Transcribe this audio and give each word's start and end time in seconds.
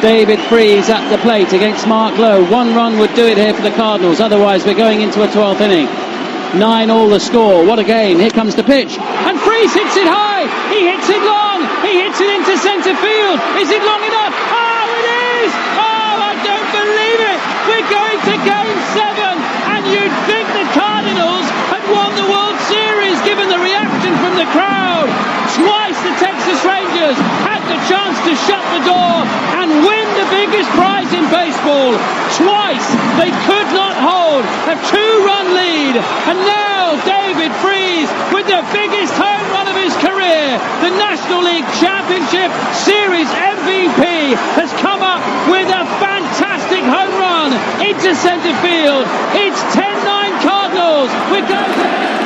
David 0.00 0.40
Freeze 0.48 0.88
at 0.88 1.04
the 1.12 1.20
plate 1.20 1.52
against 1.52 1.86
Mark 1.86 2.16
Lowe. 2.16 2.40
One 2.50 2.74
run 2.74 2.98
would 2.98 3.12
do 3.12 3.26
it 3.26 3.36
here 3.36 3.52
for 3.52 3.60
the 3.60 3.70
Cardinals. 3.76 4.20
Otherwise, 4.20 4.64
we're 4.64 4.78
going 4.78 5.02
into 5.02 5.22
a 5.22 5.28
12th 5.28 5.60
inning. 5.60 5.88
Nine 6.56 6.88
all 6.88 7.08
the 7.08 7.20
score. 7.20 7.64
What 7.64 7.78
a 7.78 7.84
game. 7.84 8.18
Here 8.18 8.32
comes 8.32 8.56
the 8.56 8.64
pitch. 8.64 8.96
And 8.98 9.36
Freeze 9.38 9.74
hits 9.76 9.96
it 10.00 10.08
high. 10.08 10.48
He 10.72 10.88
hits 10.88 11.08
it 11.08 11.20
long. 11.20 11.68
He 11.84 12.00
hits 12.00 12.16
it 12.16 12.30
into 12.32 12.56
centre 12.58 12.96
field. 12.96 13.38
Is 13.60 13.68
it 13.68 13.82
long 13.84 14.02
enough? 14.02 14.32
Oh, 14.32 14.86
it 14.98 15.06
is. 15.44 15.50
Oh, 15.78 16.14
I 16.26 16.32
don't 16.48 16.70
believe 16.72 17.20
it. 17.20 17.38
We're 17.68 17.88
going 17.92 18.18
to 18.24 18.34
game 18.40 18.78
seven. 18.96 19.34
And 19.68 19.82
you'd 19.84 20.16
think 20.24 20.48
the 20.56 20.66
Cardinals 20.72 21.44
had 21.68 21.84
won 21.92 22.16
the 22.16 22.24
World 22.24 22.58
Series 22.72 23.20
given 23.28 23.52
the 23.52 23.60
reaction 23.60 24.16
from 24.24 24.34
the 24.40 24.48
crowd. 24.50 25.12
Twice 25.60 25.98
the 26.08 26.14
Texas 26.16 26.60
Rangers 26.64 27.18
had 27.44 27.60
the 27.68 27.79
chance 27.90 28.14
to 28.22 28.34
shut 28.46 28.62
the 28.70 28.82
door 28.86 29.14
and 29.58 29.82
win 29.82 30.06
the 30.14 30.28
biggest 30.30 30.70
prize 30.78 31.10
in 31.10 31.26
baseball. 31.26 31.90
Twice 32.38 32.86
they 33.18 33.34
could 33.50 33.68
not 33.74 33.98
hold 33.98 34.46
a 34.70 34.78
two-run 34.86 35.46
lead. 35.58 35.98
And 35.98 36.38
now 36.38 36.94
David 37.02 37.50
Freeze 37.58 38.06
with 38.30 38.46
the 38.46 38.62
biggest 38.70 39.10
home 39.18 39.46
run 39.50 39.66
of 39.66 39.74
his 39.74 39.90
career, 39.98 40.54
the 40.86 40.94
National 41.02 41.42
League 41.42 41.66
Championship 41.82 42.54
Series 42.78 43.26
MVP, 43.26 44.38
has 44.54 44.70
come 44.78 45.02
up 45.02 45.18
with 45.50 45.66
a 45.66 45.82
fantastic 45.98 46.86
home 46.86 47.14
run 47.18 47.50
into 47.82 48.14
centre 48.14 48.54
field. 48.62 49.02
It's 49.34 49.58
10-9 49.74 50.46
Cardinals. 50.46 51.10
We're 51.34 51.42
going 51.42 51.74
to... 51.74 52.19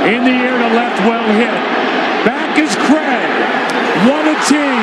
In 0.00 0.24
the 0.24 0.30
air 0.30 0.56
to 0.56 0.74
left, 0.74 0.98
well 1.00 1.28
hit. 1.36 1.52
Back 2.24 2.58
is 2.58 2.74
Craig. 2.88 3.30
What 4.08 4.24
a 4.24 4.36
team. 4.48 4.82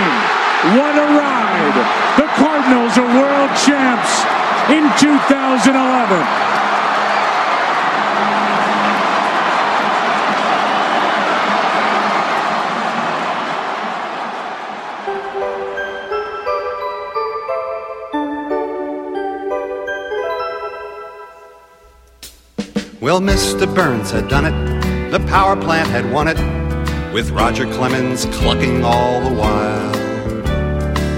What 0.77 0.93
a 0.95 1.07
ride. 1.17 1.77
The 2.17 2.27
Cardinals 2.37 2.97
are 2.99 3.07
world 3.17 3.49
champs 3.57 4.21
in 4.69 4.85
2011. 4.99 6.47
Well, 23.01 23.19
Mr. 23.21 23.73
Burns 23.73 24.11
had 24.11 24.27
done 24.27 24.45
it. 24.45 24.76
The 25.09 25.25
power 25.27 25.55
plant 25.55 25.89
had 25.89 26.11
won 26.11 26.27
it. 26.27 26.37
With 27.13 27.29
Roger 27.29 27.65
Clemens 27.65 28.25
clucking 28.25 28.83
all 28.83 29.21
the 29.21 29.33
while. 29.33 29.91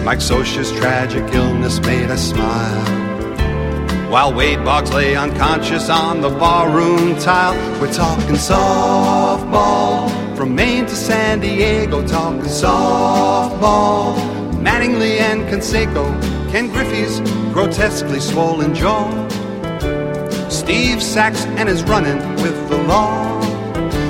Mike 0.03 0.19
Scioscia's 0.19 0.71
tragic 0.73 1.23
illness 1.33 1.79
made 1.81 2.11
us 2.11 2.29
smile. 2.29 2.85
While 4.11 4.33
Wade 4.35 4.63
Boggs 4.63 4.93
lay 4.93 5.15
unconscious 5.15 5.89
on 5.89 6.21
the 6.21 6.29
barroom 6.29 7.17
tile, 7.17 7.55
we're 7.81 7.91
talking 7.91 8.35
softball. 8.35 10.07
From 10.37 10.53
Maine 10.53 10.85
to 10.85 10.95
San 10.95 11.39
Diego, 11.39 12.05
talking 12.07 12.41
softball. 12.41 14.15
Mattingly 14.61 15.19
and 15.19 15.41
Conseco, 15.49 16.05
Ken 16.51 16.69
Griffey's 16.69 17.19
grotesquely 17.53 18.19
swollen 18.19 18.75
jaw. 18.75 19.09
Steve 20.47 21.01
Sachs 21.01 21.45
and 21.57 21.67
his 21.67 21.81
running 21.83 22.19
with 22.43 22.69
the 22.69 22.77
law. 22.83 23.38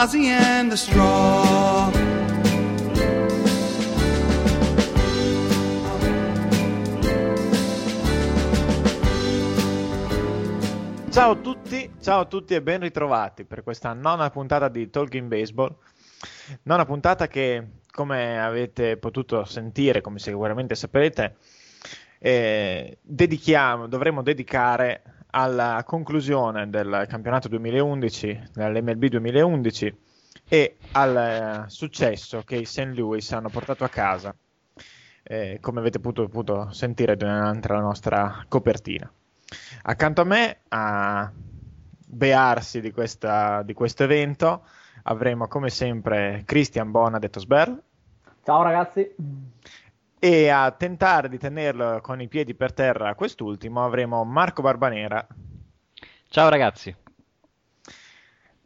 Ozzy 0.00 0.28
and 0.28 0.70
the 0.70 0.76
Straw. 0.76 1.90
Ciao 11.10 11.30
a 11.32 11.34
tutti, 11.34 11.90
ciao 12.00 12.20
a 12.20 12.24
tutti 12.26 12.54
e 12.54 12.62
ben 12.62 12.78
ritrovati 12.78 13.44
per 13.44 13.64
questa 13.64 13.92
nona 13.92 14.30
puntata 14.30 14.68
di 14.68 14.88
Talking 14.88 15.26
Baseball. 15.26 15.74
Nona 16.62 16.84
puntata 16.84 17.26
che, 17.26 17.66
come 17.90 18.40
avete 18.40 18.98
potuto 18.98 19.44
sentire, 19.46 20.00
come 20.00 20.20
sicuramente 20.20 20.76
saprete, 20.76 21.38
eh, 22.20 22.98
dedichiamo, 23.02 23.88
dovremo 23.88 24.22
dedicare 24.22 25.02
alla 25.38 25.84
conclusione 25.86 26.68
del 26.68 27.04
campionato 27.08 27.46
2011, 27.46 28.50
dell'MLB 28.54 29.04
2011 29.04 29.96
e 30.48 30.76
al 30.92 31.16
eh, 31.16 31.70
successo 31.70 32.42
che 32.42 32.56
i 32.56 32.64
St. 32.64 32.90
Louis 32.94 33.30
hanno 33.30 33.48
portato 33.48 33.84
a 33.84 33.88
casa, 33.88 34.34
eh, 35.22 35.58
come 35.60 35.78
avete 35.78 36.00
potuto, 36.00 36.28
potuto 36.28 36.72
sentire 36.72 37.16
durante 37.16 37.68
la 37.68 37.78
nostra 37.78 38.44
copertina. 38.48 39.08
Accanto 39.82 40.22
a 40.22 40.24
me, 40.24 40.58
a 40.68 41.30
bearsi 42.04 42.80
di, 42.80 42.90
questa, 42.90 43.62
di 43.62 43.74
questo 43.74 44.02
evento, 44.02 44.64
avremo 45.04 45.46
come 45.46 45.70
sempre 45.70 46.42
Christian 46.46 46.90
Bona, 46.90 47.20
detto 47.20 47.38
Sberl. 47.38 47.80
Ciao 48.42 48.62
ragazzi. 48.62 49.14
E 50.20 50.48
a 50.48 50.72
tentare 50.72 51.28
di 51.28 51.38
tenerlo 51.38 52.00
con 52.00 52.20
i 52.20 52.26
piedi 52.26 52.54
per 52.54 52.72
terra 52.72 53.14
quest'ultimo 53.14 53.84
avremo 53.84 54.24
Marco 54.24 54.62
Barbanera. 54.62 55.24
Ciao 56.28 56.48
ragazzi. 56.48 56.94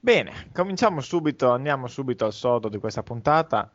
Bene, 0.01 0.49
cominciamo 0.55 1.03
subito, 1.03 1.51
andiamo 1.51 1.89
subito 1.89 2.25
al 2.25 2.33
sodo 2.33 2.71
di 2.71 2.79
questa 2.79 3.03
puntata, 3.03 3.71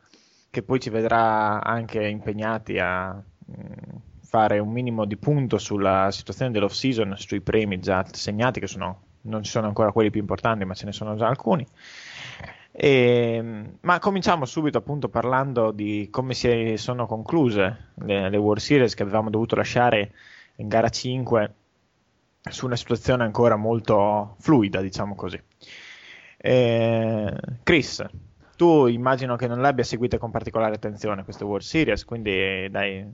che 0.50 0.64
poi 0.64 0.80
ci 0.80 0.90
vedrà 0.90 1.62
anche 1.62 2.04
impegnati 2.04 2.80
a 2.80 3.12
mh, 3.12 3.96
fare 4.22 4.58
un 4.58 4.72
minimo 4.72 5.04
di 5.04 5.16
punto 5.16 5.56
sulla 5.58 6.10
situazione 6.10 6.50
dell'off 6.50 6.72
season, 6.72 7.14
sui 7.16 7.40
premi 7.40 7.78
già 7.78 8.04
segnati, 8.10 8.58
che 8.58 8.66
sono, 8.66 9.02
non 9.22 9.44
ci 9.44 9.50
sono 9.50 9.68
ancora 9.68 9.92
quelli 9.92 10.10
più 10.10 10.20
importanti, 10.20 10.64
ma 10.64 10.74
ce 10.74 10.84
ne 10.84 10.92
sono 10.92 11.14
già 11.14 11.28
alcuni. 11.28 11.64
E, 12.80 13.42
ma 13.80 13.98
cominciamo 13.98 14.44
subito 14.44 14.78
appunto 14.78 15.08
parlando 15.08 15.72
di 15.72 16.06
come 16.12 16.32
si 16.32 16.76
sono 16.76 17.06
concluse 17.06 17.90
le, 17.96 18.30
le 18.30 18.36
World 18.36 18.60
Series 18.60 18.94
che 18.94 19.02
avevamo 19.02 19.30
dovuto 19.30 19.56
lasciare 19.56 20.12
in 20.58 20.68
gara 20.68 20.88
5 20.88 21.54
su 22.48 22.66
una 22.66 22.76
situazione 22.76 23.24
ancora 23.24 23.56
molto 23.56 24.36
fluida, 24.38 24.80
diciamo 24.80 25.16
così. 25.16 25.42
E, 26.36 27.34
Chris, 27.64 28.06
tu 28.56 28.86
immagino 28.86 29.34
che 29.34 29.48
non 29.48 29.60
le 29.60 29.66
abbia 29.66 29.82
seguite 29.82 30.18
con 30.18 30.30
particolare 30.30 30.76
attenzione 30.76 31.24
queste 31.24 31.42
World 31.42 31.64
Series, 31.64 32.04
quindi 32.04 32.70
dai, 32.70 33.04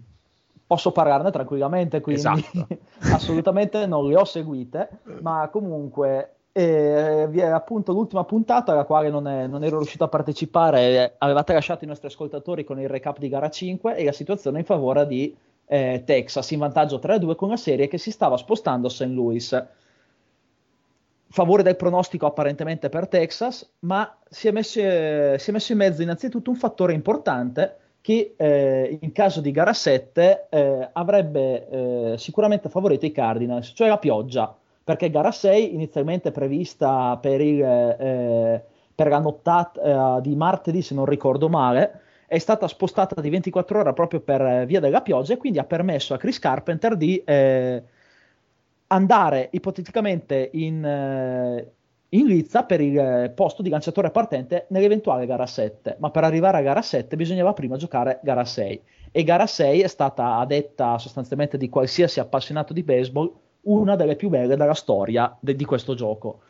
posso 0.67 0.93
parlarne 0.93 1.31
tranquillamente, 1.31 2.03
quindi 2.03 2.21
Esatto. 2.21 2.69
assolutamente 3.15 3.87
non 3.87 4.07
le 4.09 4.17
ho 4.17 4.25
seguite, 4.27 4.91
ma 5.23 5.49
comunque 5.51 6.35
eh, 6.57 7.27
vi 7.31 7.41
è 7.41 7.47
appunto 7.47 7.93
l'ultima 7.93 8.23
puntata 8.23 8.71
alla 8.71 8.85
quale 8.85 9.11
non, 9.11 9.27
è- 9.27 9.49
non 9.49 9.65
ero 9.65 9.79
riuscito 9.79 10.05
a 10.05 10.09
partecipare, 10.09 10.81
eh, 10.81 11.13
avevate 11.19 11.53
lasciato 11.53 11.83
i 11.83 11.89
nostri 11.89 12.07
ascoltatori 12.07 12.63
con 12.63 12.79
il 12.79 12.89
recap 12.89 13.19
di 13.19 13.29
gara 13.29 13.51
5 13.51 13.97
e 13.97 14.05
la 14.05 14.13
situazione 14.13 14.61
in 14.61 14.65
favore 14.65 15.05
di 15.05 15.37
eh, 15.67 16.03
Texas 16.07 16.49
in 16.53 16.61
vantaggio 16.61 17.01
3-2 17.03 17.35
con 17.35 17.49
la 17.49 17.57
serie 17.57 17.89
che 17.89 17.99
si 17.99 18.13
stava 18.13 18.37
spostando 18.37 18.87
a 18.87 18.91
St. 18.91 19.07
Louis. 19.07 19.67
Favore 21.29 21.65
del 21.65 21.75
pronostico 21.75 22.27
apparentemente 22.27 22.89
per 22.89 23.09
Texas, 23.09 23.69
ma 23.81 24.17
si 24.29 24.47
è 24.47 24.53
messo, 24.53 24.79
eh, 24.79 25.35
si 25.41 25.51
è 25.51 25.53
messo 25.53 25.73
in 25.73 25.79
mezzo 25.79 26.03
innanzitutto 26.03 26.51
un 26.51 26.57
fattore 26.57 26.93
importante 26.93 27.79
che 28.01 28.35
eh, 28.37 28.99
in 29.01 29.11
caso 29.11 29.41
di 29.41 29.51
gara 29.51 29.73
7 29.73 30.47
eh, 30.51 30.89
avrebbe 30.93 31.69
eh, 32.13 32.19
sicuramente 32.19 32.69
favorito 32.69 33.07
i 33.07 33.11
Cardinals, 33.11 33.73
cioè 33.75 33.89
la 33.89 33.99
pioggia, 33.99 34.57
perché 34.85 35.11
gara 35.11 35.33
6 35.33 35.75
inizialmente 35.75 36.31
prevista 36.31 37.17
per, 37.17 37.41
il, 37.41 37.63
eh, 37.63 38.65
per 38.95 39.09
la 39.09 39.19
nottata 39.19 40.19
eh, 40.19 40.21
di 40.21 40.37
martedì, 40.37 40.83
se 40.83 40.95
non 40.95 41.07
ricordo 41.07 41.49
male, 41.49 42.03
è 42.27 42.39
stata 42.39 42.69
spostata 42.69 43.21
di 43.21 43.31
24 43.31 43.81
ore 43.81 43.93
proprio 43.95 44.21
per 44.21 44.43
eh, 44.43 44.67
via 44.67 44.81
della 44.81 45.01
pioggia 45.01 45.33
e 45.33 45.37
quindi 45.39 45.59
ha 45.59 45.65
permesso 45.65 46.13
a 46.13 46.19
Chris 46.19 46.39
Carpenter 46.39 46.97
di 46.97 47.17
eh, 47.25 47.83
andare 48.89 49.49
ipoteticamente 49.53 50.51
in, 50.53 50.85
eh, 50.85 51.73
in 52.11 52.27
lizza 52.27 52.65
per 52.65 52.81
il 52.83 52.99
eh, 52.99 53.31
posto 53.31 53.63
di 53.63 53.71
lanciatore 53.71 54.11
partente 54.11 54.67
nell'eventuale 54.69 55.25
gara 55.27 55.47
7, 55.47 55.97
ma 55.99 56.11
per 56.11 56.25
arrivare 56.25 56.59
a 56.59 56.63
gara 56.63 56.83
7 56.83 57.17
bisognava 57.17 57.55
prima 57.55 57.77
giocare 57.77 58.21
gara 58.23 58.45
6 58.45 58.83
e 59.13 59.23
gara 59.25 59.47
6 59.47 59.81
è 59.81 59.87
stata, 59.87 60.37
a 60.37 60.45
detta 60.45 60.99
sostanzialmente 60.99 61.57
di 61.57 61.69
qualsiasi 61.69 62.21
appassionato 62.21 62.73
di 62.73 62.83
baseball, 62.83 63.33
una 63.65 63.97
delle 63.97 64.17
più 64.17 64.29
belle 64.29 64.57
della 64.57 64.75
storia 64.75 65.35
de- 65.41 65.57
di 65.57 65.65
questo 65.65 65.95
gioco. 65.95 66.41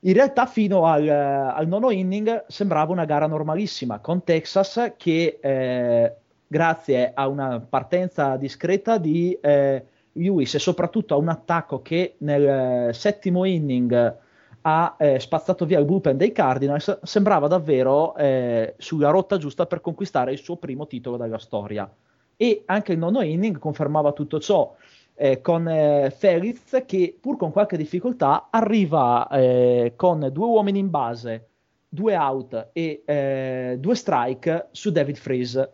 In 0.00 0.12
realtà 0.12 0.46
fino 0.46 0.86
al, 0.86 1.08
al, 1.08 1.66
nono 1.66 1.90
inning 1.90 2.44
sembrava 2.46 2.92
una 2.92 3.04
gara 3.04 3.26
normalissima 3.26 3.98
con 3.98 4.22
Texas 4.22 4.92
che 4.96 5.38
eh, 5.40 6.14
grazie 6.46 7.10
a 7.14 7.26
una 7.26 7.60
partenza 7.60 8.36
discreta 8.36 8.96
di 8.98 9.36
eh, 9.40 9.84
Lewis 10.12 10.54
e 10.54 10.58
soprattutto 10.60 11.14
a 11.14 11.18
un 11.18 11.28
attacco 11.28 11.82
che 11.82 12.14
nel 12.18 12.94
settimo 12.94 13.44
inning 13.44 14.16
ha 14.62 14.96
eh, 14.98 15.18
spazzato 15.18 15.64
via 15.64 15.78
il 15.78 15.84
bullpen 15.84 16.16
dei 16.16 16.32
Cardinals, 16.32 17.00
sembrava 17.02 17.48
davvero 17.48 18.14
eh, 18.16 18.74
sulla 18.76 19.10
rotta 19.10 19.38
giusta 19.38 19.66
per 19.66 19.80
conquistare 19.80 20.32
il 20.32 20.38
suo 20.38 20.56
primo 20.56 20.86
titolo 20.86 21.16
della 21.16 21.38
storia. 21.38 21.90
E 22.36 22.62
anche 22.66 22.92
il 22.92 22.98
nono 22.98 23.22
inning 23.22 23.58
confermava 23.58 24.12
tutto 24.12 24.38
ciò, 24.38 24.74
eh, 25.18 25.40
con 25.40 25.68
eh, 25.68 26.10
Feliz 26.16 26.82
che 26.86 27.16
pur 27.20 27.36
con 27.36 27.50
qualche 27.50 27.76
difficoltà 27.76 28.48
arriva 28.50 29.28
eh, 29.28 29.94
con 29.96 30.28
due 30.32 30.46
uomini 30.46 30.78
in 30.78 30.90
base, 30.90 31.48
due 31.88 32.16
out 32.16 32.68
e 32.72 33.02
eh, 33.04 33.76
due 33.78 33.94
strike 33.94 34.68
su 34.70 34.92
David 34.92 35.16
Freeze, 35.16 35.72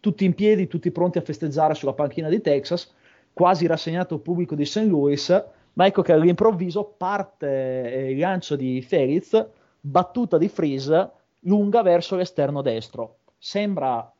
tutti 0.00 0.24
in 0.24 0.34
piedi, 0.34 0.66
tutti 0.66 0.90
pronti 0.90 1.18
a 1.18 1.22
festeggiare 1.22 1.74
sulla 1.74 1.94
panchina 1.94 2.28
di 2.28 2.40
Texas, 2.40 2.92
quasi 3.32 3.66
rassegnato 3.66 4.14
al 4.14 4.20
pubblico 4.20 4.54
di 4.54 4.64
St. 4.64 4.84
Louis 4.84 5.44
ma 5.76 5.86
ecco 5.86 6.02
che 6.02 6.12
all'improvviso 6.12 6.94
parte 6.96 7.92
eh, 7.92 8.10
il 8.12 8.18
lancio 8.18 8.56
di 8.56 8.80
Feliz, 8.80 9.46
battuta 9.78 10.38
di 10.38 10.48
Freeze 10.48 11.10
lunga 11.40 11.82
verso 11.82 12.16
l'esterno 12.16 12.62
destro. 12.62 13.18
Sembra 13.36 14.10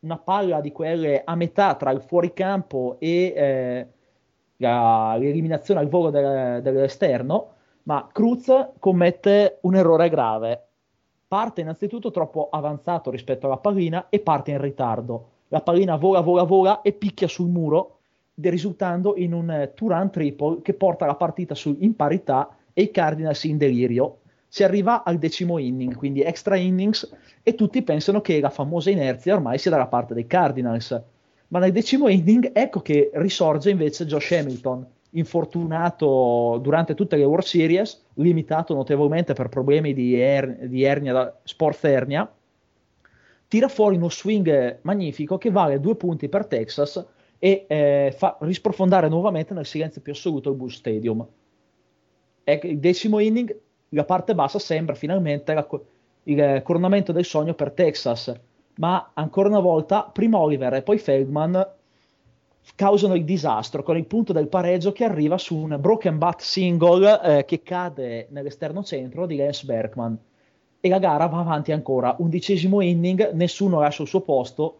una 0.00 0.18
palla 0.18 0.60
di 0.60 0.72
quelle 0.72 1.22
a 1.24 1.36
metà 1.36 1.76
tra 1.76 1.92
il 1.92 2.00
fuoricampo 2.00 2.96
e 2.98 3.32
eh, 3.36 3.88
la, 4.56 5.16
l'eliminazione 5.18 5.80
al 5.80 5.88
volo 5.88 6.10
del, 6.10 6.62
dell'esterno, 6.62 7.48
ma 7.84 8.08
Cruz 8.12 8.50
commette 8.78 9.58
un 9.62 9.74
errore 9.74 10.08
grave. 10.08 10.66
Parte 11.26 11.60
innanzitutto 11.60 12.10
troppo 12.10 12.48
avanzato 12.50 13.10
rispetto 13.10 13.46
alla 13.46 13.56
pallina 13.56 14.06
e 14.08 14.20
parte 14.20 14.52
in 14.52 14.60
ritardo. 14.60 15.28
La 15.48 15.60
pallina 15.60 15.96
vola, 15.96 16.20
vola, 16.20 16.44
vola 16.44 16.82
e 16.82 16.92
picchia 16.92 17.28
sul 17.28 17.48
muro 17.48 17.98
risultando 18.36 19.14
in 19.16 19.32
un 19.32 19.70
two-run 19.74 20.10
triple 20.10 20.60
che 20.62 20.74
porta 20.74 21.06
la 21.06 21.14
partita 21.14 21.54
su, 21.54 21.76
in 21.80 21.94
parità 21.94 22.48
e 22.72 22.82
i 22.82 22.90
Cardinals 22.90 23.44
in 23.44 23.58
delirio. 23.58 24.18
Si 24.48 24.62
arriva 24.62 25.02
al 25.04 25.18
decimo 25.18 25.58
inning, 25.58 25.96
quindi 25.96 26.22
extra 26.22 26.56
innings, 26.56 27.12
e 27.42 27.54
tutti 27.54 27.82
pensano 27.82 28.20
che 28.20 28.40
la 28.40 28.50
famosa 28.50 28.90
inerzia 28.90 29.34
ormai 29.34 29.58
sia 29.58 29.70
dalla 29.70 29.86
parte 29.86 30.14
dei 30.14 30.26
Cardinals. 30.26 31.02
Ma 31.54 31.60
nel 31.60 31.70
decimo 31.70 32.08
inning 32.08 32.50
ecco 32.52 32.80
che 32.80 33.12
risorge 33.14 33.70
invece 33.70 34.06
Josh 34.06 34.32
Hamilton, 34.32 34.84
infortunato 35.10 36.58
durante 36.60 36.94
tutte 36.94 37.14
le 37.14 37.22
World 37.22 37.44
Series, 37.44 38.06
limitato 38.14 38.74
notevolmente 38.74 39.34
per 39.34 39.48
problemi 39.48 39.94
di, 39.94 40.18
er- 40.18 40.66
di 40.66 40.82
ernia, 40.82 41.32
sports 41.44 41.84
ernia, 41.84 42.28
tira 43.46 43.68
fuori 43.68 43.94
uno 43.94 44.10
swing 44.10 44.80
magnifico 44.82 45.38
che 45.38 45.52
vale 45.52 45.78
due 45.78 45.94
punti 45.94 46.28
per 46.28 46.46
Texas 46.46 47.06
e 47.38 47.66
eh, 47.68 48.12
fa 48.16 48.36
risprofondare 48.40 49.08
nuovamente 49.08 49.54
nel 49.54 49.64
silenzio 49.64 50.00
più 50.00 50.10
assoluto 50.10 50.50
il 50.50 50.56
Bull 50.56 50.70
Stadium. 50.70 51.24
Ecco, 52.42 52.66
il 52.66 52.80
decimo 52.80 53.20
inning, 53.20 53.56
la 53.90 54.04
parte 54.04 54.34
bassa 54.34 54.58
sembra 54.58 54.96
finalmente 54.96 55.54
la, 55.54 55.64
il 56.24 56.62
coronamento 56.64 57.12
del 57.12 57.24
sogno 57.24 57.54
per 57.54 57.70
Texas, 57.70 58.34
ma 58.76 59.10
ancora 59.14 59.48
una 59.48 59.60
volta 59.60 60.02
prima 60.12 60.38
Oliver 60.38 60.74
e 60.74 60.82
poi 60.82 60.98
Feldman 60.98 61.66
causano 62.74 63.14
il 63.14 63.24
disastro 63.24 63.82
con 63.82 63.96
il 63.96 64.06
punto 64.06 64.32
del 64.32 64.48
pareggio 64.48 64.92
che 64.92 65.04
arriva 65.04 65.38
su 65.38 65.56
un 65.56 65.76
broken 65.78 66.18
bat 66.18 66.40
single 66.40 67.20
eh, 67.20 67.44
che 67.44 67.62
cade 67.62 68.26
nell'esterno 68.30 68.82
centro 68.82 69.26
di 69.26 69.36
Lance 69.36 69.66
Berkman. 69.66 70.18
E 70.80 70.88
la 70.88 70.98
gara 70.98 71.26
va 71.26 71.38
avanti 71.38 71.72
ancora, 71.72 72.14
undicesimo 72.18 72.80
inning, 72.80 73.32
nessuno 73.32 73.80
lascia 73.80 74.02
il 74.02 74.08
suo 74.08 74.20
posto. 74.20 74.78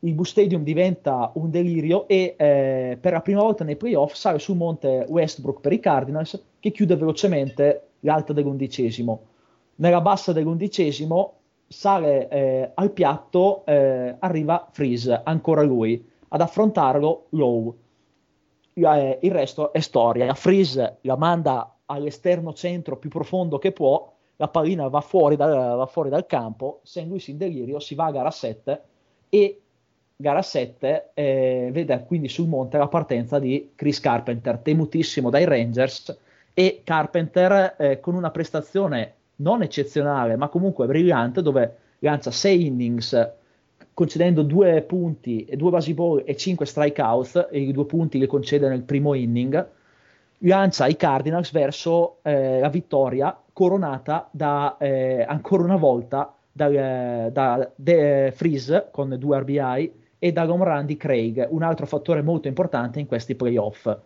Il 0.00 0.12
Boo 0.12 0.24
Stadium 0.24 0.62
diventa 0.62 1.30
un 1.34 1.50
delirio 1.50 2.06
e 2.08 2.34
eh, 2.36 2.98
per 3.00 3.12
la 3.12 3.20
prima 3.20 3.42
volta 3.42 3.64
nei 3.64 3.76
playoff 3.76 4.14
sale 4.14 4.38
sul 4.38 4.56
monte 4.56 5.06
Westbrook 5.08 5.60
per 5.60 5.72
i 5.72 5.80
Cardinals 5.80 6.40
che 6.60 6.70
chiude 6.70 6.96
velocemente 6.96 7.82
l'alta 8.00 8.32
dell'undicesimo. 8.32 9.20
Nella 9.76 10.00
bassa 10.00 10.32
dell'undicesimo 10.32 11.34
sale 11.66 12.28
eh, 12.28 12.70
al 12.74 12.90
piatto, 12.92 13.64
eh, 13.66 14.16
arriva 14.18 14.68
Freeze, 14.70 15.20
ancora 15.24 15.62
lui, 15.62 16.04
ad 16.28 16.40
affrontarlo 16.40 17.26
Low. 17.30 17.76
Eh, 18.72 19.18
il 19.22 19.30
resto 19.30 19.72
è 19.72 19.80
storia. 19.80 20.32
Freeze 20.34 20.98
la 21.02 21.16
manda 21.16 21.76
all'esterno 21.86 22.52
centro 22.52 22.96
più 22.96 23.10
profondo 23.10 23.58
che 23.58 23.72
può, 23.72 24.12
la 24.36 24.48
pallina 24.48 24.88
va 24.88 25.00
fuori 25.00 25.36
dal, 25.36 25.76
va 25.76 25.86
fuori 25.86 26.10
dal 26.10 26.26
campo, 26.26 26.80
St. 26.82 27.04
Louis 27.06 27.26
in 27.28 27.38
delirio, 27.38 27.80
si 27.80 27.94
va 27.94 28.06
a 28.06 28.10
gara 28.10 28.30
7 28.30 28.82
e 29.28 29.60
gara 30.14 30.42
7 30.42 31.10
eh, 31.14 31.68
vede 31.72 32.04
quindi 32.06 32.28
sul 32.28 32.48
monte 32.48 32.78
la 32.78 32.88
partenza 32.88 33.38
di 33.38 33.72
Chris 33.74 34.00
Carpenter, 34.00 34.58
temutissimo 34.58 35.30
dai 35.30 35.44
Rangers, 35.44 36.16
e 36.52 36.82
Carpenter 36.84 37.76
eh, 37.78 38.00
con 38.00 38.14
una 38.14 38.30
prestazione 38.30 39.14
non 39.36 39.62
eccezionale, 39.62 40.36
ma 40.36 40.48
comunque 40.48 40.86
brillante, 40.86 41.42
dove 41.42 41.76
lancia 42.00 42.30
6 42.30 42.66
innings 42.66 43.32
concedendo 43.92 44.42
due 44.42 44.82
punti, 44.82 45.48
due 45.54 45.70
basi 45.70 45.94
ball 45.94 46.22
e 46.26 46.36
5 46.36 46.66
strikeouts, 46.66 47.48
e 47.50 47.60
i 47.60 47.72
due 47.72 47.86
punti 47.86 48.18
li 48.18 48.26
concede 48.26 48.68
nel 48.68 48.82
primo 48.82 49.14
inning, 49.14 49.68
lancia 50.40 50.86
i 50.86 50.96
Cardinals 50.96 51.50
verso 51.50 52.18
eh, 52.22 52.60
la 52.60 52.68
vittoria 52.68 53.38
coronata 53.52 54.28
da, 54.30 54.76
eh, 54.78 55.24
ancora 55.26 55.62
una 55.62 55.76
volta 55.76 56.34
da, 56.52 56.68
eh, 56.68 57.30
da 57.32 57.70
De 57.74 58.32
Freeze 58.34 58.88
con 58.90 59.16
due 59.18 59.38
RBI 59.38 59.92
e 60.18 60.32
da 60.32 60.50
home 60.50 60.64
run 60.64 60.84
di 60.84 60.98
Craig, 60.98 61.46
un 61.48 61.62
altro 61.62 61.86
fattore 61.86 62.20
molto 62.20 62.48
importante 62.48 63.00
in 63.00 63.06
questi 63.06 63.34
playoff. 63.34 63.96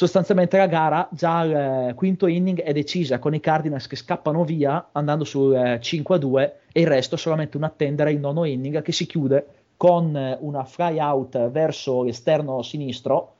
Sostanzialmente 0.00 0.56
la 0.56 0.66
gara 0.66 1.06
già 1.12 1.40
al 1.40 1.52
eh, 1.90 1.94
quinto 1.94 2.26
inning 2.26 2.62
è 2.62 2.72
decisa 2.72 3.18
con 3.18 3.34
i 3.34 3.40
Cardinals 3.40 3.86
che 3.86 3.96
scappano 3.96 4.44
via 4.44 4.88
andando 4.92 5.24
sul 5.24 5.54
eh, 5.54 5.78
5-2 5.78 6.52
e 6.72 6.80
il 6.80 6.86
resto 6.86 7.18
solamente 7.18 7.58
un 7.58 7.64
attendere 7.64 8.10
il 8.10 8.18
nono 8.18 8.44
inning 8.44 8.80
che 8.80 8.92
si 8.92 9.04
chiude 9.04 9.46
con 9.76 10.16
eh, 10.16 10.38
una 10.40 10.64
fly 10.64 10.98
out 10.98 11.50
verso 11.50 12.02
l'esterno 12.02 12.62
sinistro 12.62 13.34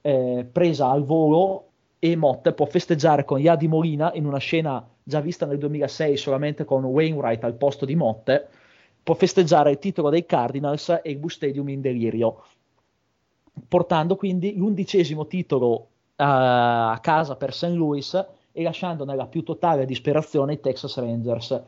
eh, 0.00 0.48
presa 0.50 0.88
al 0.88 1.04
volo 1.04 1.66
e 1.98 2.16
Mott 2.16 2.50
può 2.52 2.64
festeggiare 2.64 3.26
con 3.26 3.38
Yadi 3.38 3.68
Molina 3.68 4.10
in 4.14 4.24
una 4.24 4.38
scena 4.38 4.82
già 5.02 5.20
vista 5.20 5.44
nel 5.44 5.58
2006 5.58 6.16
solamente 6.16 6.64
con 6.64 6.82
Wainwright 6.82 7.44
al 7.44 7.56
posto 7.56 7.84
di 7.84 7.94
Motte 7.94 8.48
può 9.02 9.12
festeggiare 9.12 9.72
il 9.72 9.78
titolo 9.78 10.08
dei 10.08 10.24
Cardinals 10.24 10.98
e 11.02 11.10
il 11.10 11.18
Bush 11.18 11.34
Stadium 11.34 11.68
in 11.68 11.82
delirio, 11.82 12.42
portando 13.68 14.16
quindi 14.16 14.56
l'undicesimo 14.56 15.26
titolo 15.26 15.88
a 16.16 16.98
casa 17.02 17.36
per 17.36 17.52
St. 17.52 17.70
Louis 17.70 18.26
e 18.52 18.62
lasciando 18.62 19.04
nella 19.04 19.26
più 19.26 19.42
totale 19.42 19.84
disperazione 19.84 20.54
i 20.54 20.60
Texas 20.60 20.96
Rangers. 20.96 21.62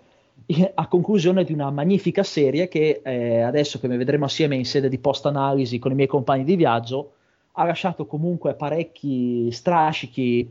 A 0.75 0.87
conclusione 0.87 1.45
di 1.45 1.53
una 1.53 1.71
magnifica 1.71 2.23
serie 2.23 2.69
che 2.69 3.03
eh, 3.05 3.41
adesso 3.41 3.79
che 3.79 3.89
mi 3.89 3.97
vedremo 3.97 4.25
assieme 4.25 4.57
in 4.57 4.65
sede 4.65 4.89
di 4.89 4.99
post-analisi 4.99 5.79
con 5.79 5.91
i 5.91 5.95
miei 5.95 6.07
compagni 6.07 6.45
di 6.45 6.57
viaggio, 6.57 7.13
ha 7.53 7.65
lasciato 7.65 8.07
comunque 8.07 8.55
parecchi 8.55 9.51
strascichi 9.51 10.51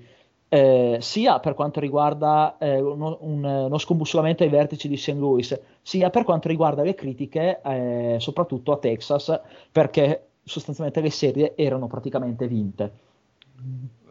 eh, 0.49 0.97
sia 1.01 1.39
per 1.39 1.53
quanto 1.53 1.79
riguarda 1.79 2.57
eh, 2.57 2.79
uno, 2.79 3.17
un, 3.21 3.43
uno, 3.43 3.77
scombussolamento 3.77 4.43
ai 4.43 4.49
vertici 4.49 4.87
di 4.87 4.97
St. 4.97 5.13
Louis, 5.13 5.59
sia 5.81 6.09
per 6.09 6.23
quanto 6.23 6.47
riguarda 6.47 6.83
le 6.83 6.95
critiche, 6.95 7.61
eh, 7.63 8.17
soprattutto 8.19 8.71
a 8.71 8.77
Texas, 8.77 9.41
perché 9.71 10.27
sostanzialmente 10.43 11.01
le 11.01 11.09
serie 11.09 11.55
erano 11.55 11.87
praticamente 11.87 12.47
vinte. 12.47 13.06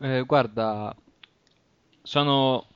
Eh, 0.00 0.22
guarda, 0.22 0.94
sono, 2.02 2.66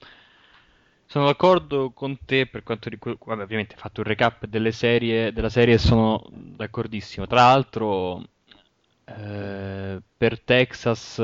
sono, 1.06 1.26
d'accordo 1.26 1.90
con 1.90 2.18
te 2.24 2.46
per 2.46 2.62
quanto 2.62 2.88
riguarda, 2.88 3.42
ovviamente 3.42 3.74
hai 3.74 3.80
fatto 3.80 4.00
un 4.00 4.06
recap 4.06 4.46
delle 4.46 4.72
serie, 4.72 5.32
della 5.32 5.50
serie 5.50 5.74
e 5.74 5.78
sono 5.78 6.24
d'accordissimo. 6.30 7.26
Tra 7.26 7.42
l'altro, 7.42 8.24
eh, 9.04 10.00
per 10.16 10.40
Texas 10.40 11.18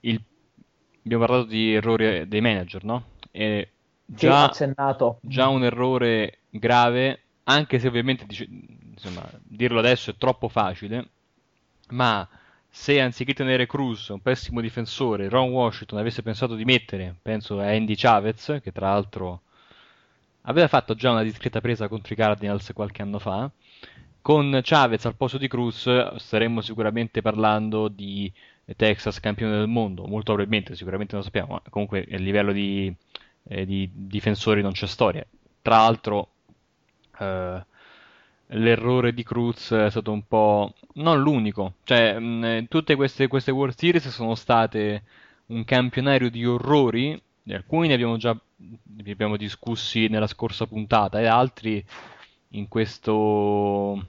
il 0.00 0.22
abbiamo 1.04 1.26
parlato 1.26 1.48
di 1.48 1.74
errori 1.74 2.26
dei 2.26 2.40
manager, 2.40 2.84
no? 2.84 3.04
E 3.30 3.70
già, 4.04 4.50
già 5.20 5.48
un 5.48 5.64
errore 5.64 6.38
grave, 6.50 7.22
anche 7.44 7.78
se 7.78 7.88
ovviamente 7.88 8.26
dice, 8.26 8.46
insomma, 8.48 9.28
dirlo 9.42 9.78
adesso 9.78 10.10
è 10.10 10.16
troppo 10.16 10.48
facile, 10.48 11.08
ma 11.90 12.26
se 12.76 13.00
anziché 13.00 13.34
tenere 13.34 13.68
Cruz, 13.68 14.08
un 14.08 14.20
pessimo 14.20 14.60
difensore, 14.60 15.28
Ron 15.28 15.50
Washington 15.50 16.00
avesse 16.00 16.22
pensato 16.22 16.56
di 16.56 16.64
mettere, 16.64 17.14
penso 17.22 17.60
a 17.60 17.68
Andy 17.68 17.94
Chavez, 17.94 18.58
che 18.60 18.72
tra 18.72 18.88
l'altro 18.90 19.42
aveva 20.42 20.66
fatto 20.66 20.94
già 20.94 21.12
una 21.12 21.22
discreta 21.22 21.60
presa 21.60 21.86
contro 21.86 22.12
i 22.12 22.16
Cardinals 22.16 22.72
qualche 22.74 23.00
anno 23.02 23.20
fa, 23.20 23.48
con 24.20 24.60
Chavez 24.60 25.04
al 25.04 25.14
posto 25.14 25.38
di 25.38 25.46
Cruz 25.46 25.88
staremmo 26.16 26.60
sicuramente 26.60 27.22
parlando 27.22 27.86
di 27.86 28.30
Texas 28.74 29.20
campione 29.20 29.56
del 29.56 29.68
mondo, 29.68 30.06
molto 30.06 30.32
probabilmente, 30.32 30.74
sicuramente 30.74 31.14
non 31.14 31.22
sappiamo, 31.22 31.52
ma 31.52 31.62
comunque 31.70 32.04
a 32.10 32.16
livello 32.16 32.50
di, 32.50 32.92
eh, 33.44 33.64
di 33.64 33.88
difensori 33.94 34.62
non 34.62 34.72
c'è 34.72 34.88
storia. 34.88 35.24
Tra 35.62 35.76
l'altro 35.76 36.28
eh, 37.20 37.64
l'errore 38.54 39.12
di 39.12 39.22
Cruz 39.22 39.72
è 39.72 39.90
stato 39.90 40.12
un 40.12 40.26
po' 40.26 40.74
non 40.94 41.20
l'unico, 41.20 41.74
cioè 41.84 42.18
mh, 42.18 42.66
tutte 42.68 42.94
queste, 42.94 43.28
queste 43.28 43.50
World 43.50 43.76
Series 43.76 44.08
sono 44.08 44.34
state 44.34 45.02
un 45.46 45.64
campionario 45.64 46.30
di 46.30 46.44
orrori, 46.44 47.20
alcuni 47.48 47.88
ne 47.88 47.94
abbiamo 47.94 48.16
già 48.16 48.36
ne 48.56 49.10
abbiamo 49.10 49.36
discussi 49.36 50.08
nella 50.08 50.26
scorsa 50.26 50.66
puntata 50.66 51.20
e 51.20 51.26
altri 51.26 51.84
in 52.50 52.68
questo 52.68 54.06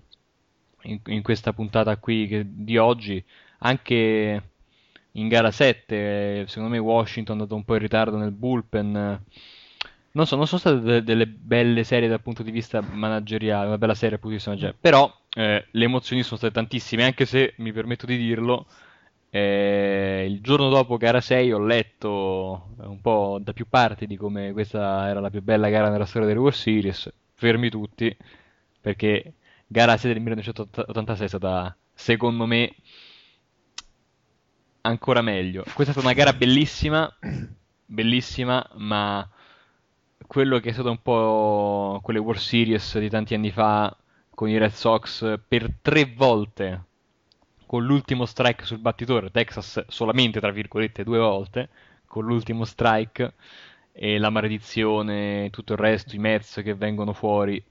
in, 0.84 1.00
in 1.08 1.22
questa 1.22 1.52
puntata 1.52 1.98
qui 1.98 2.28
che, 2.28 2.46
di 2.48 2.78
oggi 2.78 3.22
anche 3.60 4.50
in 5.12 5.28
gara 5.28 5.52
7 5.52 6.46
secondo 6.48 6.70
me 6.70 6.78
Washington 6.78 7.38
è 7.38 7.40
andato 7.40 7.56
un 7.56 7.66
po' 7.66 7.74
in 7.76 7.82
ritardo 7.82 8.18
nel 8.18 8.32
bullpen 8.32 9.22
non 10.16 10.26
so, 10.26 10.38
non 10.38 10.48
sono 10.48 10.60
state 10.60 10.80
de- 10.80 11.04
delle 11.04 11.28
belle 11.28 11.84
serie 11.84 12.08
dal 12.08 12.22
punto 12.22 12.42
di 12.42 12.52
vista 12.52 12.82
manageriale, 12.82 13.68
una 13.68 13.78
bella 13.78 13.94
serie 13.94 14.12
dal 14.12 14.20
punto 14.20 14.30
di 14.30 14.36
vista 14.36 14.52
manageriale, 14.52 14.80
però 14.80 15.14
eh, 15.36 15.68
le 15.70 15.84
emozioni 15.84 16.24
sono 16.24 16.38
state 16.38 16.54
tantissime, 16.54 17.04
anche 17.04 17.26
se 17.26 17.54
mi 17.58 17.74
permetto 17.74 18.06
di 18.06 18.16
dirlo, 18.16 18.66
eh, 19.30 20.26
il 20.30 20.40
giorno 20.40 20.70
dopo 20.70 20.96
gara 20.96 21.20
6 21.20 21.52
ho 21.52 21.60
letto 21.60 22.70
un 22.78 23.02
po' 23.02 23.40
da 23.42 23.52
più 23.52 23.68
parti 23.68 24.08
di 24.08 24.16
come 24.16 24.54
questa 24.54 25.10
era 25.10 25.20
la 25.20 25.30
più 25.30 25.42
bella 25.42 25.68
gara 25.70 25.90
nella 25.90 26.06
storia 26.06 26.28
delle 26.28 26.40
World 26.40 26.58
Series, 26.58 27.12
fermi 27.34 27.70
tutti, 27.70 28.16
perché 28.80 29.34
gara 29.68 29.98
6 29.98 30.14
del 30.14 30.22
1986 30.22 31.26
è 31.26 31.28
stata, 31.28 31.78
secondo 31.94 32.46
me, 32.46 32.74
ancora 34.82 35.22
meglio. 35.22 35.64
Questa 35.64 35.92
è 35.92 35.92
stata 35.92 36.08
una 36.08 36.14
gara 36.14 36.32
bellissima, 36.32 37.14
bellissima, 37.86 38.66
ma 38.76 39.30
quello 40.28 40.60
che 40.60 40.70
è 40.70 40.74
stato 40.74 40.90
un 40.90 41.02
po' 41.02 42.00
quelle 42.04 42.20
World 42.20 42.42
Series 42.42 42.98
di 43.00 43.10
tanti 43.10 43.34
anni 43.34 43.52
fa 43.52 43.96
con 44.34 44.50
i 44.50 44.58
Red 44.58 44.72
Sox 44.72 45.40
per 45.48 45.70
tre 45.82 46.12
volte 46.16 46.84
con 47.66 47.84
l'ultimo 47.84 48.26
strike 48.26 48.64
sul 48.64 48.78
battitore, 48.80 49.32
Texas 49.32 49.86
solamente 49.88 50.40
tra 50.40 50.52
virgolette 50.52 51.04
due 51.04 51.20
volte 51.20 51.70
con 52.06 52.26
l'ultimo 52.26 52.64
strike 52.64 53.34
e 53.92 54.18
la 54.18 54.30
maledizione, 54.30 55.50
tutto 55.52 55.74
il 55.74 55.80
resto, 55.80 56.16
i 56.16 56.20
Mets 56.20 56.62
che 56.64 56.74
vengono 56.74 57.14
fuori. 57.14 57.64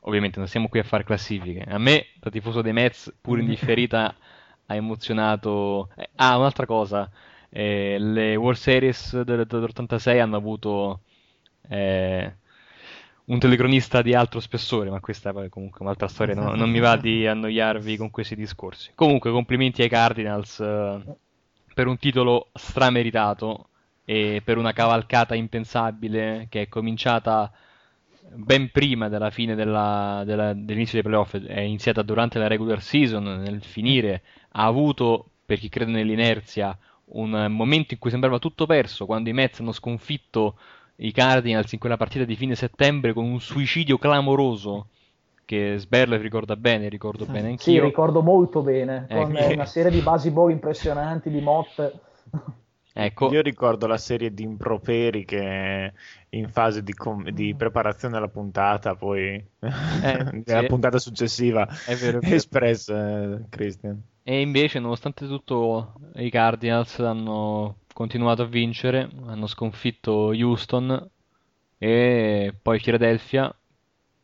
Ovviamente 0.00 0.38
non 0.38 0.46
siamo 0.46 0.68
qui 0.68 0.78
a 0.78 0.84
fare 0.84 1.04
classifiche. 1.04 1.62
A 1.66 1.78
me, 1.78 2.06
da 2.18 2.30
tifoso 2.30 2.60
dei 2.62 2.72
Mets, 2.72 3.12
pur 3.20 3.38
in 3.38 3.46
differita, 3.46 4.14
ha 4.66 4.74
emozionato. 4.74 5.88
Eh, 5.96 6.10
ah, 6.16 6.36
un'altra 6.36 6.66
cosa. 6.66 7.10
Eh, 7.48 7.96
le 7.98 8.36
World 8.36 8.58
Series 8.58 9.20
del, 9.22 9.46
dell'86 9.46 10.20
hanno 10.20 10.36
avuto 10.36 11.00
eh, 11.70 12.34
un 13.26 13.38
telecronista 13.38 14.02
di 14.02 14.12
altro 14.12 14.40
spessore, 14.40 14.90
ma 14.90 15.00
questa 15.00 15.30
è 15.30 15.48
comunque 15.48 15.82
un'altra 15.82 16.08
storia, 16.08 16.34
no, 16.34 16.54
non 16.54 16.68
mi 16.68 16.80
va 16.80 16.96
di 16.96 17.26
annoiarvi 17.26 17.96
con 17.96 18.10
questi 18.10 18.34
discorsi. 18.34 18.90
Comunque, 18.94 19.30
complimenti 19.30 19.82
ai 19.82 19.88
Cardinals 19.88 20.58
eh, 20.58 21.00
per 21.72 21.86
un 21.86 21.96
titolo 21.96 22.48
strameritato 22.52 23.68
e 24.04 24.42
per 24.44 24.58
una 24.58 24.72
cavalcata 24.72 25.36
impensabile 25.36 26.46
che 26.50 26.62
è 26.62 26.68
cominciata 26.68 27.52
ben 28.32 28.70
prima 28.70 29.08
della 29.08 29.30
fine 29.30 29.54
della, 29.54 30.22
della, 30.24 30.52
dell'inizio 30.52 31.00
dei 31.00 31.08
playoff, 31.08 31.36
è 31.36 31.60
iniziata 31.60 32.02
durante 32.02 32.38
la 32.38 32.48
regular 32.48 32.82
season, 32.82 33.22
nel 33.22 33.62
finire 33.62 34.22
ha 34.52 34.64
avuto, 34.64 35.30
per 35.46 35.58
chi 35.58 35.68
crede 35.68 35.92
nell'inerzia, 35.92 36.76
un 37.12 37.46
momento 37.50 37.94
in 37.94 38.00
cui 38.00 38.10
sembrava 38.10 38.38
tutto 38.38 38.66
perso, 38.66 39.06
quando 39.06 39.28
i 39.28 39.32
Mets 39.32 39.60
hanno 39.60 39.72
sconfitto 39.72 40.56
i 41.02 41.12
Cardinals 41.12 41.72
in 41.72 41.78
quella 41.78 41.96
partita 41.96 42.24
di 42.24 42.36
fine 42.36 42.54
settembre 42.54 43.12
con 43.12 43.24
un 43.24 43.40
suicidio 43.40 43.98
clamoroso 43.98 44.88
che 45.44 45.76
Sberler 45.78 46.20
ricorda 46.20 46.56
bene, 46.56 46.88
ricordo 46.88 47.26
bene 47.26 47.48
anch'io. 47.48 47.80
Sì, 47.80 47.80
ricordo 47.80 48.22
molto 48.22 48.62
bene, 48.62 49.06
eh, 49.08 49.16
con 49.16 49.34
una 49.34 49.66
serie 49.66 49.90
di 49.90 50.00
basi 50.00 50.30
ball 50.30 50.50
impressionanti 50.50 51.28
di 51.28 51.40
Mott. 51.40 51.92
Ecco. 52.92 53.32
Io 53.32 53.40
ricordo 53.40 53.86
la 53.86 53.96
serie 53.96 54.32
di 54.32 54.42
improperi 54.42 55.24
che 55.24 55.92
in 56.30 56.48
fase 56.50 56.82
di, 56.82 56.92
com- 56.92 57.28
di 57.30 57.54
preparazione 57.54 58.16
alla 58.16 58.28
puntata, 58.28 58.94
poi 58.94 59.34
eh, 59.34 59.42
nella 60.44 60.60
sì. 60.60 60.66
puntata 60.66 60.98
successiva, 60.98 61.66
è 61.86 61.94
vero, 61.94 62.18
è 62.18 62.20
vero. 62.20 62.34
espressa 62.36 63.22
eh, 63.22 63.40
Christian. 63.48 64.00
E 64.22 64.40
invece, 64.40 64.78
nonostante 64.78 65.26
tutto, 65.26 65.94
i 66.14 66.30
Cardinals 66.30 66.98
hanno 66.98 67.76
continuato 68.00 68.40
a 68.40 68.46
vincere, 68.46 69.10
hanno 69.26 69.46
sconfitto 69.46 70.28
Houston 70.28 71.10
e 71.76 72.54
poi 72.62 72.80
Philadelphia, 72.80 73.54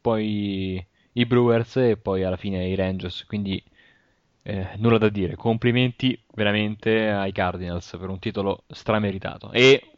poi 0.01 0.83
i 1.13 1.27
Brewers 1.27 1.77
e 1.77 1.99
poi 1.99 2.25
alla 2.25 2.39
fine 2.39 2.67
i 2.67 2.75
Rangers, 2.75 3.27
quindi 3.27 3.63
eh, 4.45 4.69
nulla 4.77 4.97
da 4.97 5.11
dire. 5.11 5.37
Complimenti 5.37 6.19
veramente 6.33 7.11
ai 7.11 7.33
Cardinals 7.33 7.95
per 8.01 8.09
un 8.09 8.19
titolo 8.19 8.63
strameritato 8.69 9.53
e 9.53 9.91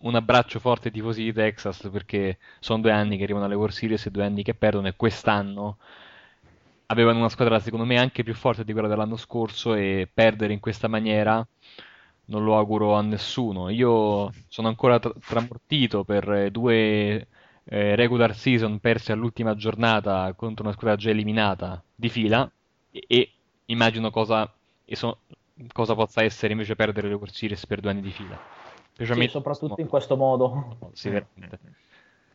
un 0.00 0.16
abbraccio 0.16 0.58
forte 0.58 0.88
ai 0.88 0.94
tifosi 0.94 1.22
di 1.22 1.32
Texas 1.32 1.88
perché 1.92 2.38
sono 2.58 2.82
due 2.82 2.90
anni 2.90 3.16
che 3.16 3.22
arrivano 3.22 3.44
alle 3.44 3.54
World 3.54 3.74
Series 3.74 4.06
e 4.06 4.10
due 4.10 4.24
anni 4.24 4.42
che 4.42 4.54
perdono 4.54 4.88
e 4.88 4.96
quest'anno 4.96 5.76
avevano 6.86 7.20
una 7.20 7.28
squadra 7.28 7.60
secondo 7.60 7.84
me 7.84 7.96
anche 7.96 8.24
più 8.24 8.34
forte 8.34 8.64
di 8.64 8.72
quella 8.72 8.88
dell'anno 8.88 9.16
scorso 9.16 9.74
e 9.74 10.08
perdere 10.12 10.52
in 10.52 10.58
questa 10.58 10.88
maniera 10.88 11.46
non 12.30 12.44
lo 12.44 12.56
auguro 12.56 12.94
a 12.94 13.02
nessuno. 13.02 13.68
Io 13.68 14.32
sono 14.48 14.68
ancora 14.68 14.98
tra- 14.98 15.12
tramortito 15.20 16.04
per 16.04 16.50
due 16.50 17.26
eh, 17.64 17.94
regular 17.94 18.34
season 18.34 18.78
perse 18.78 19.12
all'ultima 19.12 19.54
giornata 19.54 20.32
contro 20.34 20.64
una 20.64 20.72
squadra 20.72 20.96
già 20.96 21.10
eliminata 21.10 21.82
di 21.94 22.08
fila 22.08 22.50
e, 22.90 23.04
e 23.06 23.32
immagino 23.66 24.10
cosa, 24.10 24.50
e 24.84 24.96
so, 24.96 25.18
cosa, 25.72 25.94
possa 25.94 26.22
essere 26.22 26.52
invece 26.52 26.76
perdere 26.76 27.08
le 27.08 27.14
World 27.14 27.34
Series 27.34 27.66
per 27.66 27.80
due 27.80 27.90
anni 27.90 28.00
di 28.00 28.10
fila. 28.10 28.38
Sì, 28.96 29.28
soprattutto 29.28 29.80
in 29.80 29.88
questo 29.88 30.16
modo. 30.16 30.76
Sì, 30.92 31.10
veramente. 31.10 31.58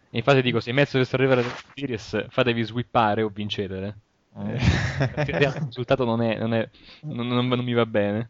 E 0.10 0.18
infatti 0.20 0.42
dico, 0.42 0.60
se 0.60 0.70
in 0.70 0.76
mezzo 0.76 0.98
dovesse 0.98 1.16
arrivare 1.16 1.42
alle 1.42 1.50
World 1.50 1.72
Series 1.74 2.26
fatevi 2.30 2.64
swippare 2.64 3.22
o 3.22 3.30
vincete. 3.30 3.98
Eh. 4.38 4.54
eh 4.54 5.22
il 5.32 5.52
risultato 5.66 6.04
non, 6.06 6.22
è, 6.22 6.38
non, 6.38 6.54
è, 6.54 6.70
non, 7.02 7.28
non 7.28 7.60
mi 7.60 7.74
va 7.74 7.86
bene 7.86 8.30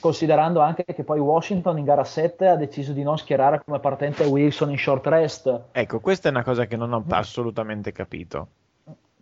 considerando 0.00 0.60
anche 0.60 0.84
che 0.84 1.04
poi 1.04 1.18
Washington 1.18 1.78
in 1.78 1.84
gara 1.84 2.04
7 2.04 2.48
ha 2.48 2.56
deciso 2.56 2.92
di 2.92 3.02
non 3.02 3.18
schierare 3.18 3.62
come 3.64 3.78
partente 3.78 4.24
Wilson 4.24 4.70
in 4.70 4.78
short 4.78 5.06
rest. 5.06 5.60
Ecco, 5.72 6.00
questa 6.00 6.28
è 6.28 6.30
una 6.30 6.42
cosa 6.42 6.66
che 6.66 6.76
non 6.76 6.92
ho 6.92 7.04
assolutamente 7.08 7.92
capito. 7.92 8.48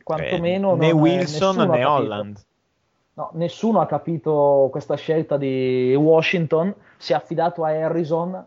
Quantomeno 0.03 0.75
eh, 0.75 0.77
né 0.77 0.91
Wilson 0.93 1.69
né 1.69 1.85
Holland. 1.85 2.45
No, 3.15 3.31
nessuno 3.33 3.81
ha 3.81 3.87
capito 3.87 4.69
questa 4.71 4.95
scelta 4.95 5.37
di 5.37 5.95
Washington, 5.95 6.75
si 6.97 7.13
è 7.13 7.17
affidato 7.17 7.65
a 7.65 7.71
Harrison. 7.71 8.45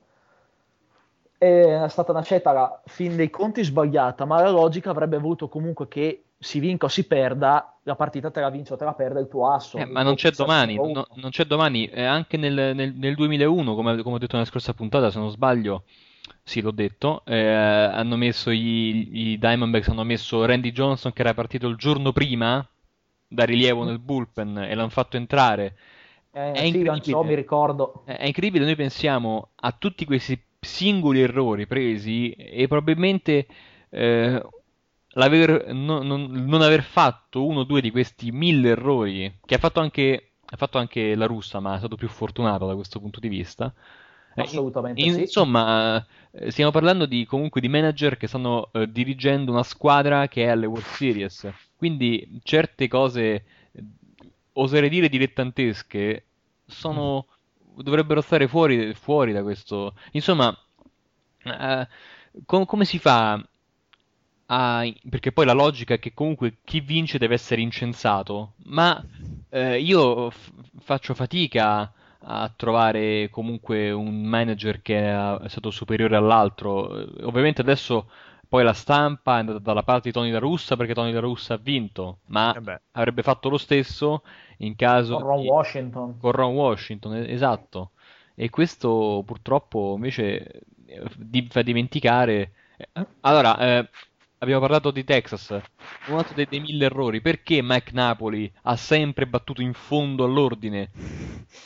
È 1.38 1.86
stata 1.88 2.12
una 2.12 2.22
scelta 2.22 2.52
a 2.52 2.82
fin 2.86 3.16
dei 3.16 3.30
conti 3.30 3.64
sbagliata, 3.64 4.26
ma 4.26 4.42
la 4.42 4.50
logica 4.50 4.90
avrebbe 4.90 5.18
voluto 5.18 5.48
comunque 5.48 5.88
che 5.88 6.24
si 6.42 6.60
vinca 6.60 6.86
o 6.86 6.90
si 6.90 7.06
perda, 7.06 7.78
la 7.84 7.96
partita 7.96 8.32
te 8.32 8.40
la 8.40 8.50
vince 8.50 8.74
o 8.74 8.78
te 8.78 8.86
la 8.86 8.94
perde 8.94 9.20
il 9.20 9.28
tuo 9.28 9.52
asso. 9.52 9.78
Eh, 9.78 9.86
ma 9.86 10.04
non 10.04 10.16
c'è 10.16 10.32
domani, 10.32 10.76
no, 10.76 11.06
non 11.16 11.32
c'è 11.32 11.44
domani, 11.44 11.86
eh, 11.88 12.06
anche 12.06 12.38
nel, 12.38 12.74
nel, 12.76 12.94
nel 12.96 13.16
2001, 13.16 13.76
come, 13.76 14.02
come, 14.02 14.16
ho 14.16 14.20
detto 14.20 14.38
nella 14.38 14.48
scorsa 14.48 14.74
puntata, 14.74 15.12
se 15.12 15.20
non 15.20 15.30
sbaglio, 15.32 15.84
sì 16.42 16.62
l'ho 16.62 16.72
detto, 16.72 17.24
eh, 17.26 17.46
hanno 17.46 18.16
messo 18.16 18.52
i, 18.52 19.32
i, 19.32 19.38
Diamondbacks, 19.38 19.90
hanno 19.90 20.06
messo 20.06 20.46
Randy 20.46 20.72
Johnson 20.72 21.12
che 21.12 21.22
era 21.22 21.34
partito 21.34 21.68
il 21.68 21.76
giorno 21.76 22.14
prima 22.14 22.66
da 23.28 23.44
rilievo 23.44 23.84
nel 23.84 24.00
bullpen 24.00 24.60
e 24.60 24.74
l'hanno 24.74 24.90
fatto 24.90 25.18
entrare. 25.18 25.76
Eh, 26.32 26.52
è 26.54 26.72
sì, 26.72 26.90
so, 27.02 27.24
mi 27.24 27.36
ricordo. 27.36 28.04
È 28.06 28.26
incredibile, 28.26 28.64
noi 28.64 28.78
pensiamo 28.78 29.50
a 29.56 29.74
tutti 29.78 30.06
questi 30.06 30.42
singoli 30.62 31.22
errori 31.22 31.68
presi 31.68 32.32
e 32.32 32.68
probabilmente 32.68 33.46
eh, 33.90 34.42
l'aver, 35.20 35.74
no, 35.74 36.02
non, 36.02 36.32
non, 36.32 36.62
aver 36.62 36.82
fatto 36.82 37.46
uno 37.46 37.60
o 37.60 37.64
due 37.64 37.82
di 37.82 37.92
questi 37.92 38.32
mille 38.32 38.70
errori, 38.70 39.40
che 39.46 39.56
ha 39.56 39.58
fatto 39.60 39.82
anche, 39.82 40.32
ha 40.44 40.58
fatto 40.58 40.78
anche 40.78 41.14
la 41.14 41.26
russa, 41.26 41.60
ma 41.60 41.76
è 41.76 41.78
stato 41.78 41.98
più 41.98 42.08
fortunato 42.08 42.66
da 42.66 42.74
questo 42.74 43.00
punto 43.00 43.20
di 43.20 43.28
vista. 43.28 43.72
Eh, 44.34 44.42
Assolutamente 44.44 45.02
in, 45.02 45.14
sì. 45.14 45.20
Insomma, 45.22 46.06
eh, 46.32 46.52
stiamo 46.52 46.72
parlando 46.72 47.06
di, 47.06 47.26
comunque 47.26 47.60
di 47.60 47.68
manager 47.68 48.16
che 48.18 48.28
stanno 48.28 48.70
eh, 48.72 48.90
dirigendo 48.90 49.52
una 49.52 49.64
squadra 49.64 50.28
che 50.28 50.46
è 50.46 50.48
alle 50.48 50.66
World 50.66 50.86
Series. 50.86 51.52
Quindi 51.76 52.40
certe 52.44 52.88
cose, 52.88 53.44
oserei 54.54 54.90
dire 54.90 55.10
dilettantesche, 55.10 56.26
sono, 56.66 57.26
dovrebbero 57.76 58.22
stare 58.22 58.48
fuori, 58.48 58.94
fuori 58.94 59.34
da 59.34 59.44
questo. 59.44 59.96
Insomma, 60.12 60.56
eh, 61.44 61.88
com- 62.46 62.66
come 62.66 62.86
si 62.86 63.00
fa 63.00 63.44
a... 64.52 64.84
Perché 65.10 65.32
poi 65.32 65.46
la 65.46 65.54
logica 65.54 65.94
è 65.96 66.00
che 66.00 66.14
comunque 66.14 66.58
chi 66.64 66.80
vince 66.82 67.18
deve 67.18 67.36
essere 67.36 67.62
incensato, 67.62 68.54
ma 68.66 69.04
eh, 69.50 69.80
io 69.80 70.30
f- 70.30 70.52
faccio 70.80 71.14
fatica 71.14 71.92
a 72.22 72.52
trovare 72.56 73.30
comunque 73.30 73.92
un 73.92 74.22
manager 74.24 74.82
che 74.82 74.98
è 75.10 75.48
stato 75.50 75.72
superiore 75.72 76.16
all'altro. 76.16 76.82
Ovviamente 77.26 77.62
adesso 77.62 78.10
poi 78.48 78.64
la 78.64 78.74
stampa 78.74 79.36
è 79.38 79.40
andata 79.40 79.60
dalla 79.60 79.84
parte 79.84 80.10
di 80.10 80.14
Tony 80.14 80.32
La 80.32 80.40
Russa 80.40 80.76
perché 80.76 80.94
Tony 80.94 81.12
La 81.12 81.20
Russa 81.20 81.54
ha 81.56 81.58
vinto, 81.58 82.20
ma 82.28 82.56
Eh 82.56 82.80
avrebbe 82.92 83.22
fatto 83.24 83.50
lo 83.50 83.58
stesso 83.58 84.24
in 84.58 84.76
caso 84.76 85.18
Con 85.18 85.24
Ron 85.28 85.42
di- 85.42 85.54
Washington. 85.54 86.10
con 86.18 86.32
Ron 86.32 86.54
Washington, 86.56 87.16
es- 87.16 87.28
esatto. 87.30 87.92
E 88.36 88.50
questo 88.50 89.24
purtroppo 89.26 89.94
invece 89.96 90.62
eh, 90.86 91.04
di- 91.18 91.48
fa 91.50 91.62
dimenticare. 91.62 92.52
eh, 92.78 93.08
Allora, 93.22 93.58
eh, 93.60 93.90
abbiamo 94.40 94.62
parlato 94.62 94.92
di 94.92 95.04
Texas, 95.04 95.50
un 96.08 96.18
altro 96.18 96.34
dei, 96.34 96.48
dei 96.50 96.60
mille 96.60 96.86
errori. 96.86 97.22
Perché 97.22 97.62
Mike 97.62 97.92
Napoli 97.94 98.52
ha 98.64 98.76
sempre 98.76 99.28
battuto 99.28 99.62
in 99.62 99.74
fondo 99.74 100.24
all'ordine? 100.24 100.90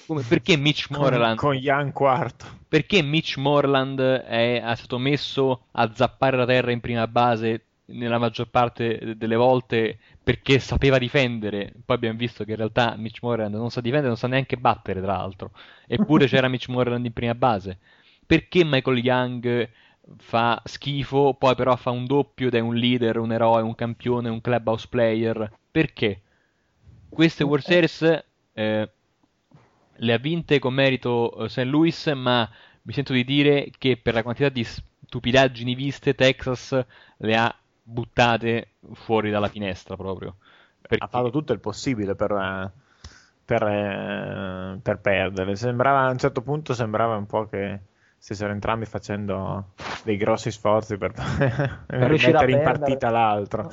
Come- 0.05 0.23
perché 0.23 0.57
Mitch 0.57 0.87
Con, 0.87 1.01
Moreland? 1.01 1.37
con 1.37 1.55
Jan 1.55 1.91
quarto. 1.91 2.45
Perché 2.67 3.01
Mitch 3.01 3.37
Moreland 3.37 3.99
è, 3.99 4.61
è 4.61 4.75
stato 4.75 4.97
messo 4.97 5.67
a 5.71 5.91
zappare 5.93 6.37
la 6.37 6.45
terra 6.45 6.71
in 6.71 6.79
prima 6.79 7.07
base 7.07 7.65
nella 7.85 8.17
maggior 8.17 8.49
parte 8.49 9.15
delle 9.17 9.35
volte 9.35 9.99
perché 10.23 10.57
sapeva 10.59 10.97
difendere? 10.97 11.73
Poi 11.85 11.95
abbiamo 11.95 12.17
visto 12.17 12.43
che 12.43 12.51
in 12.51 12.57
realtà 12.57 12.95
Mitch 12.97 13.19
Moreland 13.21 13.53
non 13.55 13.69
sa 13.69 13.81
difendere, 13.81 14.07
non 14.09 14.17
sa 14.17 14.27
neanche 14.27 14.57
battere, 14.57 15.01
tra 15.01 15.17
l'altro. 15.17 15.51
Eppure 15.85 16.27
c'era 16.27 16.47
Mitch 16.47 16.69
Moreland 16.69 17.05
in 17.05 17.13
prima 17.13 17.35
base. 17.35 17.77
Perché 18.25 18.63
Michael 18.63 18.97
Young 18.99 19.69
fa 20.17 20.61
schifo, 20.65 21.33
poi 21.35 21.55
però 21.55 21.75
fa 21.75 21.91
un 21.91 22.05
doppio 22.05 22.47
ed 22.47 22.55
è 22.55 22.59
un 22.59 22.75
leader, 22.75 23.17
un 23.17 23.31
eroe, 23.31 23.61
un 23.61 23.75
campione, 23.75 24.29
un 24.29 24.41
clubhouse 24.41 24.87
player? 24.89 25.51
Perché? 25.71 26.21
Queste 27.09 27.43
World 27.43 27.63
Series 27.65 28.25
eh, 28.53 28.89
le 29.97 30.13
ha 30.13 30.17
vinte 30.17 30.59
con 30.59 30.73
merito 30.73 31.45
eh, 31.45 31.49
St. 31.49 31.69
Louis, 31.69 32.07
ma 32.15 32.49
mi 32.83 32.93
sento 32.93 33.13
di 33.13 33.23
dire 33.23 33.69
che 33.77 33.97
per 33.97 34.13
la 34.13 34.23
quantità 34.23 34.49
di 34.49 34.63
stupidaggini 34.63 35.75
viste, 35.75 36.15
Texas 36.15 36.85
le 37.17 37.35
ha 37.35 37.55
buttate 37.81 38.73
fuori 38.93 39.29
dalla 39.29 39.47
finestra 39.49 39.95
proprio. 39.95 40.37
Perché- 40.81 41.03
Ha 41.03 41.07
fatto 41.07 41.29
tutto 41.29 41.53
il 41.53 41.59
possibile 41.59 42.15
per, 42.15 42.31
eh, 42.31 42.71
per, 43.45 43.63
eh, 43.63 44.79
per 44.81 44.99
perdere. 44.99 45.55
Sembrava 45.55 46.07
a 46.07 46.11
un 46.11 46.17
certo 46.17 46.41
punto 46.41 46.73
sembrava 46.73 47.15
un 47.15 47.25
po' 47.25 47.47
che 47.47 47.79
stessero 48.23 48.51
entrambi 48.53 48.85
facendo 48.85 49.73
dei 50.03 50.17
grossi 50.17 50.51
sforzi 50.51 50.97
per, 50.97 51.11
per 51.95 52.09
riuscire 52.09 52.37
a 52.37 52.43
mettere 52.43 52.51
in 52.51 52.61
partita 52.61 53.09
l'altro. 53.09 53.67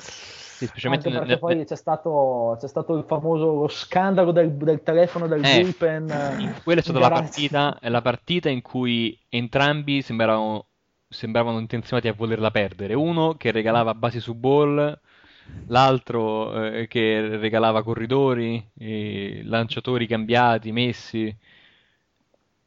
sì, 0.56 0.66
specialmente 0.66 1.08
Anche 1.08 1.12
perché 1.12 1.38
nel- 1.38 1.38
poi 1.38 1.64
c'è 1.64 1.76
stato, 1.76 2.56
c'è 2.58 2.66
stato 2.68 2.96
il 2.96 3.04
famoso 3.04 3.54
lo 3.54 3.68
scandalo 3.68 4.32
del, 4.32 4.52
del 4.56 4.82
telefono 4.82 5.26
del 5.28 5.42
Eh, 5.42 5.44
bullpen. 5.44 6.10
eh, 6.10 6.60
Quella 6.62 6.80
è 6.80 6.82
stata 6.82 6.98
la 6.98 7.10
partita, 7.10 7.78
è 7.78 7.88
la 7.88 8.02
partita 8.02 8.48
in 8.48 8.60
cui 8.62 9.18
entrambi 9.28 10.02
sembravano, 10.02 10.68
sembravano 11.08 11.58
intenzionati 11.58 12.08
a 12.08 12.12
volerla 12.14 12.50
perdere. 12.50 12.94
Uno 12.94 13.34
che 13.36 13.50
regalava 13.50 13.94
basi 13.94 14.20
su 14.20 14.34
ball, 14.34 14.98
l'altro 15.66 16.64
eh, 16.72 16.86
che 16.88 17.36
regalava 17.38 17.82
corridori, 17.82 18.70
eh, 18.78 19.42
lanciatori 19.44 20.06
cambiati, 20.06 20.72
messi. 20.72 21.34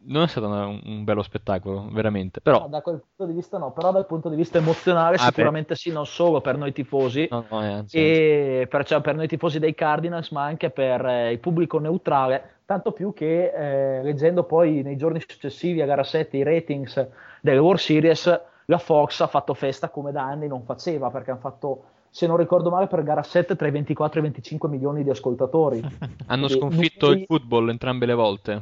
Non 0.06 0.24
è 0.24 0.28
stato 0.28 0.48
una- 0.48 0.66
un 0.66 1.04
bello 1.04 1.22
spettacolo, 1.24 1.88
veramente. 1.92 2.42
No, 2.44 2.52
Però, 2.52 2.68
da 2.68 2.82
quel 2.82 3.02
punto 3.16 3.32
di 3.32 3.38
vista 3.38 3.58
no, 3.58 3.72
però 3.72 3.92
dal 3.92 4.06
punto 4.06 4.30
di 4.30 4.36
vista 4.36 4.58
emozionale 4.58 5.16
Ah, 5.16 5.20
sicuramente 5.20 5.76
sì, 5.76 5.92
non 5.92 6.06
solo 6.06 6.42
per 6.42 6.58
noi 6.58 6.74
tifosi, 6.74 7.28
no, 7.30 7.46
no, 7.50 7.62
eh, 7.62 7.66
anzi, 7.66 7.76
anzi. 7.76 7.98
e 7.98 8.68
per, 8.70 8.86
cioè, 8.86 9.02
per 9.02 9.16
noi 9.16 9.28
tifosi 9.28 9.60
dei 9.60 9.74
Cardinals, 9.74 10.32
ma 10.32 10.44
anche 10.44 10.70
per 10.72 11.06
eh, 11.06 11.32
il 11.32 11.40
pubblico 11.40 11.80
neutrale, 11.80 12.58
tanto 12.66 12.92
più 12.92 13.14
che 13.14 13.52
eh, 13.54 14.04
leggendo 14.04 14.44
poi 14.44 14.82
nei 14.82 14.98
giorni 14.98 15.22
successivi 15.26 15.82
a 15.82 15.86
gara 15.86 16.04
7 16.04 16.38
i 16.38 16.44
ratings 16.44 17.08
delle 17.42 17.60
World 17.60 17.80
Series, 17.80 18.42
la 18.66 18.78
Fox 18.78 19.22
ha 19.22 19.28
fatto 19.28 19.54
festa 19.54 19.90
come 19.90 20.12
da 20.12 20.24
anni 20.24 20.48
non 20.48 20.64
faceva, 20.64 21.10
perché 21.12 21.32
hanno 21.32 21.40
fatto, 21.40 21.84
se 22.10 22.28
non 22.28 22.38
ricordo 22.38 22.70
male, 22.70 22.88
per 22.88 23.04
gara 23.04 23.24
7 23.24 23.56
tra 23.56 23.68
i 23.68 23.72
24 23.72 24.18
e 24.18 24.20
i 24.20 24.24
25 24.24 24.70
milioni 24.70 25.04
di 25.04 25.10
ascoltatori. 25.10 25.82
Hanno 26.28 26.48
sconfitto 26.48 27.06
numeri- 27.08 27.22
il 27.22 27.26
football 27.28 27.70
entrambe 27.70 28.06
le 28.06 28.14
volte. 28.14 28.62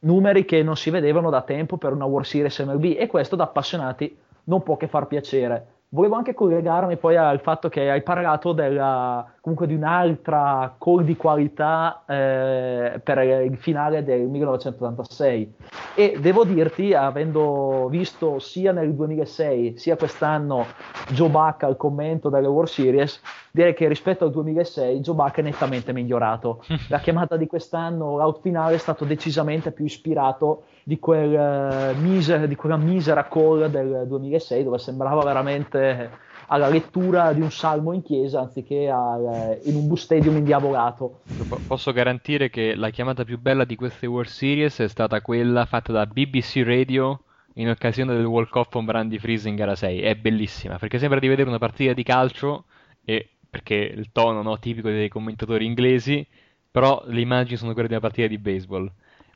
Numeri 0.00 0.44
che 0.44 0.62
non 0.62 0.76
si 0.76 0.90
vedevano 0.90 1.30
da 1.30 1.42
tempo 1.42 1.76
per 1.76 1.92
una 1.92 2.04
World 2.04 2.26
Series 2.26 2.58
MLB 2.58 2.96
e 2.98 3.06
questo 3.06 3.36
da 3.36 3.44
appassionati 3.44 4.16
non 4.44 4.62
può 4.62 4.76
che 4.76 4.88
far 4.88 5.06
piacere. 5.06 5.77
Volevo 5.90 6.16
anche 6.16 6.34
collegarmi 6.34 6.98
poi 6.98 7.16
al 7.16 7.40
fatto 7.40 7.70
che 7.70 7.90
hai 7.90 8.02
parlato 8.02 8.52
della, 8.52 9.26
comunque 9.40 9.66
di 9.66 9.72
un'altra 9.72 10.76
call 10.78 11.02
di 11.02 11.16
qualità 11.16 12.04
eh, 12.06 13.00
per 13.02 13.18
il 13.22 13.56
finale 13.56 14.04
del 14.04 14.26
1986 14.28 15.54
e 15.94 16.18
devo 16.20 16.44
dirti, 16.44 16.92
avendo 16.92 17.88
visto 17.88 18.38
sia 18.38 18.72
nel 18.72 18.92
2006 18.92 19.78
sia 19.78 19.96
quest'anno 19.96 20.66
Joe 21.08 21.30
Buck 21.30 21.62
al 21.62 21.78
commento 21.78 22.28
delle 22.28 22.48
World 22.48 22.68
Series, 22.68 23.22
direi 23.50 23.72
che 23.72 23.88
rispetto 23.88 24.24
al 24.24 24.30
2006 24.30 25.00
Joe 25.00 25.14
Buck 25.14 25.38
è 25.38 25.42
nettamente 25.42 25.94
migliorato. 25.94 26.62
La 26.90 26.98
chiamata 26.98 27.38
di 27.38 27.46
quest'anno, 27.46 28.18
l'out 28.18 28.42
finale, 28.42 28.74
è 28.74 28.78
stato 28.78 29.06
decisamente 29.06 29.72
più 29.72 29.86
ispirato 29.86 30.64
di, 30.88 30.98
quel, 30.98 31.34
eh, 31.34 31.94
miser- 32.00 32.46
di 32.46 32.56
quella 32.56 32.78
misera 32.78 33.28
call 33.28 33.66
del 33.66 34.06
2006 34.08 34.64
dove 34.64 34.78
sembrava 34.78 35.22
veramente 35.22 36.10
alla 36.46 36.70
lettura 36.70 37.34
di 37.34 37.42
un 37.42 37.50
salmo 37.50 37.92
in 37.92 38.02
chiesa 38.02 38.40
anziché 38.40 38.88
al- 38.88 39.60
in 39.64 39.74
un 39.74 39.86
bus 39.86 40.08
indiavolato. 40.08 41.20
Po- 41.46 41.60
Posso 41.66 41.92
garantire 41.92 42.48
che 42.48 42.74
la 42.74 42.88
chiamata 42.88 43.24
più 43.24 43.38
bella 43.38 43.66
di 43.66 43.76
queste 43.76 44.06
World 44.06 44.30
Series 44.30 44.78
è 44.78 44.88
stata 44.88 45.20
quella 45.20 45.66
fatta 45.66 45.92
da 45.92 46.06
BBC 46.06 46.62
Radio 46.64 47.20
in 47.56 47.68
occasione 47.68 48.14
del 48.14 48.24
walk-off 48.24 48.70
con 48.70 48.86
Brandy 48.86 49.18
Freeze 49.18 49.46
in 49.46 49.56
gara 49.56 49.74
6. 49.74 50.00
È 50.00 50.14
bellissima 50.14 50.78
perché 50.78 50.98
sembra 50.98 51.20
di 51.20 51.28
vedere 51.28 51.50
una 51.50 51.58
partita 51.58 51.92
di 51.92 52.02
calcio 52.02 52.64
e 53.04 53.28
perché 53.50 53.74
il 53.74 54.08
tono 54.10 54.40
no, 54.40 54.58
tipico 54.58 54.88
dei 54.88 55.10
commentatori 55.10 55.66
inglesi, 55.66 56.26
però 56.70 57.02
le 57.06 57.20
immagini 57.20 57.58
sono 57.58 57.74
quelle 57.74 57.88
di 57.88 57.94
una 57.94 58.02
partita 58.02 58.26
di 58.26 58.38
baseball. 58.38 58.90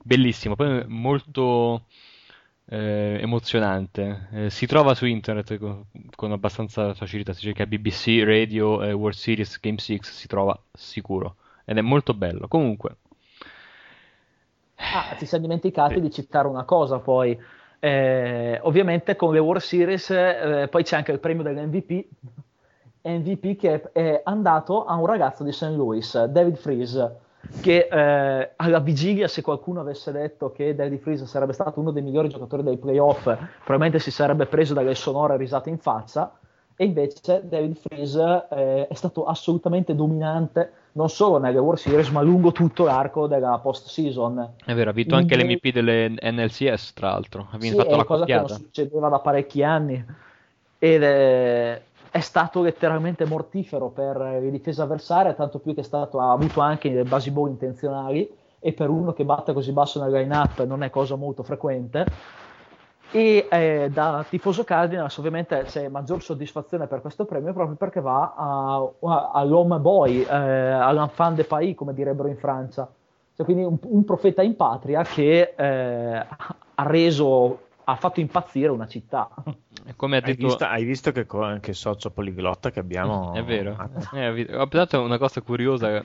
Bellissimo, 0.04 0.56
poi 0.56 0.84
molto 0.86 1.86
eh, 2.66 3.18
emozionante. 3.20 4.28
Eh, 4.32 4.50
si 4.50 4.66
trova 4.66 4.94
su 4.94 5.06
internet 5.06 5.58
co- 5.58 5.86
con, 6.14 6.32
abbastanza 6.32 6.94
facilità. 6.94 7.32
Si 7.32 7.42
cerca 7.42 7.66
BBC 7.66 8.22
Radio 8.24 8.82
eh, 8.82 8.92
World 8.92 9.16
Series 9.16 9.60
Game 9.60 9.78
6, 9.78 10.00
si 10.02 10.26
trova 10.26 10.58
sicuro. 10.72 11.36
Ed 11.64 11.78
è 11.78 11.80
molto 11.80 12.14
bello. 12.14 12.48
Comunque, 12.48 12.96
Ah, 14.94 15.14
ti 15.16 15.26
sei 15.26 15.40
dimenticato 15.40 15.98
di 16.00 16.10
citare 16.10 16.48
una 16.48 16.64
cosa 16.64 16.98
poi. 16.98 17.38
Eh, 17.78 18.58
ovviamente 18.62 19.16
con 19.16 19.32
le 19.32 19.38
World 19.38 19.62
Series 19.62 20.10
eh, 20.10 20.68
poi 20.70 20.82
c'è 20.84 20.96
anche 20.96 21.12
il 21.12 21.18
premio 21.18 21.42
dell'MVP 21.42 22.06
MVP 23.02 23.56
che 23.56 23.80
è, 23.80 23.92
è 23.92 24.20
andato 24.24 24.84
a 24.84 24.94
un 24.94 25.06
ragazzo 25.06 25.42
di 25.42 25.52
St. 25.52 25.74
Louis, 25.74 26.24
David 26.24 26.56
Freeze, 26.56 27.16
che 27.60 27.88
eh, 27.90 28.50
alla 28.56 28.78
vigilia, 28.80 29.28
se 29.28 29.42
qualcuno 29.42 29.80
avesse 29.80 30.10
detto 30.12 30.52
che 30.52 30.74
David 30.74 31.00
Freeze 31.00 31.26
sarebbe 31.26 31.52
stato 31.52 31.80
uno 31.80 31.90
dei 31.90 32.02
migliori 32.02 32.28
giocatori 32.28 32.62
dei 32.62 32.76
playoff, 32.76 33.22
probabilmente 33.24 33.98
si 33.98 34.10
sarebbe 34.10 34.46
preso 34.46 34.74
dalle 34.74 34.94
sonore 34.94 35.36
risate 35.36 35.68
in 35.70 35.78
faccia. 35.78 36.32
E 36.74 36.84
invece 36.86 37.42
David 37.48 37.76
Freeze 37.76 38.46
eh, 38.50 38.86
è 38.88 38.94
stato 38.94 39.24
assolutamente 39.24 39.94
dominante 39.94 40.72
non 40.92 41.08
solo 41.08 41.38
nelle 41.38 41.58
World 41.58 41.78
Series, 41.78 42.08
ma 42.08 42.22
lungo 42.22 42.50
tutto 42.52 42.84
l'arco 42.84 43.26
della 43.26 43.58
post-season. 43.62 44.54
è 44.64 44.74
vero, 44.74 44.90
ha 44.90 44.92
vinto 44.92 45.14
anche 45.14 45.36
Numeri- 45.36 45.54
l'MVP 45.62 45.72
delle 45.72 46.08
NLCS, 46.20 46.92
tra 46.94 47.10
l'altro. 47.10 47.48
Ha 47.50 47.58
Sì, 47.60 47.68
vinto- 47.68 47.82
fatto 47.82 47.94
è 47.94 47.96
la 47.96 48.04
cosa 48.04 48.24
che 48.24 48.32
non 48.32 48.42
coppiata. 48.42 48.62
succedeva 48.64 49.08
da 49.08 49.18
parecchi 49.20 49.62
anni 49.62 50.04
ed 50.78 51.02
è, 51.02 51.80
è 52.12 52.20
stato 52.20 52.60
letteralmente 52.60 53.24
mortifero 53.24 53.88
per 53.88 54.18
le 54.18 54.50
difese 54.50 54.82
avversarie, 54.82 55.34
tanto 55.34 55.58
più 55.58 55.74
che 55.74 55.82
stato, 55.82 56.20
ha 56.20 56.30
avuto 56.30 56.60
anche 56.60 56.92
dei 56.92 57.04
basi 57.04 57.30
ball 57.30 57.48
intenzionali 57.48 58.30
e 58.60 58.72
per 58.74 58.90
uno 58.90 59.14
che 59.14 59.24
batte 59.24 59.54
così 59.54 59.72
basso 59.72 59.98
nel 60.00 60.12
line-up 60.12 60.62
non 60.64 60.82
è 60.82 60.90
cosa 60.90 61.16
molto 61.16 61.42
frequente. 61.42 62.04
E 63.10 63.48
eh, 63.50 63.90
da 63.90 64.24
tifoso 64.28 64.62
Cardinals 64.62 65.16
ovviamente 65.16 65.62
c'è 65.64 65.88
maggior 65.88 66.22
soddisfazione 66.22 66.86
per 66.86 67.00
questo 67.00 67.24
premio 67.24 67.54
proprio 67.54 67.76
perché 67.76 68.02
va 68.02 68.34
a- 68.36 68.90
a- 69.08 69.30
all'homme 69.32 69.78
boy, 69.78 70.20
eh, 70.20 70.34
all'enfant 70.34 71.34
de 71.36 71.44
pays 71.44 71.74
come 71.74 71.94
direbbero 71.94 72.28
in 72.28 72.36
Francia. 72.36 72.86
Cioè, 73.34 73.46
quindi 73.46 73.64
un, 73.64 73.78
un 73.80 74.04
profeta 74.04 74.42
in 74.42 74.54
patria 74.54 75.02
che 75.02 75.54
eh, 75.56 76.26
ha 76.74 76.82
reso, 76.86 77.58
ha 77.84 77.96
fatto 77.96 78.20
impazzire 78.20 78.68
una 78.68 78.86
città. 78.86 79.30
Come 79.96 80.16
ha 80.16 80.20
Hai 80.20 80.32
detto... 80.34 80.46
visto, 80.46 80.64
hai 80.64 80.84
visto 80.84 81.12
che, 81.12 81.26
che 81.60 81.72
socio 81.72 82.10
poliglotta 82.10 82.70
che 82.70 82.80
abbiamo? 82.80 83.34
È 83.34 83.42
vero. 83.42 83.90
Eh, 84.12 84.32
vi- 84.32 84.46
ho 84.52 84.66
pensato 84.66 84.98
a 84.98 85.00
una 85.00 85.18
cosa 85.18 85.40
curiosa 85.40 86.02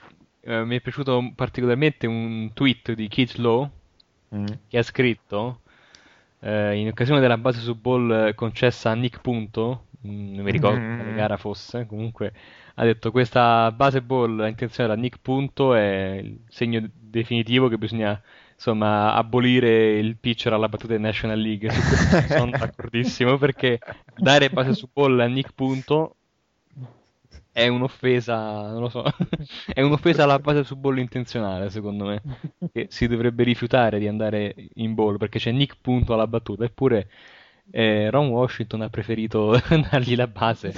eh, 0.47 0.63
mi 0.63 0.77
è 0.77 0.81
piaciuto 0.81 1.33
particolarmente 1.35 2.07
un 2.07 2.51
tweet 2.53 2.93
di 2.93 3.09
Keith 3.09 3.35
Lowe 3.35 3.69
mm. 4.33 4.45
che 4.69 4.77
ha 4.77 4.83
scritto 4.83 5.61
eh, 6.39 6.75
in 6.75 6.87
occasione 6.87 7.19
della 7.19 7.37
base 7.37 7.59
su 7.59 7.75
ball 7.75 8.33
concessa 8.33 8.91
a 8.91 8.93
Nick 8.93 9.19
Punto, 9.19 9.87
mm, 10.07 10.35
non 10.35 10.45
mi 10.45 10.51
ricordo 10.51 10.79
mm. 10.79 10.95
quale 10.95 11.13
gara 11.13 11.35
fosse, 11.37 11.85
comunque 11.85 12.31
ha 12.75 12.83
detto 12.85 13.11
questa 13.11 13.71
base 13.71 14.01
ball 14.01 14.47
intenzionata 14.47 14.97
a 14.97 15.01
Nick 15.01 15.19
Punto 15.21 15.73
è 15.73 16.19
il 16.23 16.39
segno 16.47 16.87
definitivo 16.93 17.67
che 17.67 17.77
bisogna 17.77 18.21
insomma 18.57 19.13
abolire 19.13 19.99
il 19.99 20.17
pitcher 20.17 20.51
alla 20.51 20.67
battuta 20.67 20.95
in 20.95 21.01
National 21.01 21.39
League. 21.39 21.69
sono 22.27 22.49
d'accordissimo 22.49 23.37
perché 23.37 23.79
dare 24.15 24.49
base 24.49 24.73
su 24.73 24.89
ball 24.91 25.19
a 25.19 25.27
Nick 25.27 25.53
Punto 25.53 26.15
è 27.51 27.67
un'offesa, 27.67 28.69
non 28.69 28.81
lo 28.81 28.89
so, 28.89 29.03
è 29.73 29.81
un'offesa 29.81 30.23
alla 30.23 30.37
base 30.37 30.63
su 30.63 30.75
ball 30.75 30.99
intenzionale, 30.99 31.71
secondo 31.71 32.05
me, 32.05 32.21
che 32.71 32.85
si 32.89 33.07
dovrebbe 33.07 33.43
rifiutare 33.43 33.97
di 33.97 34.07
andare 34.07 34.53
in 34.75 34.93
ball 34.93 35.17
perché 35.17 35.39
c'è 35.39 35.51
Nick 35.51 35.77
punto 35.81 36.13
alla 36.13 36.27
battuta, 36.27 36.65
eppure 36.65 37.09
eh, 37.71 38.11
Ron 38.11 38.27
Washington 38.27 38.81
ha 38.81 38.89
preferito 38.89 39.59
dargli 39.89 40.15
la 40.15 40.27
base. 40.27 40.73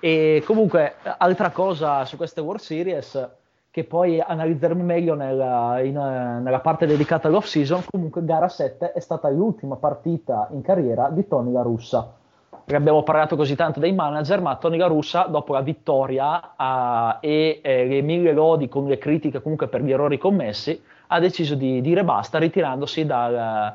E 0.00 0.42
comunque, 0.44 0.96
altra 1.18 1.50
cosa 1.50 2.04
su 2.04 2.16
queste 2.16 2.40
World 2.40 2.60
Series 2.60 3.30
che 3.72 3.84
poi 3.84 4.20
analizzeremo 4.20 4.84
meglio 4.84 5.14
nella, 5.14 5.80
in, 5.80 5.94
nella 5.94 6.60
parte 6.60 6.84
dedicata 6.84 7.28
all'off 7.28 7.46
season, 7.46 7.82
comunque 7.90 8.22
gara 8.22 8.46
7 8.46 8.92
è 8.92 9.00
stata 9.00 9.30
l'ultima 9.30 9.76
partita 9.76 10.46
in 10.52 10.60
carriera 10.60 11.08
di 11.08 11.26
Tony 11.26 11.50
La 11.52 11.62
Russa. 11.62 12.12
Perché 12.50 12.76
abbiamo 12.76 13.02
parlato 13.02 13.34
così 13.34 13.56
tanto 13.56 13.80
dei 13.80 13.94
manager, 13.94 14.42
ma 14.42 14.56
Tony 14.56 14.76
La 14.76 14.88
Russa, 14.88 15.22
dopo 15.22 15.54
la 15.54 15.62
vittoria 15.62 16.52
uh, 16.54 17.16
e 17.20 17.60
eh, 17.62 17.86
le 17.86 18.02
mille 18.02 18.34
lodi 18.34 18.68
con 18.68 18.86
le 18.86 18.98
critiche 18.98 19.40
comunque 19.40 19.68
per 19.68 19.82
gli 19.82 19.90
errori 19.90 20.18
commessi, 20.18 20.78
ha 21.06 21.18
deciso 21.18 21.54
di 21.54 21.80
dire 21.80 22.04
basta, 22.04 22.36
ritirandosi 22.36 23.06
dal, 23.06 23.74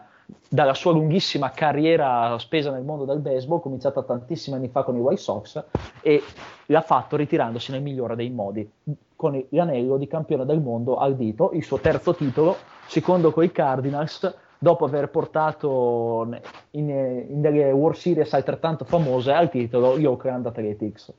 dalla 0.50 0.74
sua 0.74 0.92
lunghissima 0.92 1.52
carriera 1.52 2.38
spesa 2.40 2.72
nel 2.72 2.84
mondo 2.84 3.06
del 3.06 3.20
baseball, 3.20 3.60
cominciata 3.60 4.04
tantissimi 4.04 4.56
anni 4.56 4.70
fa 4.70 4.84
con 4.84 4.96
i 4.96 5.00
White 5.00 5.22
Sox, 5.22 5.64
e 6.02 6.22
l'ha 6.68 6.82
fatto 6.82 7.16
ritirandosi 7.16 7.72
nel 7.72 7.82
migliore 7.82 8.16
dei 8.16 8.30
modi, 8.30 8.70
con 9.16 9.44
l'anello 9.50 9.98
di 9.98 10.08
campione 10.08 10.46
del 10.46 10.62
mondo 10.62 10.98
al 10.98 11.16
dito, 11.16 11.52
il 11.54 11.64
suo 11.64 11.80
terzo 11.80 12.14
titolo, 12.14 12.56
secondo 12.88 13.32
coi 13.32 13.52
Cardinals, 13.52 14.34
dopo 14.60 14.86
aver 14.86 15.10
portato 15.10 16.28
in, 16.72 16.90
in 17.30 17.42
delle 17.42 17.72
World 17.72 17.98
Series 17.98 18.34
altrettanto 18.34 18.86
famose 18.86 19.32
al 19.32 19.50
titolo 19.50 19.98
gli 19.98 20.06
Oakland 20.06 20.46
Athletics. 20.46 21.14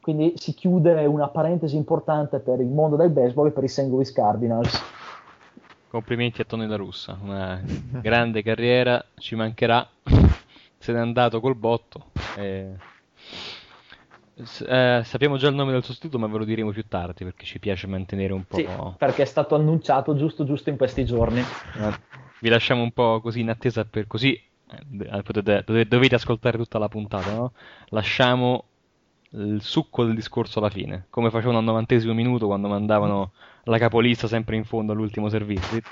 Quindi 0.00 0.34
si 0.36 0.54
chiude 0.54 1.04
una 1.04 1.28
parentesi 1.28 1.76
importante 1.76 2.38
per 2.38 2.60
il 2.60 2.68
mondo 2.68 2.96
del 2.96 3.10
baseball 3.10 3.48
e 3.48 3.50
per 3.50 3.64
i 3.64 3.68
St. 3.68 3.88
Louis 3.88 4.10
Cardinals. 4.10 4.80
Complimenti 5.88 6.40
a 6.40 6.44
Tony 6.44 6.66
La 6.66 6.76
Russa, 6.76 7.18
una 7.20 7.60
grande 8.02 8.42
carriera, 8.42 9.04
ci 9.16 9.34
mancherà, 9.34 9.88
se 10.78 10.92
n'è 10.92 10.98
andato 10.98 11.40
col 11.40 11.56
botto. 11.56 12.10
E... 12.36 12.74
Eh, 14.36 15.02
sappiamo 15.04 15.36
già 15.36 15.48
il 15.48 15.54
nome 15.54 15.72
del 15.72 15.82
sostituto, 15.82 16.18
ma 16.18 16.28
ve 16.28 16.38
lo 16.38 16.44
diremo 16.44 16.70
più 16.70 16.86
tardi 16.86 17.24
perché 17.24 17.44
ci 17.44 17.58
piace 17.58 17.86
mantenere 17.86 18.32
un 18.32 18.44
po'. 18.46 18.56
Sì, 18.56 18.68
perché 18.96 19.22
è 19.22 19.26
stato 19.26 19.56
annunciato 19.56 20.14
giusto 20.14 20.44
giusto 20.44 20.70
in 20.70 20.76
questi 20.76 21.04
giorni. 21.04 21.40
Eh 21.40 22.26
vi 22.40 22.48
lasciamo 22.48 22.82
un 22.82 22.92
po' 22.92 23.20
così 23.20 23.40
in 23.40 23.50
attesa 23.50 23.84
per 23.84 24.06
così 24.06 24.32
eh, 24.32 25.22
potete, 25.22 25.62
dovete, 25.64 25.88
dovete, 25.88 26.14
ascoltare 26.14 26.58
tutta 26.58 26.78
la 26.78 26.88
puntata, 26.88 27.32
no? 27.32 27.52
Lasciamo 27.88 28.64
il 29.30 29.60
succo 29.62 30.04
del 30.04 30.14
discorso 30.14 30.58
alla 30.58 30.70
fine, 30.70 31.06
come 31.10 31.30
facevano 31.30 31.58
al 31.58 31.64
novantesimo 31.64 32.12
minuto 32.12 32.46
quando 32.46 32.68
mandavano 32.68 33.32
la 33.64 33.78
capolista 33.78 34.26
sempre 34.26 34.56
in 34.56 34.64
fondo 34.64 34.92
all'ultimo 34.92 35.28
servizio. 35.28 35.76
Eh. 35.76 35.82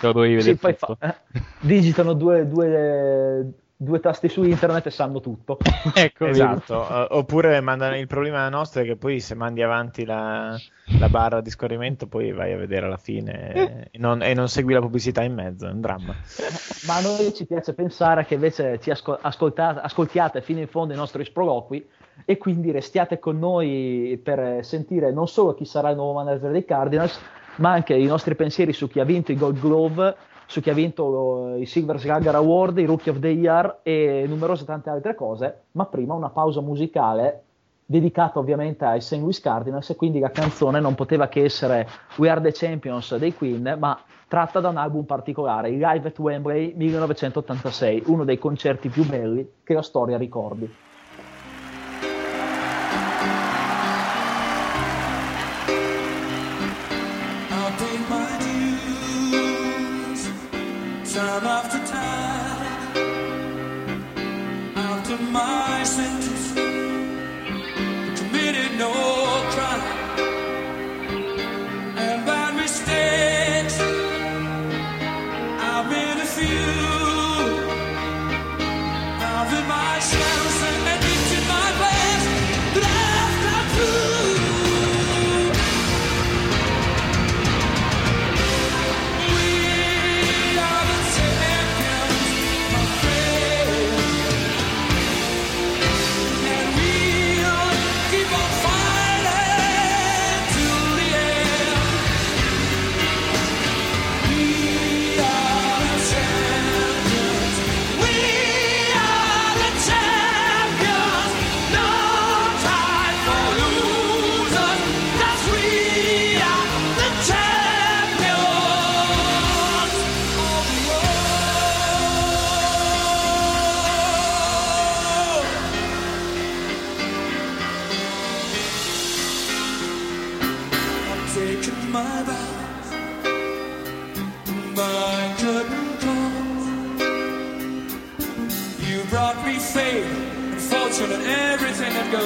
Te 0.00 0.06
lo 0.06 0.12
dovevi 0.12 0.34
vedere 0.36 0.56
sì, 0.56 0.74
fa, 0.74 0.96
eh, 1.00 1.14
digitano 1.60 2.12
due, 2.12 2.46
due, 2.46 3.52
due 3.76 3.98
tasti 4.00 4.28
su 4.28 4.42
internet 4.44 4.86
e 4.86 4.90
sanno 4.90 5.20
tutto. 5.20 5.58
ecco, 5.94 6.26
esatto. 6.26 6.74
Uh, 6.74 7.16
oppure 7.16 7.60
mandano, 7.60 7.96
il 7.96 8.06
problema 8.06 8.48
nostro 8.48 8.82
è 8.82 8.84
che 8.84 8.96
poi 8.96 9.20
se 9.20 9.34
mandi 9.34 9.62
avanti 9.62 10.04
la, 10.04 10.56
la 10.98 11.08
barra 11.08 11.40
di 11.40 11.50
scorrimento, 11.50 12.06
poi 12.06 12.32
vai 12.32 12.52
a 12.52 12.56
vedere 12.56 12.86
alla 12.86 12.96
fine 12.96 13.52
e, 13.52 13.88
e, 13.90 13.98
non, 13.98 14.22
e, 14.22 14.34
non, 14.34 14.48
segui 14.48 14.72
la 14.72 14.80
pubblicità 14.80 15.22
in 15.22 15.34
mezzo. 15.34 15.66
È 15.66 15.70
un 15.70 15.80
dramma. 15.80 16.14
Ma 16.86 16.96
a 16.96 17.00
noi 17.00 17.34
ci 17.34 17.46
piace 17.46 17.74
pensare 17.74 18.24
che 18.24 18.34
invece 18.34 18.78
ci 18.80 18.90
ascol- 18.90 19.18
ascoltiate 19.20 20.40
fino 20.40 20.60
in 20.60 20.68
fondo 20.68 20.92
i 20.92 20.96
nostri 20.96 21.24
sproloqui 21.24 21.86
e 22.24 22.38
quindi 22.38 22.70
restiate 22.70 23.18
con 23.18 23.38
noi 23.38 24.20
per 24.22 24.64
sentire 24.64 25.12
non 25.12 25.26
solo 25.26 25.54
chi 25.54 25.64
sarà 25.64 25.90
il 25.90 25.96
nuovo 25.96 26.12
manager 26.12 26.52
dei 26.52 26.64
Cardinals, 26.64 27.18
ma 27.56 27.72
anche 27.72 27.94
i 27.94 28.06
nostri 28.06 28.34
pensieri 28.34 28.72
su 28.72 28.88
chi 28.88 29.00
ha 29.00 29.04
vinto 29.04 29.32
i 29.32 29.36
Gold 29.36 29.58
Glove 29.58 30.16
su 30.46 30.60
chi 30.60 30.70
ha 30.70 30.74
vinto 30.74 31.56
i 31.56 31.66
Silver 31.66 31.98
Slugger 31.98 32.34
Award, 32.34 32.78
i 32.78 32.84
Rookie 32.84 33.10
of 33.10 33.18
the 33.18 33.28
Year 33.28 33.80
e 33.82 34.24
numerose 34.26 34.64
tante 34.64 34.90
altre 34.90 35.14
cose, 35.14 35.62
ma 35.72 35.86
prima 35.86 36.14
una 36.14 36.30
pausa 36.30 36.60
musicale 36.60 37.42
dedicata 37.86 38.38
ovviamente 38.38 38.84
ai 38.84 39.00
St. 39.00 39.18
Louis 39.18 39.38
Cardinals 39.40 39.90
e 39.90 39.96
quindi 39.96 40.18
la 40.18 40.30
canzone 40.30 40.80
non 40.80 40.94
poteva 40.94 41.28
che 41.28 41.44
essere 41.44 41.86
We 42.16 42.30
Are 42.30 42.40
the 42.40 42.52
Champions 42.52 43.14
dei 43.16 43.34
Queen, 43.34 43.76
ma 43.78 43.98
tratta 44.26 44.60
da 44.60 44.68
un 44.68 44.78
album 44.78 45.04
particolare, 45.04 45.68
il 45.68 45.78
Live 45.78 46.08
at 46.08 46.18
Wembley 46.18 46.72
1986, 46.74 48.04
uno 48.06 48.24
dei 48.24 48.38
concerti 48.38 48.88
più 48.88 49.06
belli 49.06 49.48
che 49.62 49.74
la 49.74 49.82
storia 49.82 50.16
ricordi. 50.16 50.83
time 61.40 61.46
after 61.46 61.83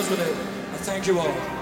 for. 0.08 0.22
I 0.22 0.76
thank 0.78 1.06
you 1.06 1.18
all. 1.18 1.57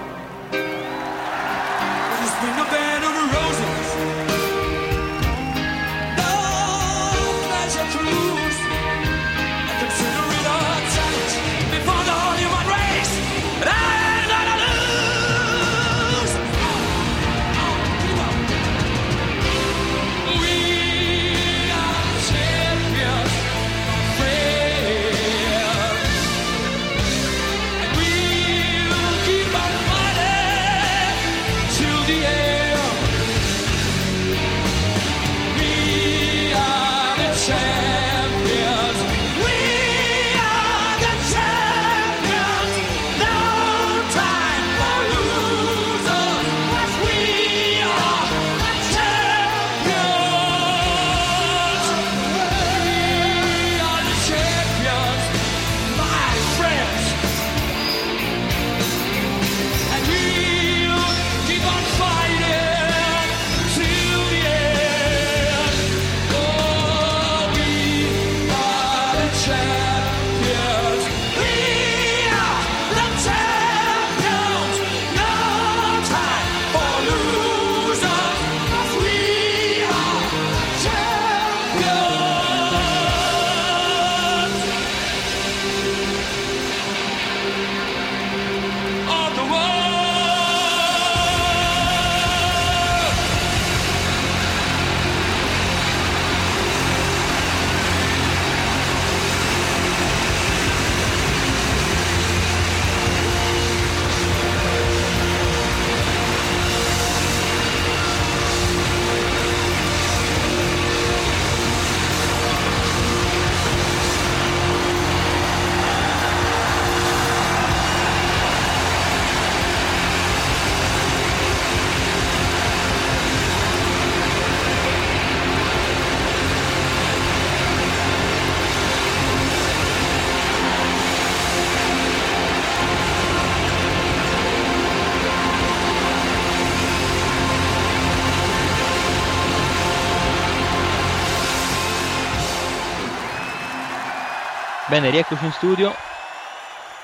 Bene, 144.97 145.11
rieccoci 145.11 145.45
in 145.45 145.51
studio 145.51 145.91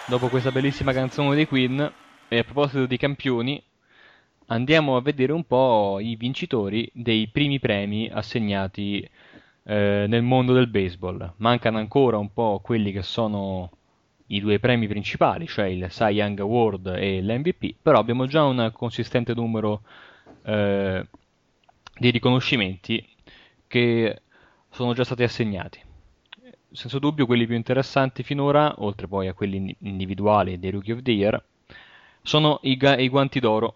dopo 0.07 0.27
questa 0.27 0.51
bellissima 0.51 0.93
canzone 0.93 1.35
dei 1.35 1.45
Queen. 1.45 1.93
E 2.27 2.39
a 2.39 2.43
proposito 2.43 2.87
di 2.87 2.97
campioni, 2.97 3.63
andiamo 4.47 4.95
a 4.95 5.01
vedere 5.01 5.31
un 5.31 5.43
po' 5.43 5.99
i 6.01 6.15
vincitori 6.15 6.89
dei 6.91 7.27
primi 7.27 7.59
premi 7.59 8.09
assegnati 8.11 9.07
eh, 9.65 10.05
nel 10.07 10.23
mondo 10.23 10.53
del 10.53 10.69
baseball. 10.69 11.33
Mancano 11.37 11.77
ancora 11.77 12.17
un 12.17 12.33
po' 12.33 12.61
quelli 12.63 12.91
che 12.91 13.03
sono 13.03 13.69
i 14.25 14.39
due 14.39 14.57
premi 14.57 14.87
principali, 14.87 15.45
cioè 15.45 15.65
il 15.65 15.85
Cy 15.91 16.13
Young 16.13 16.39
Award 16.39 16.95
e 16.97 17.21
l'MVP, 17.21 17.75
però 17.79 17.99
abbiamo 17.99 18.25
già 18.25 18.43
un 18.43 18.71
consistente 18.73 19.35
numero 19.35 19.83
eh, 20.45 21.07
di 21.99 22.09
riconoscimenti 22.09 23.07
che 23.67 24.21
sono 24.71 24.95
già 24.95 25.03
stati 25.03 25.21
assegnati. 25.21 25.91
Senza 26.73 26.97
dubbio 26.97 27.27
quelli 27.27 27.45
più 27.45 27.55
interessanti 27.55 28.23
finora, 28.23 28.73
oltre 28.79 29.07
poi 29.07 29.27
a 29.27 29.33
quelli 29.33 29.57
indi- 29.57 29.75
individuali 29.81 30.57
dei 30.57 30.71
Rookie 30.71 30.93
of 30.93 31.03
the 31.03 31.11
Year, 31.11 31.43
sono 32.23 32.57
i, 32.63 32.75
ga- 32.75 32.97
i 32.97 33.09
guanti 33.09 33.39
d'oro. 33.39 33.75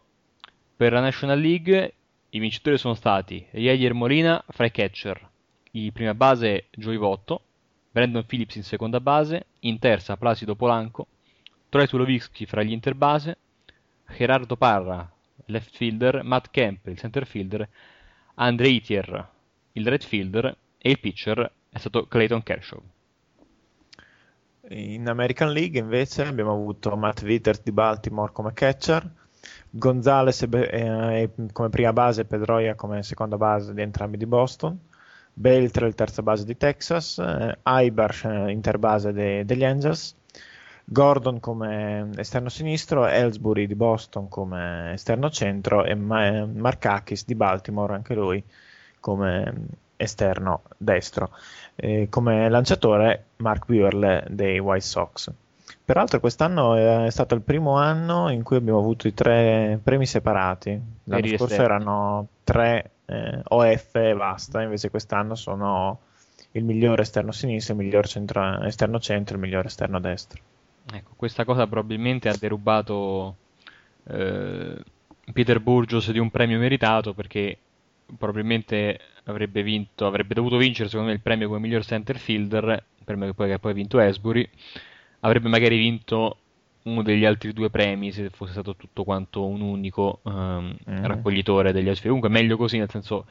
Per 0.75 0.91
la 0.91 0.99
National 0.99 1.39
League 1.39 1.93
i 2.29 2.39
vincitori 2.39 2.79
sono 2.79 2.95
stati 2.95 3.45
Javier 3.51 3.93
Molina 3.93 4.43
fra 4.47 4.65
i 4.65 4.71
catcher, 4.71 5.29
in 5.71 5.91
prima 5.91 6.15
base 6.15 6.69
Joey 6.71 6.97
Votto, 6.97 7.41
Brandon 7.91 8.25
Phillips 8.25 8.55
in 8.55 8.63
seconda 8.63 8.99
base, 8.99 9.45
in 9.59 9.77
terza 9.77 10.17
Placido 10.17 10.55
Polanco, 10.55 11.05
Troy 11.69 11.85
Tulowitzki 11.85 12.47
fra 12.47 12.63
gli 12.63 12.71
interbase, 12.71 13.37
Gerardo 14.07 14.57
Parra, 14.57 15.07
left 15.45 15.75
fielder, 15.75 16.23
Matt 16.23 16.49
Kemp, 16.49 16.87
il 16.87 16.97
center 16.97 17.27
fielder, 17.27 17.69
Andre 18.35 18.69
Itier, 18.69 19.29
il 19.73 19.85
right 19.87 20.03
fielder 20.03 20.57
e 20.79 20.89
il 20.89 20.99
pitcher 20.99 21.51
è 21.77 21.79
stato 21.79 22.07
Clayton 22.07 22.43
Kershaw. 22.43 22.81
In 24.69 25.07
American 25.07 25.51
League 25.51 25.79
invece 25.79 26.23
abbiamo 26.23 26.51
avuto 26.51 26.95
Matt 26.97 27.21
Witters 27.21 27.61
di 27.63 27.71
Baltimore 27.71 28.33
come 28.33 28.51
catcher, 28.53 29.09
Gonzalez 29.69 30.45
Be- 30.47 30.69
eh, 30.69 31.29
come 31.53 31.69
prima 31.69 31.93
base 31.93 32.21
e 32.21 32.25
Pedroia 32.25 32.75
come 32.75 33.03
seconda 33.03 33.37
base 33.37 33.73
di 33.73 33.81
entrambi 33.81 34.17
di 34.17 34.25
Boston, 34.25 34.77
Beltre 35.31 35.87
il 35.87 35.95
terza 35.95 36.21
base 36.21 36.43
di 36.43 36.57
Texas, 36.57 37.19
eh, 37.19 37.57
Ibarsh 37.63 38.23
eh, 38.25 38.51
interbase 38.51 39.13
de- 39.13 39.45
degli 39.45 39.63
Angels, 39.63 40.15
Gordon 40.83 41.39
come 41.39 42.09
esterno 42.17 42.49
sinistro, 42.49 43.05
Ellsbury 43.07 43.67
di 43.67 43.75
Boston 43.75 44.27
come 44.27 44.93
esterno 44.93 45.29
centro 45.29 45.85
e 45.85 45.95
Ma- 45.95 46.45
Markakis 46.45 47.23
di 47.25 47.35
Baltimore 47.35 47.93
anche 47.93 48.15
lui 48.15 48.43
come 48.99 49.85
esterno 49.97 50.61
destro. 50.77 51.31
Eh, 51.75 52.07
come 52.09 52.49
lanciatore 52.49 53.25
Mark 53.37 53.65
Buerle 53.65 54.25
dei 54.29 54.59
White 54.59 54.85
Sox. 54.85 55.31
Peraltro 55.83 56.19
quest'anno 56.19 56.75
è 57.05 57.09
stato 57.09 57.33
il 57.33 57.41
primo 57.41 57.77
anno 57.77 58.29
in 58.29 58.43
cui 58.43 58.57
abbiamo 58.57 58.79
avuto 58.79 59.07
i 59.07 59.13
tre 59.13 59.79
premi 59.81 60.05
separati. 60.05 60.79
L'anno 61.05 61.27
scorso 61.27 61.45
esterni. 61.45 61.63
erano 61.63 62.27
tre 62.43 62.91
eh, 63.05 63.39
OF 63.41 63.95
e 63.95 64.13
basta, 64.13 64.61
invece 64.61 64.89
quest'anno 64.89 65.35
sono 65.35 65.99
il 66.51 66.63
migliore 66.63 67.03
esterno 67.03 67.31
sinistro, 67.31 67.73
il 67.73 67.79
miglior 67.79 68.07
centro- 68.07 68.61
esterno 68.63 68.99
centro 68.99 69.35
e 69.35 69.37
il 69.37 69.43
migliore 69.43 69.67
esterno 69.67 69.99
destro. 69.99 70.41
Ecco, 70.91 71.11
questa 71.15 71.45
cosa 71.45 71.67
probabilmente 71.67 72.29
ha 72.29 72.35
derubato 72.37 73.35
eh, 74.07 74.75
Peter 75.33 75.59
Burgos 75.59 76.11
di 76.11 76.19
un 76.19 76.29
premio 76.29 76.59
meritato 76.59 77.13
perché 77.13 77.57
probabilmente 78.17 78.99
avrebbe 79.29 79.63
vinto, 79.63 80.05
avrebbe 80.05 80.33
dovuto 80.33 80.57
vincere 80.57 80.89
secondo 80.89 81.09
me 81.11 81.15
il 81.17 81.21
premio 81.21 81.47
come 81.47 81.59
miglior 81.59 81.83
center 81.85 82.17
fielder, 82.17 82.85
premio 83.03 83.27
che 83.27 83.33
poi, 83.33 83.49
che 83.49 83.59
poi 83.59 83.71
ha 83.71 83.73
vinto 83.75 83.99
Esbury, 83.99 84.49
avrebbe 85.21 85.49
magari 85.49 85.77
vinto 85.77 86.41
uno 86.83 87.01
degli 87.03 87.25
altri 87.25 87.51
due 87.53 87.69
premi 87.69 88.11
se 88.11 88.29
fosse 88.29 88.53
stato 88.53 88.75
tutto 88.75 89.03
quanto 89.03 89.45
un 89.45 89.61
unico 89.61 90.21
ehm, 90.25 90.75
Mhm. 90.85 91.01
raccoglitore 91.01 91.71
degli 91.73 91.89
altri. 91.89 92.03
Comunque 92.05 92.29
meglio 92.29 92.57
così, 92.57 92.77
nel 92.77 92.89
senso 92.89 93.25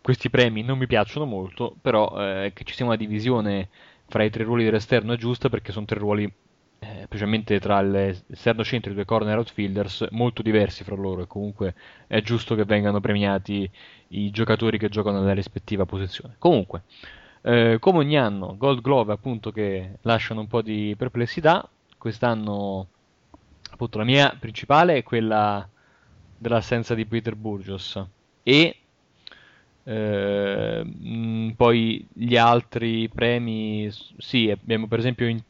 questi 0.00 0.30
premi 0.30 0.62
non 0.62 0.78
mi 0.78 0.86
piacciono 0.86 1.26
molto, 1.26 1.76
però 1.80 2.44
eh, 2.44 2.52
che 2.54 2.64
ci 2.64 2.74
sia 2.74 2.84
una 2.86 2.96
divisione 2.96 3.68
fra 4.06 4.22
i 4.22 4.30
tre 4.30 4.44
ruoli 4.44 4.64
dell'esterno 4.64 5.12
è 5.12 5.16
giusta 5.16 5.48
perché 5.48 5.72
sono 5.72 5.84
tre 5.84 5.98
ruoli 5.98 6.32
eh, 6.78 7.02
specialmente 7.04 7.58
tra 7.58 7.80
l'esterno 7.80 8.62
centro 8.64 8.90
e 8.90 8.92
i 8.92 8.96
due 8.96 9.04
corner 9.04 9.36
outfielders 9.38 10.06
molto 10.10 10.42
diversi 10.42 10.84
fra 10.84 10.94
loro 10.94 11.22
e 11.22 11.26
comunque 11.26 11.74
è 12.06 12.20
giusto 12.22 12.54
che 12.54 12.64
vengano 12.64 13.00
premiati 13.00 13.68
i 14.08 14.30
giocatori 14.30 14.78
che 14.78 14.88
giocano 14.88 15.20
nella 15.20 15.34
rispettiva 15.34 15.84
posizione. 15.84 16.36
Comunque, 16.38 16.82
eh, 17.42 17.78
come 17.80 17.98
ogni 17.98 18.18
anno, 18.18 18.56
Gold 18.56 18.80
Glove 18.80 19.12
appunto 19.12 19.52
che 19.52 19.98
lasciano 20.02 20.40
un 20.40 20.46
po' 20.48 20.62
di 20.62 20.94
perplessità, 20.96 21.68
quest'anno 21.98 22.88
appunto 23.70 23.98
la 23.98 24.04
mia 24.04 24.36
principale 24.38 24.96
è 24.96 25.02
quella 25.02 25.68
dell'assenza 26.38 26.94
di 26.94 27.06
Peter 27.06 27.34
Burgos 27.34 28.04
e 28.42 28.76
eh, 29.84 31.54
poi 31.56 32.06
gli 32.12 32.36
altri 32.36 33.08
premi, 33.08 33.88
sì, 34.18 34.50
abbiamo 34.50 34.88
per 34.88 34.98
esempio 34.98 35.28
in, 35.28 35.40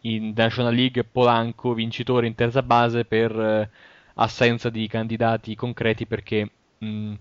in 0.00 0.32
National 0.34 0.74
League 0.74 1.04
Polanco 1.04 1.74
vincitore 1.74 2.26
in 2.26 2.34
terza 2.34 2.62
base 2.62 3.04
per 3.04 3.38
eh, 3.38 3.70
assenza 4.14 4.70
di 4.70 4.88
candidati 4.88 5.54
concreti 5.54 6.06
perché 6.06 6.50
mh, 6.78 7.14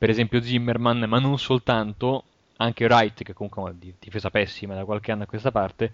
per 0.00 0.08
esempio 0.08 0.40
Zimmerman, 0.40 1.00
ma 1.06 1.18
non 1.18 1.38
soltanto, 1.38 2.24
anche 2.56 2.86
Wright, 2.86 3.22
che 3.22 3.34
comunque 3.34 3.60
ha 3.60 3.64
una 3.66 3.74
di- 3.78 3.94
difesa 3.98 4.30
pessima 4.30 4.74
da 4.74 4.86
qualche 4.86 5.12
anno 5.12 5.24
a 5.24 5.26
questa 5.26 5.50
parte, 5.50 5.92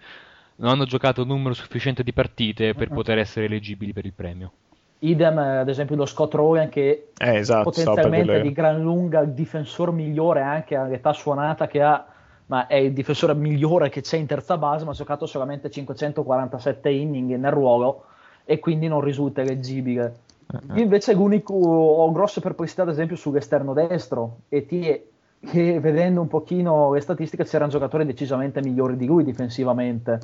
non 0.56 0.70
hanno 0.70 0.84
giocato 0.84 1.22
un 1.22 1.28
numero 1.28 1.54
sufficiente 1.54 2.04
di 2.04 2.12
partite 2.12 2.76
per 2.76 2.92
poter 2.92 3.18
essere 3.18 3.46
eleggibili 3.46 3.92
per 3.92 4.04
il 4.06 4.12
premio. 4.12 4.52
Idem, 5.00 5.38
eh, 5.40 5.56
ad 5.58 5.68
esempio, 5.68 5.96
lo 5.96 6.06
Scott 6.06 6.34
Rowland 6.34 6.68
che 6.70 7.14
Eh, 7.18 7.34
esatto, 7.36 7.70
potenzialmente 7.70 8.38
di 8.38 8.52
gran 8.52 8.80
lunga 8.80 9.20
il 9.22 9.32
difensore 9.32 9.90
migliore 9.90 10.40
anche 10.40 10.76
all'età 10.76 11.12
suonata 11.12 11.66
che 11.66 11.82
ha, 11.82 12.06
ma 12.46 12.68
è 12.68 12.76
il 12.76 12.92
difensore 12.92 13.34
migliore 13.34 13.88
che 13.88 14.02
c'è 14.02 14.18
in 14.18 14.26
terza 14.26 14.56
base, 14.56 14.84
ma 14.84 14.92
ha 14.92 14.94
giocato 14.94 15.26
solamente 15.26 15.68
547 15.68 16.90
inning 16.90 17.34
nel 17.34 17.50
ruolo 17.50 18.04
e 18.44 18.60
quindi 18.60 18.86
non 18.86 19.00
risulta 19.00 19.40
eleggibile. 19.40 20.25
Io 20.74 20.82
invece 20.82 21.12
l'unico 21.14 21.54
ho 21.54 22.10
grosse 22.12 22.40
perplessità 22.40 22.82
ad 22.82 22.88
esempio 22.88 23.16
sull'esterno 23.16 23.72
destro 23.72 24.38
e 24.48 24.64
ti 24.66 25.02
che 25.38 25.80
vedendo 25.80 26.20
un 26.20 26.28
pochino 26.28 26.92
le 26.92 27.00
statistiche 27.00 27.44
c'erano 27.44 27.70
giocatori 27.70 28.06
decisamente 28.06 28.62
migliori 28.62 28.96
di 28.96 29.06
lui 29.06 29.22
difensivamente 29.22 30.20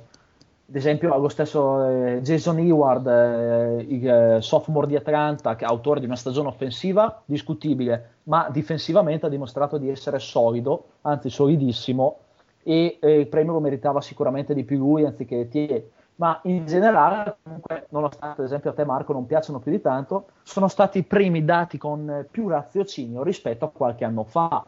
ad 0.73 0.79
esempio 0.79 1.15
lo 1.19 1.29
stesso 1.29 1.87
eh, 1.87 2.23
Jason 2.23 2.59
Eward, 2.59 3.07
eh, 3.07 3.85
il 3.87 4.09
eh, 4.09 4.41
sophomore 4.41 4.87
di 4.87 4.97
Atlanta, 4.97 5.55
che 5.55 5.67
è 5.67 5.69
autore 5.69 6.01
di 6.01 6.07
una 6.07 6.17
stagione 6.17 6.49
offensiva 6.49 7.21
discutibile, 7.27 8.15
ma 8.23 8.49
difensivamente 8.51 9.27
ha 9.27 9.29
dimostrato 9.29 9.77
di 9.77 9.91
essere 9.91 10.19
solido, 10.19 10.85
anzi 11.03 11.29
solidissimo, 11.29 12.21
e 12.63 12.97
eh, 13.03 13.19
il 13.19 13.27
premio 13.27 13.53
lo 13.53 13.61
meritava 13.61 14.01
sicuramente 14.01 14.55
di 14.55 14.65
più 14.65 14.79
lui 14.79 15.05
anziché 15.05 15.47
Thier. 15.47 15.83
Ma 16.17 16.39
in 16.45 16.67
generale, 16.67 17.37
comunque, 17.43 17.87
nonostante 17.91 18.41
ad 18.41 18.47
esempio 18.47 18.71
a 18.71 18.75
te 18.75 18.85
Marco 18.85 19.13
non 19.13 19.27
piacciono 19.27 19.59
più 19.59 19.71
di 19.71 19.81
tanto, 19.81 20.27
sono 20.43 20.69
stati 20.69 20.99
i 20.99 21.03
primi 21.03 21.45
dati 21.45 21.79
con 21.79 22.27
più 22.31 22.49
raziocinio 22.49 23.23
rispetto 23.23 23.65
a 23.65 23.71
qualche 23.71 24.05
anno 24.05 24.25
fa 24.25 24.65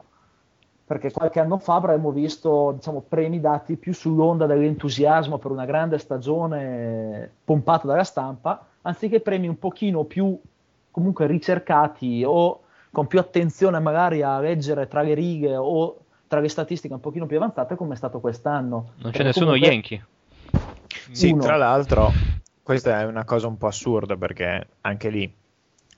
perché 0.87 1.11
qualche 1.11 1.41
anno 1.41 1.59
fa 1.59 1.77
avremmo 1.77 2.11
visto 2.11 2.73
diciamo, 2.73 3.05
premi 3.09 3.41
dati 3.41 3.77
più 3.77 3.95
sull'onda 3.95 4.45
dell'entusiasmo 4.45 5.39
per 5.39 5.51
una 5.51 5.65
grande 5.65 5.99
stagione 5.99 7.31
pompata 7.43 7.87
dalla 7.87 8.05
stampa, 8.05 8.67
anziché 8.83 9.21
premi 9.21 9.49
un 9.49 9.59
pochino 9.59 10.05
più 10.05 10.39
comunque 10.91 11.27
ricercati 11.27 12.23
o 12.25 12.61
con 12.93 13.07
più 13.07 13.19
attenzione 13.19 13.79
magari 13.81 14.23
a 14.23 14.39
leggere 14.39 14.87
tra 14.87 15.01
le 15.01 15.15
righe 15.15 15.57
o 15.57 15.97
tra 16.29 16.41
le 16.41 16.49
statistiche 16.49 16.93
un 16.93 17.01
pochino 17.01 17.27
più 17.27 17.39
avanzate 17.39 17.77
come 17.77 17.95
è 17.95 17.97
stato 17.97 18.21
quest'anno. 18.21 18.91
Non 18.99 19.11
c'è 19.11 19.23
nessuno 19.23 19.47
comunque- 19.47 19.71
Yankee. 19.71 20.07
Sì, 21.11 21.33
Uno. 21.33 21.41
tra 21.41 21.57
l'altro, 21.57 22.11
questa 22.63 23.01
è 23.01 23.05
una 23.05 23.25
cosa 23.25 23.47
un 23.47 23.57
po' 23.57 23.67
assurda 23.69 24.17
perché 24.17 24.69
anche 24.83 25.09
lì 25.11 25.33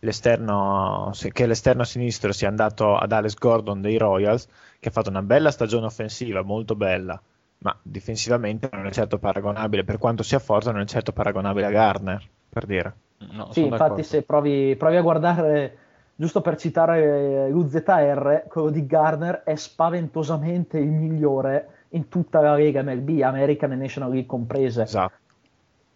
l'esterno, 0.01 1.11
se- 1.15 1.33
che 1.33 1.47
l'esterno 1.47 1.85
sinistro 1.85 2.33
sia 2.33 2.49
andato 2.49 2.97
ad 2.97 3.13
Alex 3.13 3.35
Gordon 3.35 3.81
dei 3.81 3.97
Royals, 3.99 4.47
che 4.79 4.89
ha 4.89 4.93
fatto 4.93 5.11
una 5.11 5.23
bella 5.23 5.51
stagione 5.51 5.87
offensiva, 5.87 6.43
molto 6.43 6.75
bella, 6.77 7.21
ma 7.59 7.77
difensivamente 7.83 8.69
non 8.73 8.87
è 8.87 8.91
certo 8.93 9.19
paragonabile, 9.19 9.85
per 9.85 9.99
quanto 9.99 10.23
sia 10.23 10.39
forte, 10.39 10.73
non 10.73 10.83
è 10.83 10.87
certo 10.87 11.13
paragonabile 11.13 11.67
a 11.67 11.71
Garner, 11.71 12.29
per 12.49 12.67
dire. 12.67 12.95
No, 13.33 13.53
Sì, 13.53 13.61
sono 13.61 13.69
infatti 13.69 13.79
d'accordo. 13.79 14.03
se 14.03 14.23
provi, 14.23 14.77
provi 14.77 14.97
a 14.97 15.03
guardare, 15.03 15.79
giusto 16.15 16.41
per 16.41 16.57
citare 16.57 17.49
l'UZR, 17.49 18.45
quello 18.49 18.71
di 18.71 18.85
Garner 18.87 19.43
è 19.45 19.55
spaventosamente 19.57 20.79
il 20.79 20.91
migliore 20.91 21.76
in 21.97 22.09
tutta 22.09 22.41
la 22.41 22.55
Lega 22.55 22.83
MLB, 22.83 23.21
American 23.23 23.73
e 23.73 23.77
National 23.77 24.11
League 24.11 24.29
comprese. 24.29 24.83
Esatto. 24.83 25.15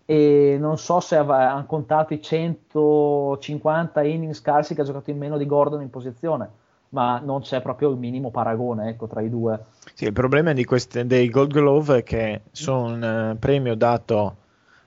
E 0.04 0.56
non 0.58 0.76
so 0.76 0.98
se 0.98 1.16
av- 1.16 1.30
hanno 1.30 1.66
contato 1.66 2.14
i 2.14 2.20
150 2.20 4.02
inning 4.02 4.32
scarsi 4.32 4.74
che 4.74 4.80
ha 4.80 4.84
giocato 4.84 5.10
in 5.10 5.18
meno 5.18 5.38
di 5.38 5.46
Gordon 5.46 5.82
in 5.82 5.90
posizione. 5.90 6.50
ma 6.92 7.20
non 7.20 7.42
c'è 7.42 7.62
proprio 7.62 7.90
il 7.90 7.96
minimo 7.98 8.32
paragone 8.32 8.88
ecco, 8.88 9.06
tra 9.06 9.20
i 9.20 9.30
due. 9.30 9.66
Sì, 9.94 10.06
il 10.06 10.12
problema 10.12 10.52
di 10.52 10.64
queste, 10.64 11.06
dei 11.06 11.28
Gold 11.28 11.52
Glove 11.52 11.98
è 11.98 12.02
che 12.02 12.40
sono 12.50 12.86
un 12.94 13.04
eh, 13.04 13.36
premio 13.38 13.76
dato 13.76 14.36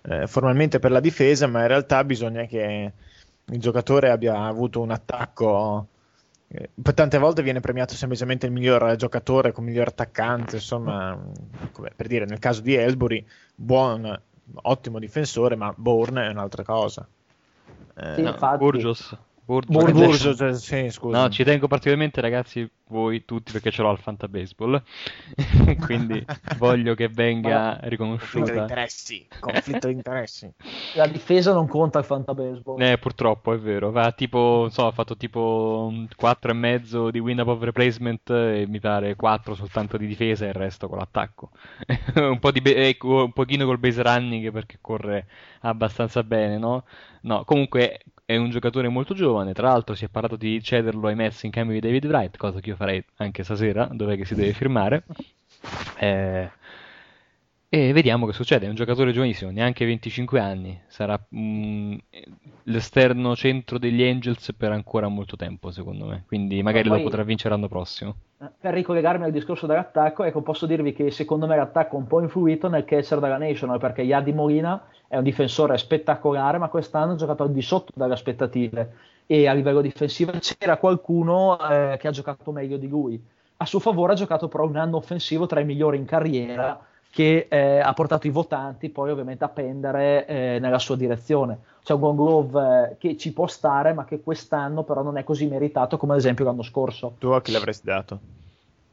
eh, 0.02 0.28
formalmente 0.28 0.80
per 0.80 0.91
la 0.91 0.99
difesa, 0.99 1.47
ma 1.47 1.62
in 1.62 1.67
realtà 1.67 2.04
bisogna 2.04 2.43
che 2.43 2.91
il 3.45 3.60
giocatore 3.60 4.10
abbia 4.10 4.38
avuto 4.43 4.82
un 4.82 4.91
attacco. 4.91 5.88
Eh, 6.56 6.70
per 6.80 6.94
tante 6.94 7.18
volte 7.18 7.42
viene 7.42 7.60
premiato 7.62 7.96
semplicemente 7.96 8.46
il 8.46 8.52
miglior 8.52 8.96
giocatore 8.96 9.52
come 9.52 9.70
miglior 9.70 9.88
attaccante, 9.88 10.58
insomma, 10.58 11.20
come 11.72 11.92
per 11.96 12.08
dire 12.08 12.26
nel 12.26 12.38
caso 12.38 12.62
di 12.62 12.76
Ellsbury, 12.76 13.26
buon, 13.56 14.22
ottimo 14.54 15.00
difensore, 15.00 15.56
ma 15.56 15.74
Bourne 15.76 16.28
è 16.28 16.30
un'altra 16.30 16.63
cosa. 16.63 17.08
Eh, 17.96 18.13
Sì, 18.13 18.22
No, 18.22 18.30
infatti. 18.30 18.58
Burgos. 18.58 19.18
Burgos. 19.45 19.91
Burgos, 19.91 20.41
eh, 20.41 20.53
sì, 20.53 20.89
scusa. 20.89 21.19
No, 21.19 21.29
ci 21.29 21.43
tengo 21.43 21.67
particolarmente, 21.67 22.21
ragazzi, 22.21 22.69
voi 22.88 23.25
tutti, 23.25 23.51
perché 23.51 23.71
ce 23.71 23.82
l'ho 23.82 23.89
al 23.89 23.99
Fanta 23.99 24.29
Baseball. 24.29 24.82
Quindi 25.86 26.23
voglio 26.58 26.95
che 26.95 27.10
venga 27.10 27.49
Conflitto 27.49 27.84
di 27.84 27.89
riconosciuta. 27.89 28.53
interessi, 28.53 29.27
conflitto 29.39 29.88
di 29.88 29.93
interessi. 29.93 30.49
La 30.95 31.08
difesa 31.08 31.51
non 31.51 31.67
conta 31.67 31.99
il 31.99 32.06
fantabaseball. 32.06 32.82
Eh, 32.82 32.97
purtroppo 32.97 33.53
è 33.53 33.58
vero. 33.58 33.91
Va 33.91 34.12
tipo, 34.12 34.60
non 34.62 34.71
so, 34.71 34.88
ha 34.88 34.91
fatto 34.91 35.17
tipo 35.17 35.91
4 36.15 36.51
e 36.51 36.53
mezzo 36.53 37.12
di 37.12 37.19
win 37.19 37.39
above 37.39 37.65
replacement 37.65 38.29
e 38.29 38.65
mi 38.67 38.79
pare 38.79 39.15
4 39.15 39.56
soltanto 39.56 39.97
di 39.97 40.08
difesa 40.08 40.45
e 40.45 40.49
il 40.49 40.53
resto 40.53 40.88
con 40.88 40.99
l'attacco. 40.99 41.51
un 42.15 42.39
po' 42.39 42.51
di 42.51 42.62
be- 42.62 42.75
eh, 42.75 42.97
un 43.01 43.34
pochino 43.34 43.65
col 43.65 43.79
base 43.79 44.01
running 44.01 44.51
perché 44.51 44.77
corre 44.79 45.27
abbastanza 45.62 46.23
bene, 46.23 46.58
no? 46.58 46.86
No, 47.21 47.43
comunque 47.45 47.99
è 48.34 48.38
un 48.38 48.50
giocatore 48.50 48.88
molto 48.89 49.13
giovane. 49.13 49.54
Tra 49.54 49.69
l'altro 49.69 49.96
si 49.96 50.06
è 50.06 50.10
parlato 50.10 50.36
di 50.36 50.62
cederlo 50.63 51.08
ai 51.08 51.15
Mets 51.15 51.43
in 51.43 51.52
cambio 51.52 51.80
di 51.80 51.82
David 51.82 52.06
Wright, 52.06 52.38
cosa 52.38 52.60
che 52.60 52.69
io 52.69 52.76
farei 52.76 53.04
anche 53.17 53.43
stasera, 53.43 53.88
dov'è 53.91 54.17
che 54.17 54.26
si 54.26 54.36
deve 54.36 54.54
firmare. 54.54 55.04
Eh, 56.00 56.50
e 57.75 57.91
vediamo 57.91 58.27
che 58.27 58.33
succede. 58.33 58.67
È 58.67 58.69
un 58.69 58.75
giocatore 58.75 59.12
giovanissimo, 59.12 59.49
neanche 59.49 59.83
25 59.83 60.39
anni. 60.39 60.79
Sarà 60.86 61.19
mm, 61.36 61.95
l'esterno 62.65 63.36
centro 63.36 63.79
degli 63.79 64.03
Angels 64.03 64.53
per 64.55 64.71
ancora 64.71 65.07
molto 65.07 65.36
tempo, 65.36 65.71
secondo 65.71 66.05
me. 66.05 66.23
Quindi 66.27 66.62
magari 66.62 66.88
Ma 66.88 66.97
lo 66.97 67.01
poi- 67.01 67.09
potrà 67.09 67.23
vincere 67.23 67.55
l'anno 67.55 67.67
prossimo. 67.67 68.15
Eh, 68.39 68.45
Per 68.59 68.75
ricollegarmi 68.75 69.25
al 69.25 69.31
discorso 69.31 69.65
dell'attacco, 69.65 70.23
ecco, 70.23 70.43
posso 70.43 70.67
dirvi 70.67 70.93
che 70.93 71.09
secondo 71.09 71.47
me 71.47 71.55
l'attacco 71.55 71.95
ha 71.95 71.99
un 71.99 72.05
po' 72.05 72.21
influito 72.21 72.69
nel 72.69 72.86
catcher 72.86 73.19
della 73.19 73.39
National, 73.39 73.79
perché 73.79 74.03
Yadi 74.03 74.33
Molina 74.33 74.79
è 75.07 75.17
un 75.17 75.23
difensore 75.23 75.75
spettacolare, 75.79 76.59
ma 76.59 76.67
quest'anno 76.67 77.13
ha 77.13 77.15
giocato 77.15 77.41
al 77.41 77.51
di 77.51 77.62
sotto 77.63 77.91
dalle 77.95 78.13
aspettative 78.13 78.93
e 79.25 79.47
a 79.47 79.53
livello 79.53 79.81
difensivo 79.81 80.31
c'era 80.39 80.77
qualcuno 80.77 81.57
eh, 81.57 81.97
che 81.99 82.07
ha 82.07 82.12
giocato 82.12 82.51
meglio 82.51 82.77
di 82.77 82.88
lui. 82.88 83.19
A 83.57 83.65
suo 83.65 83.79
favore 83.79 84.13
ha 84.13 84.15
giocato 84.15 84.47
però 84.47 84.67
un 84.67 84.75
anno 84.75 84.97
offensivo 84.97 85.47
tra 85.47 85.59
i 85.59 85.65
migliori 85.65 85.97
in 85.97 86.05
carriera 86.05 86.79
che 87.13 87.45
eh, 87.47 87.78
ha 87.78 87.93
portato 87.93 88.26
i 88.26 88.32
votanti 88.32 88.89
poi 88.89 89.12
ovviamente 89.12 89.43
a 89.43 89.49
pendere 89.49 90.26
eh, 90.26 90.58
nella 90.60 90.80
sua 90.80 90.95
direzione. 90.95 91.60
C'è 91.84 91.93
un 91.93 91.99
Gold 91.99 92.15
Glove 92.15 92.89
eh, 92.89 92.97
che 92.97 93.17
ci 93.17 93.32
può 93.34 93.45
stare, 93.45 93.93
ma 93.93 94.04
che 94.04 94.19
quest'anno 94.23 94.82
però 94.82 95.04
non 95.04 95.17
è 95.17 95.23
così 95.23 95.45
meritato 95.45 95.97
come 95.97 96.13
ad 96.13 96.17
esempio 96.17 96.43
l'anno 96.43 96.63
scorso. 96.63 97.13
Tu 97.19 97.28
a 97.28 97.39
chi 97.39 97.52
l'avresti 97.52 97.86
dato? 97.86 98.19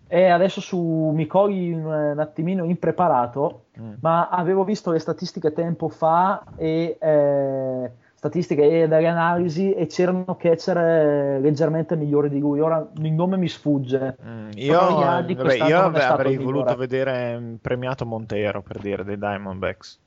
E 0.07 0.27
adesso 0.29 0.61
su 0.61 1.13
mi 1.15 1.27
cogli 1.27 1.73
un, 1.73 1.87
un 1.87 2.19
attimino 2.19 2.65
impreparato, 2.65 3.65
Mm. 3.81 3.95
ma 4.01 4.29
avevo 4.29 4.65
visto 4.65 4.91
le 4.91 4.99
statistiche 4.99 5.53
tempo 5.53 5.89
fa 5.89 6.45
e 6.57 6.99
eh, 7.01 7.91
statistiche 8.21 8.83
e 8.83 8.87
delle 8.87 9.07
analisi 9.09 9.73
e 9.73 9.87
c'erano 9.87 10.37
catcher 10.39 10.77
eh, 10.77 11.41
leggermente 11.41 11.97
migliori 11.97 12.29
di 12.29 12.39
lui. 12.39 12.61
Ora 12.61 12.87
il 12.97 13.13
nome 13.13 13.39
mi 13.39 13.49
sfugge. 13.49 14.19
Mm, 14.23 14.51
io, 14.57 14.79
vabbè, 14.79 15.55
io 15.55 15.81
non 15.81 15.95
è 15.97 16.01
stato 16.01 16.13
avrei 16.13 16.37
voluto 16.37 16.59
migliore. 16.59 16.77
vedere 16.77 17.39
mm, 17.39 17.55
premiato 17.63 18.05
Montero 18.05 18.61
per 18.61 18.79
dire 18.79 19.05
dei 19.05 19.17
Diamondbacks 19.17 20.01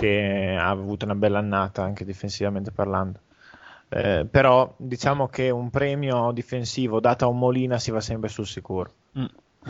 che 0.00 0.56
ha 0.58 0.68
avuto 0.68 1.04
una 1.04 1.14
bella 1.14 1.38
annata 1.38 1.84
anche 1.84 2.04
difensivamente 2.04 2.72
parlando. 2.72 3.20
Eh, 3.90 4.26
però 4.28 4.74
diciamo 4.76 5.28
che 5.28 5.50
un 5.50 5.70
premio 5.70 6.32
difensivo 6.32 6.98
dato 6.98 7.26
a 7.26 7.28
un 7.28 7.38
Molina 7.38 7.78
si 7.78 7.92
va 7.92 8.00
sempre 8.00 8.28
sul 8.28 8.46
sicuro 8.46 8.90
Mm. 9.16 9.24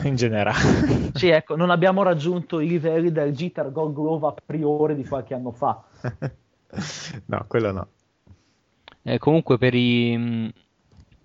in 0.05 0.17
generale. 0.17 1.13
Sì, 1.13 1.29
ecco, 1.29 1.57
non 1.57 1.69
abbiamo 1.69 2.03
raggiunto 2.03 2.59
i 2.61 2.67
livelli 2.67 3.13
del 3.13 3.33
Jeter 3.33 3.71
Gold 3.71 3.95
Glove 3.95 4.27
a 4.29 4.35
priori 4.45 4.95
di 4.95 5.05
qualche 5.07 5.35
anno 5.35 5.51
fa. 5.53 5.83
no, 7.27 7.45
quello 7.47 7.73
no. 7.73 7.89
Eh, 9.03 9.19
comunque 9.19 9.59
per 9.59 9.75
i, 9.75 10.53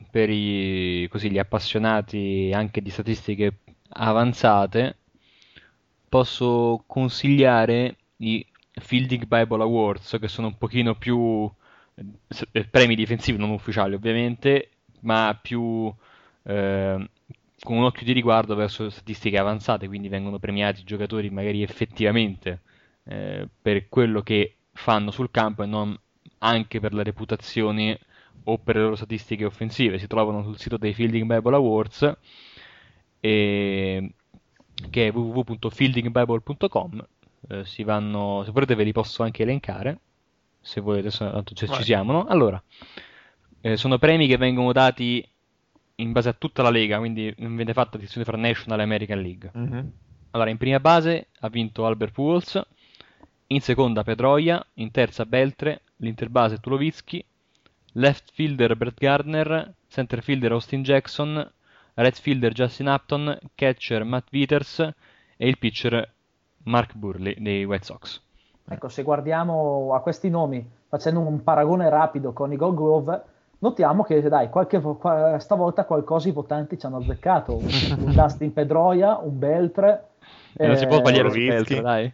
per 0.09 0.29
i, 0.29 1.07
così, 1.09 1.29
gli 1.29 1.39
appassionati 1.39 2.51
anche 2.53 2.81
di 2.81 2.89
statistiche 2.89 3.59
avanzate, 3.89 4.97
posso 6.07 6.83
consigliare 6.87 7.97
i 8.17 8.45
Fielding 8.71 9.25
Bible 9.25 9.63
Awards, 9.63 10.17
che 10.19 10.27
sono 10.27 10.47
un 10.47 10.57
pochino 10.57 10.95
più 10.95 11.51
eh, 11.95 12.65
premi 12.65 12.95
difensivi, 12.95 13.37
non 13.37 13.49
ufficiali 13.49 13.95
ovviamente, 13.95 14.69
ma 15.01 15.37
più 15.39 15.93
eh, 16.43 17.09
con 17.63 17.77
un 17.77 17.83
occhio 17.83 18.05
di 18.05 18.11
riguardo 18.11 18.55
verso 18.55 18.89
statistiche 18.89 19.37
avanzate, 19.37 19.87
quindi 19.87 20.09
vengono 20.09 20.39
premiati 20.39 20.83
giocatori 20.83 21.29
magari 21.29 21.63
effettivamente 21.63 22.61
eh, 23.05 23.47
per 23.61 23.89
quello 23.89 24.21
che 24.21 24.55
fanno 24.73 25.11
sul 25.11 25.31
campo 25.31 25.63
e 25.63 25.65
non 25.65 25.97
anche 26.39 26.79
per 26.79 26.93
la 26.93 27.03
reputazione 27.03 27.99
o 28.45 28.57
per 28.57 28.75
le 28.75 28.81
loro 28.81 28.95
statistiche 28.95 29.45
offensive. 29.45 29.97
Si 29.97 30.07
trovano 30.07 30.43
sul 30.43 30.57
sito 30.57 30.77
dei 30.77 30.93
Fielding 30.93 31.25
Bible 31.33 31.55
Awards, 31.55 32.17
e- 33.19 34.13
che 34.89 35.07
è 35.07 35.11
www.fieldingbible.com. 35.11 37.07
Eh, 37.49 37.65
si 37.65 37.83
vanno, 37.83 38.43
se 38.45 38.51
volete 38.51 38.75
ve 38.75 38.83
li 38.83 38.91
posso 38.91 39.23
anche 39.23 39.43
elencare, 39.43 39.99
se 40.59 40.81
volete, 40.81 41.09
tanto 41.09 41.53
ci, 41.53 41.67
ci 41.67 41.83
siamo, 41.83 42.11
no? 42.11 42.25
Allora, 42.25 42.61
eh, 43.61 43.77
sono 43.77 43.97
premi 43.97 44.27
che 44.27 44.37
vengono 44.37 44.71
dati 44.71 45.25
in 45.95 46.11
base 46.11 46.29
a 46.29 46.33
tutta 46.33 46.61
la 46.63 46.69
lega, 46.69 46.97
quindi 46.97 47.33
non 47.37 47.55
viene 47.55 47.73
fatta 47.73 47.97
distinzione 47.97 48.25
fra 48.25 48.37
National 48.37 48.79
e 48.79 48.83
American 48.83 49.21
League. 49.21 49.51
Mhm. 49.53 49.91
Allora, 50.31 50.49
in 50.49 50.57
prima 50.57 50.79
base 50.79 51.27
ha 51.41 51.49
vinto 51.49 51.85
Albert 51.85 52.11
Pujols, 52.13 52.61
in 53.53 53.61
seconda 53.61 54.03
Pedroia, 54.03 54.65
in 54.75 54.89
terza 54.89 55.25
Beltre, 55.25 55.81
l'interbase 55.97 56.57
Tulowitzki, 56.57 57.23
left 57.93 58.31
fielder 58.33 58.75
Brett 58.75 58.99
Gardner, 58.99 59.73
center 59.87 60.23
fielder 60.23 60.51
Austin 60.53 60.81
Jackson, 60.81 61.51
right 61.93 62.19
fielder 62.19 62.51
Justin 62.51 62.87
Upton, 62.87 63.37
catcher 63.53 64.03
Matt 64.03 64.27
Wieters 64.31 64.79
e 65.37 65.47
il 65.47 65.57
pitcher 65.59 66.11
Mark 66.63 66.95
Burley 66.95 67.35
dei 67.37 67.63
White 67.63 67.85
Sox. 67.85 68.21
Ecco, 68.67 68.87
se 68.87 69.03
guardiamo 69.03 69.93
a 69.93 69.99
questi 69.99 70.29
nomi, 70.29 70.67
facendo 70.87 71.19
un 71.19 71.43
paragone 71.43 71.89
rapido 71.89 72.33
con 72.33 72.51
i 72.51 72.55
Gold 72.55 72.75
Glove, 72.75 73.21
notiamo 73.59 74.03
che 74.03 74.21
dai, 74.21 74.49
qualche, 74.49 74.79
vo- 74.79 74.95
qua- 74.95 75.37
stavolta 75.37 75.85
qualcosa 75.85 76.27
i 76.27 76.31
votanti 76.31 76.79
ci 76.79 76.85
hanno 76.87 76.97
azzeccato. 76.97 77.53
Un, 77.57 78.13
Dustin 78.15 78.51
Pedroia, 78.51 79.17
un 79.17 79.37
Beltre, 79.37 80.07
E 80.53 80.65
non 80.65 80.77
si 80.77 80.87
può 80.87 80.95
eh, 80.95 80.99
sbagliare 80.99 81.29
Tulowitzki. 81.29 81.75
Beltre, 81.75 81.81
dai. 81.81 82.13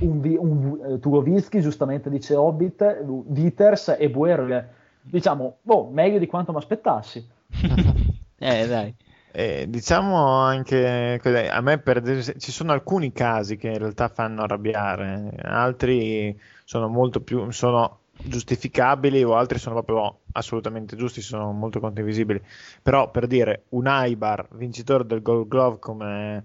Un, 0.00 0.20
Vi- 0.20 0.36
un 0.36 0.78
eh, 0.84 0.98
Tulowitzki, 0.98 1.60
giustamente 1.60 2.10
dice 2.10 2.34
Hobbit, 2.34 3.02
Wieters 3.04 3.96
e 3.98 4.10
Buerle. 4.10 4.74
Diciamo, 5.02 5.58
boh, 5.62 5.88
meglio 5.90 6.18
di 6.18 6.26
quanto 6.26 6.52
mi 6.52 6.58
aspettassi. 6.58 7.26
Eh, 8.38 8.66
dai. 8.66 8.94
Eh, 9.32 9.64
diciamo 9.68 10.42
anche 10.42 11.18
che 11.22 11.48
a 11.48 11.60
me 11.62 11.78
per 11.78 12.02
ci 12.38 12.52
sono 12.52 12.72
alcuni 12.72 13.12
casi 13.12 13.56
che 13.56 13.68
in 13.68 13.78
realtà 13.78 14.08
fanno 14.08 14.42
arrabbiare, 14.42 15.30
altri 15.42 16.38
sono 16.64 16.88
molto 16.88 17.20
più 17.20 17.50
sono 17.50 18.00
giustificabili 18.16 19.22
o 19.22 19.34
altri 19.34 19.58
sono 19.58 19.82
proprio 19.82 20.20
assolutamente 20.32 20.96
giusti, 20.96 21.20
sono 21.20 21.52
molto 21.52 21.80
condivisibili. 21.80 22.40
Però 22.82 23.10
per 23.10 23.26
dire 23.26 23.64
un 23.70 23.86
Aibar 23.86 24.48
vincitore 24.52 25.04
del 25.06 25.22
Gold 25.22 25.48
Glove 25.48 25.78
come 25.78 26.44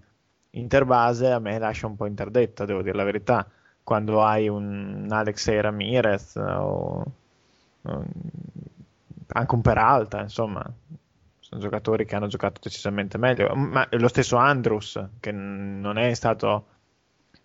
interbase 0.52 1.32
a 1.32 1.40
me 1.40 1.58
lascia 1.60 1.88
un 1.88 1.96
po' 1.96 2.06
interdetta, 2.06 2.66
devo 2.66 2.82
dire 2.82 2.96
la 2.96 3.04
verità. 3.04 3.48
Quando 3.84 4.24
hai 4.24 4.48
un 4.48 5.08
Alexei 5.10 5.60
Ramirez 5.62 6.36
o 6.36 7.04
o 7.84 8.06
anche 9.34 9.56
un 9.56 9.62
Peralta, 9.62 10.22
insomma, 10.22 10.64
sono 11.40 11.62
giocatori 11.62 12.06
che 12.06 12.16
hanno 12.16 12.28
giocato 12.28 12.60
decisamente 12.62 13.18
meglio. 13.18 13.54
Ma 13.56 13.88
lo 13.92 14.08
stesso 14.08 14.36
Andrews, 14.38 15.04
che 15.20 15.32
non 15.32 15.98
è 15.98 16.14
stato, 16.14 16.66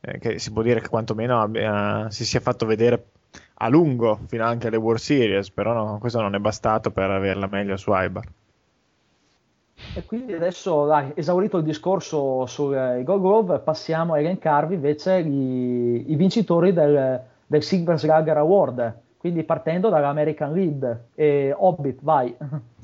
eh, 0.01 0.19
che 0.19 0.39
si 0.39 0.53
può 0.53 0.63
dire 0.63 0.81
che 0.81 0.89
quantomeno 0.89 1.41
abbia- 1.41 2.11
si 2.11 2.25
sia 2.25 2.41
fatto 2.41 2.67
vedere 2.67 3.11
a 3.59 3.69
lungo 3.69 4.21
fino 4.27 4.45
anche 4.45 4.67
alle 4.69 4.77
World 4.77 5.01
Series, 5.01 5.51
però 5.51 5.73
no, 5.73 5.99
questo 5.99 6.21
non 6.21 6.35
è 6.35 6.39
bastato 6.39 6.91
per 6.91 7.11
averla 7.11 7.47
meglio 7.47 7.77
su 7.77 7.93
Ibar. 7.95 8.25
E 9.95 10.05
quindi 10.05 10.33
adesso, 10.33 10.87
dai, 10.87 11.13
esaurito 11.15 11.59
il 11.59 11.65
discorso 11.65 12.47
sui 12.47 13.03
Gold 13.03 13.21
Glove, 13.21 13.59
passiamo 13.59 14.15
a 14.15 14.19
elencarvi 14.19 14.75
invece 14.75 15.19
i, 15.19 16.11
i 16.11 16.17
vincitori 16.17 16.73
del, 16.73 17.21
del 17.47 17.63
Silver 17.63 17.99
Slugger 17.99 18.37
Award. 18.37 18.95
Quindi 19.17 19.43
partendo 19.45 19.89
dall'American 19.89 20.53
League. 20.53 21.09
E 21.15 21.55
Hobbit, 21.57 21.99
vai. 22.03 22.35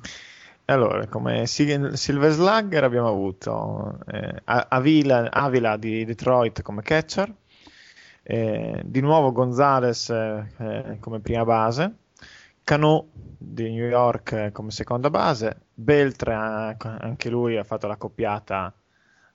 Allora, 0.66 1.06
come 1.06 1.44
Sil- 1.50 1.96
Silver 1.98 2.30
Slugger 2.30 2.84
abbiamo 2.84 3.08
avuto 3.08 3.98
eh, 4.06 4.40
Avila, 4.44 5.28
Avila 5.30 5.76
di 5.76 6.04
Detroit 6.04 6.62
come 6.62 6.82
catcher, 6.82 7.30
eh, 8.22 8.80
di 8.84 9.00
nuovo 9.00 9.32
Gonzalez 9.32 10.08
eh, 10.08 10.46
eh, 10.56 10.96
come 11.00 11.18
prima 11.18 11.44
base, 11.44 11.92
Cano 12.64 13.08
di 13.38 13.70
New 13.70 13.88
York 13.88 14.32
eh, 14.32 14.52
come 14.52 14.70
seconda 14.70 15.10
base, 15.10 15.62
Beltre 15.74 16.32
anche 16.34 17.28
lui 17.28 17.56
ha 17.56 17.64
fatto 17.64 17.86
la 17.86 17.96
coppiata 17.96 18.72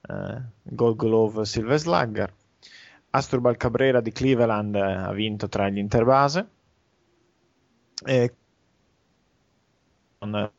eh, 0.01 0.41
Gold 0.63 0.95
Glove 0.95 1.45
Silver 1.45 1.77
Slugger, 1.77 2.33
Astrubal 3.11 3.57
Cabrera 3.57 4.01
di 4.01 4.11
Cleveland 4.11 4.75
eh, 4.75 4.79
ha 4.79 5.11
vinto 5.11 5.47
tra 5.49 5.69
gli 5.69 5.77
interbase, 5.77 6.47
e 8.05 8.33
con 10.17 10.51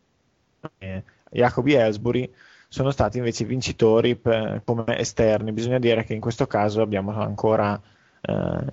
eh, 0.79 1.05
Jacobi 1.31 1.73
Ellsbury 1.75 2.33
sono 2.69 2.91
stati 2.91 3.19
invece 3.19 3.45
vincitori 3.45 4.17
per- 4.17 4.63
come 4.65 4.99
esterni. 4.99 5.53
Bisogna 5.53 5.79
dire 5.79 6.05
che 6.05 6.15
in 6.15 6.21
questo 6.21 6.47
caso 6.47 6.83
abbiamo 6.83 7.13
ancora 7.21 7.81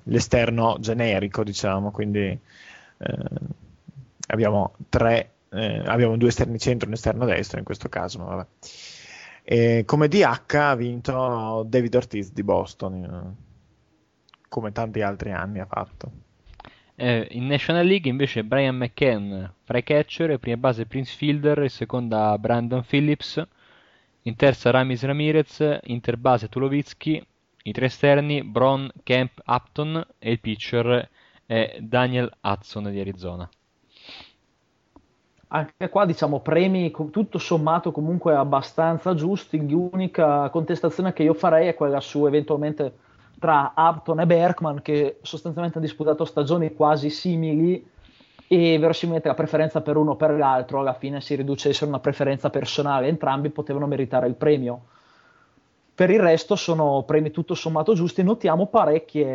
l'esterno 0.05 0.77
generico, 0.79 1.43
diciamo, 1.43 1.91
quindi 1.91 2.37
abbiamo 4.27 4.75
tre, 4.89 5.31
eh, 5.49 5.83
abbiamo 5.85 6.17
due 6.17 6.29
esterni 6.29 6.59
centro 6.59 6.85
e 6.85 6.89
un 6.89 6.95
esterno 6.95 7.25
destro 7.25 7.59
in 7.59 7.65
questo 7.65 7.89
caso, 7.89 8.19
ma 8.19 8.25
vabbè. 8.25 8.47
E 9.43 9.83
come 9.85 10.07
DH 10.07 10.55
ha 10.55 10.75
vinto 10.75 11.63
David 11.67 11.95
Ortiz 11.95 12.31
di 12.31 12.43
Boston, 12.43 13.03
eh, 13.03 13.43
come 14.49 14.71
tanti 14.71 15.01
altri 15.01 15.31
anni 15.31 15.59
ha 15.59 15.65
fatto. 15.65 16.11
Eh, 16.97 17.27
in 17.31 17.45
National 17.45 17.85
League 17.85 18.09
invece 18.09 18.43
Brian 18.43 18.77
McCann, 18.77 19.43
fra 19.63 19.77
i 19.77 19.83
catcher, 19.83 20.37
prima 20.39 20.57
base 20.57 20.85
Prince 20.85 21.13
Fielder, 21.15 21.61
in 21.63 21.69
seconda 21.69 22.37
Brandon 22.37 22.83
Phillips, 22.83 23.45
in 24.21 24.35
terza 24.35 24.71
Ramis 24.71 25.03
Ramirez, 25.03 25.79
interbase 25.83 26.47
Tulovitsky, 26.47 27.21
i 27.63 27.71
tre 27.71 27.85
esterni 27.85 28.43
Bron, 28.43 28.89
Kemp, 29.03 29.41
Upton 29.45 30.05
e 30.17 30.31
il 30.31 30.39
pitcher 30.39 31.09
è 31.45 31.77
Daniel 31.79 32.31
Hudson 32.41 32.89
di 32.89 32.99
Arizona. 32.99 33.49
Anche 35.55 35.87
qua 35.89 36.03
diciamo 36.03 36.41
premi 36.41 36.91
tutto 36.91 37.37
sommato 37.37 37.93
comunque 37.93 38.35
abbastanza 38.35 39.15
giusti. 39.15 39.69
L'unica 39.69 40.49
contestazione 40.49 41.13
che 41.13 41.23
io 41.23 41.33
farei 41.33 41.67
è 41.67 41.75
quella 41.75 42.01
su 42.01 42.25
eventualmente 42.25 42.93
tra 43.39 43.71
Upton 43.73 44.19
e 44.19 44.25
Berkman 44.25 44.81
che 44.81 45.19
sostanzialmente 45.21 45.77
hanno 45.77 45.87
disputato 45.87 46.25
stagioni 46.25 46.73
quasi 46.73 47.09
simili 47.09 47.89
e 48.47 48.77
verosimilmente 48.77 49.29
la 49.29 49.33
preferenza 49.33 49.79
per 49.81 49.95
uno 49.95 50.11
o 50.11 50.15
per 50.17 50.31
l'altro 50.31 50.81
alla 50.81 50.93
fine 50.93 51.21
si 51.21 51.35
riduce 51.35 51.69
a 51.69 51.85
una 51.87 51.99
preferenza 51.99 52.49
personale, 52.49 53.07
entrambi 53.07 53.49
potevano 53.49 53.87
meritare 53.87 54.27
il 54.27 54.35
premio. 54.35 54.81
Per 55.95 56.09
il 56.09 56.19
resto 56.19 56.57
sono 56.57 57.03
premi 57.03 57.31
tutto 57.31 57.53
sommato 57.55 57.93
giusti. 57.93 58.23
Notiamo 58.23 58.67
parecchie 58.67 59.25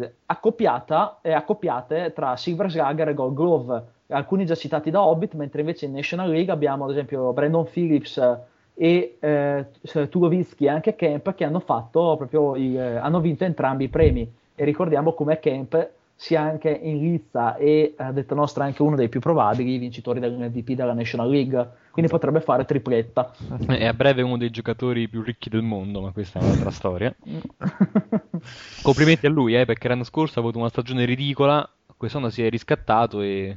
eh, 0.00 0.12
accoppiate 0.24 2.12
tra 2.14 2.36
Silver 2.36 2.70
Slugger 2.70 3.08
e 3.08 3.14
Gold 3.14 3.34
Glove, 3.34 3.84
alcuni 4.10 4.44
già 4.46 4.54
citati 4.54 4.90
da 4.90 5.02
Hobbit, 5.02 5.34
mentre 5.34 5.60
invece 5.60 5.86
in 5.86 5.92
National 5.92 6.30
League 6.30 6.52
abbiamo 6.52 6.84
ad 6.84 6.90
esempio 6.90 7.32
Brandon 7.32 7.64
Phillips 7.64 8.38
e 8.74 9.16
eh, 9.20 9.66
Tulovitsky 10.08 10.64
e 10.66 10.68
anche 10.68 10.94
Kemp 10.96 11.34
che 11.34 11.44
hanno 11.44 11.60
fatto 11.60 12.16
proprio 12.16 12.56
il- 12.56 12.78
eh, 12.78 12.96
hanno 12.96 13.20
vinto 13.20 13.44
entrambi 13.44 13.84
i 13.84 13.88
premi. 13.88 14.30
E 14.54 14.64
ricordiamo 14.64 15.12
come 15.14 15.38
Kemp 15.38 15.90
sia 16.14 16.42
anche 16.42 16.68
in 16.70 16.98
lizza 16.98 17.56
e 17.56 17.94
a 17.96 18.12
detta 18.12 18.34
nostra 18.34 18.64
anche 18.64 18.82
uno 18.82 18.94
dei 18.94 19.08
più 19.08 19.20
probabili 19.20 19.78
vincitori 19.78 20.20
dell'MVP 20.20 20.72
della 20.72 20.92
National 20.92 21.30
League, 21.30 21.70
quindi 21.90 22.10
potrebbe 22.10 22.42
fare 22.42 22.66
tripletta. 22.66 23.32
È 23.66 23.86
a 23.86 23.94
breve 23.94 24.20
uno 24.20 24.36
dei 24.36 24.50
giocatori 24.50 25.08
più 25.08 25.22
ricchi 25.22 25.48
del 25.48 25.62
mondo, 25.62 26.02
ma 26.02 26.10
questa 26.12 26.38
è 26.38 26.42
un'altra 26.42 26.70
storia. 26.70 27.14
Complimenti 28.82 29.26
a 29.26 29.30
lui, 29.30 29.56
eh, 29.56 29.64
perché 29.64 29.88
l'anno 29.88 30.04
scorso 30.04 30.38
ha 30.38 30.42
avuto 30.42 30.58
una 30.58 30.68
stagione 30.68 31.04
ridicola, 31.06 31.66
quest'anno 31.96 32.28
si 32.28 32.44
è 32.44 32.50
riscattato 32.50 33.20
e 33.22 33.56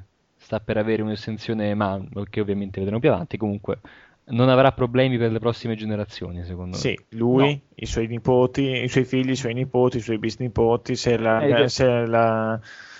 sta 0.53 0.59
per 0.59 0.77
avere 0.77 1.01
un'estensione, 1.01 1.73
ma 1.73 1.99
che 2.29 2.39
ovviamente 2.41 2.79
vedremo 2.79 2.99
più 2.99 3.11
avanti. 3.11 3.37
Comunque 3.37 3.79
non 4.25 4.49
avrà 4.49 4.71
problemi 4.71 5.17
per 5.17 5.31
le 5.31 5.39
prossime 5.39 5.75
generazioni, 5.75 6.43
secondo 6.45 6.77
me. 6.77 6.81
Sì, 6.81 6.97
lui, 7.09 7.53
No. 7.55 7.61
i 7.75 7.85
suoi 7.85 8.07
nipoti, 8.07 8.83
i 8.83 8.87
suoi 8.87 9.05
figli, 9.05 9.31
i 9.31 9.35
suoi 9.35 9.53
nipoti, 9.53 9.97
i 9.97 10.01
suoi 10.01 10.19
bisnipoti, 10.19 10.95
se 10.95 11.17
la, 11.17 11.41
Eh, 11.41 11.53
che- 11.55 11.69
se 11.69 12.05
la, 12.05 12.59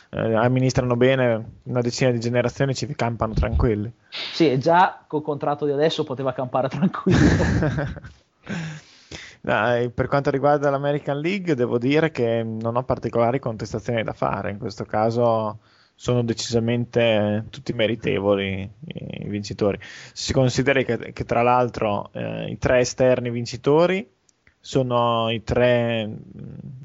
eh, 0.09 0.33
amministrano 0.33 0.95
bene 0.95 1.45
una 1.63 1.81
decina 1.81 2.11
di 2.11 2.19
generazioni 2.19 2.73
ci 2.73 2.87
campano 2.95 3.33
tranquilli. 3.33 3.91
Sì, 4.09 4.49
e 4.51 4.57
già 4.57 5.03
col 5.07 5.21
contratto 5.21 5.65
di 5.65 5.71
adesso 5.71 6.03
poteva 6.03 6.33
campare 6.33 6.67
tranquillo. 6.69 7.19
Dai, 9.41 9.89
per 9.89 10.07
quanto 10.07 10.29
riguarda 10.29 10.69
l'American 10.69 11.19
League, 11.19 11.53
devo 11.53 11.77
dire 11.77 12.11
che 12.11 12.43
non 12.43 12.77
ho 12.77 12.83
particolari 12.83 13.39
contestazioni 13.39 14.01
da 14.01 14.13
fare. 14.13 14.51
In 14.51 14.57
questo 14.57 14.85
caso 14.85 15.59
sono 15.95 16.23
decisamente 16.23 17.45
tutti 17.49 17.73
meritevoli 17.73 18.69
i 18.85 19.27
vincitori. 19.27 19.79
Si 20.11 20.33
consideri 20.33 20.85
che, 20.85 21.13
che 21.13 21.23
tra 21.23 21.41
l'altro 21.41 22.09
eh, 22.13 22.49
i 22.49 22.57
tre 22.57 22.79
esterni 22.79 23.29
vincitori 23.29 24.09
sono 24.59 25.29
i 25.29 25.43
tre 25.43 26.05
mh, 26.05 26.21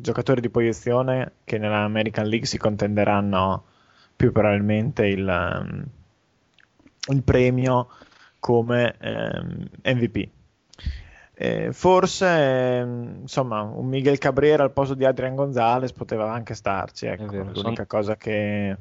giocatori 0.00 0.40
di 0.40 0.50
posizione 0.50 1.32
che 1.44 1.58
nell'American 1.58 2.26
League 2.26 2.46
si 2.46 2.58
contenderanno 2.58 3.64
più 4.16 4.32
probabilmente 4.32 5.06
il, 5.06 5.26
um, 5.26 5.84
il 7.10 7.22
premio 7.22 7.88
come 8.40 8.96
ehm, 8.98 9.68
MVP. 9.84 10.28
Eh, 11.34 11.72
forse, 11.72 12.26
ehm, 12.26 13.18
insomma, 13.20 13.62
un 13.62 13.86
Miguel 13.86 14.18
Cabrera 14.18 14.64
al 14.64 14.72
posto 14.72 14.94
di 14.94 15.04
Adrian 15.04 15.36
Gonzalez 15.36 15.92
poteva 15.92 16.32
anche 16.32 16.54
starci, 16.54 17.06
ecco, 17.06 17.26
vero, 17.26 17.44
l'unica 17.44 17.86
son- 17.86 17.86
cosa 17.86 18.16
che 18.16 18.76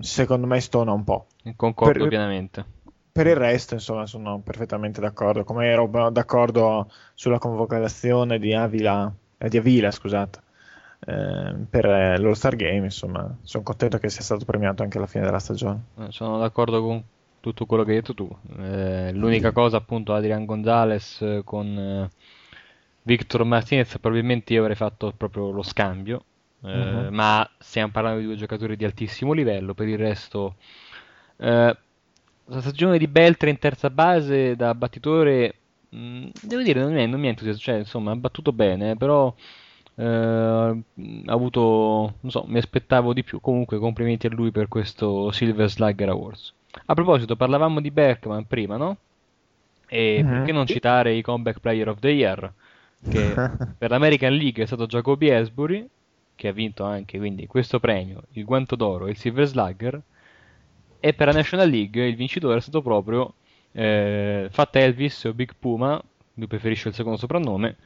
secondo 0.00 0.46
me 0.46 0.60
stona 0.60 0.92
un 0.92 1.04
po'. 1.04 1.26
Concordo 1.56 1.98
Per- 2.00 2.08
pienamente. 2.08 2.64
Per 3.12 3.26
il 3.26 3.36
resto, 3.36 3.74
insomma, 3.74 4.06
sono 4.06 4.38
perfettamente 4.38 5.00
d'accordo, 5.00 5.42
come 5.42 5.66
ero 5.66 5.88
d'accordo 6.10 6.88
sulla 7.14 7.38
convocazione 7.38 8.38
di 8.38 8.54
Avila, 8.54 9.12
eh, 9.38 9.48
di 9.48 9.56
Avila, 9.56 9.90
scusate, 9.90 10.40
eh, 11.00 11.54
per 11.68 11.84
eh, 11.86 12.18
l'All-Star 12.18 12.54
Game, 12.54 12.84
insomma, 12.84 13.36
sono 13.42 13.64
contento 13.64 13.98
che 13.98 14.08
sia 14.08 14.22
stato 14.22 14.44
premiato 14.44 14.84
anche 14.84 14.98
alla 14.98 15.08
fine 15.08 15.24
della 15.24 15.40
stagione. 15.40 15.82
Eh, 15.98 16.06
Sono 16.10 16.38
d'accordo 16.38 16.80
con 16.80 17.02
tutto 17.40 17.66
quello 17.66 17.82
che 17.82 17.90
hai 17.90 17.96
detto 17.96 18.14
tu. 18.14 18.28
Eh, 18.56 19.12
l'unica 19.12 19.50
cosa, 19.50 19.78
appunto, 19.78 20.14
Adrian 20.14 20.44
Gonzalez 20.44 21.20
eh, 21.22 21.42
con 21.44 21.66
eh, 21.76 22.10
Victor 23.02 23.42
Martinez, 23.44 23.98
probabilmente 23.98 24.52
io 24.52 24.60
avrei 24.60 24.76
fatto 24.76 25.12
proprio 25.16 25.50
lo 25.50 25.62
scambio. 25.62 26.22
Eh, 26.62 26.68
Mhm. 26.72 27.10
ma 27.10 27.48
stiamo 27.58 27.90
parlando 27.92 28.20
di 28.20 28.26
due 28.26 28.36
giocatori 28.36 28.76
di 28.76 28.84
altissimo 28.84 29.32
livello. 29.32 29.74
Per 29.74 29.86
il 29.88 29.98
resto, 29.98 30.56
eh, 31.36 31.76
la 32.50 32.60
stagione 32.60 32.98
di 32.98 33.06
Beltre 33.08 33.50
in 33.50 33.58
terza 33.58 33.90
base 33.90 34.56
da 34.56 34.74
battitore, 34.74 35.62
mh, 35.90 36.28
devo 36.42 36.62
dire, 36.62 36.80
non 36.80 36.92
mi, 36.92 37.06
non 37.06 37.20
mi 37.20 37.26
ha 37.26 37.30
entusiasmato. 37.30 37.64
Cioè, 37.70 37.78
insomma, 37.80 38.12
ha 38.12 38.16
battuto 38.16 38.52
bene, 38.52 38.96
però 38.96 39.34
eh, 39.96 40.04
ha 40.04 41.32
avuto, 41.32 42.16
non 42.20 42.30
so, 42.30 42.44
mi 42.48 42.58
aspettavo 42.58 43.12
di 43.12 43.22
più. 43.24 43.40
Comunque, 43.40 43.78
complimenti 43.78 44.26
a 44.26 44.30
lui 44.30 44.50
per 44.50 44.68
questo 44.68 45.30
Silver 45.30 45.68
Slugger 45.70 46.08
Awards. 46.08 46.54
A 46.86 46.94
proposito, 46.94 47.36
parlavamo 47.36 47.80
di 47.80 47.90
Berkman 47.90 48.46
prima, 48.46 48.76
no? 48.76 48.98
E 49.86 50.26
Mhm. 50.26 50.28
perché 50.28 50.52
non 50.52 50.66
citare 50.66 51.14
i 51.14 51.22
Comeback 51.22 51.60
Player 51.60 51.88
of 51.88 51.98
the 52.00 52.10
Year? 52.10 52.52
Che 53.08 53.42
per 53.78 53.90
l'American 53.90 54.34
League 54.34 54.62
è 54.62 54.66
stato 54.66 54.86
Jacoby 54.86 55.28
Ellsbury, 55.28 55.88
che 56.38 56.46
ha 56.46 56.52
vinto 56.52 56.84
anche 56.84 57.18
quindi 57.18 57.48
questo 57.48 57.80
premio, 57.80 58.22
il 58.34 58.44
Guanto 58.44 58.76
d'Oro 58.76 59.08
e 59.08 59.10
il 59.10 59.16
Silver 59.16 59.44
Slugger. 59.44 60.00
E 61.00 61.12
per 61.12 61.26
la 61.26 61.32
National 61.32 61.68
League 61.68 62.06
il 62.06 62.14
vincitore 62.14 62.58
è 62.58 62.60
stato 62.60 62.80
proprio 62.80 63.34
eh, 63.72 64.46
Fat 64.48 64.76
Elvis 64.76 65.24
o 65.24 65.34
Big 65.34 65.50
Puma, 65.58 66.00
lui 66.34 66.46
preferisce 66.46 66.88
il 66.88 66.94
secondo 66.94 67.18
soprannome, 67.18 67.76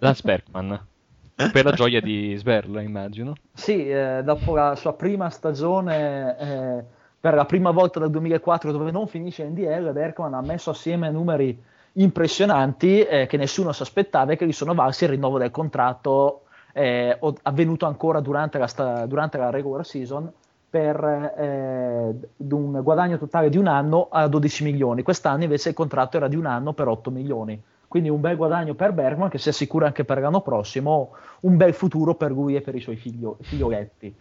Lance 0.00 0.22
Berkman. 0.26 0.86
Per 1.34 1.64
la 1.64 1.72
gioia 1.72 2.00
di 2.00 2.34
Sberla, 2.36 2.80
immagino. 2.80 3.34
Sì, 3.52 3.88
eh, 3.88 4.22
dopo 4.24 4.56
la 4.56 4.74
sua 4.74 4.94
prima 4.94 5.30
stagione, 5.30 6.36
eh, 6.38 6.84
per 7.20 7.34
la 7.34 7.44
prima 7.44 7.70
volta 7.70 8.00
dal 8.00 8.10
2004 8.10 8.72
dove 8.72 8.90
non 8.90 9.06
finisce 9.06 9.44
in 9.44 9.54
DL, 9.54 9.92
Berkman 9.92 10.34
ha 10.34 10.42
messo 10.42 10.70
assieme 10.70 11.08
numeri 11.08 11.56
impressionanti 11.94 13.00
eh, 13.02 13.26
che 13.26 13.36
nessuno 13.36 13.70
si 13.70 13.82
aspettava 13.82 14.32
e 14.32 14.36
che 14.36 14.46
gli 14.46 14.52
sono 14.52 14.74
valsi 14.74 15.04
il 15.04 15.10
rinnovo 15.10 15.38
del 15.38 15.52
contratto 15.52 16.42
eh, 16.72 17.18
avvenuto 17.42 17.86
ancora 17.86 18.20
durante 18.20 18.58
la, 18.58 18.66
sta- 18.66 19.06
durante 19.06 19.38
la 19.38 19.50
regular 19.50 19.84
season 19.84 20.30
per 20.68 21.34
eh, 21.36 22.14
un 22.48 22.80
guadagno 22.82 23.18
totale 23.18 23.50
di 23.50 23.58
un 23.58 23.66
anno 23.66 24.08
a 24.10 24.26
12 24.26 24.64
milioni. 24.64 25.02
Quest'anno 25.02 25.42
invece 25.42 25.68
il 25.70 25.74
contratto 25.74 26.16
era 26.16 26.28
di 26.28 26.36
un 26.36 26.46
anno 26.46 26.72
per 26.72 26.88
8 26.88 27.10
milioni. 27.10 27.60
Quindi 27.86 28.08
un 28.08 28.22
bel 28.22 28.36
guadagno 28.36 28.72
per 28.72 28.92
Bergman 28.92 29.28
che 29.28 29.36
si 29.36 29.50
assicura 29.50 29.84
anche 29.84 30.04
per 30.04 30.18
l'anno 30.18 30.40
prossimo 30.40 31.10
un 31.40 31.58
bel 31.58 31.74
futuro 31.74 32.14
per 32.14 32.30
lui 32.30 32.56
e 32.56 32.62
per 32.62 32.74
i 32.74 32.80
suoi 32.80 32.96
figlio- 32.96 33.36
figlioletti. 33.42 34.14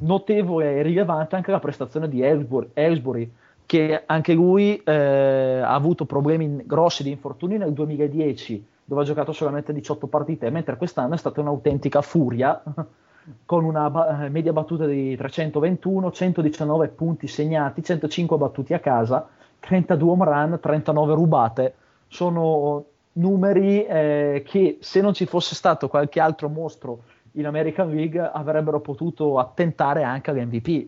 Notevole 0.00 0.76
e 0.76 0.82
rilevante 0.82 1.34
anche 1.34 1.50
la 1.50 1.60
prestazione 1.60 2.10
di 2.10 2.22
Ellsbury, 2.22 3.32
che 3.64 4.02
anche 4.04 4.34
lui 4.34 4.76
eh, 4.84 5.60
ha 5.64 5.72
avuto 5.72 6.04
problemi 6.04 6.60
grossi 6.66 7.02
di 7.02 7.10
infortuni 7.10 7.56
nel 7.56 7.72
2010, 7.72 8.66
dove 8.90 9.02
ha 9.02 9.04
giocato 9.04 9.30
solamente 9.30 9.72
18 9.72 10.08
partite, 10.08 10.50
mentre 10.50 10.76
quest'anno 10.76 11.14
è 11.14 11.16
stata 11.16 11.40
un'autentica 11.40 12.02
furia, 12.02 12.60
con 13.46 13.62
una 13.62 13.88
ba- 13.88 14.26
media 14.28 14.52
battuta 14.52 14.84
di 14.84 15.14
321, 15.14 16.10
119 16.10 16.88
punti 16.88 17.28
segnati, 17.28 17.84
105 17.84 18.36
battuti 18.36 18.74
a 18.74 18.80
casa, 18.80 19.28
32 19.60 20.10
home 20.10 20.24
run, 20.24 20.58
39 20.60 21.14
rubate. 21.14 21.74
Sono 22.08 22.84
numeri 23.12 23.84
eh, 23.86 24.42
che 24.44 24.78
se 24.80 25.00
non 25.00 25.14
ci 25.14 25.24
fosse 25.24 25.54
stato 25.54 25.86
qualche 25.86 26.18
altro 26.18 26.48
mostro 26.48 27.02
in 27.34 27.46
American 27.46 27.94
League 27.94 28.18
avrebbero 28.18 28.80
potuto 28.80 29.38
attentare 29.38 30.02
anche 30.02 30.30
all'MVP. 30.30 30.86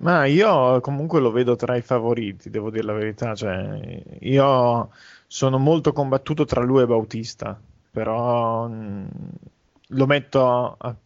Ma 0.00 0.26
io 0.26 0.78
comunque 0.82 1.20
lo 1.20 1.30
vedo 1.30 1.56
tra 1.56 1.74
i 1.74 1.80
favoriti, 1.80 2.50
devo 2.50 2.68
dire 2.68 2.84
la 2.84 2.92
verità. 2.92 3.34
Cioè, 3.34 4.02
io 4.20 4.90
sono 5.28 5.58
molto 5.58 5.92
combattuto 5.92 6.46
tra 6.46 6.62
lui 6.62 6.82
e 6.82 6.86
Bautista, 6.86 7.60
però 7.92 8.68
mh, 8.68 9.08
lo 9.88 10.06
metto 10.06 10.76
a- 10.78 10.96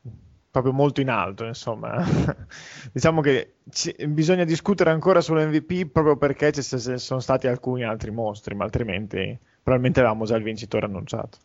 proprio 0.50 0.72
molto 0.72 1.00
in 1.02 1.10
alto, 1.10 1.44
insomma. 1.44 1.96
diciamo 2.92 3.20
che 3.22 3.56
ci- 3.70 3.94
bisogna 4.08 4.44
discutere 4.44 4.90
ancora 4.90 5.20
sull'MVP 5.20 5.86
proprio 5.90 6.16
perché 6.16 6.52
ci 6.52 6.62
sono 6.62 7.20
stati 7.20 7.46
alcuni 7.48 7.84
altri 7.84 8.10
mostri, 8.12 8.54
ma 8.54 8.64
altrimenti 8.64 9.38
probabilmente 9.62 10.00
avevamo 10.00 10.24
già 10.26 10.36
il 10.36 10.44
vincitore 10.44 10.86
annunciato. 10.86 11.38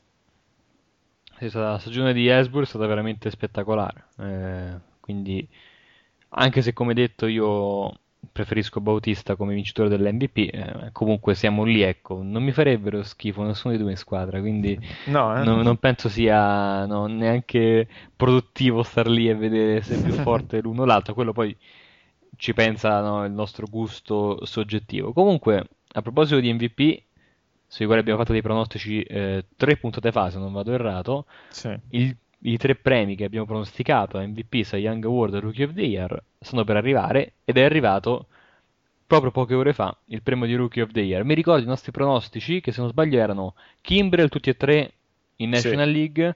Sì, 1.40 1.50
La 1.54 1.78
stagione 1.80 2.14
di 2.14 2.28
Esburg 2.28 2.66
è 2.66 2.68
stata 2.68 2.88
veramente 2.88 3.30
spettacolare. 3.30 4.08
Eh, 4.18 4.80
quindi, 5.00 5.48
anche 6.30 6.62
se 6.62 6.74
come 6.74 6.94
detto 6.96 7.28
io 7.28 7.92
preferisco 8.32 8.82
Bautista 8.82 9.36
come 9.36 9.54
vincitore 9.54 9.90
dell'MVP, 9.90 10.38
eh, 10.38 10.90
comunque 10.92 11.36
siamo 11.36 11.64
lì, 11.64 11.82
ecco. 11.82 12.22
Non 12.24 12.44
mi 12.44 12.52
farebbero 12.52 13.04
schifo 13.04 13.44
nessuno 13.44 13.74
dei 13.74 13.82
due 13.82 13.92
in 13.92 13.98
squadra, 13.98 14.40
quindi 14.40 14.78
No, 15.06 15.36
eh? 15.36 15.44
non, 15.44 15.62
non 15.62 15.78
penso 15.78 16.10
sia 16.10 16.86
no, 16.86 17.06
neanche 17.08 17.88
produttivo 18.16 18.84
star 18.84 19.08
lì 19.08 19.30
e 19.30 19.36
vedere 19.36 19.82
se 19.82 19.96
è 19.96 20.00
più 20.00 20.14
forte 20.24 20.62
l'uno 20.62 20.84
o 20.84 20.86
l'altro. 20.86 21.14
Quello 21.14 21.32
poi 21.34 21.56
ci 22.36 22.54
pensa 22.54 23.02
no, 23.02 23.26
il 23.26 23.32
nostro 23.32 23.68
gusto 23.68 24.46
soggettivo. 24.46 25.14
Comunque, 25.14 25.68
a 25.94 26.02
proposito 26.02 26.40
di 26.40 26.52
MVP, 26.54 27.04
sui 27.66 27.86
quali 27.86 28.00
abbiamo 28.02 28.20
fatto 28.20 28.34
dei 28.34 28.42
pronostici 28.42 29.02
eh, 29.04 29.46
tre 29.56 29.78
puntate 29.78 30.12
fa, 30.12 30.30
se 30.30 30.38
non 30.38 30.52
vado 30.54 30.72
errato, 30.74 31.26
Sì. 31.50 31.76
il- 31.90 32.16
i 32.40 32.58
tre 32.58 32.76
premi 32.76 33.16
che 33.16 33.26
abbiamo 33.26 33.46
pronosticato, 33.46 34.20
MVP, 34.20 34.62
Cy 34.64 34.78
Young 34.78 35.04
Award 35.06 35.36
e 35.36 35.40
Rookie 35.40 35.66
of 35.66 35.74
the 35.74 35.82
Year, 35.82 36.24
sono 36.40 36.64
per 36.64 36.76
arrivare 36.78 37.34
ed 37.44 37.58
è 37.58 37.64
arrivato 37.64 38.28
proprio 39.08 39.32
poche 39.32 39.56
ore 39.56 39.74
fa 39.74 39.96
il 40.06 40.22
premio 40.22 40.46
di 40.46 40.56
Rookie 40.56 40.82
of 40.82 40.92
the 40.92 41.02
Year. 41.02 41.24
Mi 41.24 41.34
ricordo 41.34 41.64
i 41.64 41.68
nostri 41.68 41.92
pronostici, 41.92 42.62
che 42.62 42.72
se 42.72 42.82
non 42.82 42.90
sbaglio 42.90 43.20
erano 43.20 43.56
Kimbrel 43.82 44.30
tutti 44.30 44.50
e 44.50 44.58
tre 44.58 44.92
in 45.38 45.54
Sì. 45.54 45.64
National 45.64 45.90
League 45.90 46.36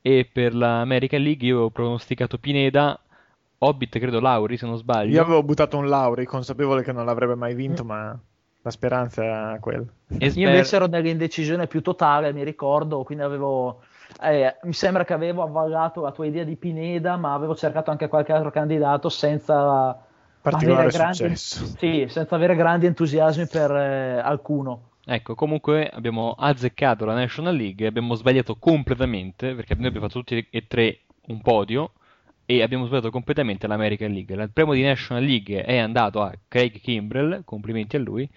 e 0.00 0.28
per 0.30 0.54
l'American 0.54 1.20
League 1.20 1.46
io 1.46 1.54
avevo 1.54 1.70
pronosticato 1.70 2.38
Pineda, 2.38 2.98
Hobbit 3.58 3.98
credo 3.98 4.20
Lauri 4.20 4.56
se 4.56 4.66
non 4.66 4.76
sbaglio. 4.76 5.14
Io 5.14 5.22
avevo 5.22 5.42
buttato 5.42 5.76
un 5.76 5.88
Lauri, 5.88 6.24
consapevole 6.24 6.82
che 6.82 6.92
non 6.92 7.04
l'avrebbe 7.04 7.34
mai 7.36 7.54
vinto, 7.54 7.84
ma 7.84 8.18
la 8.62 8.70
speranza 8.70 9.22
era 9.22 9.58
quella. 9.60 9.84
E 10.18 10.26
Io 10.34 10.48
invece 10.48 10.76
ero 10.76 10.86
nell'indecisione 10.86 11.66
più 11.66 11.80
totale, 11.82 12.32
mi 12.32 12.44
ricordo, 12.44 13.02
quindi 13.04 13.24
avevo... 13.24 13.82
eh, 14.20 14.56
mi 14.62 14.72
sembra 14.72 15.04
che 15.04 15.12
avevo 15.12 15.42
avvallato 15.42 16.00
la 16.00 16.12
tua 16.12 16.26
idea 16.26 16.44
di 16.44 16.56
Pineda, 16.56 17.16
ma 17.16 17.34
avevo 17.34 17.54
cercato 17.54 17.90
anche 17.90 18.08
qualche 18.08 18.32
altro 18.32 18.50
candidato 18.50 19.08
senza 19.08 19.98
Particolare 20.42 20.88
avere 20.88 20.96
grandi, 20.96 21.16
successo. 21.16 21.66
sì, 21.78 22.06
senza 22.08 22.34
avere 22.34 22.56
grandi 22.56 22.86
entusiasmi 22.86 23.46
per 23.46 23.70
eh, 23.70 24.18
alcuno. 24.18 24.90
Ecco, 25.04 25.34
comunque 25.34 25.88
abbiamo 25.88 26.34
azzeccato 26.36 27.04
la 27.04 27.14
National 27.14 27.56
League 27.56 27.86
abbiamo 27.86 28.14
sbagliato 28.14 28.56
completamente, 28.56 29.54
perché 29.54 29.74
noi 29.74 29.86
abbiamo 29.86 30.06
fatto 30.06 30.20
tutti 30.20 30.46
e 30.50 30.66
tre 30.66 31.00
un 31.28 31.40
podio 31.40 31.92
e 32.44 32.62
abbiamo 32.62 32.86
sbagliato 32.86 33.10
completamente 33.10 33.66
l'American 33.66 34.12
League. 34.12 34.34
Il 34.34 34.50
premio 34.52 34.74
di 34.74 34.82
National 34.82 35.22
League 35.22 35.64
è 35.64 35.78
andato 35.78 36.22
a 36.22 36.32
Craig 36.48 36.80
Kimbrell, 36.80 37.44
complimenti 37.44 37.96
a 37.96 38.00
lui, 38.00 38.28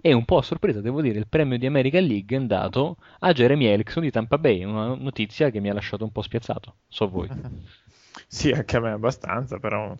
e 0.00 0.12
un 0.12 0.24
po' 0.24 0.38
a 0.38 0.42
sorpresa, 0.42 0.80
devo 0.80 1.00
dire, 1.00 1.18
il 1.18 1.26
premio 1.28 1.58
di 1.58 1.66
American 1.66 2.04
League 2.04 2.36
è 2.36 2.38
andato 2.38 2.96
a 3.20 3.32
Jeremy 3.32 3.66
Erickson 3.66 4.02
di 4.02 4.10
Tampa 4.10 4.38
Bay, 4.38 4.62
una 4.64 4.94
notizia 4.94 5.50
che 5.50 5.60
mi 5.60 5.70
ha 5.70 5.74
lasciato 5.74 6.04
un 6.04 6.12
po' 6.12 6.22
spiazzato, 6.22 6.76
so 6.88 7.08
voi. 7.08 7.28
Sì, 8.26 8.50
anche 8.50 8.76
a 8.76 8.80
me 8.80 8.90
abbastanza, 8.90 9.58
però 9.58 9.94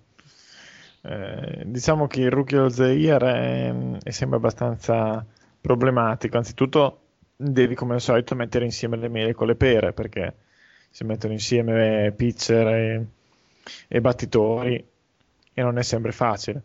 eh, 1.03 1.63
diciamo 1.65 2.07
che 2.07 2.23
il 2.23 2.31
Rookie 2.31 2.59
of 2.59 2.75
the 2.75 2.89
Year 2.89 3.23
è, 3.23 3.99
è 4.03 4.11
sempre 4.11 4.37
abbastanza 4.37 5.25
problematico. 5.61 6.37
Anzitutto 6.37 7.01
devi, 7.37 7.75
come 7.75 7.95
al 7.95 8.01
solito, 8.01 8.35
mettere 8.35 8.65
insieme 8.65 8.97
le 8.97 9.09
mele 9.09 9.35
con 9.35 9.47
le 9.47 9.55
pere, 9.55 9.93
perché 9.93 10.35
si 10.91 11.05
mettono 11.05 11.33
insieme 11.33 12.13
pitcher 12.17 12.67
e, 12.67 13.07
e 13.87 14.01
battitori 14.01 14.87
e 15.55 15.63
non 15.63 15.79
è 15.79 15.83
sempre 15.83 16.13
facile. 16.13 16.63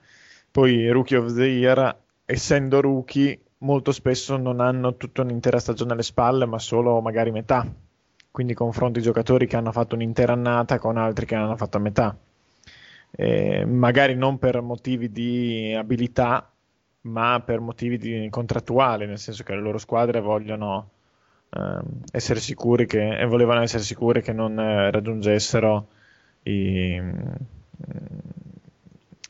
Poi 0.52 0.90
Rookie 0.90 1.18
of 1.18 1.34
the 1.34 1.46
Year, 1.46 1.96
essendo 2.26 2.82
rookie, 2.82 3.40
molto 3.60 3.92
spesso 3.92 4.38
non 4.38 4.60
hanno 4.60 4.96
tutta 4.98 5.22
un'intera 5.22 5.60
stagione 5.60 5.94
alle 5.94 6.04
spalle, 6.04 6.46
ma 6.46 6.60
solo 6.60 7.00
magari 7.02 7.32
metà. 7.32 7.66
Quindi 8.32 8.54
confronti 8.54 9.02
giocatori 9.02 9.48
che 9.48 9.56
hanno 9.56 9.72
fatto 9.72 9.96
un'intera 9.96 10.34
annata 10.34 10.80
con 10.80 10.98
altri 10.98 11.26
che 11.26 11.36
hanno 11.36 11.56
fatto 11.56 11.78
a 11.78 11.80
metà. 11.80 12.18
Eh, 13.16 13.66
magari 13.66 14.16
non 14.16 14.40
per 14.40 14.62
motivi 14.62 15.12
di 15.12 15.74
abilità, 15.78 16.50
ma 17.02 17.40
per 17.42 17.60
motivi 17.60 18.28
contrattuali, 18.30 19.06
nel 19.06 19.20
senso 19.20 19.44
che 19.44 19.54
le 19.54 19.62
loro 19.62 19.78
squadre 19.78 20.20
vogliono 20.20 20.90
ehm, 21.52 21.84
essere 22.12 22.40
sicuri 22.40 22.86
che, 22.88 23.20
e 23.20 23.26
volevano 23.26 23.62
essere 23.62 23.84
sicure 23.84 24.22
che 24.22 24.34
non 24.34 24.60
eh, 24.60 24.90
raggiungessero 24.92 25.88
i- 26.44 27.02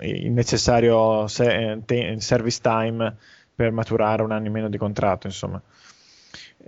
il 0.04 0.32
necessario 0.32 1.28
se- 1.28 1.82
te- 1.86 2.16
service 2.20 2.60
time 2.62 3.16
per 3.56 3.72
maturare 3.72 4.24
un 4.24 4.32
anno 4.32 4.48
in 4.48 4.52
meno 4.54 4.70
di 4.70 4.78
contratto, 4.78 5.28
insomma. 5.28 5.62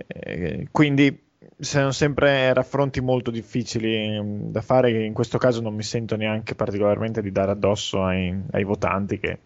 Eh, 0.08 0.68
quindi 0.70 1.24
sono 1.58 1.90
sempre 1.90 2.52
raffronti 2.52 3.00
molto 3.00 3.30
difficili 3.30 4.20
mm, 4.20 4.50
da 4.50 4.60
fare, 4.60 5.04
in 5.04 5.12
questo 5.12 5.38
caso 5.38 5.60
non 5.60 5.74
mi 5.74 5.82
sento 5.82 6.16
neanche 6.16 6.54
particolarmente 6.54 7.22
di 7.22 7.32
dare 7.32 7.52
addosso 7.52 8.02
ai, 8.02 8.34
ai 8.50 8.64
votanti 8.64 9.18
che 9.18 9.38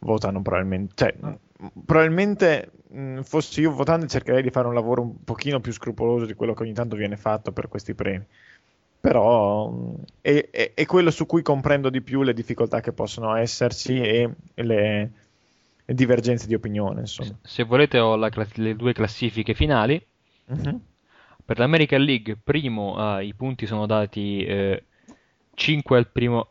votano 0.00 0.42
probabilmente, 0.42 0.92
cioè, 0.94 1.14
mm, 1.24 1.66
probabilmente 1.84 2.70
mm, 2.94 3.20
fossi 3.20 3.60
io 3.60 3.72
votante 3.72 4.06
cercherei 4.06 4.42
di 4.42 4.50
fare 4.50 4.68
un 4.68 4.74
lavoro 4.74 5.02
un 5.02 5.24
pochino 5.24 5.60
più 5.60 5.72
scrupoloso 5.72 6.26
di 6.26 6.34
quello 6.34 6.54
che 6.54 6.62
ogni 6.62 6.74
tanto 6.74 6.96
viene 6.96 7.16
fatto 7.16 7.52
per 7.52 7.68
questi 7.68 7.94
premi. 7.94 8.24
Però 9.00 9.72
è, 10.20 10.48
è- 10.50 10.72
è 10.74 10.86
quello 10.86 11.10
su 11.10 11.26
cui 11.26 11.42
comprendo 11.42 11.90
di 11.90 12.00
più 12.02 12.22
le 12.22 12.34
difficoltà 12.34 12.80
che 12.80 12.92
possono 12.92 13.34
esserci 13.36 14.00
e 14.00 14.30
le, 14.54 15.10
le 15.84 15.94
divergenze 15.94 16.46
di 16.46 16.54
opinione, 16.54 17.00
insomma. 17.00 17.36
Se 17.42 17.62
volete 17.62 17.98
ho 17.98 18.16
la 18.16 18.30
le 18.54 18.74
due 18.74 18.92
classifiche 18.92 19.54
finali. 19.54 20.04
Mhm. 20.46 20.80
Per 21.44 21.58
l'American 21.58 22.02
League, 22.02 22.36
primo, 22.42 23.18
eh, 23.18 23.26
i 23.26 23.34
punti 23.34 23.66
sono 23.66 23.86
dati 23.86 24.44
5 25.54 25.96
al 25.96 26.08
primo, 26.08 26.46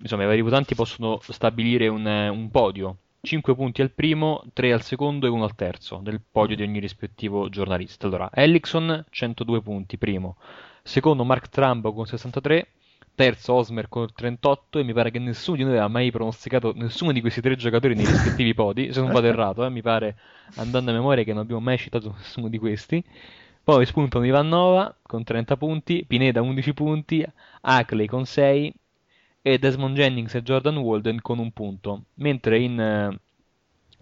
insomma, 0.00 0.22
i 0.22 0.26
vari 0.26 0.40
votanti 0.40 0.74
possono 0.74 1.18
stabilire 1.20 1.88
un, 1.88 2.06
eh, 2.06 2.28
un 2.28 2.50
podio. 2.50 2.96
5 3.20 3.56
punti 3.56 3.82
al 3.82 3.90
primo, 3.90 4.44
3 4.52 4.72
al 4.72 4.82
secondo 4.82 5.26
e 5.26 5.30
1 5.30 5.42
al 5.42 5.56
terzo 5.56 5.98
del 6.00 6.20
podio 6.30 6.54
di 6.54 6.62
ogni 6.62 6.78
rispettivo 6.78 7.48
giornalista. 7.48 8.06
Allora, 8.06 8.30
Ellickson 8.32 9.04
102 9.10 9.62
punti, 9.62 9.98
primo. 9.98 10.36
Secondo 10.86 11.24
Mark 11.24 11.48
Trumbo 11.48 11.92
con 11.92 12.06
63, 12.06 12.68
terzo 13.16 13.54
Osmer 13.54 13.88
con 13.88 14.06
38 14.14 14.78
e 14.78 14.84
mi 14.84 14.92
pare 14.92 15.10
che 15.10 15.18
nessuno 15.18 15.56
di 15.56 15.64
noi 15.64 15.72
aveva 15.72 15.88
mai 15.88 16.12
pronosticato 16.12 16.72
nessuno 16.76 17.10
di 17.10 17.20
questi 17.20 17.40
tre 17.40 17.56
giocatori 17.56 17.96
nei 17.96 18.06
rispettivi 18.06 18.54
podi, 18.54 18.92
se 18.92 19.00
non 19.00 19.10
vado 19.10 19.26
errato, 19.26 19.64
eh, 19.64 19.68
mi 19.68 19.82
pare 19.82 20.16
andando 20.54 20.92
a 20.92 20.94
memoria 20.94 21.24
che 21.24 21.32
non 21.32 21.42
abbiamo 21.42 21.60
mai 21.60 21.76
citato 21.76 22.14
nessuno 22.16 22.46
di 22.46 22.58
questi. 22.58 23.02
Poi 23.64 23.84
spuntano 23.84 24.24
Ivanova 24.26 24.96
con 25.02 25.24
30 25.24 25.56
punti, 25.56 26.04
Pineda 26.06 26.40
11 26.40 26.72
punti, 26.72 27.26
Ackley 27.62 28.06
con 28.06 28.24
6 28.24 28.72
e 29.42 29.58
Desmond 29.58 29.96
Jennings 29.96 30.36
e 30.36 30.42
Jordan 30.42 30.76
Walden 30.76 31.20
con 31.20 31.40
un 31.40 31.50
punto. 31.50 32.04
Mentre 32.14 32.60
in 32.60 32.80
eh, 32.80 33.18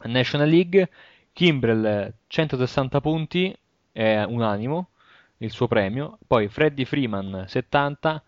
National 0.07 0.51
League 0.51 0.91
Kimbrell 1.33 2.13
160 2.27 3.01
punti 3.01 3.57
è 3.91 4.23
unanimo 4.29 4.91
il 5.39 5.51
suo 5.51 5.67
premio, 5.69 6.19
poi 6.27 6.49
Freddie 6.49 6.85
Freeman 6.85 7.45
70, 7.47 8.23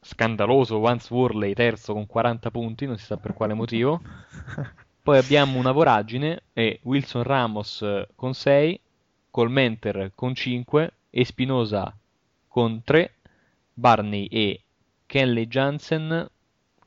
scandaloso 0.00 0.78
Vance 0.80 1.12
Worley 1.12 1.52
terzo 1.54 1.92
con 1.92 2.06
40 2.06 2.50
punti, 2.50 2.86
non 2.86 2.96
si 2.98 3.04
sa 3.04 3.16
per 3.16 3.34
quale 3.34 3.54
motivo. 3.54 4.00
Poi 5.02 5.16
abbiamo 5.16 5.58
una 5.58 5.72
voragine 5.72 6.42
e 6.52 6.78
Wilson 6.82 7.22
Ramos 7.22 7.80
eh, 7.82 8.06
con 8.14 8.34
6, 8.34 8.78
Colmenter 9.30 10.12
con 10.14 10.34
5, 10.34 10.92
Espinosa 11.10 11.96
con 12.46 12.82
3, 12.84 13.14
Barney 13.72 14.26
e 14.26 14.62
Kenley 15.06 15.46
Jansen 15.46 16.28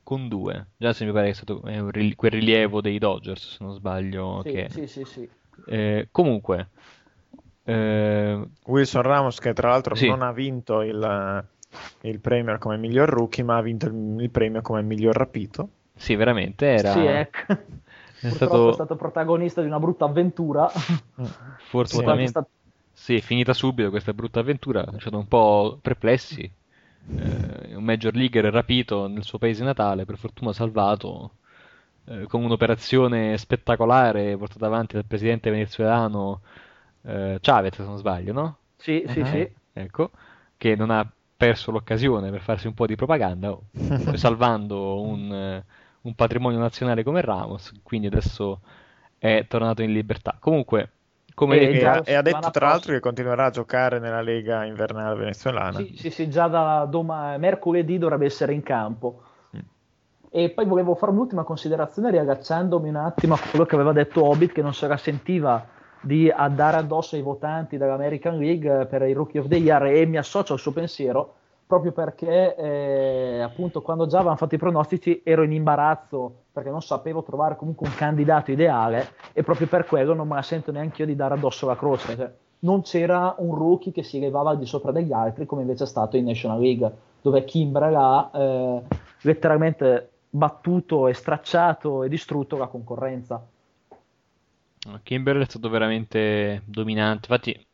con 0.03 0.27
due. 0.27 0.67
Già 0.77 0.93
se 0.93 1.05
mi 1.05 1.11
pare 1.11 1.25
che 1.25 1.31
è 1.31 1.35
stato 1.35 1.59
quel 1.59 2.31
rilievo 2.31 2.81
dei 2.81 2.99
Dodgers, 2.99 3.55
se 3.55 3.63
non 3.63 3.73
sbaglio. 3.73 4.41
Sì, 4.43 4.51
che- 4.51 4.69
sì, 4.69 4.87
sì, 4.87 5.03
sì. 5.05 5.29
Eh, 5.65 6.07
comunque, 6.11 6.69
eh, 7.65 8.47
Wilson 8.65 9.01
Ramos 9.01 9.39
che 9.39 9.53
tra 9.53 9.69
l'altro 9.69 9.95
Sì. 9.95 10.05
non 10.05 10.21
ha 10.21 10.31
vinto 10.31 10.81
il, 10.81 11.45
il 12.01 12.19
premio 12.19 12.57
come 12.57 12.77
miglior 12.77 13.09
rookie, 13.09 13.43
ma 13.43 13.57
ha 13.57 13.61
vinto 13.61 13.87
il, 13.87 14.21
il 14.21 14.29
premio 14.29 14.61
come 14.61 14.81
miglior 14.81 15.15
rapito. 15.15 15.69
sì, 15.95 16.15
veramente 16.15 16.65
era, 16.67 16.91
Sì, 16.91 17.05
ecco. 17.05 17.53
è 18.21 18.29
Purtroppo 18.29 18.69
stato 18.69 18.69
è 18.69 18.73
stato 18.73 18.95
protagonista 18.95 19.61
di 19.61 19.67
una 19.67 19.79
brutta 19.79 20.05
avventura. 20.05 20.71
fortunatamente 21.61 22.23
È 22.23 22.25
stato- 22.27 22.49
sì, 22.91 23.15
è 23.17 23.21
finita 23.21 23.53
subito 23.53 23.89
questa 23.89 24.13
brutta 24.13 24.39
avventura, 24.39 24.83
ci 24.85 24.91
lasciato 24.91 25.17
un 25.17 25.27
po' 25.27 25.79
perplessi. 25.81 26.41
Eh, 27.15 27.75
un 27.75 27.83
Major 27.83 28.13
Leaguer 28.15 28.45
rapito 28.45 29.07
nel 29.07 29.23
suo 29.23 29.37
paese 29.39 29.63
natale, 29.63 30.05
per 30.05 30.17
fortuna 30.17 30.53
salvato, 30.53 31.37
eh, 32.05 32.25
con 32.27 32.43
un'operazione 32.43 33.37
spettacolare 33.37 34.37
portata 34.37 34.65
avanti 34.67 34.95
dal 34.95 35.05
presidente 35.05 35.49
venezuelano 35.51 36.41
eh, 37.05 37.37
Chavez, 37.41 37.75
se 37.75 37.83
non 37.83 37.97
sbaglio, 37.97 38.33
no? 38.33 38.57
Sì, 38.77 39.03
sì, 39.07 39.19
Ah. 39.21 39.25
sì. 39.25 39.51
ecco, 39.73 40.11
che 40.57 40.75
non 40.75 40.89
ha 40.89 41.07
perso 41.35 41.71
l'occasione 41.71 42.29
per 42.31 42.41
farsi 42.41 42.67
un 42.67 42.73
po' 42.73 42.85
di 42.85 42.95
propaganda, 42.95 43.51
oh, 43.51 43.63
salvando 44.15 45.01
un, 45.01 45.31
eh, 45.33 45.63
un 46.01 46.15
patrimonio 46.15 46.59
nazionale 46.59 47.03
come 47.03 47.21
Ramos, 47.21 47.71
quindi 47.83 48.07
adesso 48.07 48.59
è 49.17 49.45
tornato 49.47 49.81
in 49.81 49.91
libertà. 49.91 50.37
Comunque, 50.39 50.89
come 51.33 51.59
E 51.59 51.77
E, 51.79 51.85
ha, 51.85 52.01
e 52.05 52.13
ha 52.13 52.21
detto 52.21 52.51
tra 52.51 52.67
l'altro 52.67 52.93
che 52.93 52.99
continuerà 52.99 53.45
a 53.45 53.49
giocare 53.49 53.99
nella 53.99 54.21
Lega 54.21 54.65
invernale 54.65 55.15
venezuelana. 55.15 55.77
Sì, 55.77 55.95
sì, 55.97 56.09
sì, 56.09 56.29
già 56.29 56.47
da 56.47 56.85
doma- 56.89 57.37
mercoledì 57.37 57.97
dovrebbe 57.97 58.25
essere 58.25 58.53
in 58.53 58.61
campo. 58.63 59.23
Mm. 59.55 59.59
E 60.29 60.49
poi 60.49 60.65
volevo 60.65 60.95
fare 60.95 61.11
un'ultima 61.11 61.43
considerazione 61.43 62.11
riagacciandomi 62.11 62.89
un 62.89 62.95
attimo 62.95 63.33
a 63.35 63.39
quello 63.39 63.65
che 63.65 63.75
aveva 63.75 63.93
detto 63.93 64.23
Hobbit, 64.23 64.51
che 64.51 64.61
non 64.61 64.73
se 64.73 64.87
la 64.87 64.97
sentiva 64.97 65.65
di 66.03 66.29
andare 66.29 66.77
addosso 66.77 67.15
ai 67.15 67.21
votanti 67.21 67.77
dell'American 67.77 68.37
League 68.37 68.81
eh, 68.81 68.85
per 68.85 69.03
i 69.03 69.13
Rookie 69.13 69.39
of 69.39 69.47
the 69.47 69.55
Year 69.55 69.83
e 69.85 70.05
mi 70.05 70.17
associo 70.17 70.53
al 70.53 70.59
suo 70.59 70.73
pensiero 70.73 71.35
proprio 71.65 71.91
perché 71.91 72.55
eh, 72.55 73.41
appunto 73.41 73.81
quando 73.81 74.05
già 74.05 74.17
avevano 74.17 74.37
fatto 74.37 74.55
i 74.55 74.59
pronostici 74.59 75.21
ero 75.23 75.43
in 75.43 75.53
imbarazzo 75.53 76.41
perché 76.51 76.69
non 76.69 76.81
sapevo 76.81 77.23
trovare 77.23 77.55
comunque 77.55 77.87
un 77.87 77.95
candidato 77.95 78.51
ideale 78.51 79.13
e 79.33 79.43
proprio 79.43 79.67
per 79.67 79.85
quello 79.85 80.13
non 80.13 80.27
me 80.27 80.35
la 80.35 80.41
sento 80.41 80.71
neanche 80.71 81.01
io 81.01 81.07
di 81.07 81.15
dare 81.15 81.33
addosso 81.33 81.65
la 81.65 81.75
croce. 81.75 82.15
Cioè, 82.15 82.31
non 82.59 82.81
c'era 82.81 83.35
un 83.39 83.55
rookie 83.55 83.91
che 83.91 84.03
si 84.03 84.17
elevava 84.17 84.51
al 84.51 84.59
di 84.59 84.65
sopra 84.65 84.91
degli 84.91 85.11
altri 85.11 85.45
come 85.45 85.61
invece 85.61 85.85
è 85.85 85.87
stato 85.87 86.15
in 86.15 86.25
National 86.25 86.59
League 86.59 86.91
dove 87.21 87.43
Kimbrel 87.43 87.95
ha 87.95 88.29
eh, 88.33 88.81
letteralmente 89.21 90.09
battuto 90.29 91.07
e 91.07 91.13
stracciato 91.13 92.03
e 92.03 92.09
distrutto 92.09 92.57
la 92.57 92.67
concorrenza. 92.67 93.43
Kimberley 95.03 95.43
è 95.43 95.49
stato 95.49 95.69
veramente 95.69 96.61
dominante. 96.65 97.27
Infatti, 97.29 97.67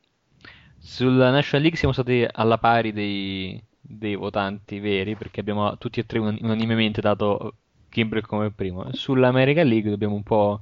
sulla 0.78 1.32
National 1.32 1.62
League 1.62 1.78
siamo 1.78 1.94
stati 1.94 2.26
alla 2.30 2.58
pari 2.58 2.92
dei, 2.94 3.62
dei 3.82 4.16
votanti 4.16 4.80
veri, 4.80 5.16
perché 5.16 5.40
abbiamo 5.40 5.78
tutti 5.78 6.00
e 6.00 6.06
tre 6.06 6.20
unan- 6.20 6.38
unanimemente 6.42 7.02
dato 7.02 7.56
Kimbrel 7.90 8.26
come 8.26 8.52
primo. 8.52 8.92
Sull'American 8.94 9.68
League 9.68 9.90
dobbiamo 9.90 10.16
un 10.16 10.24
po' 10.24 10.62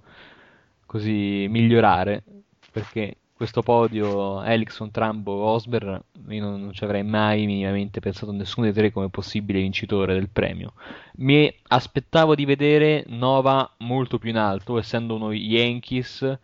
così 0.86 1.48
migliorare, 1.50 2.24
perché 2.72 3.18
questo 3.38 3.62
podio 3.62 4.42
Elixon, 4.42 4.90
Trambo, 4.90 5.32
Osber, 5.32 6.02
io 6.30 6.42
non, 6.42 6.60
non 6.60 6.74
ci 6.74 6.84
avrei 6.84 7.04
mai 7.04 7.46
minimamente 7.46 8.00
pensato 8.00 8.32
nessuno 8.32 8.66
dei 8.66 8.74
tre 8.74 8.92
come 8.92 9.10
possibile 9.12 9.60
vincitore 9.60 10.16
del 10.16 10.28
premio. 10.28 10.74
Mi 11.18 11.54
aspettavo 11.68 12.34
di 12.34 12.46
vedere 12.46 13.04
Nova 13.10 13.76
molto 13.78 14.18
più 14.18 14.32
in 14.32 14.38
alto, 14.38 14.80
essendo 14.80 15.14
uno 15.14 15.32
Yankees 15.32 16.40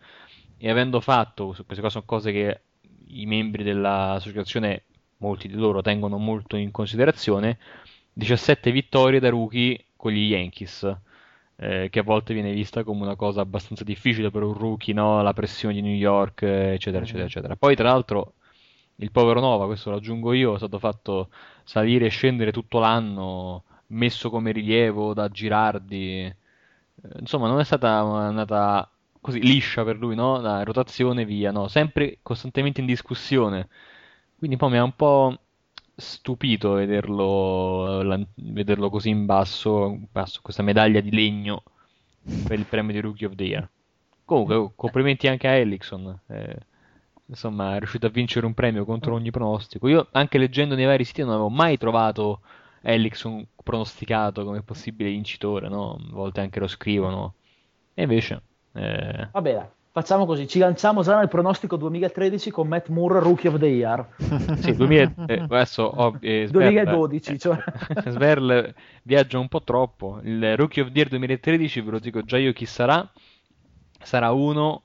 e 0.56 0.70
avendo 0.70 1.00
fatto, 1.00 1.46
queste 1.46 1.82
cose 1.82 1.90
sono 1.90 2.04
cose 2.06 2.30
che 2.30 2.60
i 3.08 3.26
membri 3.26 3.64
dell'associazione, 3.64 4.84
molti 5.16 5.48
di 5.48 5.54
loro 5.54 5.82
tengono 5.82 6.16
molto 6.16 6.54
in 6.54 6.70
considerazione, 6.70 7.58
17 8.12 8.70
vittorie 8.70 9.18
da 9.18 9.30
rookie 9.30 9.86
con 9.96 10.12
gli 10.12 10.28
Yankees, 10.28 10.96
eh, 11.56 11.88
che 11.90 11.98
a 12.00 12.02
volte 12.02 12.34
viene 12.34 12.52
vista 12.52 12.82
come 12.84 13.02
una 13.02 13.16
cosa 13.16 13.40
abbastanza 13.40 13.84
difficile 13.84 14.30
per 14.30 14.42
un 14.42 14.54
rookie, 14.54 14.94
no? 14.94 15.22
La 15.22 15.32
pressione 15.32 15.74
di 15.74 15.82
New 15.82 15.94
York, 15.94 16.42
eh, 16.42 16.74
eccetera, 16.74 17.04
eccetera, 17.04 17.24
eccetera. 17.26 17.56
Poi, 17.56 17.76
tra 17.76 17.88
l'altro, 17.90 18.34
il 18.96 19.10
povero 19.10 19.40
Nova, 19.40 19.66
questo 19.66 19.90
lo 19.90 19.96
aggiungo 19.96 20.32
io, 20.32 20.54
è 20.54 20.58
stato 20.58 20.78
fatto 20.78 21.28
salire 21.64 22.06
e 22.06 22.08
scendere 22.10 22.52
tutto 22.52 22.78
l'anno, 22.78 23.64
messo 23.88 24.30
come 24.30 24.52
rilievo 24.52 25.14
da 25.14 25.28
Girardi. 25.28 26.24
Eh, 26.24 26.34
Insomma, 27.18 27.48
non 27.48 27.60
è 27.60 27.64
stata 27.64 27.98
andata 27.98 28.88
così 29.20 29.40
liscia 29.40 29.84
per 29.84 29.96
lui, 29.96 30.14
no? 30.14 30.40
La 30.40 30.62
rotazione 30.64 31.24
via, 31.24 31.50
no? 31.50 31.68
Sempre 31.68 32.18
costantemente 32.22 32.80
in 32.80 32.86
discussione. 32.86 33.68
Quindi 34.36 34.56
poi 34.56 34.70
mi 34.70 34.78
ha 34.78 34.82
un 34.84 34.94
po' 34.94 35.38
stupito 35.96 36.72
vederlo, 36.72 38.02
lan- 38.02 38.26
vederlo 38.34 38.90
così 38.90 39.10
in 39.10 39.26
basso, 39.26 39.86
in 39.86 40.06
basso, 40.10 40.40
questa 40.42 40.62
medaglia 40.62 41.00
di 41.00 41.10
legno 41.12 41.62
per 42.46 42.58
il 42.58 42.66
premio 42.66 42.92
di 42.92 43.00
Rookie 43.00 43.26
of 43.26 43.34
the 43.34 43.44
Year. 43.44 43.68
Comunque, 44.24 44.54
oh, 44.54 44.72
complimenti 44.74 45.28
anche 45.28 45.46
a 45.46 45.52
Elixon. 45.52 46.18
eh, 46.28 46.56
insomma, 47.26 47.74
è 47.74 47.78
riuscito 47.78 48.06
a 48.06 48.10
vincere 48.10 48.46
un 48.46 48.54
premio 48.54 48.84
contro 48.84 49.14
ogni 49.14 49.30
pronostico. 49.30 49.88
Io, 49.88 50.08
anche 50.12 50.38
leggendo 50.38 50.74
nei 50.74 50.86
vari 50.86 51.04
siti, 51.04 51.22
non 51.22 51.30
avevo 51.32 51.50
mai 51.50 51.76
trovato 51.76 52.40
Elixon 52.82 53.46
pronosticato 53.62 54.44
come 54.44 54.62
possibile 54.62 55.10
vincitore, 55.10 55.68
no? 55.68 55.94
A 55.94 56.12
volte 56.12 56.40
anche 56.40 56.60
lo 56.60 56.66
scrivono. 56.66 57.34
E 57.94 58.02
invece, 58.02 58.42
eh, 58.72 59.28
Va 59.30 59.40
bene, 59.40 59.70
facciamo 59.94 60.26
così, 60.26 60.48
ci 60.48 60.58
lanciamo 60.58 61.02
già 61.02 61.16
nel 61.16 61.28
pronostico 61.28 61.76
2013 61.76 62.50
con 62.50 62.66
Matt 62.66 62.88
Moore 62.88 63.20
Rookie 63.20 63.48
of 63.48 63.58
the 63.60 63.66
Year. 63.66 64.04
Sì, 64.58 64.74
2000, 64.74 65.14
eh, 65.26 65.44
adesso 65.48 65.84
oh, 65.84 66.16
eh, 66.20 66.46
Sverl- 66.48 66.72
2012, 66.72 67.34
eh, 67.34 67.38
cioè. 67.38 67.56
Sverl 68.10 68.74
viaggia 69.04 69.38
un 69.38 69.46
po' 69.46 69.62
troppo. 69.62 70.18
Il 70.24 70.56
Rookie 70.56 70.82
of 70.82 70.88
the 70.90 70.96
Year 70.98 71.08
2013, 71.08 71.80
ve 71.80 71.90
lo 71.92 71.98
dico 72.00 72.22
già 72.22 72.38
io 72.38 72.52
chi 72.52 72.66
sarà. 72.66 73.08
Sarà 74.02 74.32
uno 74.32 74.82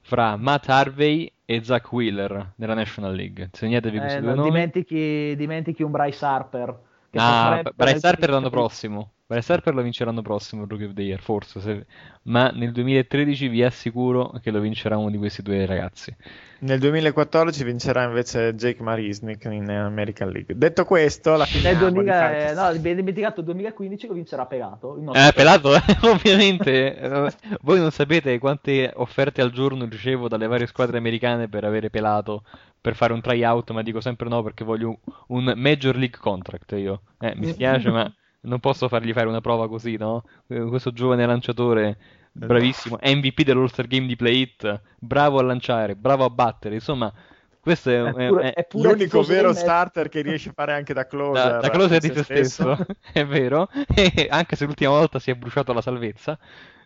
fra 0.00 0.36
Matt 0.36 0.68
Harvey 0.70 1.30
e 1.44 1.62
Zach 1.62 1.92
Wheeler 1.92 2.52
nella 2.56 2.74
National 2.74 3.14
League. 3.14 3.50
Segnatevi 3.52 3.98
questi 3.98 4.18
Eh, 4.18 4.20
due 4.22 4.30
no, 4.30 4.36
nomi. 4.36 4.50
dimentichi, 4.50 5.36
dimentichi 5.36 5.82
un 5.82 5.90
Bryce 5.90 6.24
Harper. 6.24 6.78
Ah, 7.12 7.62
Bryce 7.74 8.06
Harper 8.06 8.30
l'anno 8.30 8.50
prossimo. 8.50 9.12
Bryce 9.28 9.52
Harper 9.52 9.74
lo 9.74 9.82
vincerà 9.82 10.10
l'anno 10.10 10.22
prossimo 10.22 10.62
il 10.62 10.68
Rookie 10.68 10.86
of 10.86 10.92
the 10.92 11.02
Year, 11.02 11.20
forse. 11.20 11.60
se- 11.60 11.86
Ma 12.22 12.48
nel 12.50 12.70
2013 12.70 13.48
vi 13.48 13.64
assicuro 13.64 14.32
che 14.40 14.52
lo 14.52 14.60
vincerà 14.60 14.96
uno 14.96 15.10
di 15.10 15.18
questi 15.18 15.42
due 15.42 15.66
ragazzi. 15.66 16.14
Nel 16.60 16.78
2014 16.78 17.64
vincerà 17.64 18.04
invece 18.04 18.54
Jake 18.54 18.80
Marisnik 18.84 19.44
in 19.50 19.68
American 19.68 20.30
League. 20.30 20.56
Detto 20.56 20.84
questo, 20.84 21.32
la 21.32 21.38
Nel 21.38 21.46
finiamo 21.48 21.86
di 21.88 21.92
2000, 21.94 22.12
fare- 22.12 22.50
eh, 22.50 22.54
no, 22.54 22.60
abbiamo 22.62 22.96
dimenticato 22.96 23.40
il 23.40 23.46
2015 23.46 24.06
lo 24.06 24.14
vincerà 24.14 24.46
Pelato. 24.46 24.96
Eh, 25.12 25.32
pelato, 25.34 25.70
ovviamente. 26.08 26.96
eh, 26.96 27.32
Voi 27.62 27.80
non 27.80 27.90
sapete 27.90 28.38
quante 28.38 28.92
offerte 28.94 29.42
al 29.42 29.50
giorno 29.50 29.86
ricevo 29.86 30.28
dalle 30.28 30.46
varie 30.46 30.68
squadre 30.68 30.98
americane 30.98 31.48
per 31.48 31.64
avere 31.64 31.90
pelato, 31.90 32.44
per 32.80 32.94
fare 32.94 33.12
un 33.12 33.20
tryout, 33.20 33.72
ma 33.72 33.82
dico 33.82 34.00
sempre 34.00 34.28
no 34.28 34.42
perché 34.44 34.62
voglio 34.62 35.00
un 35.28 35.52
Major 35.56 35.96
League 35.96 36.18
contract 36.18 36.72
io. 36.76 37.00
Eh, 37.18 37.34
mi 37.34 37.46
spiace, 37.52 37.90
ma 37.90 38.08
non 38.46 38.60
posso 38.60 38.88
fargli 38.88 39.12
fare 39.12 39.28
una 39.28 39.40
prova 39.40 39.68
così, 39.68 39.96
no? 39.96 40.24
Eh, 40.48 40.60
Questo 40.64 40.92
giovane 40.92 41.26
lanciatore, 41.26 41.98
bravissimo, 42.32 42.98
MVP 43.02 43.42
dell'All-Star 43.42 43.86
Game 43.86 44.06
di 44.06 44.16
Play 44.16 44.40
It, 44.42 44.80
bravo 44.98 45.38
a 45.38 45.42
lanciare, 45.42 45.96
bravo 45.96 46.24
a 46.24 46.30
battere, 46.30 46.74
insomma, 46.76 47.12
questo 47.60 47.90
è, 47.90 48.12
È 48.12 48.12
pure- 48.12 48.52
è- 48.52 48.52
è 48.54 48.64
pure 48.66 48.88
L'unico 48.90 49.22
vero 49.22 49.52
starter 49.52 50.08
che 50.08 50.20
riesce 50.22 50.50
a 50.50 50.52
fare 50.52 50.72
anche 50.72 50.94
da 50.94 51.06
closer. 51.06 51.56
da, 51.56 51.58
da 51.58 51.70
closer 51.70 52.00
di 52.00 52.10
se 52.10 52.14
se 52.22 52.22
stesso, 52.22 52.76
è 53.12 53.24
vero, 53.26 53.68
e 53.94 54.26
anche 54.30 54.56
se 54.56 54.64
l'ultima 54.66 54.90
volta 54.90 55.18
si 55.18 55.30
è 55.30 55.34
bruciato 55.34 55.72
la 55.72 55.80
salvezza, 55.82 56.38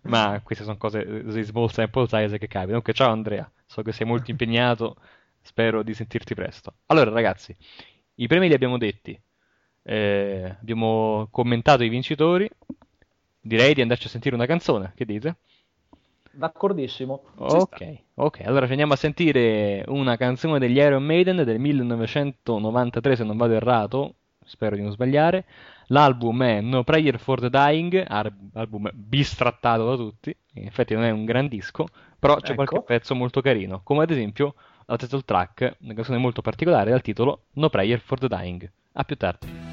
ma 0.02 0.40
queste 0.42 0.64
sono 0.64 0.76
cose 0.78 1.24
di 1.24 1.42
small 1.42 1.68
sample 1.68 2.06
size 2.08 2.38
che 2.38 2.46
capitano. 2.46 2.66
Comunque, 2.66 2.92
ciao 2.94 3.10
Andrea, 3.12 3.50
so 3.66 3.82
che 3.82 3.92
sei 3.92 4.06
molto 4.06 4.30
impegnato, 4.30 4.96
spero 5.42 5.82
di 5.82 5.94
sentirti 5.94 6.34
presto. 6.34 6.74
Allora, 6.86 7.10
ragazzi, 7.10 7.54
i 8.16 8.26
premi 8.26 8.48
li 8.48 8.54
abbiamo 8.54 8.78
detti, 8.78 9.20
eh, 9.90 10.56
abbiamo 10.60 11.26
commentato 11.32 11.82
i 11.82 11.88
vincitori, 11.88 12.48
direi 13.40 13.74
di 13.74 13.82
andarci 13.82 14.06
a 14.06 14.10
sentire 14.10 14.36
una 14.36 14.46
canzone, 14.46 14.92
che 14.94 15.04
dite? 15.04 15.34
D'accordissimo. 16.30 17.22
Ok, 17.38 17.96
ok, 18.14 18.40
allora 18.44 18.66
ci 18.66 18.70
andiamo 18.70 18.92
a 18.92 18.96
sentire 18.96 19.82
una 19.88 20.16
canzone 20.16 20.60
degli 20.60 20.76
Iron 20.76 21.02
Maiden 21.02 21.42
del 21.42 21.58
1993, 21.58 23.16
se 23.16 23.24
non 23.24 23.36
vado 23.36 23.54
errato, 23.54 24.14
spero 24.44 24.76
di 24.76 24.82
non 24.82 24.92
sbagliare. 24.92 25.44
L'album 25.88 26.40
è 26.44 26.60
No 26.60 26.84
Prayer 26.84 27.18
for 27.18 27.40
the 27.40 27.50
Dying, 27.50 28.04
album 28.52 28.90
bistrattato 28.94 29.90
da 29.90 29.96
tutti, 29.96 30.32
in 30.54 30.66
effetti 30.66 30.94
non 30.94 31.02
è 31.02 31.10
un 31.10 31.24
gran 31.24 31.48
disco, 31.48 31.88
però 32.16 32.36
c'è 32.36 32.52
Ecco. 32.52 32.64
qualche 32.64 32.82
pezzo 32.86 33.16
molto 33.16 33.40
carino, 33.40 33.80
come 33.82 34.04
ad 34.04 34.10
esempio 34.12 34.54
la 34.86 34.96
title 34.96 35.22
track, 35.24 35.78
una 35.80 35.94
canzone 35.94 36.18
molto 36.18 36.42
particolare 36.42 36.90
dal 36.90 37.02
titolo 37.02 37.46
No 37.54 37.68
Prayer 37.70 37.98
for 37.98 38.20
the 38.20 38.28
Dying. 38.28 38.70
A 38.92 39.02
più 39.02 39.16
tardi. 39.16 39.69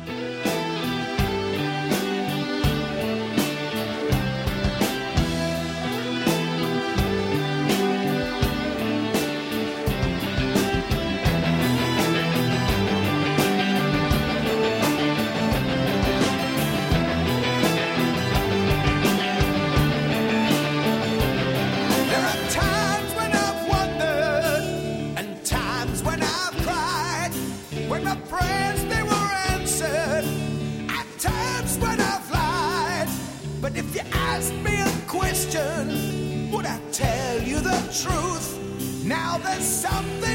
Truth? 38.03 39.03
Now 39.03 39.37
there's 39.39 39.65
something 39.65 40.26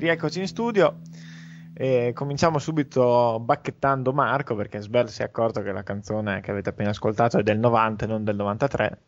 rieccoci 0.00 0.40
in 0.40 0.48
studio. 0.48 0.98
E 1.72 2.12
cominciamo 2.14 2.58
subito 2.58 3.38
bacchettando 3.40 4.12
Marco 4.12 4.54
perché 4.54 4.80
Sbel 4.80 5.08
si 5.08 5.22
è 5.22 5.24
accorto 5.24 5.62
che 5.62 5.72
la 5.72 5.82
canzone 5.82 6.40
che 6.40 6.50
avete 6.50 6.70
appena 6.70 6.90
ascoltato 6.90 7.38
è 7.38 7.42
del 7.42 7.58
90 7.58 8.04
e 8.04 8.08
non 8.08 8.24
del 8.24 8.36
93. 8.36 8.98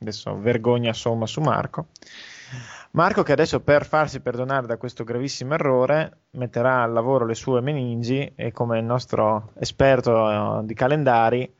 Adesso 0.00 0.38
vergogna 0.38 0.92
somma 0.92 1.26
su 1.26 1.40
Marco. 1.40 1.88
Marco 2.92 3.22
che 3.22 3.32
adesso 3.32 3.60
per 3.60 3.86
farsi 3.86 4.20
perdonare 4.20 4.66
da 4.66 4.76
questo 4.76 5.04
gravissimo 5.04 5.54
errore 5.54 6.18
metterà 6.32 6.82
al 6.82 6.92
lavoro 6.92 7.24
le 7.24 7.34
sue 7.34 7.60
meningi 7.60 8.32
e 8.34 8.52
come 8.52 8.78
il 8.78 8.84
nostro 8.84 9.52
esperto 9.58 10.60
eh, 10.60 10.66
di 10.66 10.74
calendari 10.74 11.54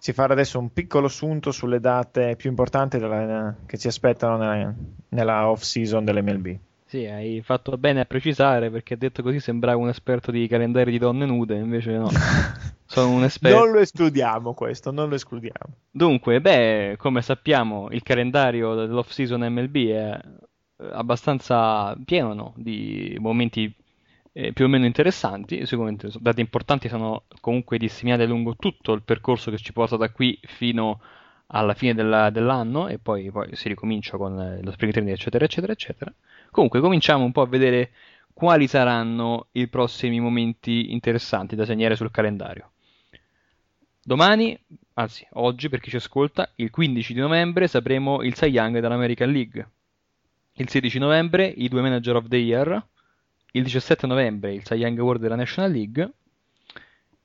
ci 0.00 0.12
farà 0.12 0.32
adesso 0.32 0.58
un 0.58 0.72
piccolo 0.72 1.08
sunto 1.08 1.50
sulle 1.50 1.80
date 1.80 2.36
più 2.36 2.50
importanti 2.50 2.98
della- 2.98 3.54
che 3.66 3.78
ci 3.78 3.88
aspettano 3.88 4.36
nella, 4.36 4.74
nella 5.08 5.48
off 5.48 5.62
season 5.62 6.04
dell'MLB. 6.04 6.58
Sì, 6.88 7.04
hai 7.04 7.42
fatto 7.42 7.76
bene 7.76 8.00
a 8.00 8.04
precisare 8.06 8.70
perché 8.70 8.96
detto 8.96 9.22
così 9.22 9.40
sembrava 9.40 9.76
un 9.76 9.90
esperto 9.90 10.30
di 10.30 10.48
calendari 10.48 10.90
di 10.90 10.96
donne 10.96 11.26
nude, 11.26 11.56
invece 11.56 11.98
no, 11.98 12.08
sono 12.86 13.10
un 13.10 13.24
esperto. 13.24 13.58
Non 13.58 13.72
lo 13.72 13.80
escludiamo 13.80 14.54
questo, 14.54 14.90
non 14.90 15.10
lo 15.10 15.14
escludiamo. 15.14 15.74
Dunque, 15.90 16.40
beh, 16.40 16.94
come 16.96 17.20
sappiamo, 17.20 17.88
il 17.90 18.02
calendario 18.02 18.74
dell'off 18.74 19.10
season 19.10 19.42
MLB 19.42 19.76
è 19.88 20.18
eh, 20.18 20.88
abbastanza 20.92 21.94
pieno 22.06 22.32
no, 22.32 22.54
di 22.56 23.14
momenti 23.20 23.70
eh, 24.32 24.54
più 24.54 24.64
o 24.64 24.68
meno 24.68 24.86
interessanti. 24.86 25.66
Sicuramente 25.66 26.08
date 26.18 26.40
importanti 26.40 26.88
sono 26.88 27.24
comunque 27.42 27.76
disseminate 27.76 28.24
lungo 28.24 28.56
tutto 28.56 28.94
il 28.94 29.02
percorso 29.02 29.50
che 29.50 29.58
ci 29.58 29.74
porta 29.74 29.98
da 29.98 30.08
qui 30.08 30.40
fino 30.42 31.00
alla 31.48 31.74
fine 31.74 31.94
della- 31.94 32.30
dell'anno 32.30 32.88
e 32.88 32.98
poi, 32.98 33.30
poi 33.30 33.54
si 33.54 33.68
ricomincia 33.68 34.16
con 34.16 34.38
eh, 34.38 34.62
lo 34.62 34.70
spring 34.72 34.92
training, 34.92 35.16
eccetera, 35.16 35.44
eccetera, 35.44 35.72
eccetera. 35.72 36.12
Comunque, 36.50 36.80
cominciamo 36.80 37.24
un 37.24 37.32
po' 37.32 37.42
a 37.42 37.46
vedere 37.46 37.90
quali 38.32 38.66
saranno 38.66 39.46
i 39.52 39.66
prossimi 39.68 40.20
momenti 40.20 40.92
interessanti 40.92 41.56
da 41.56 41.64
segnare 41.64 41.96
sul 41.96 42.10
calendario. 42.10 42.70
Domani, 44.02 44.58
anzi 44.94 45.26
oggi 45.32 45.68
per 45.68 45.80
chi 45.80 45.90
ci 45.90 45.96
ascolta, 45.96 46.50
il 46.56 46.70
15 46.70 47.14
di 47.14 47.20
novembre 47.20 47.66
sapremo 47.66 48.22
il 48.22 48.34
Cy 48.34 48.48
Young 48.48 48.78
dell'American 48.78 49.30
League. 49.30 49.68
Il 50.54 50.68
16 50.68 50.98
novembre 50.98 51.46
i 51.46 51.68
due 51.68 51.82
Manager 51.82 52.16
of 52.16 52.28
the 52.28 52.36
Year, 52.36 52.86
il 53.52 53.62
17 53.62 54.06
novembre 54.06 54.54
il 54.54 54.62
Cy 54.62 54.76
Young 54.76 54.98
Award 54.98 55.20
della 55.20 55.34
National 55.34 55.72
League, 55.72 56.12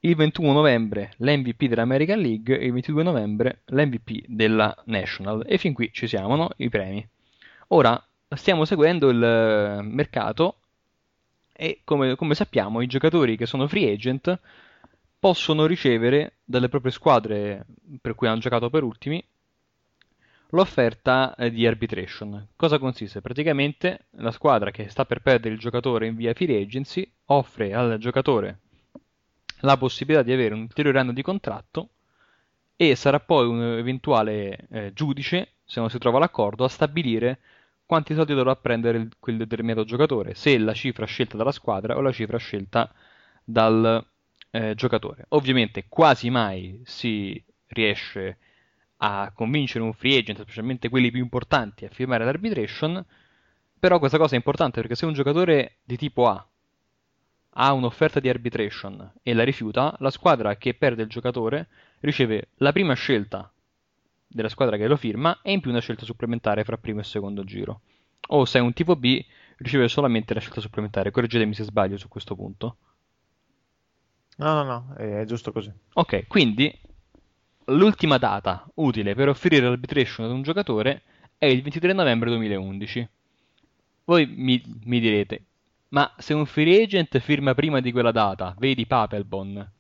il 0.06 0.16
21 0.16 0.52
novembre 0.52 1.14
l'MVP 1.18 1.66
dell'American 1.66 2.20
League 2.20 2.60
e 2.60 2.66
il 2.66 2.74
22 2.74 3.04
novembre 3.04 3.62
l'MVP 3.66 4.26
della 4.28 4.76
National. 4.86 5.44
E 5.48 5.58
fin 5.58 5.74
qui 5.74 5.92
ci 5.94 6.08
siamo, 6.08 6.36
no? 6.36 6.50
I 6.58 6.70
premi. 6.70 7.08
Ora 7.70 8.02
stiamo 8.30 8.66
seguendo 8.66 9.10
il 9.10 9.24
eh, 9.24 9.82
mercato 9.82 10.58
e 11.54 11.82
come, 11.86 12.16
come 12.16 12.36
sappiamo 12.36 12.82
i 12.82 12.88
giocatori 12.88 13.38
che 13.38 13.46
sono 13.46 13.68
free 13.68 13.94
agent 13.94 14.40
possono 15.20 15.66
ricevere 15.66 16.34
dalle 16.44 16.68
proprie 16.68 16.92
squadre 16.92 17.66
per 18.02 18.14
cui 18.16 18.28
hanno 18.28 18.40
giocato 18.40 18.70
per 18.70 18.84
ultimi 18.84 19.24
l'offerta 20.50 21.34
eh, 21.36 21.50
di 21.50 21.66
arbitration. 21.66 22.50
Cosa 22.58 22.78
consiste? 22.78 23.22
Praticamente 23.22 24.08
la 24.18 24.32
squadra 24.32 24.70
che 24.70 24.90
sta 24.90 25.06
per 25.06 25.22
perdere 25.22 25.54
il 25.54 25.62
giocatore 25.62 26.08
in 26.08 26.16
via 26.16 26.34
free 26.34 26.62
agency 26.62 27.10
offre 27.28 27.74
al 27.74 27.98
giocatore 28.00 28.63
la 29.64 29.78
possibilità 29.78 30.24
di 30.24 30.32
avere 30.34 30.54
un 30.54 30.62
ulteriore 30.62 31.00
anno 31.00 31.14
di 31.14 31.22
contratto 31.22 31.90
e 32.76 32.96
sarà 32.96 33.20
poi 33.20 33.48
un 33.48 33.62
eventuale 33.62 34.68
eh, 34.70 34.92
giudice, 34.94 35.54
se 35.64 35.80
non 35.80 35.90
si 35.90 35.98
trova 36.00 36.20
l'accordo, 36.20 36.64
a 36.66 36.70
stabilire 36.70 37.40
quanti 37.86 38.14
soldi 38.14 38.34
dovrà 38.34 38.56
prendere 38.56 38.98
il- 38.98 39.12
quel 39.20 39.38
determinato 39.38 39.86
giocatore, 39.86 40.34
se 40.36 40.58
la 40.58 40.74
cifra 40.74 41.06
scelta 41.06 41.38
dalla 41.38 41.52
squadra 41.52 41.96
o 41.98 42.02
la 42.02 42.12
cifra 42.12 42.38
scelta 42.38 42.92
dal 43.44 44.06
eh, 44.52 44.76
giocatore. 44.76 45.26
Ovviamente 45.30 45.86
quasi 45.90 46.30
mai 46.30 46.82
si 46.86 47.42
riesce 47.68 48.38
a 48.98 49.32
convincere 49.34 49.84
un 49.84 49.94
free 49.94 50.18
agent, 50.20 50.42
specialmente 50.42 50.90
quelli 50.90 51.10
più 51.12 51.22
importanti, 51.22 51.86
a 51.86 51.90
firmare 51.90 52.24
l'arbitration, 52.26 53.04
però 53.80 54.00
questa 54.00 54.18
cosa 54.18 54.34
è 54.34 54.38
importante 54.38 54.80
perché 54.80 54.96
se 54.96 55.06
un 55.06 55.14
giocatore 55.14 55.78
di 55.84 55.98
tipo 55.98 56.28
A 56.28 56.46
ha 57.56 57.74
un'offerta 57.74 58.20
di 58.20 58.30
arbitration 58.30 59.14
e 59.22 59.34
la 59.34 59.44
rifiuta, 59.44 59.96
la 60.00 60.10
squadra 60.10 60.56
che 60.58 60.74
perde 60.74 61.04
il 61.04 61.10
giocatore 61.10 61.68
riceve 62.00 62.50
la 62.56 62.72
prima 62.72 62.94
scelta 62.94 63.52
della 64.28 64.50
squadra 64.50 64.78
che 64.78 64.88
lo 64.88 64.96
firma 64.96 65.40
e 65.42 65.52
in 65.52 65.62
più 65.62 65.70
una 65.70 65.80
scelta 65.80 66.06
supplementare 66.06 66.64
fra 66.64 66.78
primo 66.78 67.00
e 67.00 67.04
secondo 67.04 67.44
giro. 67.44 67.82
O 68.28 68.46
se 68.46 68.58
è 68.58 68.62
un 68.62 68.74
tipo 68.74 68.96
B, 68.96 69.24
riceve 69.58 69.88
solamente 69.88 70.34
la 70.34 70.40
scelta 70.40 70.62
supplementare. 70.62 71.12
Correggetemi 71.12 71.54
se 71.54 71.64
sbaglio 71.64 71.98
su 71.98 72.08
questo 72.08 72.36
punto. 72.36 72.78
No, 74.38 74.54
no, 74.54 74.64
no, 74.64 74.96
è 74.96 75.24
giusto 75.26 75.52
così. 75.52 75.72
Ok, 75.94 76.26
quindi 76.28 76.76
l'ultima 77.66 78.18
data 78.18 78.66
utile 78.76 79.14
per 79.14 79.30
offrire 79.30 79.68
l'arbitration 79.68 80.26
ad 80.26 80.32
un 80.32 80.42
giocatore 80.42 81.04
è 81.38 81.46
il 81.46 81.62
23 81.62 81.94
novembre 81.94 82.30
2011. 82.30 83.10
Voi 84.06 84.26
mi, 84.26 84.62
mi 84.86 85.00
direte, 85.00 85.46
ma 85.94 86.14
se 86.18 86.34
un 86.34 86.46
free 86.46 86.84
agent 86.84 87.20
firma 87.20 87.54
prima 87.54 87.80
di 87.80 87.92
quella 87.92 88.12
data, 88.12 88.56
vedi 88.58 88.86
Papelbon, 88.86 89.72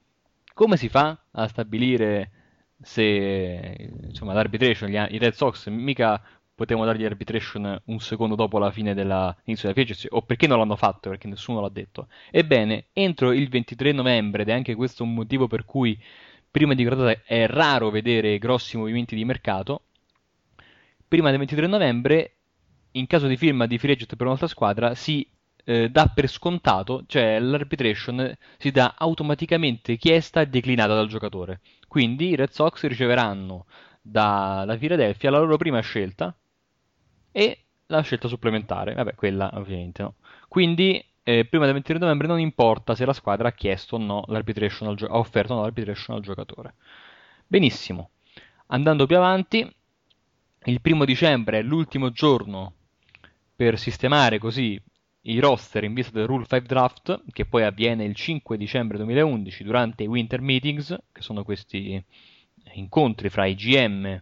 come 0.53 0.77
si 0.77 0.87
fa 0.87 1.17
a 1.31 1.47
stabilire 1.47 2.31
se 2.79 3.91
insomma, 4.03 4.33
l'arbitration, 4.33 4.89
gli- 4.89 5.13
i 5.13 5.17
Red 5.17 5.33
Sox 5.33 5.67
mica 5.69 6.21
potevano 6.53 6.85
dargli 6.85 7.03
arbitration 7.03 7.81
un 7.85 7.99
secondo 7.99 8.35
dopo 8.35 8.59
la 8.59 8.69
fine 8.69 8.93
dell'inizio 8.93 9.69
della 9.69 9.73
free 9.73 9.83
agency, 9.83 10.07
o 10.11 10.21
perché 10.21 10.45
non 10.45 10.59
l'hanno 10.59 10.75
fatto, 10.75 11.09
perché 11.09 11.27
nessuno 11.27 11.61
l'ha 11.61 11.69
detto. 11.69 12.07
Ebbene, 12.29 12.85
entro 12.93 13.31
il 13.31 13.49
23 13.49 13.91
novembre, 13.91 14.43
ed 14.43 14.49
è 14.49 14.53
anche 14.53 14.75
questo 14.75 15.03
un 15.03 15.15
motivo 15.15 15.47
per 15.47 15.65
cui 15.65 15.99
prima 16.51 16.75
di 16.75 16.85
quella 16.85 17.05
data 17.05 17.21
è 17.25 17.47
raro 17.47 17.89
vedere 17.89 18.37
grossi 18.37 18.77
movimenti 18.77 19.15
di 19.15 19.25
mercato, 19.25 19.85
prima 21.07 21.29
del 21.29 21.39
23 21.39 21.65
novembre, 21.65 22.35
in 22.91 23.07
caso 23.07 23.25
di 23.25 23.35
firma 23.35 23.65
di 23.65 23.79
free 23.79 23.93
agent 23.93 24.15
per 24.15 24.27
un'altra 24.27 24.47
squadra, 24.47 24.93
si 24.93 25.27
eh, 25.63 25.89
dà 25.89 26.07
per 26.07 26.29
scontato, 26.29 27.03
cioè 27.07 27.39
l'arbitration 27.39 28.35
si 28.57 28.71
dà 28.71 28.95
automaticamente 28.97 29.95
chiesta 29.97 30.41
e 30.41 30.47
declinata 30.47 30.93
dal 30.93 31.07
giocatore. 31.07 31.61
Quindi 31.87 32.29
i 32.29 32.35
Red 32.35 32.49
Sox 32.49 32.83
riceveranno 32.83 33.65
dalla 34.01 34.75
Philadelphia 34.77 35.29
la 35.29 35.39
loro 35.39 35.57
prima 35.57 35.79
scelta 35.79 36.35
e 37.31 37.57
la 37.87 38.01
scelta 38.01 38.27
supplementare, 38.27 38.93
vabbè, 38.93 39.15
quella 39.15 39.51
ovviamente 39.53 40.01
no. 40.01 40.15
Quindi 40.47 41.03
eh, 41.23 41.45
prima 41.45 41.65
del 41.65 41.73
23 41.73 41.99
novembre 41.99 42.27
non 42.27 42.39
importa 42.39 42.95
se 42.95 43.05
la 43.05 43.13
squadra 43.13 43.47
ha 43.47 43.53
chiesto 43.53 43.95
o 43.95 43.99
no 43.99 44.23
l'arbitration 44.27 44.89
al 44.89 44.95
gio- 44.95 45.07
ha 45.07 45.17
offerto 45.17 45.53
o 45.53 45.55
no 45.55 45.61
l'arbitration 45.61 46.17
al 46.17 46.21
giocatore. 46.23 46.75
Benissimo. 47.47 48.09
Andando 48.67 49.05
più 49.05 49.15
avanti, 49.17 49.69
il 50.65 50.81
primo 50.81 51.05
dicembre 51.05 51.59
è 51.59 51.61
l'ultimo 51.61 52.11
giorno 52.11 52.73
per 53.55 53.77
sistemare 53.77 54.39
così 54.39 54.81
i 55.23 55.39
roster 55.39 55.83
in 55.83 55.93
vista 55.93 56.17
del 56.17 56.27
Rule 56.27 56.45
5 56.45 56.67
Draft, 56.67 57.23
che 57.31 57.45
poi 57.45 57.63
avviene 57.63 58.03
il 58.03 58.15
5 58.15 58.57
dicembre 58.57 58.97
2011 58.97 59.63
durante 59.63 60.03
i 60.03 60.07
Winter 60.07 60.41
Meetings, 60.41 60.97
che 61.11 61.21
sono 61.21 61.43
questi 61.43 62.03
incontri 62.73 63.29
fra 63.29 63.45
i 63.45 63.55
GM 63.55 64.21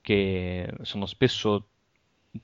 che 0.00 0.72
sono 0.82 1.06
spesso 1.06 1.68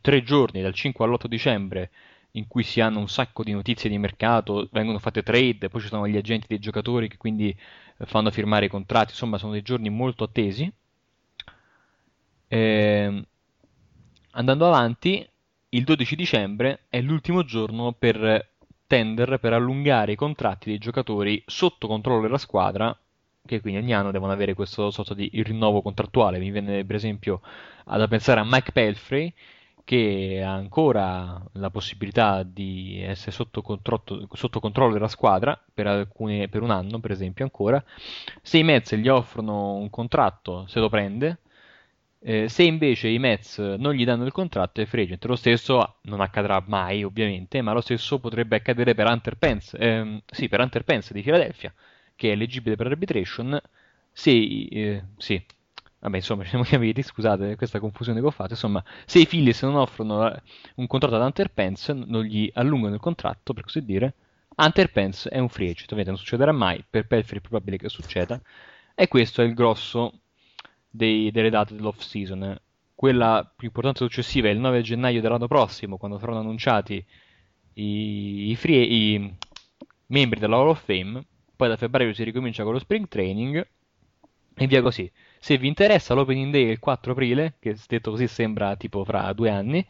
tre 0.00 0.22
giorni, 0.22 0.62
dal 0.62 0.74
5 0.74 1.04
all'8 1.04 1.26
dicembre, 1.26 1.90
in 2.32 2.46
cui 2.46 2.62
si 2.62 2.80
hanno 2.80 2.98
un 2.98 3.08
sacco 3.08 3.42
di 3.44 3.52
notizie 3.52 3.88
di 3.88 3.98
mercato, 3.98 4.68
vengono 4.72 4.98
fatte 4.98 5.22
trade, 5.22 5.68
poi 5.68 5.80
ci 5.80 5.88
sono 5.88 6.08
gli 6.08 6.16
agenti 6.16 6.46
dei 6.48 6.58
giocatori 6.58 7.08
che 7.08 7.16
quindi 7.16 7.48
eh, 7.50 8.06
fanno 8.06 8.30
firmare 8.30 8.66
i 8.66 8.68
contratti, 8.68 9.10
insomma 9.10 9.38
sono 9.38 9.52
dei 9.52 9.62
giorni 9.62 9.88
molto 9.90 10.24
attesi. 10.24 10.70
Ehm, 12.48 13.24
andando 14.32 14.66
avanti, 14.66 15.26
il 15.74 15.82
12 15.82 16.14
dicembre 16.14 16.84
è 16.88 17.00
l'ultimo 17.00 17.44
giorno 17.44 17.92
per 17.92 18.52
tender 18.86 19.38
per 19.40 19.52
allungare 19.52 20.12
i 20.12 20.16
contratti 20.16 20.68
dei 20.68 20.78
giocatori 20.78 21.42
sotto 21.46 21.88
controllo 21.88 22.22
della 22.22 22.38
squadra, 22.38 22.96
che 23.44 23.60
quindi 23.60 23.80
ogni 23.80 23.92
anno 23.92 24.12
devono 24.12 24.32
avere 24.32 24.54
questo 24.54 24.90
sorta 24.92 25.14
di 25.14 25.28
rinnovo 25.32 25.82
contrattuale. 25.82 26.38
Mi 26.38 26.52
viene 26.52 26.84
per 26.84 26.94
esempio 26.94 27.40
da 27.84 28.06
pensare 28.06 28.38
a 28.40 28.44
Mike 28.46 28.70
Pelfrey, 28.70 29.32
che 29.82 30.40
ha 30.44 30.52
ancora 30.52 31.42
la 31.54 31.70
possibilità 31.70 32.44
di 32.44 33.02
essere 33.02 33.32
sotto, 33.32 33.60
controllo- 33.60 34.28
sotto 34.32 34.60
controllo 34.60 34.92
della 34.92 35.08
squadra 35.08 35.60
per, 35.74 35.88
alcune- 35.88 36.48
per 36.48 36.62
un 36.62 36.70
anno, 36.70 37.00
per 37.00 37.10
esempio, 37.10 37.44
ancora. 37.44 37.82
Se 38.42 38.58
i 38.58 38.62
Mets 38.62 38.94
gli 38.94 39.08
offrono 39.08 39.74
un 39.74 39.90
contratto, 39.90 40.66
se 40.68 40.78
lo 40.78 40.88
prende. 40.88 41.38
Eh, 42.26 42.48
se 42.48 42.62
invece 42.62 43.08
i 43.08 43.18
Mets 43.18 43.58
non 43.58 43.92
gli 43.92 44.04
danno 44.04 44.24
il 44.24 44.32
contratto 44.32 44.80
è 44.80 44.86
free 44.86 45.04
agent. 45.04 45.24
Lo 45.26 45.36
stesso 45.36 45.96
non 46.02 46.20
accadrà 46.20 46.62
mai, 46.66 47.04
ovviamente, 47.04 47.60
ma 47.60 47.72
lo 47.72 47.82
stesso 47.82 48.18
potrebbe 48.18 48.56
accadere 48.56 48.94
per 48.94 49.06
Hunter 49.06 49.36
Pence, 49.36 49.76
ehm, 49.76 50.22
sì, 50.26 50.48
per 50.48 50.60
Hunter 50.60 50.84
Pence 50.84 51.12
di 51.12 51.20
Philadelphia, 51.22 51.72
che 52.16 52.30
è 52.30 52.32
eleggibile 52.32 52.76
per 52.76 52.86
arbitration 52.86 53.60
se, 54.10 54.30
eh, 54.30 55.04
sì, 55.18 55.44
vabbè, 55.98 56.16
insomma, 56.16 56.44
ci 56.44 56.50
siamo 56.50 56.64
capiti, 56.64 57.02
scusate 57.02 57.56
questa 57.56 57.78
confusione 57.78 58.20
che 58.20 58.26
ho 58.26 58.30
fatto, 58.30 58.52
insomma, 58.52 58.82
se 59.04 59.18
i 59.18 59.26
Phillies 59.26 59.62
non 59.62 59.74
offrono 59.76 60.32
eh, 60.32 60.40
un 60.76 60.86
contratto 60.86 61.16
ad 61.16 61.22
Hunter 61.22 61.50
Pence, 61.52 61.92
non 61.92 62.22
gli 62.24 62.50
allungano 62.54 62.94
il 62.94 63.00
contratto, 63.00 63.52
per 63.52 63.64
così 63.64 63.84
dire, 63.84 64.14
Hunter 64.56 64.90
Pence 64.90 65.28
è 65.28 65.38
un 65.38 65.48
free 65.50 65.66
agent, 65.70 65.92
ovviamente 65.92 66.10
non 66.10 66.18
succederà 66.18 66.52
mai, 66.52 66.82
per 66.88 67.06
Pelfrey 67.06 67.38
è 67.38 67.42
probabile 67.42 67.76
che 67.76 67.88
succeda, 67.90 68.40
e 68.94 69.08
questo 69.08 69.42
è 69.42 69.44
il 69.44 69.52
grosso 69.54 70.20
dei- 70.94 71.32
delle 71.32 71.50
date 71.50 71.74
dell'off 71.74 71.98
season. 71.98 72.56
Quella 72.94 73.50
più 73.56 73.66
importante 73.66 73.98
successiva 74.04 74.48
è 74.48 74.52
il 74.52 74.60
9 74.60 74.80
gennaio 74.82 75.20
dell'anno 75.20 75.48
prossimo, 75.48 75.96
quando 75.96 76.18
saranno 76.18 76.38
annunciati 76.38 77.04
i, 77.74 78.50
i 78.50 78.56
free- 78.56 78.84
i 78.84 79.34
membri 80.06 80.38
della 80.38 80.56
Hall 80.56 80.68
of 80.68 80.84
Fame. 80.84 81.24
Poi 81.56 81.68
da 81.68 81.76
febbraio 81.76 82.14
si 82.14 82.22
ricomincia 82.22 82.62
con 82.62 82.72
lo 82.72 82.78
spring 82.78 83.08
training 83.08 83.66
e 84.54 84.66
via 84.68 84.82
così. 84.82 85.10
Se 85.38 85.58
vi 85.58 85.66
interessa, 85.66 86.14
l'opening 86.14 86.52
day 86.52 86.66
è 86.66 86.70
il 86.70 86.78
4 86.78 87.12
aprile, 87.12 87.54
che 87.58 87.76
detto 87.88 88.12
così 88.12 88.28
sembra 88.28 88.76
tipo 88.76 89.04
fra 89.04 89.32
due 89.32 89.50
anni. 89.50 89.84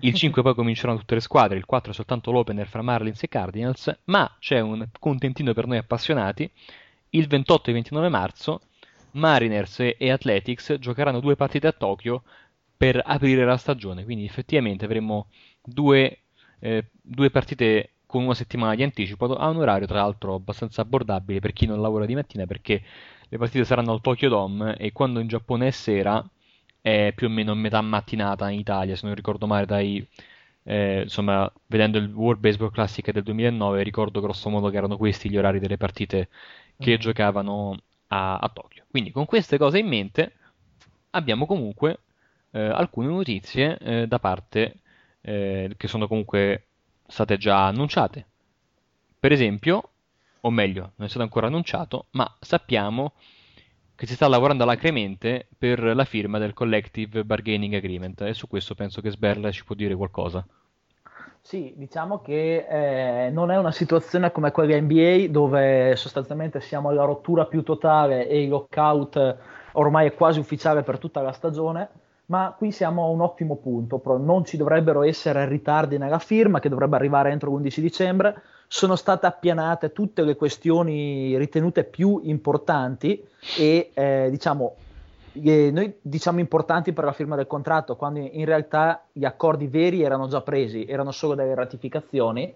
Il 0.00 0.14
5 0.14 0.42
poi 0.42 0.54
cominceranno 0.54 0.98
tutte 0.98 1.14
le 1.14 1.20
squadre, 1.20 1.56
il 1.56 1.64
4 1.64 1.92
è 1.92 1.94
soltanto 1.94 2.32
l'opener 2.32 2.66
fra 2.66 2.82
Marlins 2.82 3.22
e 3.22 3.28
Cardinals, 3.28 4.00
ma 4.06 4.36
c'è 4.40 4.58
un 4.58 4.84
contentino 4.98 5.52
per 5.52 5.68
noi 5.68 5.78
appassionati. 5.78 6.50
Il 7.10 7.28
28 7.28 7.70
e 7.70 7.72
29 7.72 8.08
marzo 8.08 8.60
Mariners 9.14 9.80
e 9.80 9.96
e 9.98 10.10
Athletics 10.10 10.76
giocheranno 10.78 11.20
due 11.20 11.36
partite 11.36 11.66
a 11.66 11.72
Tokyo 11.72 12.22
per 12.76 13.00
aprire 13.04 13.44
la 13.44 13.56
stagione, 13.56 14.04
quindi 14.04 14.24
effettivamente 14.24 14.84
avremo 14.84 15.28
due, 15.62 16.22
eh, 16.60 16.86
due 17.00 17.30
partite 17.30 17.90
con 18.06 18.24
una 18.24 18.34
settimana 18.34 18.74
di 18.74 18.82
anticipo 18.82 19.26
a 19.36 19.48
un 19.48 19.56
orario 19.56 19.86
tra 19.86 19.98
l'altro 20.00 20.34
abbastanza 20.34 20.82
abbordabile 20.82 21.40
per 21.40 21.52
chi 21.52 21.66
non 21.66 21.80
lavora 21.80 22.06
di 22.06 22.14
mattina 22.14 22.46
perché 22.46 22.82
le 23.28 23.38
partite 23.38 23.64
saranno 23.64 23.92
al 23.92 24.00
Tokyo 24.00 24.28
Dome 24.28 24.76
e 24.76 24.92
quando 24.92 25.20
in 25.20 25.26
Giappone 25.26 25.68
è 25.68 25.70
sera 25.70 26.24
è 26.80 27.12
più 27.14 27.26
o 27.28 27.30
meno 27.30 27.54
metà 27.54 27.80
mattinata 27.80 28.50
in 28.50 28.58
Italia, 28.58 28.94
se 28.96 29.06
non 29.06 29.14
ricordo 29.14 29.46
male 29.46 29.66
dai... 29.66 30.06
eh, 30.64 31.02
insomma, 31.02 31.50
vedendo 31.66 31.98
il 31.98 32.12
World 32.12 32.40
Baseball 32.40 32.70
Classic 32.70 33.10
del 33.10 33.22
2009 33.22 33.82
ricordo 33.82 34.20
grosso 34.20 34.48
modo 34.50 34.70
che 34.70 34.76
erano 34.76 34.96
questi 34.96 35.28
gli 35.30 35.36
orari 35.36 35.58
delle 35.58 35.76
partite 35.76 36.28
che 36.78 36.98
giocavano 36.98 37.78
a, 38.14 38.36
a 38.36 38.48
Tokyo. 38.48 38.84
Quindi 38.88 39.10
con 39.10 39.26
queste 39.26 39.58
cose 39.58 39.78
in 39.78 39.88
mente 39.88 40.32
abbiamo 41.10 41.46
comunque 41.46 41.98
eh, 42.52 42.60
alcune 42.60 43.08
notizie 43.08 43.76
eh, 43.78 44.06
da 44.06 44.18
parte 44.20 44.80
eh, 45.20 45.74
che 45.76 45.88
sono 45.88 46.06
comunque 46.06 46.66
state 47.06 47.36
già 47.36 47.66
annunciate. 47.66 48.26
per 49.18 49.32
esempio, 49.32 49.90
o 50.42 50.50
meglio, 50.50 50.92
non 50.96 51.06
è 51.06 51.08
stato 51.08 51.22
ancora 51.24 51.46
annunciato, 51.46 52.06
ma 52.10 52.36
sappiamo 52.40 53.14
che 53.96 54.06
si 54.06 54.14
sta 54.14 54.28
lavorando 54.28 54.64
alacremente 54.64 55.48
per 55.56 55.80
la 55.82 56.04
firma 56.04 56.38
del 56.38 56.52
Collective 56.52 57.24
Bargaining 57.24 57.74
Agreement 57.74 58.20
e 58.22 58.34
su 58.34 58.46
questo 58.48 58.74
penso 58.74 59.00
che 59.00 59.10
Sberla 59.10 59.50
ci 59.50 59.64
può 59.64 59.74
dire 59.74 59.94
qualcosa. 59.94 60.46
Sì, 61.46 61.74
diciamo 61.76 62.22
che 62.22 62.66
eh, 62.66 63.28
non 63.30 63.50
è 63.50 63.58
una 63.58 63.70
situazione 63.70 64.32
come 64.32 64.50
quella 64.50 64.80
NBA 64.80 65.26
dove 65.28 65.94
sostanzialmente 65.94 66.62
siamo 66.62 66.88
alla 66.88 67.04
rottura 67.04 67.44
più 67.44 67.62
totale 67.62 68.26
e 68.26 68.42
il 68.44 68.48
lockout 68.48 69.36
ormai 69.72 70.06
è 70.06 70.14
quasi 70.14 70.38
ufficiale 70.38 70.82
per 70.82 70.98
tutta 70.98 71.20
la 71.20 71.32
stagione, 71.32 71.88
ma 72.26 72.54
qui 72.56 72.72
siamo 72.72 73.04
a 73.04 73.08
un 73.08 73.20
ottimo 73.20 73.56
punto, 73.56 74.00
non 74.16 74.46
ci 74.46 74.56
dovrebbero 74.56 75.02
essere 75.02 75.46
ritardi 75.46 75.98
nella 75.98 76.18
firma 76.18 76.60
che 76.60 76.70
dovrebbe 76.70 76.96
arrivare 76.96 77.30
entro 77.30 77.50
l'11 77.50 77.80
dicembre, 77.80 78.42
sono 78.66 78.96
state 78.96 79.26
appianate 79.26 79.92
tutte 79.92 80.22
le 80.22 80.36
questioni 80.36 81.36
ritenute 81.36 81.84
più 81.84 82.22
importanti 82.24 83.22
e 83.58 83.90
eh, 83.92 84.28
diciamo 84.30 84.76
eh, 85.42 85.70
noi 85.72 85.94
diciamo 86.00 86.38
importanti 86.38 86.92
per 86.92 87.04
la 87.04 87.12
firma 87.12 87.36
del 87.36 87.46
contratto, 87.46 87.96
quando 87.96 88.20
in 88.20 88.44
realtà 88.44 89.04
gli 89.12 89.24
accordi 89.24 89.66
veri 89.66 90.02
erano 90.02 90.28
già 90.28 90.40
presi, 90.42 90.84
erano 90.84 91.10
solo 91.10 91.34
delle 91.34 91.54
ratificazioni. 91.54 92.54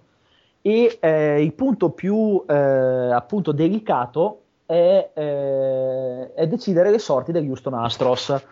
E 0.61 0.99
eh, 1.01 1.43
il 1.43 1.53
punto 1.55 1.91
più 1.91 2.45
eh, 2.47 2.55
appunto 2.55 3.53
delicato 3.53 4.43
è, 4.67 5.11
eh, 5.15 6.35
è, 6.35 6.47
decidere 6.47 6.91
le 6.91 6.99
sorti 6.99 7.33
degli 7.33 7.49
Houston 7.49 7.75
Astros. 7.75 8.45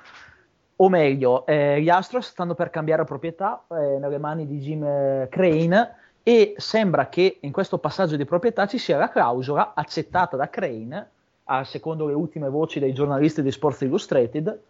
O 0.79 0.89
meglio, 0.89 1.47
eh, 1.47 1.81
gli 1.81 1.89
Astros 1.89 2.29
stanno 2.29 2.55
per 2.55 2.71
cambiare 2.71 3.05
proprietà 3.05 3.65
nelle 3.69 4.19
mani 4.19 4.47
di 4.47 4.59
Jim 4.59 5.27
Crane 5.29 5.95
e 6.23 6.55
sembra 6.59 7.09
che 7.09 7.39
in 7.41 7.51
questo 7.51 7.79
passaggio 7.79 8.17
di 8.17 8.25
proprietà 8.27 8.67
ci 8.67 8.77
sia 8.79 8.99
la 8.99 9.09
clausola 9.09 9.73
accettata 9.75 10.37
da 10.37 10.51
Crane 10.51 11.11
a, 11.47 11.65
secondo 11.65 12.07
le 12.07 12.15
ultime 12.15 12.49
voci 12.49 12.79
dei 12.79 12.93
giornalisti 12.93 13.43
di 13.43 13.51
Sports 13.51 13.83
Illustrated, 13.83 14.61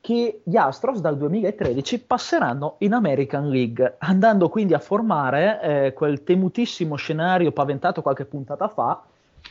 che 0.00 0.40
gli 0.44 0.56
Astros 0.56 1.00
dal 1.00 1.16
2013 1.16 2.00
passeranno 2.02 2.76
in 2.78 2.92
American 2.92 3.48
League, 3.48 3.96
andando 3.98 4.48
quindi 4.48 4.72
a 4.72 4.78
formare 4.78 5.60
eh, 5.60 5.92
quel 5.94 6.22
temutissimo 6.22 6.94
scenario 6.94 7.50
paventato 7.50 8.02
qualche 8.02 8.24
puntata 8.24 8.68
fa 8.68 9.02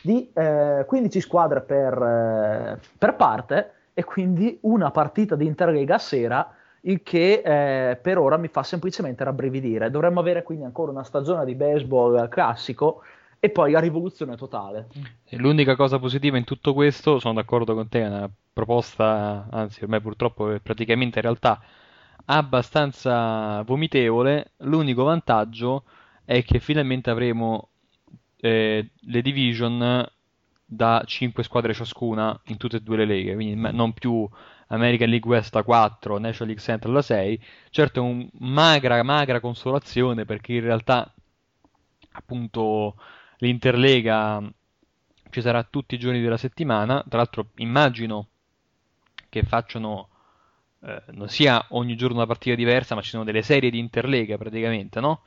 di 0.02 0.30
eh, 0.32 0.84
15 0.86 1.20
squadre 1.20 1.60
per, 1.60 1.92
eh, 1.92 2.78
per, 2.96 3.16
parte 3.16 3.72
e 3.92 4.04
quindi 4.04 4.58
una 4.62 4.90
partita 4.90 5.36
di 5.36 5.44
Interlega 5.46 5.96
a 5.96 5.98
sera, 5.98 6.50
il 6.82 7.02
che 7.02 7.42
eh, 7.44 7.96
per 7.96 8.16
ora 8.16 8.36
mi 8.36 8.48
fa 8.48 8.62
semplicemente 8.62 9.24
rabbrividire. 9.24 9.90
Dovremmo 9.90 10.20
avere 10.20 10.42
quindi 10.42 10.64
ancora 10.64 10.90
una 10.90 11.04
stagione 11.04 11.44
di 11.44 11.54
baseball 11.54 12.28
classico 12.28 13.02
e 13.38 13.50
poi 13.50 13.70
la 13.70 13.80
rivoluzione 13.80 14.36
totale. 14.36 14.88
L'unica 15.30 15.76
cosa 15.76 15.98
positiva 15.98 16.36
in 16.36 16.44
tutto 16.44 16.72
questo, 16.74 17.18
sono 17.18 17.34
d'accordo 17.34 17.74
con 17.74 17.88
te, 17.88 18.02
è 18.02 18.06
una 18.06 18.30
proposta, 18.52 19.46
anzi 19.50 19.82
ormai 19.82 20.00
purtroppo 20.00 20.50
è 20.50 20.60
praticamente 20.60 21.18
in 21.18 21.24
realtà 21.24 21.62
abbastanza 22.26 23.62
vomitevole, 23.62 24.52
l'unico 24.58 25.04
vantaggio 25.04 25.84
è 26.24 26.42
che 26.42 26.58
finalmente 26.58 27.10
avremo 27.10 27.68
eh, 28.38 28.90
le 28.98 29.22
division 29.22 30.08
da 30.64 31.02
5 31.06 31.44
squadre 31.44 31.72
ciascuna 31.72 32.38
in 32.46 32.56
tutte 32.56 32.78
e 32.78 32.80
due 32.80 32.96
le 32.96 33.04
leghe, 33.04 33.34
quindi 33.34 33.54
non 33.72 33.92
più 33.92 34.28
American 34.68 35.08
League 35.08 35.30
West 35.30 35.54
a 35.54 35.62
4, 35.62 36.18
National 36.18 36.48
League 36.48 36.62
Central 36.62 36.96
a 36.96 37.02
6. 37.02 37.40
Certo 37.70 38.00
è 38.00 38.02
un 38.02 38.28
magra, 38.38 39.02
magra 39.04 39.40
consolazione 39.40 40.24
perché 40.24 40.54
in 40.54 40.62
realtà 40.62 41.12
appunto 42.12 42.96
l'Interlega 43.38 44.42
ci 45.30 45.40
sarà 45.40 45.62
tutti 45.64 45.94
i 45.94 45.98
giorni 45.98 46.20
della 46.20 46.36
settimana, 46.36 47.04
tra 47.08 47.18
l'altro 47.18 47.48
immagino 47.56 48.28
che 49.28 49.42
facciano 49.42 50.08
eh, 50.80 51.02
non 51.12 51.28
sia 51.28 51.64
ogni 51.70 51.96
giorno 51.96 52.16
una 52.16 52.26
partita 52.26 52.54
diversa, 52.54 52.94
ma 52.94 53.00
ci 53.02 53.10
sono 53.10 53.24
delle 53.24 53.42
serie 53.42 53.70
di 53.70 53.78
Interlega 53.78 54.36
praticamente, 54.38 55.00
no? 55.00 55.22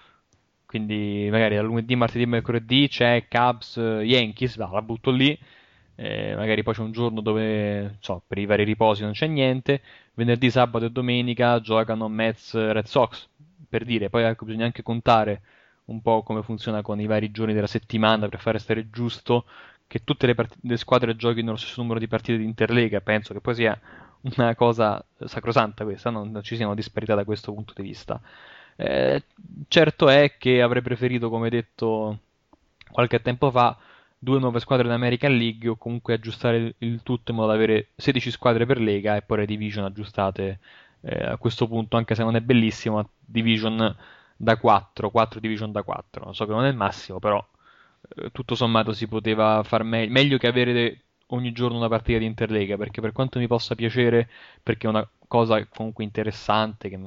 Quindi 0.66 1.28
magari 1.32 1.56
da 1.56 1.62
lunedì, 1.62 1.96
martedì, 1.96 2.26
mercoledì 2.26 2.88
c'è 2.88 3.28
Cubs, 3.28 3.76
Yankees, 3.78 4.56
va, 4.56 4.70
la 4.72 4.82
butto 4.82 5.10
lì. 5.12 5.38
Eh, 5.96 6.36
magari 6.36 6.64
poi 6.64 6.74
c'è 6.76 6.82
un 6.82 6.92
giorno 6.92 7.22
dove 7.22 7.98
so, 8.00 8.24
per 8.26 8.38
i 8.38 8.46
vari 8.46 8.64
riposi 8.64 9.02
non 9.04 9.14
c'è 9.14 9.28
niente. 9.28 9.82
Venerdì, 10.14 10.50
sabato 10.52 10.86
e 10.86 10.92
domenica 10.92 11.60
giocano 11.60 12.08
Mets, 12.08 12.54
Red 12.54 12.86
Sox, 12.86 13.28
per 13.68 13.84
dire. 13.84 14.10
Poi 14.10 14.24
ecco, 14.24 14.46
bisogna 14.46 14.66
anche 14.66 14.84
contare 14.84 15.42
un 15.90 16.02
po' 16.02 16.24
come 16.24 16.44
funziona 16.44 16.82
con 16.82 17.00
i 17.00 17.08
vari 17.08 17.32
giorni 17.32 17.54
della 17.54 17.68
settimana 17.68 18.30
per 18.30 18.40
fare 18.40 18.60
stare 18.60 18.90
giusto 18.90 19.46
che 19.88 20.04
tutte 20.04 20.28
le, 20.28 20.36
part- 20.36 20.58
le 20.62 20.78
squadre 20.78 21.16
giochino 21.16 21.52
lo 21.52 21.58
stesso 21.58 21.82
numero 21.82 22.00
di 22.00 22.08
partite 22.08 22.38
di 22.38 22.46
Interlega. 22.46 23.02
Penso 23.02 23.34
che 23.34 23.42
poi 23.42 23.56
sia 23.56 23.80
una 24.22 24.56
cosa 24.56 25.04
sacrosanta 25.26 25.84
questa, 25.84 26.10
non, 26.10 26.32
non 26.32 26.44
ci 26.44 26.56
siano 26.56 26.76
disparità 26.76 27.16
da 27.16 27.24
questo 27.24 27.54
punto 27.54 27.74
di 27.76 27.82
vista. 27.82 28.22
Eh, 28.76 29.24
certo 29.68 30.08
è 30.10 30.38
che 30.38 30.62
avrei 30.62 30.82
preferito, 30.82 31.30
come 31.30 31.50
detto 31.50 32.20
qualche 32.92 33.22
tempo 33.22 33.50
fa, 33.52 33.78
due 34.18 34.40
nuove 34.40 34.60
squadre 34.60 34.86
in 34.88 34.94
American 34.94 35.36
League 35.36 35.70
o 35.70 35.76
comunque 35.76 36.14
aggiustare 36.14 36.76
il 36.80 37.02
tutto 37.04 37.32
in 37.32 37.38
modo 37.38 37.50
da 37.50 37.56
avere 37.56 37.90
16 37.96 38.32
squadre 38.32 38.66
per 38.66 38.80
lega 38.80 39.16
e 39.16 39.22
poi 39.22 39.40
le 39.40 39.46
division 39.46 39.86
aggiustate 39.86 40.60
eh, 41.02 41.26
a 41.26 41.38
questo 41.38 41.68
punto, 41.68 41.98
anche 41.98 42.16
se 42.16 42.24
non 42.24 42.36
è 42.36 42.42
bellissimo, 42.42 43.10
division 43.20 43.96
da 44.42 44.58
4, 44.58 45.10
4 45.12 45.40
division 45.40 45.72
da 45.72 45.84
4. 45.84 46.24
Non 46.24 46.34
so 46.36 46.46
che 46.46 46.52
non 46.52 46.64
è 46.66 46.70
il 46.70 46.76
massimo, 46.76 47.20
però 47.20 47.46
eh, 48.16 48.32
tutto 48.32 48.56
sommato 48.56 48.94
si 48.94 49.08
poteva 49.08 49.64
far 49.64 49.84
me- 49.84 50.08
meglio 50.08 50.38
che 50.38 50.48
avere 50.48 51.04
ogni 51.28 51.52
giorno 51.52 51.78
una 51.78 51.88
partita 51.90 52.18
di 52.20 52.26
Interlega, 52.26 52.78
perché 52.78 53.02
per 53.02 53.12
quanto 53.12 53.40
mi 53.40 53.48
possa 53.48 53.76
piacere, 53.76 54.30
perché 54.64 54.88
è 54.88 54.90
una 54.90 55.08
cosa 55.28 55.66
comunque 55.68 56.04
interessante, 56.04 56.90
che... 56.90 57.00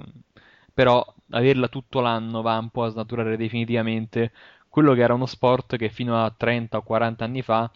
però 0.72 1.05
averla 1.30 1.68
tutto 1.68 2.01
l'anno 2.01 2.43
va 2.43 2.59
un 2.59 2.70
po' 2.70 2.85
a 2.85 2.89
snaturare 2.91 3.37
definitivamente 3.37 4.33
quello 4.68 4.95
che 4.95 5.03
era 5.03 5.14
uno 5.14 5.26
sport 5.26 5.76
che 5.76 5.89
fino 5.89 6.22
a 6.22 6.30
30 6.37 6.78
o 6.78 6.83
40 6.83 7.24
anni 7.24 7.43
fa 7.43 7.70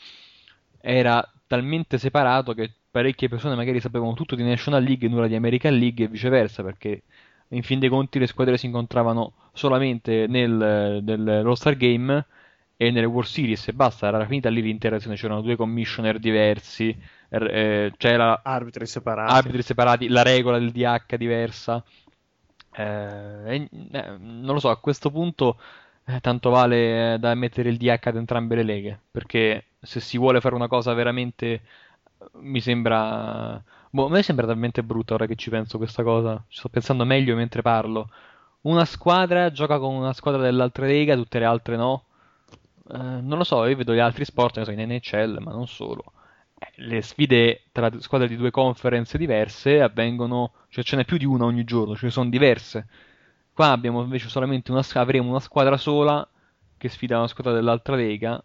era 0.81 1.27
talmente 1.47 1.99
separato 1.99 2.55
che 2.55 2.71
parecchie 2.91 3.29
persone 3.29 3.55
magari 3.55 3.81
sapevano 3.81 4.15
tutto 4.15 4.35
di 4.35 4.43
National 4.43 4.83
League 4.83 5.07
e 5.07 5.11
nulla 5.11 5.27
di 5.27 5.35
American 5.35 5.77
League 5.77 6.05
e 6.05 6.09
viceversa, 6.09 6.63
perché 6.63 7.03
in 7.49 7.63
fin 7.63 7.79
dei 7.79 7.89
conti 7.89 8.19
le 8.19 8.27
squadre 8.27 8.57
si 8.57 8.67
incontravano 8.67 9.33
solamente 9.53 10.27
nel, 10.27 11.01
nell'All-Star 11.03 11.77
Game 11.77 12.25
e 12.77 12.91
nelle 12.91 13.07
World 13.07 13.29
Series 13.29 13.69
e 13.69 13.73
basta, 13.73 14.09
era 14.09 14.27
finita 14.27 14.51
lì 14.51 14.61
l'interazione, 14.61 15.17
c'erano 15.17 15.41
due 15.41 15.57
commissioner 15.57 16.19
diversi, 16.19 16.95
eh, 17.31 17.93
c'era 17.97 18.41
arbitri 18.43 18.87
separati. 18.87 19.33
arbitri 19.33 19.63
separati, 19.63 20.09
la 20.09 20.23
regola 20.23 20.59
del 20.59 20.73
DH 20.73 21.17
diversa. 21.17 21.83
Eh, 22.79 23.69
eh, 23.93 24.17
non 24.19 24.53
lo 24.53 24.59
so, 24.59 24.69
a 24.69 24.79
questo 24.79 25.11
punto 25.11 25.59
eh, 26.05 26.21
tanto 26.21 26.51
vale 26.51 27.15
eh, 27.15 27.19
da 27.19 27.35
mettere 27.35 27.71
il 27.71 27.79
DH 27.79 28.09
ad 28.09 28.17
entrambe 28.17 28.55
le 28.57 28.63
leghe, 28.63 29.01
perché 29.11 29.65
se 29.81 30.01
si 30.01 30.19
vuole 30.19 30.41
fare 30.41 30.55
una 30.55 30.69
cosa 30.69 30.93
veramente 30.93 31.63
mi 32.41 32.61
sembra 32.61 33.63
Boh, 33.97 34.07
a 34.07 34.09
me 34.11 34.23
sembra 34.23 34.47
talmente 34.47 34.83
brutta 34.83 35.15
ora 35.15 35.25
che 35.27 35.37
ci 35.37 35.49
penso 35.49 35.79
questa 35.79 36.03
cosa. 36.03 36.45
Ci 36.49 36.59
sto 36.59 36.69
pensando 36.69 37.07
meglio 37.07 37.35
mentre 37.35 37.63
parlo. 37.63 38.11
Una 38.63 38.85
squadra 38.85 39.51
gioca 39.51 39.79
con 39.79 39.95
una 39.95 40.13
squadra 40.13 40.43
dell'altra 40.43 40.85
lega, 40.87 41.15
tutte 41.15 41.39
le 41.39 41.47
altre 41.47 41.77
no. 41.77 42.05
Eh, 42.93 42.97
non 42.99 43.39
lo 43.39 43.45
so, 43.45 43.65
io 43.65 43.75
vedo 43.77 43.95
gli 43.95 43.99
altri 43.99 44.25
sport, 44.27 44.59
ne 44.59 44.65
so, 44.65 44.71
in 44.71 44.81
NHL, 44.81 45.39
ma 45.41 45.53
non 45.53 45.67
solo. 45.67 46.13
Eh, 46.59 46.73
le 46.83 47.01
sfide 47.01 47.63
tra 47.73 47.91
squadre 48.01 48.29
di 48.29 48.37
due 48.37 48.51
conference 48.51 49.17
diverse 49.17 49.81
avvengono, 49.81 50.53
cioè 50.69 50.85
ce 50.85 50.97
n'è 50.97 51.05
più 51.07 51.17
di 51.17 51.25
una 51.25 51.45
ogni 51.47 51.65
giorno, 51.65 51.97
ce 51.97 52.07
ne 52.07 52.13
sono 52.13 52.29
diverse. 52.29 52.87
Qua 53.55 53.71
abbiamo 53.71 54.03
invece 54.03 54.29
solamente 54.29 54.73
una, 54.73 54.85
avremo 54.95 55.31
una 55.31 55.41
squadra 55.41 55.79
sola 55.79 56.29
che 56.77 56.89
sfida 56.91 57.17
una 57.19 57.29
squadra 57.29 57.53
dell'altra 57.55 57.97
lega 57.97 58.43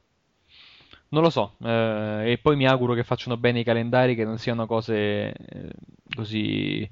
non 1.12 1.24
lo 1.24 1.30
so, 1.30 1.56
eh, 1.64 2.32
e 2.32 2.38
poi 2.38 2.56
mi 2.56 2.66
auguro 2.66 2.94
che 2.94 3.04
facciano 3.04 3.38
bene 3.38 3.60
i 3.60 3.64
calendari, 3.64 4.16
che 4.16 4.24
non 4.24 4.38
siano 4.38 4.66
cose 4.66 4.94
eh, 5.34 5.72
così 6.16 6.90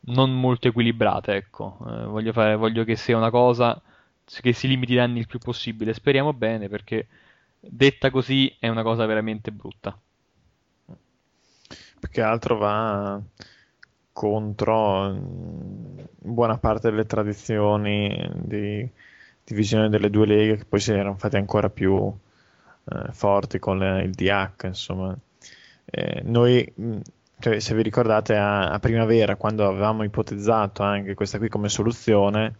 non 0.00 0.38
molto 0.38 0.68
equilibrate, 0.68 1.34
ecco. 1.34 1.78
Eh, 1.86 2.04
voglio, 2.04 2.32
fare, 2.32 2.56
voglio, 2.56 2.84
che 2.84 2.96
sia 2.96 3.16
una 3.16 3.30
cosa 3.30 3.80
che 4.24 4.52
si 4.52 4.68
limiti 4.68 4.92
i 4.92 4.96
danni 4.96 5.18
il 5.18 5.26
più 5.26 5.38
possibile. 5.38 5.92
Speriamo 5.92 6.32
bene, 6.32 6.68
perché 6.68 7.08
detta 7.60 8.10
così 8.10 8.54
è 8.58 8.68
una 8.68 8.82
cosa 8.82 9.04
veramente 9.06 9.50
brutta. 9.52 9.98
Più 10.86 12.08
che 12.10 12.22
altro 12.22 12.56
va 12.56 13.20
contro 14.12 15.10
mm, 15.10 15.98
buona 16.20 16.56
parte 16.58 16.90
delle 16.90 17.06
tradizioni 17.06 18.30
di 18.34 18.88
divisione 19.44 19.88
delle 19.88 20.10
due 20.10 20.26
leghe 20.26 20.56
che 20.56 20.64
poi 20.64 20.80
si 20.80 20.92
erano 20.92 21.16
fatte 21.16 21.36
ancora 21.36 21.70
più 21.70 22.12
eh, 22.90 23.12
forti 23.12 23.58
con 23.58 23.82
il 23.82 24.12
DH, 24.12 24.64
insomma. 24.64 25.16
Eh, 25.84 26.22
noi, 26.24 26.72
cioè, 27.38 27.60
se 27.60 27.74
vi 27.74 27.82
ricordate, 27.82 28.36
a, 28.36 28.70
a, 28.70 28.78
primavera, 28.78 29.36
quando 29.36 29.66
avevamo 29.66 30.02
ipotizzato 30.04 30.82
anche 30.82 31.14
questa 31.14 31.38
qui 31.38 31.48
come 31.48 31.68
soluzione, 31.68 32.54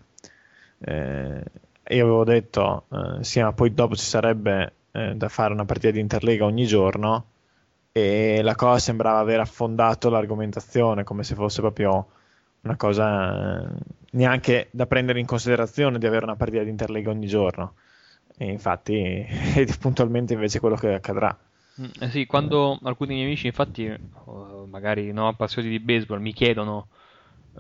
eh, 0.81 1.43
io 1.89 2.03
avevo 2.05 2.25
detto, 2.25 2.87
eh, 2.91 3.25
sì, 3.25 3.41
ma 3.41 3.53
poi 3.53 3.73
dopo 3.75 3.97
ci 3.97 4.05
sarebbe 4.05 4.73
eh, 4.93 5.15
da 5.15 5.29
fare 5.29 5.53
una 5.53 5.65
partita 5.65 5.91
di 5.91 6.01
Interlega 6.01 6.45
ogni 6.45 6.67
giorno 6.67 7.27
e 7.93 8.41
la 8.43 8.55
cosa 8.55 8.79
sembrava 8.79 9.19
aver 9.19 9.41
affondato 9.41 10.11
l'argomentazione 10.11 11.05
come 11.05 11.25
se 11.25 11.35
fosse 11.35 11.61
proprio 11.61 12.09
una 12.63 12.77
cosa 12.77 13.63
eh, 13.63 13.69
neanche 14.13 14.69
da 14.71 14.87
prendere 14.87 15.21
in 15.21 15.27
considerazione 15.27 15.99
di 15.99 16.07
avere 16.07 16.25
una 16.25 16.37
partita 16.37 16.63
di 16.63 16.71
Interlega 16.71 17.11
ogni 17.11 17.27
giorno. 17.27 17.75
E 18.39 18.47
infatti 18.47 19.27
è 19.55 19.67
puntualmente 19.79 20.33
invece 20.35 20.61
quello 20.61 20.77
che 20.77 20.95
accadrà. 20.95 21.37
Mm, 21.81 21.87
eh 22.01 22.09
sì, 22.11 22.27
quando 22.27 22.79
alcuni 22.83 23.15
miei 23.15 23.27
amici, 23.27 23.47
infatti, 23.47 23.85
eh, 23.87 23.99
magari 24.67 25.13
non 25.13 25.27
appassionati 25.27 25.71
di 25.71 25.81
baseball, 25.81 26.21
mi 26.21 26.33
chiedono 26.33 26.89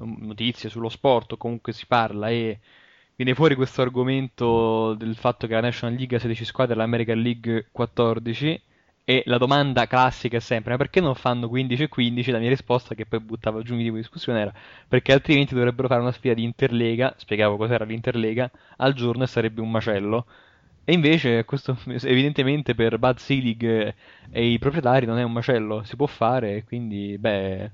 eh, 0.00 0.04
notizie 0.04 0.70
sullo 0.70 0.88
sport, 0.88 1.32
o 1.32 1.36
comunque 1.36 1.72
si 1.72 1.86
parla 1.86 2.28
e 2.30 2.60
viene 3.16 3.34
fuori 3.34 3.56
questo 3.56 3.82
argomento 3.82 4.94
del 4.94 5.16
fatto 5.16 5.46
che 5.48 5.54
la 5.54 5.60
National 5.60 5.96
League 5.96 6.16
ha 6.16 6.20
16 6.20 6.44
squadre 6.44 6.74
e 6.74 6.76
l'American 6.76 7.20
League 7.20 7.68
14 7.72 8.62
e 9.04 9.22
la 9.26 9.38
domanda 9.38 9.86
classica 9.86 10.36
è 10.36 10.40
sempre 10.40 10.72
ma 10.72 10.76
perché 10.76 11.00
non 11.00 11.14
fanno 11.14 11.48
15 11.48 11.84
e 11.84 11.88
15? 11.88 12.30
La 12.30 12.38
mia 12.38 12.50
risposta 12.50 12.94
che 12.94 13.06
poi 13.06 13.20
buttavo 13.20 13.62
giù 13.62 13.74
in 13.74 13.94
discussione 13.94 14.40
era 14.40 14.52
perché 14.86 15.12
altrimenti 15.12 15.54
dovrebbero 15.54 15.88
fare 15.88 16.02
una 16.02 16.12
sfida 16.12 16.34
di 16.34 16.44
Interlega, 16.44 17.14
spiegavo 17.16 17.56
cos'era 17.56 17.84
l'Interlega, 17.84 18.50
al 18.76 18.92
giorno 18.94 19.24
e 19.24 19.26
sarebbe 19.26 19.60
un 19.62 19.70
macello. 19.70 20.26
E 20.88 20.94
invece 20.94 21.44
questo 21.44 21.76
evidentemente 21.84 22.74
per 22.74 22.98
Bud 22.98 23.18
Selig 23.18 23.62
e 24.30 24.46
i 24.46 24.58
proprietari 24.58 25.04
non 25.04 25.18
è 25.18 25.22
un 25.22 25.32
macello, 25.32 25.82
si 25.84 25.96
può 25.96 26.06
fare 26.06 26.56
e 26.56 26.64
quindi 26.64 27.18
beh 27.18 27.70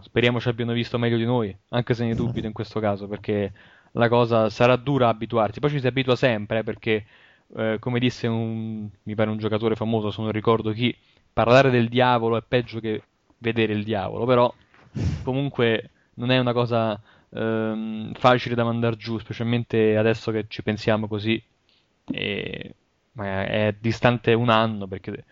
speriamo 0.00 0.40
ci 0.40 0.48
abbiano 0.48 0.72
visto 0.72 0.98
meglio 0.98 1.18
di 1.18 1.24
noi, 1.24 1.56
anche 1.68 1.94
se 1.94 2.04
ne 2.04 2.16
dubito 2.16 2.48
in 2.48 2.52
questo 2.52 2.80
caso 2.80 3.06
perché 3.06 3.52
la 3.92 4.08
cosa 4.08 4.50
sarà 4.50 4.74
dura 4.74 5.06
abituarsi, 5.06 5.60
poi 5.60 5.70
ci 5.70 5.78
si 5.78 5.86
abitua 5.86 6.16
sempre 6.16 6.58
eh, 6.58 6.64
perché 6.64 7.06
eh, 7.54 7.76
come 7.78 8.00
disse 8.00 8.26
un, 8.26 8.88
mi 9.04 9.14
pare 9.14 9.30
un 9.30 9.38
giocatore 9.38 9.76
famoso, 9.76 10.10
se 10.10 10.20
non 10.20 10.32
ricordo 10.32 10.72
chi, 10.72 10.92
parlare 11.32 11.70
del 11.70 11.88
diavolo 11.88 12.36
è 12.36 12.42
peggio 12.42 12.80
che 12.80 13.04
vedere 13.38 13.72
il 13.72 13.84
diavolo, 13.84 14.24
però 14.24 14.52
comunque 15.22 15.90
non 16.14 16.32
è 16.32 16.38
una 16.40 16.52
cosa 16.52 17.00
ehm, 17.30 18.14
facile 18.14 18.56
da 18.56 18.64
mandare 18.64 18.96
giù, 18.96 19.16
specialmente 19.18 19.96
adesso 19.96 20.32
che 20.32 20.46
ci 20.48 20.64
pensiamo 20.64 21.06
così, 21.06 21.40
e, 22.10 22.74
è 23.14 23.74
distante 23.78 24.32
un 24.34 24.50
anno 24.50 24.86
perché 24.86 25.10
il 25.10 25.24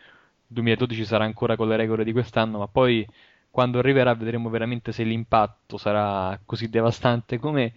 2012 0.46 1.04
sarà 1.04 1.24
ancora 1.24 1.56
con 1.56 1.68
le 1.68 1.76
regole 1.76 2.04
di 2.04 2.12
quest'anno, 2.12 2.58
ma 2.58 2.66
poi 2.68 3.06
quando 3.50 3.78
arriverà 3.78 4.14
vedremo 4.14 4.48
veramente 4.48 4.90
se 4.92 5.04
l'impatto 5.04 5.76
sarà 5.76 6.38
così 6.44 6.68
devastante 6.68 7.38
come 7.38 7.72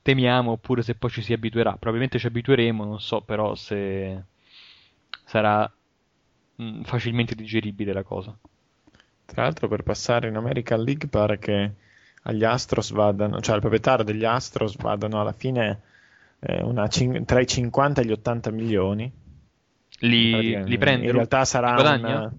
temiamo 0.00 0.52
oppure 0.52 0.82
se 0.82 0.94
poi 0.94 1.10
ci 1.10 1.22
si 1.22 1.32
abituerà. 1.32 1.72
Probabilmente 1.72 2.18
ci 2.18 2.26
abitueremo, 2.26 2.84
non 2.84 3.00
so 3.00 3.20
però 3.20 3.54
se 3.54 4.22
sarà 5.24 5.70
mm, 6.62 6.82
facilmente 6.82 7.34
digeribile 7.34 7.92
la 7.92 8.02
cosa. 8.02 8.36
Tra 9.26 9.42
l'altro 9.42 9.68
per 9.68 9.82
passare 9.82 10.28
in 10.28 10.36
American 10.36 10.82
League 10.82 11.08
pare 11.08 11.38
che 11.38 11.72
agli 12.22 12.44
Astros 12.44 12.92
vadano, 12.92 13.40
cioè 13.40 13.56
al 13.56 13.60
proprietario 13.60 14.04
degli 14.04 14.24
Astros 14.24 14.76
vadano 14.76 15.20
alla 15.20 15.32
fine 15.32 15.82
eh, 16.40 16.62
una, 16.62 16.88
tra 16.88 17.40
i 17.40 17.46
50 17.46 18.00
e 18.00 18.04
gli 18.04 18.12
80 18.12 18.50
milioni. 18.50 19.12
Li, 20.00 20.64
li 20.64 20.78
prende? 20.78 21.06
In 21.06 21.12
realtà 21.12 21.44
sarà 21.44 21.74
una, 21.98 22.32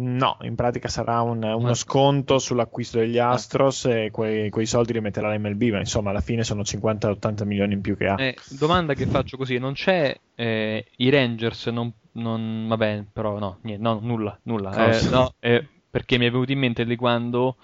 No, 0.00 0.36
in 0.42 0.54
pratica 0.54 0.86
sarà 0.86 1.22
un, 1.22 1.42
uno 1.42 1.74
sconto 1.74 2.38
sull'acquisto 2.38 2.98
degli 2.98 3.18
ah. 3.18 3.30
Astros 3.30 3.86
e 3.86 4.10
quei, 4.12 4.48
quei, 4.48 4.66
soldi 4.66 4.92
li 4.92 5.00
metterà 5.00 5.34
l'MLB, 5.34 5.62
ma 5.72 5.78
insomma 5.78 6.10
alla 6.10 6.20
fine 6.20 6.44
sono 6.44 6.62
50-80 6.62 7.44
milioni 7.44 7.74
in 7.74 7.80
più 7.80 7.96
che 7.96 8.06
ha. 8.06 8.14
Eh, 8.20 8.36
domanda 8.50 8.94
che 8.94 9.06
faccio 9.06 9.36
così, 9.36 9.58
non 9.58 9.72
c'è 9.72 10.16
eh, 10.36 10.86
i 10.96 11.10
Rangers, 11.10 11.66
non, 11.66 11.92
non, 12.12 12.66
vabbè, 12.68 13.06
però 13.12 13.38
no, 13.38 13.58
niente, 13.62 13.82
no 13.82 13.98
nulla, 14.00 14.38
nulla. 14.44 14.88
Eh, 14.88 15.08
no, 15.08 15.34
eh, 15.40 15.66
perché 15.90 16.16
mi 16.16 16.26
è 16.26 16.30
venuto 16.30 16.52
in 16.52 16.58
mente 16.60 16.84
di 16.84 16.94
quando 16.94 17.56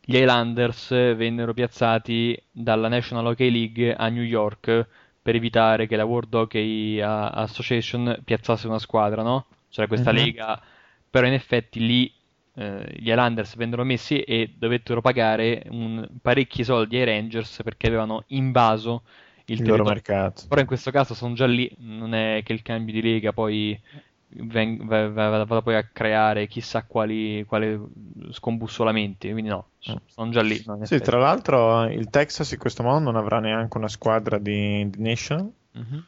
gli 0.00 0.16
Islanders 0.16 0.88
vennero 0.88 1.54
piazzati 1.54 2.36
dalla 2.50 2.88
National 2.88 3.26
Hockey 3.26 3.50
League 3.50 3.94
a 3.94 4.08
New 4.08 4.24
York 4.24 4.88
per 5.20 5.34
evitare 5.34 5.86
che 5.86 5.96
la 5.96 6.04
World 6.04 6.32
Hockey 6.32 7.00
Association 7.00 8.20
piazzasse 8.24 8.66
una 8.66 8.78
squadra, 8.78 9.22
no? 9.22 9.46
C'era 9.68 9.86
questa 9.86 10.10
uh-huh. 10.10 10.16
lega 10.16 10.62
però 11.10 11.26
in 11.26 11.32
effetti 11.32 11.84
lì 11.84 12.12
eh, 12.54 12.96
gli 12.96 13.08
Islanders 13.08 13.56
vennero 13.56 13.84
messi 13.84 14.20
e 14.20 14.54
dovettero 14.56 15.00
pagare 15.00 15.64
un, 15.70 16.06
parecchi 16.20 16.64
soldi 16.64 16.96
ai 16.96 17.04
Rangers 17.04 17.60
perché 17.62 17.86
avevano 17.86 18.24
invaso 18.28 19.02
il, 19.46 19.60
il 19.60 19.66
loro 19.66 19.84
mercato. 19.84 20.42
Però 20.48 20.60
in 20.60 20.66
questo 20.66 20.90
caso 20.90 21.14
sono 21.14 21.34
già 21.34 21.46
lì, 21.46 21.70
non 21.78 22.14
è 22.14 22.42
che 22.44 22.52
il 22.52 22.62
cambio 22.62 22.92
di 22.92 23.02
lega 23.02 23.32
poi 23.32 23.78
veng- 24.42 24.84
va, 24.84 25.08
va, 25.08 25.44
va, 25.44 25.62
poi 25.62 25.76
a 25.76 25.84
creare 25.84 26.46
chissà 26.46 26.84
quali, 26.84 27.44
quali 27.46 27.78
scombussolamenti, 28.30 29.30
quindi 29.30 29.50
no, 29.50 29.68
mm. 29.90 29.96
sono 30.06 30.30
già 30.30 30.42
lì. 30.42 30.62
Sì, 30.82 31.00
tra 31.00 31.18
l'altro 31.18 31.84
il 31.84 32.10
Texas 32.10 32.50
in 32.52 32.58
questo 32.58 32.82
modo 32.82 32.98
non 32.98 33.16
avrà 33.16 33.40
neanche 33.40 33.76
una 33.76 33.88
squadra 33.88 34.38
di, 34.38 34.88
di 34.90 35.02
Nation. 35.02 35.52
Mm-hmm 35.76 35.98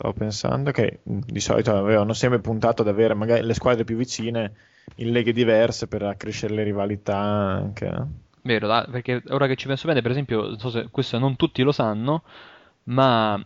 Stavo 0.00 0.14
pensando 0.14 0.70
che 0.70 1.00
di 1.02 1.40
solito 1.40 1.76
avevano 1.76 2.14
sempre 2.14 2.38
puntato 2.38 2.80
ad 2.80 2.88
avere 2.88 3.12
magari 3.12 3.44
le 3.44 3.52
squadre 3.52 3.84
più 3.84 3.96
vicine 3.96 4.54
in 4.94 5.10
leghe 5.10 5.34
diverse 5.34 5.88
per 5.88 6.02
accrescere 6.02 6.54
le 6.54 6.62
rivalità 6.62 7.18
anche. 7.18 8.06
Vero, 8.40 8.66
da, 8.66 8.88
perché 8.90 9.22
ora 9.28 9.46
che 9.46 9.56
ci 9.56 9.66
penso 9.66 9.86
bene, 9.86 10.00
per 10.00 10.12
esempio, 10.12 10.46
non 10.46 10.58
so 10.58 10.70
se 10.70 10.88
questo 10.90 11.18
non 11.18 11.36
tutti 11.36 11.60
lo 11.60 11.70
sanno, 11.70 12.22
ma 12.84 13.38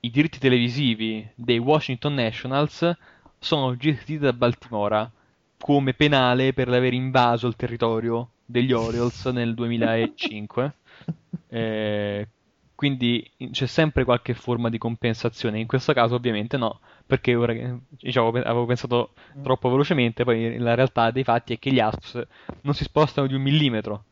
i 0.00 0.10
diritti 0.10 0.40
televisivi 0.40 1.30
dei 1.36 1.58
Washington 1.58 2.14
Nationals 2.14 2.92
sono 3.40 3.74
gestiti 3.76 4.18
da 4.18 4.32
Baltimora 4.32 5.10
come 5.58 5.94
penale 5.94 6.52
per 6.52 6.68
aver 6.68 6.92
invaso 6.92 7.46
il 7.46 7.56
territorio 7.56 8.30
degli 8.44 8.72
Orioles 8.72 9.24
nel 9.26 9.54
2005. 9.54 10.72
eh, 11.48 12.28
quindi 12.74 13.30
c'è 13.50 13.66
sempre 13.66 14.04
qualche 14.04 14.34
forma 14.34 14.68
di 14.68 14.78
compensazione. 14.78 15.58
In 15.58 15.66
questo 15.66 15.92
caso, 15.92 16.14
ovviamente, 16.14 16.56
no, 16.56 16.80
perché 17.06 17.34
ora 17.34 17.54
diciamo, 17.88 18.28
avevo 18.28 18.66
pensato 18.66 19.12
troppo 19.42 19.68
velocemente. 19.68 20.24
Poi 20.24 20.58
la 20.58 20.74
realtà 20.74 21.10
dei 21.10 21.24
fatti 21.24 21.54
è 21.54 21.58
che 21.58 21.70
gli 21.72 21.80
Asps 21.80 22.26
non 22.62 22.74
si 22.74 22.84
spostano 22.84 23.26
di 23.26 23.34
un 23.34 23.42
millimetro. 23.42 24.04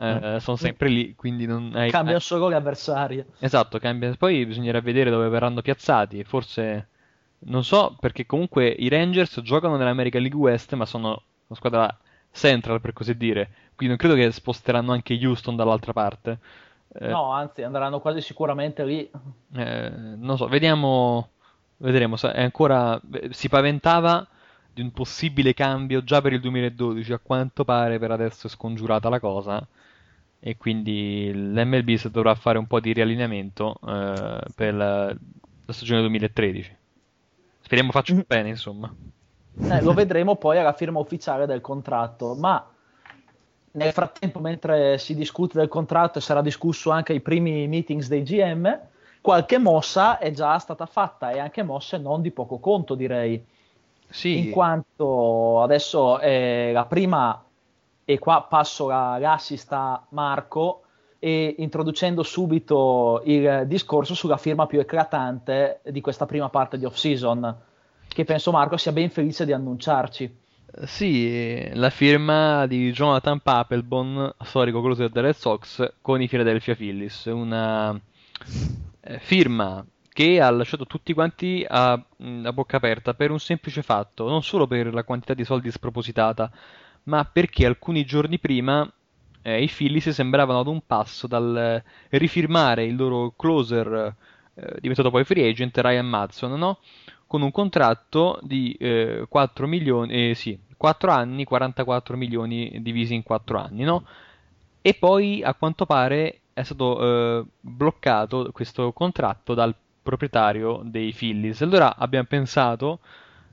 Eh, 0.00 0.38
sono 0.40 0.56
sempre 0.56 0.88
lì, 0.88 1.14
quindi 1.14 1.46
non 1.46 1.72
hai... 1.74 1.90
Cambiano 1.90 2.18
solo 2.18 2.48
le 2.48 2.56
avversarie. 2.56 3.26
Esatto, 3.38 3.78
cambia. 3.78 4.14
Poi 4.16 4.44
bisognerà 4.46 4.80
vedere 4.80 5.10
dove 5.10 5.28
verranno 5.28 5.60
piazzati. 5.60 6.24
Forse 6.24 6.88
non 7.48 7.64
so, 7.64 7.96
perché 7.98 8.26
comunque 8.26 8.68
i 8.68 8.88
Rangers 8.88 9.40
giocano 9.42 9.76
nell'American 9.76 10.20
League 10.20 10.38
West, 10.38 10.74
ma 10.74 10.86
sono 10.86 11.22
una 11.46 11.58
squadra 11.58 11.98
central, 12.30 12.80
per 12.80 12.92
così 12.92 13.16
dire. 13.16 13.50
Quindi 13.74 13.88
non 13.88 13.96
credo 13.96 14.14
che 14.14 14.30
sposteranno 14.32 14.92
anche 14.92 15.18
Houston 15.20 15.56
dall'altra 15.56 15.92
parte. 15.92 16.38
Eh, 16.98 17.08
no, 17.08 17.32
anzi, 17.32 17.62
andranno 17.62 18.00
quasi 18.00 18.20
sicuramente 18.20 18.84
lì. 18.84 19.10
Eh, 19.54 19.90
non 19.90 20.36
so, 20.36 20.46
vediamo. 20.48 21.30
Vedremo. 21.78 22.16
È 22.16 22.42
ancora. 22.42 23.00
Si 23.30 23.48
paventava 23.48 24.26
di 24.72 24.82
un 24.82 24.90
possibile 24.92 25.54
cambio 25.54 26.02
già 26.04 26.20
per 26.20 26.32
il 26.32 26.40
2012. 26.40 27.12
A 27.12 27.18
quanto 27.18 27.64
pare 27.64 27.98
per 27.98 28.10
adesso 28.10 28.46
è 28.46 28.50
scongiurata 28.50 29.08
la 29.08 29.20
cosa. 29.20 29.66
E 30.38 30.56
quindi 30.56 31.32
l'MLB 31.32 32.06
dovrà 32.08 32.34
fare 32.34 32.58
un 32.58 32.66
po' 32.66 32.80
di 32.80 32.92
riallineamento 32.92 33.78
eh, 33.86 34.40
per 34.54 34.74
la, 34.74 35.06
la, 35.06 35.72
stagione 35.72 36.00
2013. 36.00 36.76
Speriamo 37.66 37.90
faccia 37.90 38.14
mm. 38.14 38.20
bene, 38.28 38.48
insomma. 38.50 38.94
Eh, 39.58 39.82
lo 39.82 39.92
vedremo 39.92 40.36
poi 40.36 40.56
alla 40.56 40.72
firma 40.72 41.00
ufficiale 41.00 41.46
del 41.46 41.60
contratto. 41.60 42.36
Ma 42.36 42.64
nel 43.72 43.90
frattempo, 43.90 44.38
mentre 44.38 44.98
si 44.98 45.16
discute 45.16 45.58
del 45.58 45.66
contratto 45.66 46.18
e 46.18 46.22
sarà 46.22 46.42
discusso 46.42 46.90
anche 46.90 47.12
ai 47.12 47.20
primi 47.20 47.66
meetings 47.66 48.06
dei 48.06 48.22
GM, 48.22 48.78
qualche 49.20 49.58
mossa 49.58 50.18
è 50.18 50.30
già 50.30 50.56
stata 50.60 50.86
fatta 50.86 51.32
e 51.32 51.40
anche 51.40 51.64
mosse 51.64 51.98
non 51.98 52.22
di 52.22 52.30
poco 52.30 52.58
conto, 52.58 52.94
direi. 52.94 53.44
Sì. 54.08 54.46
In 54.46 54.50
quanto 54.52 55.60
adesso 55.60 56.20
è 56.20 56.70
la 56.72 56.84
prima, 56.84 57.44
e 58.04 58.18
qua 58.20 58.46
passo 58.48 58.86
la, 58.86 59.18
l'assist 59.18 59.72
a 59.72 60.06
Marco, 60.10 60.82
e 61.26 61.56
introducendo 61.58 62.22
subito 62.22 63.20
il 63.24 63.64
discorso 63.66 64.14
sulla 64.14 64.36
firma 64.36 64.68
più 64.68 64.78
eclatante 64.78 65.80
di 65.90 66.00
questa 66.00 66.24
prima 66.24 66.50
parte 66.50 66.78
di 66.78 66.84
off-season, 66.84 67.52
che 68.06 68.22
penso 68.22 68.52
Marco 68.52 68.76
sia 68.76 68.92
ben 68.92 69.10
felice 69.10 69.44
di 69.44 69.50
annunciarci. 69.50 70.36
Sì, 70.84 71.68
la 71.72 71.90
firma 71.90 72.68
di 72.68 72.92
Jonathan 72.92 73.40
Papelbon, 73.40 74.34
storico 74.44 74.80
closer 74.80 75.08
dei 75.08 75.22
Red 75.22 75.34
Sox, 75.34 75.94
con 76.00 76.22
i 76.22 76.28
Philadelphia 76.28 76.76
Phillies. 76.76 77.24
Una 77.24 78.00
eh, 79.00 79.18
firma 79.18 79.84
che 80.08 80.40
ha 80.40 80.48
lasciato 80.50 80.86
tutti 80.86 81.12
quanti 81.12 81.66
a, 81.68 81.90
a, 81.90 82.52
bocca 82.52 82.76
aperta 82.76 83.14
per 83.14 83.32
un 83.32 83.40
semplice 83.40 83.82
fatto, 83.82 84.28
non 84.28 84.44
solo 84.44 84.68
per 84.68 84.94
la 84.94 85.02
quantità 85.02 85.34
di 85.34 85.44
soldi 85.44 85.72
spropositata, 85.72 86.48
ma 87.04 87.24
perché 87.24 87.66
alcuni 87.66 88.04
giorni 88.04 88.38
prima 88.38 88.88
eh, 89.46 89.62
i 89.62 89.68
Phillies 89.68 90.08
sembravano 90.08 90.58
ad 90.58 90.66
un 90.66 90.80
passo 90.84 91.28
dal 91.28 91.80
rifirmare 92.10 92.84
il 92.84 92.96
loro 92.96 93.32
closer 93.36 94.14
eh, 94.54 94.76
diventato 94.80 95.10
poi 95.10 95.24
free 95.24 95.48
agent, 95.48 95.78
Ryan 95.78 96.06
Madson, 96.06 96.58
no? 96.58 96.78
Con 97.28 97.42
un 97.42 97.52
contratto 97.52 98.40
di 98.42 98.72
eh, 98.72 99.26
4 99.28 99.66
milioni, 99.68 100.30
eh, 100.30 100.34
sì, 100.34 100.58
4 100.76 101.10
anni, 101.12 101.44
44 101.44 102.16
milioni 102.16 102.78
divisi 102.82 103.14
in 103.14 103.22
4 103.22 103.58
anni, 103.58 103.84
no? 103.84 104.04
E 104.82 104.94
poi 104.94 105.42
a 105.44 105.54
quanto 105.54 105.86
pare 105.86 106.40
è 106.52 106.62
stato 106.62 107.00
eh, 107.40 107.44
bloccato 107.60 108.50
questo 108.52 108.92
contratto 108.92 109.54
dal 109.54 109.74
proprietario 110.02 110.80
dei 110.84 111.12
Phillies. 111.12 111.60
Allora 111.62 111.96
abbiamo 111.96 112.26
pensato, 112.28 113.00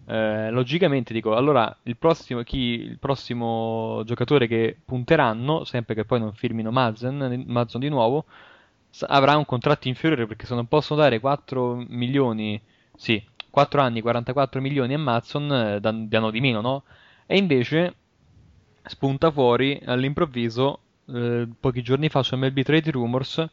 eh, 0.06 0.50
logicamente 0.52 1.14
dico, 1.14 1.36
allora 1.36 1.76
il 1.84 1.98
prossimo, 1.98 2.42
chi, 2.44 2.58
il 2.58 3.00
prossimo 3.00 4.02
giocatore 4.06 4.48
che 4.48 4.78
punteranno, 4.84 5.64
sempre 5.64 5.96
che 5.96 6.06
poi 6.06 6.20
non 6.20 6.34
firmino 6.34 6.72
Mazzen, 6.72 7.44
Mazzen 7.48 7.80
di 7.80 7.90
nuovo, 7.90 8.26
avrà 9.08 9.38
un 9.38 9.46
contratto 9.46 9.88
inferiore 9.88 10.28
perché 10.28 10.46
se 10.46 10.56
non 10.56 10.68
possono 10.68 11.02
dare 11.02 11.20
4 11.20 11.86
milioni, 11.88 12.62
sì, 12.96 13.24
4 13.50 13.82
anni, 13.82 14.02
44 14.02 14.62
milioni 14.62 14.94
a 14.94 15.00
Mazson, 15.00 15.52
eh, 15.52 15.80
dan- 15.80 16.08
danno 16.08 16.32
di 16.32 16.42
meno, 16.42 16.62
no? 16.62 16.84
E 17.26 17.38
invece 17.38 17.96
spunta 18.84 19.32
fuori 19.32 19.82
all'improvviso, 19.86 20.80
eh, 21.08 21.48
pochi 21.60 21.82
giorni 21.82 22.10
fa 22.10 22.24
su 22.24 22.36
MLB 22.36 22.62
Trade 22.62 22.92
Rumors, 22.92 23.48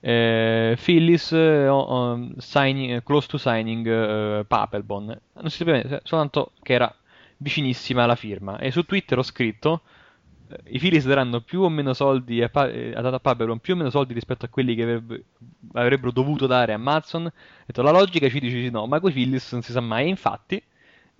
eh, 0.00 0.76
Phillies 0.82 1.32
eh, 1.32 1.66
o- 1.68 1.78
o- 1.78 2.28
signing- 2.38 2.92
eh, 2.92 3.02
close 3.02 3.28
to 3.28 3.38
signing 3.38 3.86
eh, 3.86 4.44
Papelbon. 4.46 5.06
Non 5.34 5.50
si 5.50 5.58
sapeva 5.58 5.76
niente, 5.78 6.00
soltanto 6.04 6.52
che 6.62 6.72
era 6.72 6.94
vicinissima 7.38 8.04
alla 8.04 8.14
firma. 8.16 8.58
E 8.58 8.70
su 8.70 8.84
Twitter 8.84 9.18
ho 9.18 9.22
scritto: 9.22 9.82
eh, 10.48 10.58
I 10.74 10.78
Phillies 10.78 11.06
daranno 11.06 11.40
più 11.40 11.62
o 11.62 11.68
meno 11.68 11.92
soldi 11.94 12.42
a, 12.42 12.48
pa- 12.48 12.68
eh, 12.70 12.92
a 12.94 13.18
Papelbon, 13.20 13.58
più 13.60 13.74
o 13.74 13.76
meno 13.76 13.90
soldi 13.90 14.14
rispetto 14.14 14.44
a 14.46 14.48
quelli 14.48 14.74
che 14.74 14.82
avrebbe- 14.82 15.24
avrebbero 15.74 16.10
dovuto 16.12 16.46
dare 16.46 16.72
a 16.72 16.78
Matson. 16.78 17.30
Detto, 17.66 17.82
la 17.82 17.90
logica 17.90 18.28
ci 18.28 18.40
dice 18.40 18.56
di 18.60 18.70
no, 18.70 18.86
ma 18.86 19.00
con 19.00 19.10
i 19.10 19.12
Phillies 19.12 19.52
non 19.52 19.62
si 19.62 19.72
sa 19.72 19.80
mai. 19.80 20.06
E 20.06 20.08
infatti, 20.08 20.62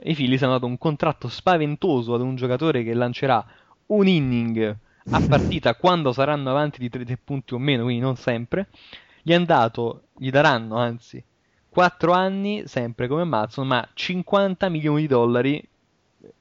i 0.04 0.14
Phillies 0.14 0.42
hanno 0.42 0.52
dato 0.52 0.66
un 0.66 0.78
contratto 0.78 1.28
spaventoso 1.28 2.14
ad 2.14 2.20
un 2.22 2.34
giocatore 2.36 2.82
che 2.82 2.94
lancerà 2.94 3.44
un 3.86 4.06
inning 4.06 4.76
a 5.08 5.20
partita 5.20 5.74
quando 5.74 6.12
saranno 6.12 6.50
avanti 6.50 6.78
di 6.78 6.88
3 6.88 7.18
punti 7.22 7.54
o 7.54 7.58
meno, 7.58 7.84
quindi 7.84 8.02
non 8.02 8.16
sempre. 8.16 8.68
Gli 9.22 9.36
dato, 9.38 10.04
gli 10.16 10.30
daranno 10.30 10.76
anzi 10.76 11.22
4 11.68 12.12
anni, 12.12 12.62
sempre 12.66 13.08
come 13.08 13.24
Matson, 13.24 13.66
ma 13.66 13.86
50 13.92 14.68
milioni 14.68 15.02
di 15.02 15.06
dollari 15.06 15.62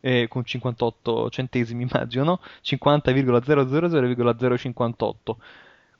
eh, 0.01 0.27
con 0.27 0.43
58 0.43 1.29
centesimi, 1.29 1.83
immagino, 1.83 2.23
no? 2.23 2.39
50,000,058. 2.63 5.35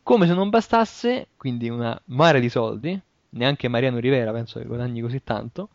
Come 0.03 0.27
se 0.27 0.33
non 0.33 0.49
bastasse, 0.49 1.27
quindi 1.37 1.69
una 1.69 1.99
mare 2.05 2.39
di 2.39 2.49
soldi, 2.49 2.99
neanche 3.29 3.67
Mariano 3.67 3.99
Rivera 3.99 4.31
penso 4.31 4.59
che 4.59 4.65
guadagni 4.65 5.01
così 5.01 5.23
tanto. 5.23 5.69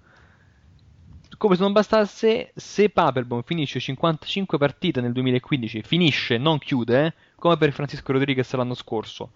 Come 1.36 1.56
se 1.56 1.62
non 1.62 1.72
bastasse, 1.72 2.52
se 2.54 2.90
Papelbon 2.90 3.42
finisce 3.42 3.80
55 3.80 4.58
partite 4.58 5.00
nel 5.00 5.12
2015, 5.12 5.82
finisce, 5.82 6.38
non 6.38 6.58
chiude, 6.58 7.06
eh, 7.06 7.12
come 7.36 7.56
per 7.56 7.72
Francisco 7.72 8.12
Rodriguez 8.12 8.52
l'anno 8.54 8.74
scorso. 8.74 9.32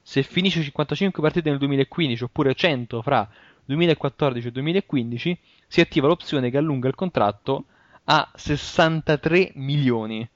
Se 0.00 0.22
finisce 0.22 0.62
55 0.62 1.22
partite 1.22 1.50
nel 1.50 1.58
2015 1.58 2.24
oppure 2.24 2.54
100 2.54 3.02
fra 3.02 3.28
2014 3.64 4.48
e 4.48 4.50
2015, 4.52 5.38
si 5.66 5.80
attiva 5.80 6.06
l'opzione 6.06 6.50
che 6.50 6.56
allunga 6.56 6.88
il 6.88 6.94
contratto 6.94 7.64
a 8.04 8.30
63 8.34 9.52
milioni. 9.54 10.28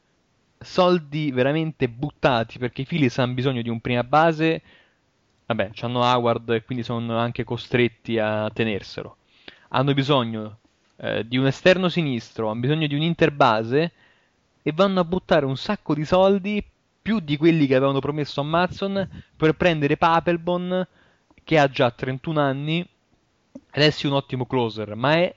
Soldi 0.60 1.30
veramente 1.30 1.88
buttati 1.88 2.58
perché 2.58 2.82
i 2.82 2.86
Phillies 2.86 3.18
hanno 3.18 3.34
bisogno 3.34 3.62
di 3.62 3.68
un 3.68 3.80
prima 3.80 4.04
base. 4.04 4.62
Vabbè, 5.46 5.70
hanno 5.80 6.00
Howard 6.00 6.50
e 6.50 6.64
quindi 6.64 6.82
sono 6.82 7.16
anche 7.16 7.44
costretti 7.44 8.18
a 8.18 8.50
tenerselo. 8.52 9.16
Hanno 9.68 9.94
bisogno 9.94 10.58
eh, 11.00 11.26
di 11.26 11.36
un 11.36 11.46
esterno 11.46 11.88
sinistro, 11.88 12.48
hanno 12.48 12.60
bisogno 12.60 12.86
di 12.86 12.94
un 12.94 13.02
interbase 13.02 13.92
e 14.62 14.72
vanno 14.72 15.00
a 15.00 15.04
buttare 15.04 15.46
un 15.46 15.56
sacco 15.56 15.94
di 15.94 16.04
soldi, 16.04 16.62
più 17.00 17.20
di 17.20 17.36
quelli 17.36 17.66
che 17.66 17.76
avevano 17.76 18.00
promesso 18.00 18.40
a 18.40 18.44
Matson, 18.44 19.08
per 19.36 19.54
prendere 19.54 19.96
Papelbon 19.96 20.86
che 21.44 21.58
ha 21.58 21.68
già 21.68 21.90
31 21.90 22.40
anni. 22.40 22.86
Ed 23.70 23.82
è 23.82 23.90
sì 23.90 24.06
un 24.06 24.14
ottimo 24.14 24.46
closer, 24.46 24.94
ma 24.94 25.14
è, 25.14 25.34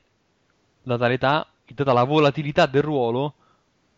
data 0.83 1.07
l'età, 1.07 1.47
data 1.65 1.93
la 1.93 2.03
volatilità 2.03 2.65
del 2.65 2.81
ruolo, 2.81 3.33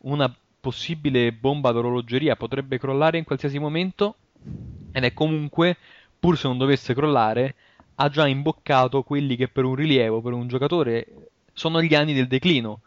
una 0.02 0.34
possibile 0.60 1.31
bomba 1.31 1.72
d'orologeria. 1.72 2.35
Potrebbe 2.35 2.77
crollare 2.77 3.18
in 3.18 3.23
qualsiasi 3.23 3.57
momento 3.57 4.15
ed 4.91 5.03
è 5.03 5.14
comunque, 5.14 5.77
pur 6.19 6.38
se 6.38 6.48
non 6.48 6.57
dovesse 6.57 6.94
crollare, 6.94 7.56
ha 7.95 8.10
già 8.10 8.27
imboccato 8.27 9.02
quelli 9.03 9.35
che 9.35 9.48
per 9.48 9.64
un 9.64 9.76
rilievo, 9.76 10.22
per 10.22 10.34
un 10.34 10.48
giocatore, 10.48 11.31
sono 11.54 11.82
gli 11.82 11.96
anni 11.96 12.14
del 12.14 12.28
declino. 12.28 12.82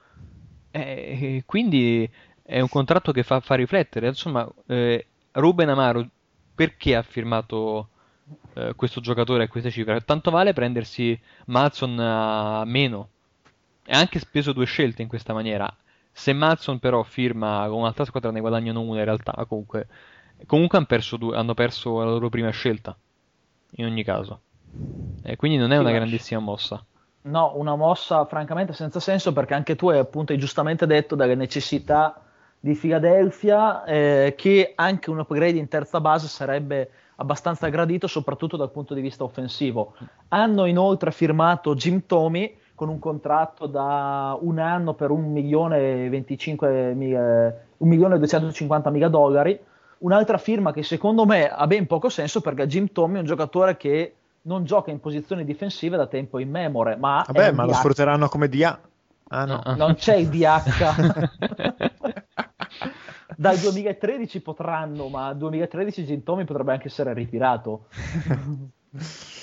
E 0.71 1.43
quindi 1.47 2.09
è 2.43 2.61
un 2.61 2.69
contratto 2.69 3.13
che 3.13 3.23
fa, 3.23 3.41
fa 3.41 3.55
riflettere. 3.55 4.09
Insomma, 4.09 4.47
eh, 4.67 5.07
Ruben 5.33 5.69
Amaro 5.69 6.07
perché 6.55 6.95
ha 6.95 7.03
firmato 7.03 7.89
eh, 8.55 8.75
questo 8.75 9.01
giocatore 9.01 9.45
a 9.45 9.49
queste 9.49 9.71
cifre? 9.71 10.01
Tanto 10.03 10.31
vale 10.31 10.53
prendersi 10.53 11.19
Matson 11.47 11.99
a 11.99 12.65
meno. 12.65 13.09
E 13.85 13.93
ha 13.93 13.99
anche 13.99 14.19
speso 14.19 14.53
due 14.53 14.67
scelte 14.67 15.03
in 15.03 15.09
questa 15.09 15.33
maniera. 15.33 15.75
Se 16.13 16.33
Matson 16.33 16.79
però 16.79 17.03
firma 17.03 17.67
con 17.69 17.81
un'altra 17.81 18.05
squadra 18.05 18.31
ne 18.31 18.41
guadagnano 18.41 18.81
una 18.81 18.99
in 18.99 19.05
realtà, 19.05 19.33
comunque, 19.47 19.87
comunque 20.47 20.79
hanno 20.79 20.87
perso, 20.87 21.17
due, 21.17 21.37
hanno 21.37 21.55
perso 21.55 21.99
la 21.99 22.11
loro 22.11 22.29
prima 22.29 22.51
scelta. 22.51 22.97
In 23.79 23.85
ogni 23.85 24.03
caso. 24.03 24.41
E 25.23 25.37
quindi 25.37 25.59
non 25.59 25.73
è 25.73 25.77
una 25.77 25.91
ma- 25.91 25.97
grandissima 25.97 26.41
mossa. 26.41 26.85
No, 27.27 27.55
una 27.57 27.74
mossa 27.74 28.24
francamente 28.24 28.73
senza 28.73 29.01
senso 29.01 29.32
perché 29.32 29.55
anche 29.55 29.74
tu 29.74 29.89
hai 29.89 29.98
appunto 29.98 30.32
hai 30.32 30.39
giustamente 30.39 30.86
detto 30.86 31.16
delle 31.16 31.35
necessità 31.35 32.20
di 32.61 32.74
Philadelphia 32.74 33.82
eh, 33.85 34.35
che 34.36 34.73
anche 34.77 35.11
un 35.11 35.19
upgrade 35.19 35.59
in 35.59 35.66
terza 35.66 36.01
base 36.01 36.28
sarebbe 36.28 36.89
abbastanza 37.16 37.69
gradito 37.69 38.07
soprattutto 38.07 38.57
dal 38.57 38.70
punto 38.70 38.94
di 38.94 39.01
vista 39.01 39.24
offensivo. 39.24 39.94
Hanno 40.28 40.66
inoltre 40.66 41.11
firmato 41.11 41.74
Jim 41.74 42.03
Tomey 42.07 42.57
con 42.77 42.89
un 42.89 43.01
contratto 43.01 43.66
da 43.66 44.39
un 44.40 44.61
anno 44.61 44.94
per 44.94 45.11
un 45.11 45.32
milione 45.32 46.05
e 46.05 46.09
25 46.09 46.94
mila, 46.94 47.53
un 47.78 47.89
milione 47.89 48.15
e 48.15 48.19
250 48.19 48.90
mila 48.90 49.09
dollari. 49.09 49.59
Un'altra 49.98 50.39
firma 50.39 50.73
che 50.73 50.85
secondo 50.85 51.27
me 51.27 51.48
ha 51.48 51.66
ben 51.66 51.86
poco 51.86 52.09
senso 52.09 52.40
perché 52.40 52.69
Jim 52.69 52.93
Tomey 52.93 53.16
è 53.16 53.20
un 53.20 53.27
giocatore 53.27 53.77
che 53.77 54.15
non 54.47 54.64
gioca 54.64 54.90
in 54.90 55.01
posizioni 55.01 55.44
difensive 55.44 55.97
da 55.97 56.06
tempo 56.06 56.39
immemore, 56.39 56.97
ma 56.97 57.24
Vabbè, 57.27 57.52
ma 57.52 57.64
lo 57.64 57.73
DH. 57.73 57.74
sfrutteranno 57.77 58.28
come 58.28 58.48
DA. 58.48 58.78
Ah 59.28 59.44
no. 59.44 59.60
Ah. 59.62 59.74
Non 59.74 59.94
c'è 59.94 60.14
il 60.16 60.28
DH. 60.28 61.85
Dal 63.36 63.59
2013 63.59 64.40
potranno, 64.40 65.09
ma 65.09 65.27
dal 65.27 65.36
2013 65.39 66.05
Jim 66.05 66.23
Tomey 66.23 66.44
potrebbe 66.44 66.73
anche 66.73 66.89
essere 66.89 67.12
ritirato. 67.12 67.86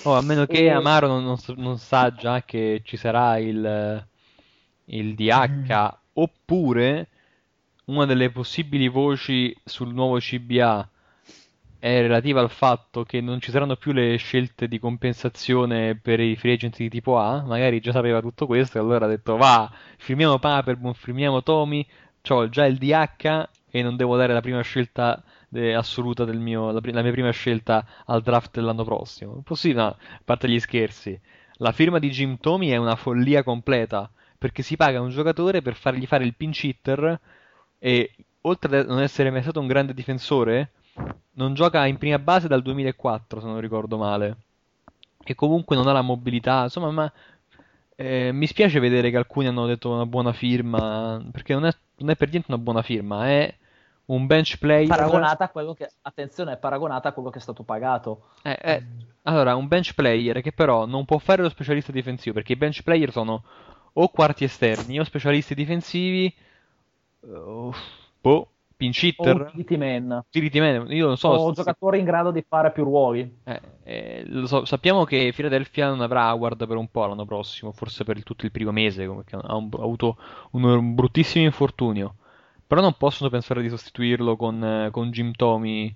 Oh, 0.05 0.15
a 0.15 0.21
meno 0.21 0.47
che 0.47 0.65
E- 0.65 0.69
Amaro 0.71 1.05
non, 1.05 1.23
non 1.23 1.37
non 1.57 1.77
sa 1.77 2.11
già 2.11 2.41
che 2.41 2.81
ci 2.83 2.97
sarà 2.97 3.37
il, 3.37 4.03
il 4.85 5.13
DH, 5.13 5.97
oppure 6.13 7.07
una 7.85 8.05
delle 8.05 8.31
possibili 8.31 8.87
voci 8.87 9.55
sul 9.63 9.93
nuovo 9.93 10.17
CBA 10.17 10.89
è 11.83 11.99
relativa 11.99 12.39
al 12.39 12.49
fatto 12.49 13.03
che 13.03 13.19
non 13.19 13.41
ci 13.41 13.51
saranno 13.51 13.75
più 13.75 13.91
le 13.91 14.15
scelte 14.15 14.69
di 14.69 14.79
compensazione 14.79 15.99
per 16.01 16.21
i 16.21 16.37
free 16.37 16.53
agent 16.53 16.77
di 16.77 16.87
tipo 16.87 17.19
A. 17.19 17.43
Magari 17.45 17.81
già 17.81 17.91
sapeva 17.91 18.21
tutto 18.21 18.45
questo 18.45 18.77
e 18.77 18.79
allora 18.79 19.03
ha 19.03 19.09
detto 19.09 19.35
va, 19.35 19.69
firmiamo 19.97 20.39
Paperbon, 20.39 20.93
firmiamo 20.93 21.43
Tommy, 21.43 21.85
ho 22.29 22.47
già 22.47 22.65
il 22.65 22.77
DH 22.77 23.49
e 23.69 23.81
non 23.81 23.97
devo 23.97 24.15
dare 24.15 24.31
la 24.31 24.39
prima 24.39 24.61
scelta 24.61 25.21
eh, 25.51 25.73
assoluta 25.73 26.23
del 26.23 26.39
mio, 26.39 26.71
la, 26.71 26.79
la 26.81 27.01
mia 27.01 27.11
prima 27.11 27.31
scelta 27.31 27.85
al 28.05 28.21
draft 28.21 28.51
dell'anno 28.53 28.85
prossimo. 28.85 29.41
Possibile, 29.43 29.81
no, 29.81 29.87
a 29.87 29.97
parte 30.23 30.47
gli 30.47 30.61
scherzi. 30.61 31.19
La 31.55 31.73
firma 31.73 31.99
di 31.99 32.09
Jim 32.11 32.37
Tomey 32.37 32.69
è 32.69 32.77
una 32.77 32.95
follia 32.95 33.43
completa 33.43 34.09
perché 34.37 34.61
si 34.61 34.77
paga 34.77 35.01
un 35.01 35.09
giocatore 35.09 35.61
per 35.61 35.75
fargli 35.75 36.05
fare 36.05 36.23
il 36.23 36.33
pinch 36.33 36.63
hitter 36.63 37.19
e 37.77 38.15
oltre 38.39 38.79
a 38.79 38.83
non 38.83 39.01
essere 39.01 39.31
mai 39.31 39.41
stato 39.41 39.59
un 39.59 39.67
grande 39.67 39.93
difensore, 39.93 40.71
non 41.33 41.53
gioca 41.53 41.85
in 41.85 41.97
prima 41.97 42.19
base 42.19 42.47
dal 42.47 42.61
2004, 42.61 43.39
se 43.39 43.45
non 43.45 43.59
ricordo 43.59 43.97
male. 43.97 44.37
E 45.23 45.35
comunque 45.35 45.75
non 45.75 45.87
ha 45.87 45.93
la 45.93 46.01
mobilità, 46.01 46.63
insomma, 46.63 46.91
ma 46.91 47.11
eh, 47.95 48.31
mi 48.31 48.47
spiace 48.47 48.79
vedere 48.79 49.09
che 49.09 49.17
alcuni 49.17 49.47
hanno 49.47 49.65
detto 49.65 49.91
una 49.91 50.05
buona 50.05 50.33
firma, 50.33 51.23
perché 51.31 51.53
non 51.53 51.65
è, 51.65 51.71
non 51.97 52.09
è 52.09 52.15
per 52.15 52.29
niente 52.29 52.51
una 52.51 52.61
buona 52.61 52.81
firma, 52.81 53.27
è 53.27 53.53
un 54.05 54.25
bench 54.25 54.57
player. 54.57 54.87
Paragonata 54.87 55.45
a 55.45 55.49
quello 55.49 55.73
che, 55.73 55.89
attenzione, 56.01 56.53
è 56.53 56.57
paragonata 56.57 57.09
a 57.09 57.11
quello 57.13 57.29
che 57.29 57.39
è 57.39 57.41
stato 57.41 57.63
pagato. 57.63 58.29
Eh, 58.41 58.57
eh, 58.61 58.83
allora, 59.23 59.55
un 59.55 59.67
bench 59.67 59.93
player 59.93 60.41
che 60.41 60.51
però 60.51 60.85
non 60.85 61.05
può 61.05 61.17
fare 61.19 61.41
lo 61.41 61.49
specialista 61.49 61.91
difensivo, 61.91 62.35
perché 62.35 62.53
i 62.53 62.57
bench 62.57 62.83
player 62.83 63.11
sono 63.11 63.43
o 63.93 64.09
quarti 64.09 64.43
esterni 64.43 64.99
o 64.99 65.03
specialisti 65.03 65.55
difensivi. 65.55 66.33
eh, 67.21 67.71
boh, 68.21 68.47
pinch 68.75 69.03
O 69.17 69.23
utility 69.31 69.77
man. 69.77 70.23
utility 70.29 70.59
man, 70.59 70.91
io 70.91 71.07
non 71.07 71.17
so. 71.17 71.29
o 71.29 71.53
se- 71.53 71.53
giocatori 71.53 71.99
in 71.99 72.05
grado 72.05 72.31
di 72.31 72.43
fare 72.47 72.71
più 72.71 72.83
ruoli. 72.83 73.41
eh, 73.45 73.61
eh, 73.83 74.23
lo 74.27 74.45
so, 74.47 74.63
sappiamo 74.65 75.03
che 75.03 75.31
Philadelphia 75.35 75.87
non 75.89 76.01
avrà 76.01 76.33
Howard 76.33 76.65
per 76.65 76.77
un 76.77 76.89
po' 76.89 77.05
l'anno 77.05 77.25
prossimo, 77.25 77.71
forse 77.73 78.03
per 78.05 78.17
il- 78.17 78.23
tutto 78.23 78.45
il 78.45 78.51
primo 78.51 78.71
mese, 78.71 79.05
come- 79.05 79.23
perché 79.23 79.35
ha, 79.45 79.55
un- 79.55 79.69
ha 79.73 79.81
avuto 79.83 80.17
un, 80.51 80.63
un 80.63 80.95
bruttissimo 80.95 81.43
infortunio. 81.45 82.15
Però 82.65 82.81
non 82.81 82.95
possono 82.97 83.29
pensare 83.29 83.61
di 83.61 83.69
sostituirlo 83.69 84.35
con, 84.37 84.63
eh, 84.63 84.89
con 84.91 85.11
Jim 85.11 85.31
Tomey 85.33 85.93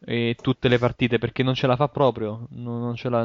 e 0.00 0.36
tutte 0.40 0.68
le 0.68 0.78
partite 0.78 1.18
perché 1.18 1.42
non 1.42 1.54
ce 1.54 1.66
la 1.66 1.76
fa 1.76 1.88
proprio. 1.88 2.46
Non, 2.50 2.80
non 2.80 2.96
ce 2.96 3.08
la, 3.10 3.22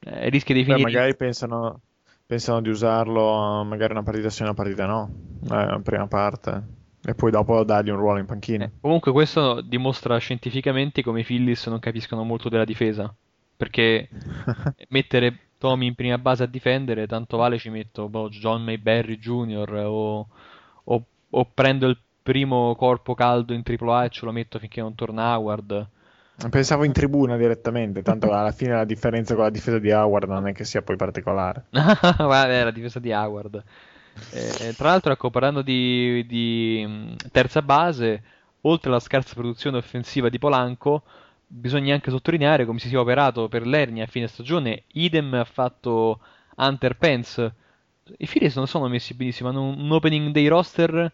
eh, 0.00 0.28
rischia 0.30 0.54
di 0.54 0.64
Beh, 0.64 0.64
finire. 0.64 0.84
magari 0.92 1.16
pensano, 1.16 1.82
pensano 2.26 2.60
di 2.60 2.68
usarlo 2.68 3.64
magari 3.64 3.92
una 3.92 4.02
partita 4.02 4.28
sì, 4.30 4.42
una 4.42 4.54
partita 4.54 4.86
no, 4.86 5.16
eh, 5.42 5.46
la 5.66 5.80
prima 5.82 6.06
parte, 6.06 6.68
e 7.08 7.14
poi 7.14 7.30
dopo 7.30 7.64
dargli 7.64 7.88
un 7.88 7.96
ruolo 7.96 8.18
in 8.18 8.26
panchina. 8.26 8.66
Eh, 8.66 8.70
comunque 8.82 9.12
questo 9.12 9.62
dimostra 9.62 10.18
scientificamente 10.18 11.02
come 11.02 11.20
i 11.20 11.24
Phillies 11.24 11.66
non 11.68 11.78
capiscono 11.78 12.22
molto 12.22 12.50
della 12.50 12.66
difesa, 12.66 13.10
perché 13.56 14.10
mettere 14.90 15.38
Tommy 15.56 15.86
in 15.86 15.94
prima 15.94 16.18
base 16.18 16.42
a 16.42 16.46
difendere, 16.46 17.06
tanto 17.06 17.38
vale 17.38 17.56
ci 17.56 17.70
metto 17.70 18.10
boh, 18.10 18.28
John 18.28 18.62
Mayberry 18.62 19.18
Jr. 19.18 19.84
o, 19.86 20.26
o- 20.84 21.04
o 21.30 21.50
prendo 21.54 21.86
il 21.86 21.98
primo 22.22 22.74
corpo 22.76 23.14
caldo 23.14 23.54
in 23.54 23.62
AAA 23.64 24.04
e 24.04 24.08
ce 24.10 24.26
lo 24.26 24.32
metto 24.32 24.58
finché 24.58 24.82
non 24.82 24.94
torna 24.94 25.34
Howard. 25.34 25.88
Pensavo 26.50 26.84
in 26.84 26.92
tribuna 26.92 27.38
direttamente, 27.38 28.02
tanto 28.02 28.30
alla 28.36 28.52
fine 28.52 28.74
la 28.74 28.84
differenza 28.84 29.34
con 29.34 29.44
la 29.44 29.50
difesa 29.50 29.78
di 29.78 29.90
Howard 29.90 30.28
non 30.28 30.46
è 30.46 30.52
che 30.52 30.64
sia 30.64 30.82
poi 30.82 30.96
particolare. 30.96 31.64
Guarda, 31.70 32.52
è 32.52 32.64
la 32.64 32.70
difesa 32.70 32.98
di 33.00 33.12
Howard. 33.12 33.64
Eh, 34.30 34.74
tra 34.76 34.90
l'altro, 34.90 35.12
ecco, 35.12 35.30
parlando 35.30 35.62
di, 35.62 36.24
di, 36.26 36.84
mh, 36.86 37.30
terza 37.32 37.62
base, 37.62 38.22
oltre 38.62 38.90
alla 38.90 39.00
scarsa 39.00 39.34
produzione 39.34 39.78
offensiva 39.78 40.28
di 40.28 40.38
Polanco, 40.38 41.02
bisogna 41.46 41.94
anche 41.94 42.10
sottolineare 42.10 42.66
come 42.66 42.78
si 42.78 42.88
sia 42.88 43.00
operato 43.00 43.48
per 43.48 43.66
l'ernia 43.66 44.04
a 44.04 44.06
fine 44.06 44.26
stagione. 44.26 44.84
Idem 44.92 45.34
ha 45.34 45.44
fatto 45.44 46.20
Hunter 46.56 46.96
Pence. 46.96 47.54
I 48.18 48.26
Phillies 48.26 48.56
non 48.56 48.66
sono 48.66 48.88
messi 48.88 49.14
benissimo, 49.14 49.48
hanno 49.48 49.62
un, 49.62 49.90
opening 49.90 50.32
day 50.32 50.46
roster 50.46 51.12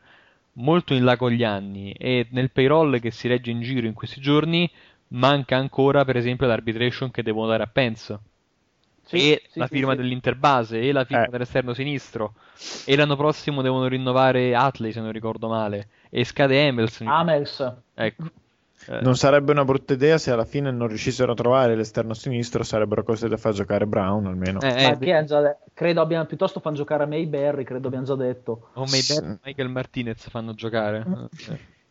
molto 0.55 0.95
in 0.95 1.05
là 1.05 1.17
con 1.17 1.31
gli 1.31 1.43
anni 1.43 1.91
e 1.93 2.29
nel 2.31 2.51
payroll 2.53 3.01
che 3.01 3.11
si 3.11 3.27
legge 3.27 3.51
in 3.51 3.61
giro 3.61 3.87
in 3.89 3.95
questi 3.95 4.21
giorni 4.21 4.71
manca 5.09 5.57
ancora, 5.57 6.05
per 6.05 6.17
esempio, 6.17 6.47
l'arbitration 6.47 7.11
che 7.11 7.23
devono 7.23 7.49
dare 7.49 7.65
a 7.65 7.67
Pence 7.67 8.19
Sì, 9.07 9.33
e 9.33 9.43
sì, 9.51 9.59
la 9.59 9.67
firma 9.67 9.91
sì. 9.93 9.97
dell'interbase 9.99 10.81
e 10.81 10.93
la 10.93 11.05
firma 11.05 11.25
Eh. 11.27 11.31
dell'esterno 11.31 11.75
sinistro 11.75 12.35
e 12.87 12.97
l'anno 12.97 13.17
prossimo 13.17 13.61
devono 13.63 13.87
rinnovare 13.87 14.55
Atley 14.55 14.93
se 14.93 15.01
non 15.01 15.13
ricordo 15.13 15.49
male 15.49 15.89
e 16.11 16.25
scade 16.25 16.67
Emerson 16.67 17.09
Amels. 17.09 17.73
ecco 17.95 18.25
Eh, 18.87 19.01
Non 19.01 19.17
sarebbe 19.17 19.53
una 19.53 19.65
brutta 19.65 19.95
idea 19.95 20.19
se 20.19 20.31
alla 20.31 20.45
fine 20.45 20.71
non 20.71 20.89
riuscissero 20.89 21.33
a 21.33 21.35
trovare 21.35 21.75
l'esterno 21.75 22.13
sinistro, 22.13 22.63
sarebbero 22.65 23.03
costretti 23.03 23.33
a 23.33 23.39
far 23.39 23.53
giocare 23.55 23.87
Brown 23.87 24.27
almeno. 24.27 24.61
eh, 24.61 24.67
eh, 25.01 25.13
hanno 25.13 25.25
già 25.27 25.41
de- 25.41 25.57
credo 25.73 26.03
abbiamo 26.03 26.27
piuttosto 26.27 26.61
fan 26.61 26.75
giocare 26.75 27.05
a 27.05 27.07
Mayberry, 27.07 27.65
credo 27.65 27.87
abbiamo 27.87 28.05
già 28.05 28.15
detto. 28.15 28.69
o 28.75 28.85
Mayberry 28.85 29.27
e 29.33 29.39
Michael 29.43 29.69
Martinez 29.71 30.29
fanno 30.29 30.53
giocare 30.53 31.03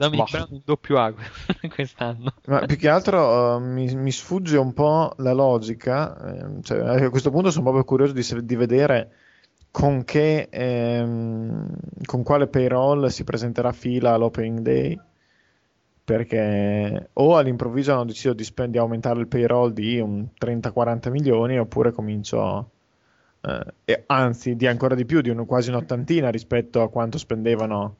Eh. 0.00 0.08
Boh. 0.16 0.26
Brown 0.30 0.48
in 0.52 0.62
doppio 0.64 0.98
A 0.98 1.12
quest'anno 1.74 2.32
Ma 2.46 2.64
più 2.64 2.76
che 2.76 2.88
altro 2.88 3.56
eh, 3.56 3.60
mi, 3.60 3.94
mi 3.94 4.10
sfugge 4.10 4.56
un 4.56 4.72
po' 4.72 5.12
la 5.18 5.32
logica, 5.32 6.16
ehm, 6.18 6.62
cioè, 6.62 6.78
a 7.04 7.10
questo 7.10 7.30
punto 7.30 7.50
sono 7.50 7.64
proprio 7.64 7.84
curioso 7.84 8.12
di, 8.12 8.46
di 8.46 8.56
vedere 8.56 9.12
con 9.70 10.04
che, 10.04 10.48
ehm, 10.50 11.68
con 12.04 12.22
quale 12.22 12.46
payroll 12.48 13.06
si 13.06 13.24
presenterà 13.24 13.72
fila 13.72 14.14
all'opening 14.14 14.60
day, 14.60 14.98
perché 16.04 17.10
o 17.12 17.36
all'improvviso 17.36 17.92
hanno 17.92 18.04
deciso 18.06 18.32
di, 18.32 18.42
spend- 18.42 18.72
di 18.72 18.78
aumentare 18.78 19.20
il 19.20 19.28
payroll 19.28 19.72
di 19.72 20.00
un 20.00 20.26
30-40 20.36 21.10
milioni, 21.10 21.58
oppure 21.58 21.92
comincio, 21.92 22.70
eh, 23.42 23.74
e 23.84 24.02
anzi 24.06 24.56
di 24.56 24.66
ancora 24.66 24.94
di 24.94 25.04
più, 25.04 25.20
di 25.20 25.28
un- 25.30 25.46
quasi 25.46 25.68
un'ottantina 25.70 26.30
rispetto 26.30 26.82
a 26.82 26.88
quanto 26.90 27.18
spendevano. 27.18 27.96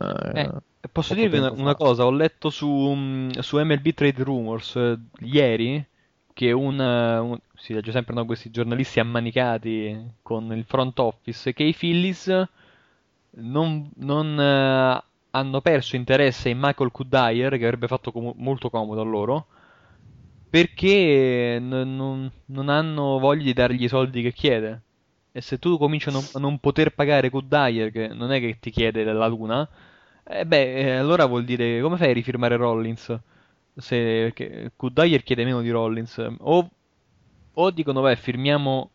Eh, 0.00 0.50
Eh, 0.80 0.88
posso 0.92 1.14
dirvi 1.14 1.38
una, 1.38 1.50
una 1.52 1.74
cosa? 1.74 2.04
Ho 2.04 2.10
letto 2.10 2.50
su, 2.50 2.66
mm, 2.68 3.30
su 3.40 3.58
MLB 3.58 3.92
Trade 3.92 4.22
Rumors 4.22 4.76
eh, 4.76 4.98
ieri 5.20 5.84
che 6.32 6.52
un, 6.52 6.78
eh, 6.80 7.18
un- 7.18 7.38
si 7.54 7.72
legge 7.72 7.90
sempre 7.92 8.14
no, 8.14 8.24
questi 8.26 8.50
giornalisti 8.50 9.00
ammanicati 9.00 10.14
con 10.22 10.52
il 10.52 10.64
front 10.64 10.98
office 10.98 11.52
che 11.54 11.62
i 11.64 11.74
Phillies 11.74 12.26
non, 13.38 13.90
non, 13.96 14.38
eh, 14.40 15.04
hanno 15.30 15.60
perso 15.60 15.96
interesse 15.96 16.48
in 16.50 16.58
Michael 16.60 16.90
Kudayer 16.90 17.56
che 17.58 17.64
avrebbe 17.64 17.86
fatto 17.88 18.12
comu- 18.12 18.34
molto 18.36 18.70
comodo 18.70 19.00
a 19.00 19.04
loro 19.04 19.46
perché 20.48 21.58
n- 21.60 21.96
non, 21.96 22.30
non 22.46 22.68
hanno 22.68 23.18
voglia 23.18 23.44
di 23.44 23.52
dargli 23.52 23.84
i 23.84 23.88
soldi 23.88 24.22
che 24.22 24.32
chiede. 24.32 24.82
E 25.36 25.40
se 25.42 25.58
tu 25.58 25.76
cominci 25.78 26.08
a 26.08 26.12
non, 26.12 26.26
a 26.32 26.38
non 26.38 26.58
poter 26.58 26.94
pagare 26.94 27.30
Kudayer, 27.30 27.90
che 27.90 28.08
non 28.08 28.32
è 28.32 28.40
che 28.40 28.58
ti 28.58 28.70
chiede 28.70 29.04
la 29.04 29.26
luna, 29.26 29.68
eh 30.24 30.46
beh, 30.46 30.74
eh, 30.76 30.90
allora 30.96 31.26
vuol 31.26 31.44
dire 31.44 31.80
come 31.82 31.96
fai 31.98 32.10
a 32.10 32.12
rifirmare 32.14 32.56
Rollins? 32.56 33.14
Se 33.76 34.32
Kudayer 34.76 35.22
chiede 35.22 35.44
meno 35.44 35.60
di 35.60 35.70
Rollins, 35.70 36.16
o, 36.38 36.70
o 37.52 37.70
dicono, 37.70 38.00
beh, 38.02 38.16
firmiamo 38.16 38.90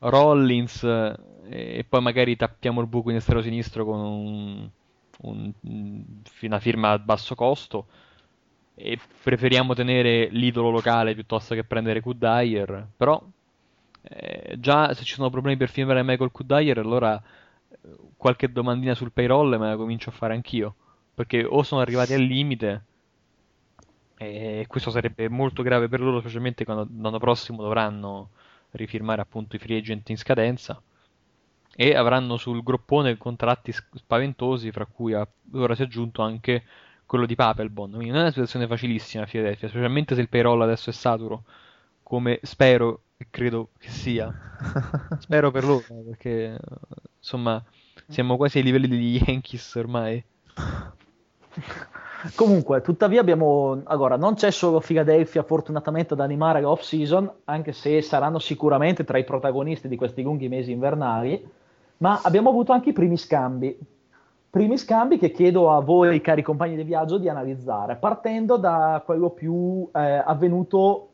Rollins 0.00 0.82
eh, 0.84 1.78
e 1.78 1.86
poi 1.88 2.02
magari 2.02 2.36
tappiamo 2.36 2.80
il 2.82 2.86
buco 2.86 3.10
in 3.10 3.16
esterno 3.16 3.40
sinistro 3.42 3.84
con 3.86 4.00
un- 4.00 4.70
un- 5.22 5.52
una 6.42 6.60
firma 6.60 6.90
a 6.92 6.98
basso 6.98 7.34
costo 7.34 7.86
e 8.74 8.98
preferiamo 9.22 9.74
tenere 9.74 10.28
l'idolo 10.30 10.70
locale 10.70 11.14
piuttosto 11.14 11.54
che 11.54 11.64
prendere 11.64 12.00
Kudayer. 12.00 12.88
Però 12.96 13.22
eh, 14.02 14.56
già 14.58 14.94
se 14.94 15.04
ci 15.04 15.14
sono 15.14 15.30
problemi 15.30 15.56
per 15.56 15.68
firmare 15.68 16.02
Michael 16.02 16.30
Kudayer, 16.30 16.78
allora 16.78 17.20
eh, 17.70 17.78
qualche 18.16 18.50
domandina 18.50 18.94
sul 18.94 19.12
payroll 19.12 19.56
me 19.58 19.68
la 19.68 19.76
comincio 19.76 20.10
a 20.10 20.12
fare 20.12 20.34
anch'io. 20.34 20.74
Perché 21.14 21.44
o 21.44 21.62
sono 21.62 21.80
arrivati 21.82 22.14
al 22.14 22.22
limite, 22.22 22.84
e 24.16 24.64
questo 24.68 24.90
sarebbe 24.90 25.28
molto 25.28 25.62
grave 25.62 25.88
per 25.88 26.00
loro, 26.00 26.20
specialmente 26.20 26.64
quando 26.64 26.88
l'anno 27.00 27.18
prossimo 27.18 27.62
dovranno 27.62 28.30
rifirmare 28.72 29.20
appunto 29.20 29.56
i 29.56 29.58
free 29.58 29.78
agent 29.78 30.08
in 30.10 30.16
scadenza. 30.16 30.80
E 31.74 31.94
avranno 31.94 32.36
sul 32.36 32.62
groppone 32.62 33.16
contratti 33.16 33.72
spaventosi, 33.72 34.70
fra 34.72 34.86
cui 34.86 35.14
ora 35.14 35.74
si 35.74 35.82
è 35.82 35.84
aggiunto 35.84 36.22
anche 36.22 36.64
quello 37.06 37.26
di 37.26 37.34
Papelbon. 37.34 37.90
Quindi 37.90 38.08
non 38.08 38.18
è 38.18 38.22
una 38.22 38.30
situazione 38.30 38.66
facilissima 38.66 39.24
a 39.24 39.26
Philadelphia, 39.26 39.68
specialmente 39.68 40.14
se 40.14 40.20
il 40.20 40.28
payroll 40.28 40.60
adesso 40.62 40.90
è 40.90 40.92
saturo, 40.92 41.44
come 42.02 42.38
spero 42.42 43.02
credo 43.28 43.70
che 43.78 43.88
sia. 43.88 44.32
Spero 45.18 45.50
per 45.50 45.64
loro, 45.64 45.84
eh, 45.88 46.02
perché 46.06 46.56
insomma 47.18 47.62
siamo 48.08 48.36
quasi 48.36 48.58
ai 48.58 48.64
livelli 48.64 48.88
degli 48.88 49.22
Yankees 49.22 49.74
ormai. 49.74 50.24
Comunque, 52.34 52.82
tuttavia 52.82 53.20
abbiamo 53.20 53.80
allora 53.84 54.16
non 54.16 54.34
c'è 54.34 54.50
solo 54.50 54.80
Philadelphia 54.80 55.42
fortunatamente 55.42 56.12
ad 56.12 56.20
animare 56.20 56.60
l'off 56.60 56.82
season, 56.82 57.30
anche 57.44 57.72
se 57.72 58.02
saranno 58.02 58.38
sicuramente 58.38 59.04
tra 59.04 59.16
i 59.16 59.24
protagonisti 59.24 59.88
di 59.88 59.96
questi 59.96 60.22
lunghi 60.22 60.48
mesi 60.48 60.70
invernali, 60.70 61.42
ma 61.98 62.20
abbiamo 62.22 62.50
avuto 62.50 62.72
anche 62.72 62.90
i 62.90 62.92
primi 62.92 63.16
scambi. 63.16 63.78
Primi 64.50 64.76
scambi 64.76 65.16
che 65.16 65.30
chiedo 65.30 65.70
a 65.70 65.80
voi, 65.80 66.20
cari 66.20 66.42
compagni 66.42 66.76
di 66.76 66.82
viaggio, 66.82 67.18
di 67.18 67.28
analizzare, 67.28 67.96
partendo 67.96 68.56
da 68.56 69.00
quello 69.04 69.30
più 69.30 69.88
eh, 69.94 70.22
avvenuto 70.24 71.08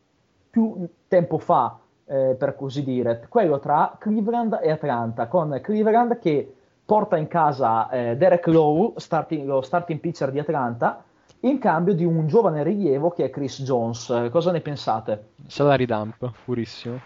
più 0.51 0.89
tempo 1.07 1.39
fa, 1.39 1.79
eh, 2.07 2.35
per 2.39 2.55
così 2.57 2.83
dire, 2.85 3.27
quello 3.29 3.59
tra 3.59 3.97
Cleveland 3.99 4.59
e 4.63 4.71
Atlanta, 4.71 5.27
con 5.27 5.59
Cleveland 5.63 6.19
che 6.19 6.53
porta 6.85 7.17
in 7.17 7.27
casa 7.29 7.89
eh, 7.91 8.17
Derek 8.17 8.47
Lowe, 8.47 8.93
starting- 8.97 9.47
lo 9.47 9.61
starting 9.61 9.99
pitcher 10.01 10.31
di 10.31 10.39
Atlanta, 10.39 11.03
in 11.41 11.59
cambio 11.59 11.95
di 11.95 12.05
un 12.05 12.27
giovane 12.29 12.63
rilievo 12.63 13.11
che 13.11 13.25
è 13.25 13.31
Chris 13.31 13.63
Jones. 13.63 14.09
Eh, 14.11 14.31
Cosa 14.31 14.51
ne 14.53 14.61
pensate? 14.61 15.29
Salary 15.47 15.85
dump, 15.85 16.31
purissimo. 16.45 17.01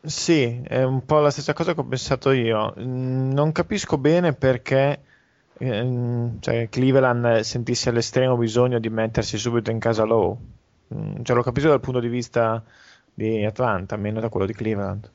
Sì, 0.00 0.62
è 0.64 0.82
un 0.82 1.04
po' 1.04 1.18
la 1.18 1.30
stessa 1.30 1.52
cosa 1.52 1.74
che 1.74 1.80
ho 1.80 1.84
pensato 1.84 2.30
io. 2.30 2.72
Mm, 2.78 3.32
Non 3.32 3.52
capisco 3.52 3.98
bene 3.98 4.32
perché 4.32 5.00
ehm, 5.58 6.40
cioè, 6.40 6.68
Cleveland 6.70 7.40
sentisse 7.40 7.90
all'estremo 7.90 8.36
bisogno 8.36 8.78
di 8.78 8.88
mettersi 8.88 9.36
subito 9.36 9.70
in 9.70 9.78
casa 9.78 10.04
Lowe. 10.04 10.36
Mm, 10.94 11.22
Cioè, 11.22 11.36
lo 11.36 11.42
capisco 11.42 11.68
dal 11.68 11.80
punto 11.80 12.00
di 12.00 12.08
vista 12.08 12.62
di 13.18 13.44
Atlanta, 13.44 13.96
meno 13.96 14.20
da 14.20 14.28
quello 14.28 14.46
di 14.46 14.54
Cleveland. 14.54 15.10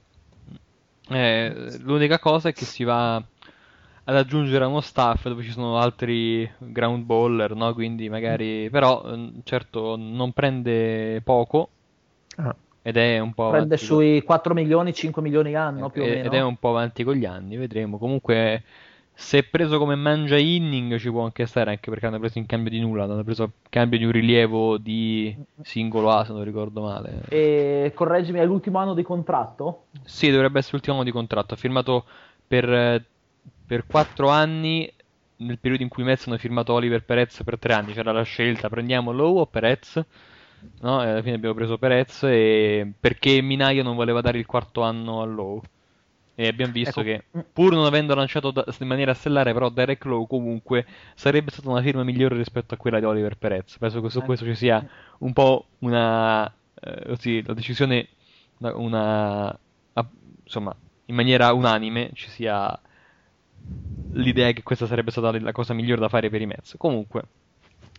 Eh, 1.10 1.78
l'unica 1.82 2.20
cosa 2.20 2.50
è 2.50 2.54
che 2.54 2.66
si 2.66 2.84
va 2.84 3.16
ad 3.16 4.16
aggiungere 4.16 4.64
a 4.66 4.68
uno 4.68 4.82
staff 4.82 5.28
dove 5.28 5.44
ci 5.44 5.52
sono 5.52 5.78
altri 5.78 6.50
ground 6.58 7.06
baller, 7.06 7.56
no? 7.56 7.74
Quindi 7.74 8.10
magari, 8.10 8.70
però, 8.70 9.04
eh, 9.14 9.32
certo, 9.44 9.96
non 9.98 10.32
prende 10.34 11.22
poco 11.24 11.70
Ah, 12.38 12.56
ed 12.82 12.98
è 12.98 13.20
un 13.20 13.34
po' 13.34 13.50
Prende 13.52 13.78
sui 13.78 14.24
4 14.24 14.54
milioni, 14.54 14.94
5 14.94 15.22
milioni 15.22 15.52
l'anno 15.52 15.90
con- 15.90 15.92
più 15.92 16.04
o 16.04 16.06
eh, 16.06 16.10
meno. 16.10 16.26
ed 16.26 16.34
è 16.34 16.42
un 16.42 16.58
po' 16.58 16.70
avanti 16.70 17.04
con 17.04 17.16
gli 17.16 17.26
anni, 17.26 17.58
vedremo. 17.58 17.98
Comunque, 17.98 18.64
se 19.16 19.38
è 19.38 19.44
preso 19.44 19.78
come 19.78 19.96
mangia 19.96 20.38
inning 20.38 20.98
ci 20.98 21.10
può 21.12 21.24
anche 21.24 21.46
stare, 21.46 21.70
anche 21.70 21.90
perché 21.90 22.08
hanno 22.08 22.20
preso 22.20 22.40
in 22.40 22.48
cambio 22.48 22.72
di 22.72 22.80
nulla, 22.80 23.04
hanno 23.04 23.24
preso 23.24 23.44
in 23.44 23.52
cambio 23.70 24.00
di 24.00 24.06
un 24.06 24.12
rilievo 24.12 24.78
di 24.78 25.36
singolo 25.62 26.10
A, 26.10 26.26
se 26.26 26.34
non 26.34 26.44
ricordo 26.44 26.82
male. 26.82 27.22
E 27.30 27.92
correggimi, 27.94 28.40
è 28.40 28.46
l'ultimo 28.46 28.80
anno 28.80 28.94
di 28.94 29.04
contratto? 29.04 29.86
Sì, 30.04 30.32
dovrebbe 30.32 30.58
essere 30.60 30.74
l'ultimo 30.74 30.96
anno 30.96 31.06
di 31.06 31.12
contratto. 31.12 31.54
Ha 31.54 31.58
firmato 31.58 32.06
per, 32.46 33.06
per 33.66 33.86
4 33.86 34.30
anni, 34.30 34.92
nel 35.38 35.60
periodo 35.60 35.84
in 35.84 35.90
cui 35.90 36.04
i 36.04 36.06
Mets 36.06 36.28
hanno 36.28 36.38
firmato 36.38 36.74
Oliver 36.74 37.04
Perez 37.04 37.44
per 37.44 37.60
3 37.60 37.74
anni. 37.74 37.94
C'era 37.94 38.12
la 38.12 38.24
scelta, 38.24 38.68
prendiamo 38.68 39.12
Lowe 39.12 39.42
o 39.42 39.46
Perez? 39.46 40.04
No, 40.82 41.04
e 41.04 41.10
alla 41.10 41.22
fine 41.22 41.36
abbiamo 41.36 41.56
preso 41.56 41.78
Perez 41.78 42.24
e... 42.24 42.92
perché 43.00 43.42
Minaya 43.42 43.84
non 43.84 43.96
voleva 43.96 44.22
dare 44.22 44.40
il 44.40 44.46
quarto 44.46 44.82
anno 44.82 45.22
a 45.22 45.26
Lowe. 45.26 45.62
E 46.36 46.48
abbiamo 46.48 46.72
visto 46.74 47.02
Ecco. 47.02 47.22
che, 47.32 47.44
pur 47.54 47.74
non 47.74 47.86
avendo 47.86 48.16
lanciato 48.16 48.50
da- 48.52 48.66
in 48.80 48.88
maniera 48.88 49.14
stellare, 49.14 49.54
però 49.54 49.70
Derek 49.70 50.04
Lowe 50.06 50.26
comunque 50.28 50.86
sarebbe 51.14 51.52
stata 51.52 51.70
una 51.70 51.82
firma 51.82 52.04
migliore 52.04 52.36
rispetto 52.36 52.74
a 52.74 52.78
quella 52.78 53.00
di 53.00 53.06
Oliver 53.06 53.38
Perez. 53.38 53.78
Penso 53.78 54.02
che 54.02 54.10
su 54.10 54.20
Eh. 54.20 54.24
questo 54.26 54.46
ci 54.46 54.56
sia 54.56 54.84
un 55.20 55.32
po' 55.34 55.68
una, 55.80 56.52
eh, 56.82 57.04
così, 57.08 57.44
la 57.44 57.54
decisione, 57.54 58.08
una, 58.58 59.48
a- 59.50 60.10
insomma, 60.44 60.76
in 61.06 61.16
maniera 61.16 61.54
unanime 61.54 62.10
ci 62.14 62.30
sia 62.30 62.80
l'idea 64.16 64.52
che 64.52 64.64
questa 64.64 64.86
sarebbe 64.86 65.12
stata 65.12 65.38
la 65.40 65.52
cosa 65.52 65.74
migliore 65.74 66.02
da 66.02 66.10
fare 66.10 66.30
per 66.30 66.42
i 66.42 66.46
Mets. 66.46 66.76
Comunque, 66.78 67.24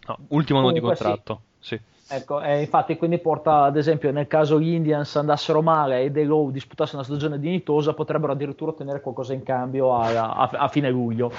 no, 0.08 0.18
ultimo 0.28 0.58
anno 0.60 0.72
di 0.72 0.80
Comunque 0.80 0.96
sì. 0.96 1.02
contratto. 1.04 1.42
Sì. 1.58 1.80
Ecco, 2.06 2.42
e 2.42 2.60
infatti 2.60 2.96
quindi 2.98 3.18
porta 3.18 3.62
ad 3.62 3.76
esempio 3.76 4.12
nel 4.12 4.26
caso 4.26 4.60
gli 4.60 4.72
Indians 4.72 5.16
andassero 5.16 5.62
male 5.62 6.02
e 6.02 6.10
De 6.10 6.24
Lowe 6.24 6.52
disputasse 6.52 6.96
una 6.96 7.04
stagione 7.04 7.38
dignitosa 7.38 7.94
potrebbero 7.94 8.32
addirittura 8.32 8.72
ottenere 8.72 9.00
qualcosa 9.00 9.32
in 9.32 9.42
cambio 9.42 9.96
a, 9.96 10.32
a- 10.34 10.50
a 10.52 10.68
fine 10.68 10.90
luglio. 10.90 11.32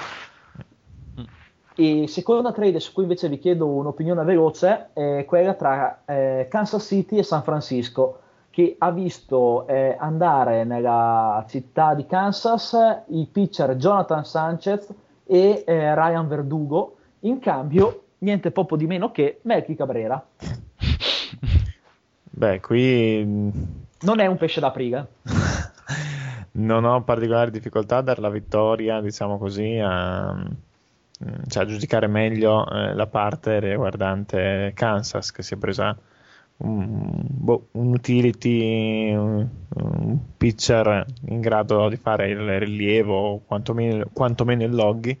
E 1.78 2.08
seconda 2.08 2.52
trade 2.52 2.80
su 2.80 2.92
cui 2.92 3.02
invece 3.02 3.28
vi 3.28 3.38
chiedo 3.38 3.66
un'opinione 3.66 4.24
veloce 4.24 4.88
è 4.94 5.24
quella 5.26 5.52
tra 5.54 6.02
eh, 6.06 6.46
Kansas 6.50 6.84
City 6.84 7.18
e 7.18 7.22
San 7.22 7.42
Francisco 7.42 8.20
che 8.50 8.76
ha 8.78 8.90
visto 8.90 9.66
eh, 9.68 9.94
andare 9.98 10.64
nella 10.64 11.44
città 11.48 11.92
di 11.94 12.06
Kansas 12.06 12.74
i 13.08 13.28
pitcher 13.30 13.76
Jonathan 13.76 14.24
Sanchez 14.24 14.88
e 15.26 15.62
eh, 15.66 15.94
Ryan 15.94 16.26
Verdugo 16.26 16.96
in 17.20 17.38
cambio 17.38 18.04
niente 18.18 18.50
poco 18.50 18.76
di 18.76 18.86
meno 18.86 19.10
che 19.10 19.40
Melky 19.42 19.74
Cabrera. 19.74 20.24
Beh, 22.30 22.60
qui 22.60 23.24
mh, 23.24 23.50
non 24.00 24.20
è 24.20 24.26
un 24.26 24.36
pesce 24.36 24.60
d'apriga 24.60 25.06
non 26.56 26.84
ho 26.84 27.02
particolari 27.02 27.50
difficoltà 27.50 27.98
a 27.98 28.02
dare 28.02 28.20
la 28.20 28.30
vittoria, 28.30 29.00
diciamo 29.00 29.38
così, 29.38 29.78
a, 29.82 30.32
mh, 30.32 30.56
cioè, 31.48 31.62
a 31.64 31.66
giudicare 31.66 32.06
meglio 32.06 32.68
eh, 32.70 32.94
la 32.94 33.06
parte 33.06 33.58
riguardante 33.60 34.72
Kansas, 34.74 35.32
che 35.32 35.42
si 35.42 35.54
è 35.54 35.56
presa 35.56 35.96
un, 36.58 37.10
boh, 37.26 37.68
un 37.72 37.92
utility, 37.92 39.14
un, 39.14 39.46
un 39.68 40.18
pitcher 40.36 41.04
in 41.28 41.40
grado 41.40 41.88
di 41.88 41.96
fare 41.96 42.28
il 42.28 42.58
rilievo, 42.58 43.42
quantomeno, 43.46 44.04
quantomeno 44.12 44.62
il 44.62 44.74
loggy, 44.74 45.18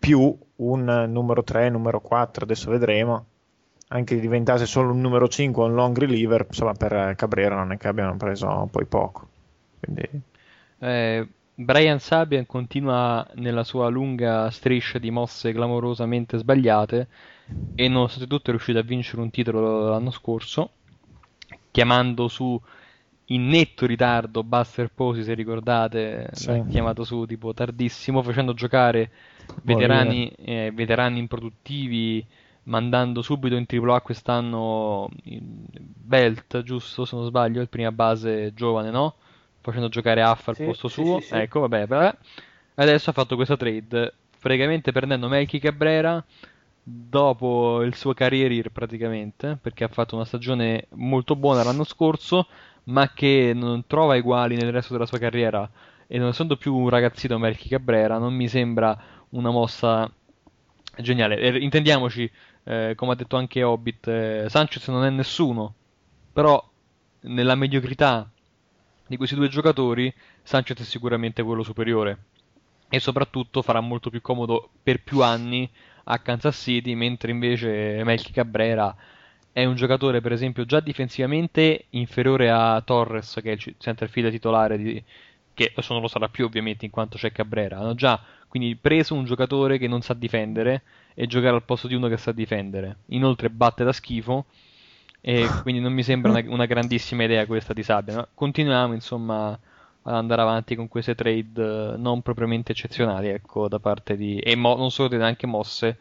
più 0.00 0.36
un 0.56 1.06
numero 1.08 1.44
3, 1.44 1.70
numero 1.70 2.00
4, 2.00 2.44
adesso 2.44 2.70
vedremo. 2.70 3.26
Anche 3.88 4.16
che 4.16 4.20
diventasse 4.20 4.66
solo 4.66 4.92
un 4.92 5.00
numero 5.00 5.28
5 5.28 5.62
o 5.62 5.66
un 5.66 5.74
long 5.74 5.96
reliever, 5.98 6.46
insomma, 6.48 6.74
per 6.74 7.14
Cabrera 7.16 7.56
non 7.56 7.72
è 7.72 7.76
che 7.76 7.88
abbiano 7.88 8.16
preso 8.16 8.68
poi 8.70 8.86
poco. 8.86 9.28
Quindi 9.80 10.08
Eh, 10.78 11.28
Brian 11.54 11.98
Sabian 12.00 12.46
continua 12.46 13.26
nella 13.34 13.64
sua 13.64 13.88
lunga 13.88 14.50
striscia 14.50 14.98
di 14.98 15.10
mosse 15.10 15.52
clamorosamente 15.52 16.38
sbagliate 16.38 17.08
e 17.74 17.88
nonostante 17.88 18.28
tutto 18.28 18.48
è 18.48 18.50
riuscito 18.50 18.78
a 18.78 18.82
vincere 18.82 19.22
un 19.22 19.30
titolo 19.30 19.88
l'anno 19.90 20.10
scorso, 20.10 20.72
chiamando 21.70 22.28
su 22.28 22.60
in 23.26 23.46
netto 23.48 23.86
ritardo 23.86 24.42
Buster 24.42 24.90
Posey, 24.92 25.22
se 25.22 25.34
ricordate, 25.34 26.30
Sì. 26.32 26.64
chiamato 26.66 27.04
su 27.04 27.24
tipo 27.26 27.54
tardissimo, 27.54 28.22
facendo 28.22 28.54
giocare 28.54 29.10
veterani, 29.62 30.30
eh, 30.36 30.70
veterani 30.74 31.18
improduttivi, 31.18 32.24
mandando 32.64 33.22
subito 33.22 33.56
in 33.56 33.66
AAA 33.66 34.00
quest'anno 34.00 35.08
in 35.24 35.64
Belt, 35.78 36.62
giusto 36.62 37.04
se 37.04 37.16
non 37.16 37.24
sbaglio, 37.26 37.60
il 37.60 37.68
prima 37.68 37.92
base 37.92 38.52
giovane, 38.54 38.90
no? 38.90 39.16
Facendo 39.60 39.88
giocare 39.88 40.22
Aff 40.22 40.48
al 40.48 40.56
Sì, 40.56 40.58
posto 40.58 40.88
sì, 40.88 41.04
suo. 41.04 41.04
sì, 41.04 41.20
sì. 41.20 41.42
Ecco, 41.42 41.60
vabbè, 41.60 41.86
vabbè. 41.86 42.16
Adesso 42.76 43.10
ha 43.10 43.12
fatto 43.12 43.36
questa 43.36 43.56
trade, 43.56 44.14
praticamente 44.38 44.92
prendendo 44.92 45.28
Melky 45.28 45.58
Cabrera 45.58 46.24
dopo 46.82 47.82
il 47.82 47.94
suo 47.94 48.14
career 48.14 48.50
year 48.52 48.70
praticamente, 48.70 49.58
perché 49.60 49.84
ha 49.84 49.88
fatto 49.88 50.14
una 50.16 50.24
stagione 50.24 50.86
molto 50.94 51.36
buona 51.36 51.62
l'anno 51.62 51.84
scorso, 51.84 52.46
ma 52.84 53.10
che 53.12 53.52
non 53.54 53.86
trova 53.86 54.16
uguali 54.16 54.56
nel 54.56 54.72
resto 54.72 54.92
della 54.94 55.06
sua 55.06 55.18
carriera. 55.18 55.68
E 56.06 56.18
non 56.18 56.28
essendo 56.28 56.56
più 56.56 56.74
un 56.74 56.88
ragazzino 56.88 57.38
Melky 57.38 57.68
Cabrera, 57.68 58.18
non 58.18 58.34
mi 58.34 58.48
sembra 58.48 58.98
una 59.30 59.50
mossa 59.50 60.10
geniale. 60.98 61.38
E 61.38 61.58
intendiamoci, 61.58 62.30
eh, 62.64 62.94
come 62.96 63.12
ha 63.12 63.14
detto 63.14 63.36
anche 63.36 63.62
Hobbit, 63.62 64.08
eh, 64.08 64.46
Sanchez 64.48 64.86
non 64.88 65.04
è 65.04 65.10
nessuno, 65.10 65.74
però 66.32 66.62
nella 67.22 67.54
mediocrità 67.54 68.28
di 69.06 69.16
questi 69.16 69.34
due 69.34 69.48
giocatori, 69.48 70.12
Sanchez 70.42 70.80
è 70.80 70.84
sicuramente 70.84 71.42
quello 71.42 71.62
superiore 71.62 72.24
e 72.88 73.00
soprattutto 73.00 73.62
farà 73.62 73.80
molto 73.80 74.10
più 74.10 74.20
comodo 74.20 74.70
per 74.82 75.02
più 75.02 75.22
anni 75.22 75.68
a 76.04 76.18
Kansas 76.18 76.56
City, 76.56 76.94
mentre 76.94 77.30
invece 77.30 78.02
Melky 78.04 78.32
Cabrera 78.32 78.94
è 79.52 79.64
un 79.64 79.74
giocatore, 79.74 80.20
per 80.20 80.32
esempio, 80.32 80.64
già 80.64 80.80
difensivamente 80.80 81.86
inferiore 81.90 82.50
a 82.50 82.80
Torres, 82.82 83.38
che 83.42 83.50
è 83.50 83.52
il 83.54 83.58
ci- 83.58 83.74
center 83.78 84.08
field 84.08 84.30
titolare, 84.30 84.78
di- 84.78 85.02
che 85.60 85.72
adesso 85.72 85.92
non 85.92 86.00
lo 86.00 86.08
sarà 86.08 86.28
più 86.30 86.46
ovviamente 86.46 86.86
in 86.86 86.90
quanto 86.90 87.18
c'è 87.18 87.32
Cabrera. 87.32 87.76
Hanno 87.76 87.94
già 87.94 88.18
quindi 88.48 88.74
preso 88.76 89.14
un 89.14 89.24
giocatore 89.24 89.76
che 89.76 89.88
non 89.88 90.00
sa 90.00 90.14
difendere 90.14 90.82
e 91.12 91.26
giocare 91.26 91.54
al 91.54 91.64
posto 91.64 91.86
di 91.86 91.94
uno 91.94 92.08
che 92.08 92.16
sa 92.16 92.32
difendere. 92.32 93.00
Inoltre 93.08 93.50
batte 93.50 93.84
da 93.84 93.92
schifo 93.92 94.46
e 95.20 95.46
quindi 95.60 95.82
non 95.82 95.92
mi 95.92 96.02
sembra 96.02 96.30
una, 96.30 96.42
una 96.46 96.64
grandissima 96.64 97.24
idea 97.24 97.44
questa 97.44 97.74
di 97.74 97.82
Sabbia. 97.82 98.16
ma 98.16 98.28
continuiamo 98.32 98.94
insomma 98.94 99.50
ad 99.50 100.14
andare 100.14 100.40
avanti 100.40 100.74
con 100.76 100.88
queste 100.88 101.14
trade 101.14 101.92
eh, 101.92 101.96
non 101.98 102.22
propriamente 102.22 102.72
eccezionali, 102.72 103.28
ecco, 103.28 103.68
da 103.68 103.78
parte 103.78 104.16
di... 104.16 104.38
e 104.38 104.56
mo- 104.56 104.76
non 104.76 104.90
solo 104.90 105.08
trade, 105.08 105.24
anche 105.24 105.46
mosse 105.46 105.98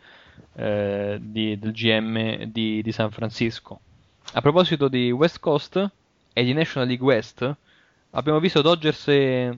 eh, 0.56 1.18
di- 1.22 1.60
del 1.60 1.74
GM 1.74 2.44
di, 2.46 2.82
di 2.82 2.92
San 2.94 3.12
Francisco. 3.12 3.82
A 4.32 4.40
proposito 4.40 4.88
di 4.88 5.12
West 5.12 5.42
Coast 5.42 5.92
e 6.32 6.44
di 6.46 6.54
National 6.54 6.88
League 6.88 7.06
West, 7.06 7.58
abbiamo 8.12 8.40
visto 8.40 8.62
Dodgers 8.62 9.08
e, 9.08 9.58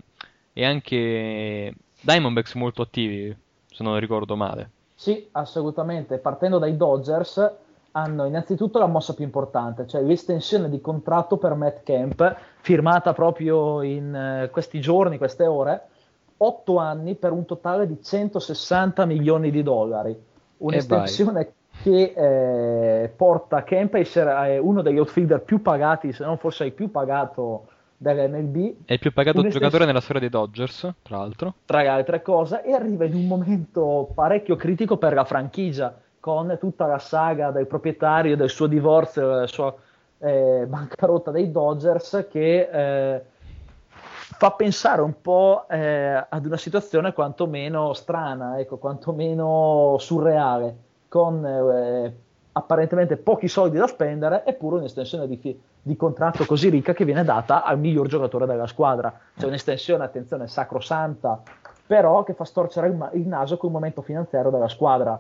e 0.54 0.66
anche 0.66 1.74
Diamondbacks 2.02 2.56
molto 2.56 2.82
attivi, 2.82 3.36
se 3.68 3.84
non 3.84 4.00
ricordo 4.00 4.36
male. 4.36 4.70
Sì, 4.96 5.28
assolutamente. 5.32 6.18
Partendo 6.18 6.60
dai 6.60 6.78
Dodgers, 6.78 7.52
hanno 7.92 8.26
innanzitutto 8.26 8.80
la 8.80 8.86
mossa 8.86 9.14
più 9.14 9.24
importante, 9.24 9.88
cioè 9.88 10.02
l'estensione 10.02 10.70
di 10.70 10.80
contratto 10.80 11.38
per 11.38 11.56
Matt 11.56 11.84
Camp, 11.84 12.36
firmata 12.62 13.14
proprio 13.14 13.82
in 13.82 14.14
eh, 14.16 14.50
questi 14.50 14.80
giorni, 14.80 15.18
queste 15.18 15.46
ore, 15.46 15.88
8 16.38 16.78
anni 16.78 17.16
per 17.16 17.32
un 17.32 17.46
totale 17.46 17.88
di 17.88 18.02
160 18.02 19.06
milioni 19.06 19.52
di 19.52 19.62
dollari. 19.62 20.16
Un'estensione 20.58 21.54
che 21.82 22.14
eh, 22.16 23.10
porta 23.10 23.64
Camp 23.64 23.96
a 23.96 24.00
essere 24.00 24.54
eh, 24.54 24.58
uno 24.60 24.82
degli 24.82 25.00
outfielder 25.00 25.42
più 25.42 25.62
pagati, 25.62 26.14
se 26.14 26.24
non 26.24 26.38
forse 26.38 26.66
il 26.66 26.74
più 26.74 26.92
pagato 26.92 27.68
dell'MLB, 28.02 28.86
È 28.86 28.94
il 28.94 29.00
più 29.00 29.14
pagato 29.14 29.48
giocatore 29.48 29.86
nella 29.86 30.02
storia 30.02 30.22
dei 30.22 30.30
Dodgers, 30.30 30.92
tra 31.04 31.18
l'altro. 31.18 31.54
tra 31.66 31.82
le 31.82 31.88
altre 31.88 32.24
cose, 32.24 32.64
e 32.64 32.74
arriva 32.74 33.06
in 33.06 33.14
un 33.14 33.28
momento 33.28 34.10
parecchio 34.16 34.56
critico 34.56 34.98
per 34.98 35.14
la 35.14 35.24
franchigia, 35.24 35.96
con 36.20 36.58
tutta 36.60 36.88
la 36.88 36.98
saga 36.98 37.52
del 37.52 37.68
proprietario, 37.68 38.36
del 38.36 38.50
suo 38.50 38.66
divorzio, 38.66 39.28
della 39.28 39.48
sua 39.48 39.76
eh, 40.18 40.66
bancarotta 40.68 41.30
dei 41.30 41.52
Dodgers, 41.52 42.26
che 42.32 42.70
eh, 42.72 43.22
fa 43.88 44.52
pensare 44.52 45.02
un 45.02 45.22
po' 45.22 45.68
eh, 45.70 46.26
ad 46.28 46.46
una 46.46 46.58
situazione 46.58 47.14
quantomeno 47.14 47.94
strana, 47.94 48.60
ecco, 48.60 48.78
quantomeno 48.78 49.98
surreale, 50.00 50.76
con 51.08 51.46
eh, 51.46 52.16
apparentemente 52.54 53.18
pochi 53.18 53.48
soldi 53.48 53.78
da 53.78 53.88
spendere, 53.88 54.44
eppure 54.46 54.78
un'estensione 54.78 55.28
di, 55.28 55.60
di 55.82 55.96
contratto 55.96 56.46
così 56.46 56.70
ricca 56.70 56.94
che 56.94 57.06
viene 57.06 57.24
data 57.24 57.64
al 57.64 57.80
miglior 57.80 58.08
giocatore 58.08 58.46
della 58.46 58.68
squadra. 58.68 59.14
C'è 59.38 59.46
un'estensione, 59.46 60.04
attenzione, 60.04 60.48
sacrosanta, 60.48 61.42
però 61.86 62.24
che 62.24 62.34
fa 62.34 62.44
storcere 62.44 62.88
il, 62.88 62.96
ma- 62.96 63.12
il 63.14 63.28
naso 63.28 63.58
col 63.58 63.72
momento 63.72 64.02
finanziario 64.02 64.50
della 64.50 64.68
squadra. 64.68 65.20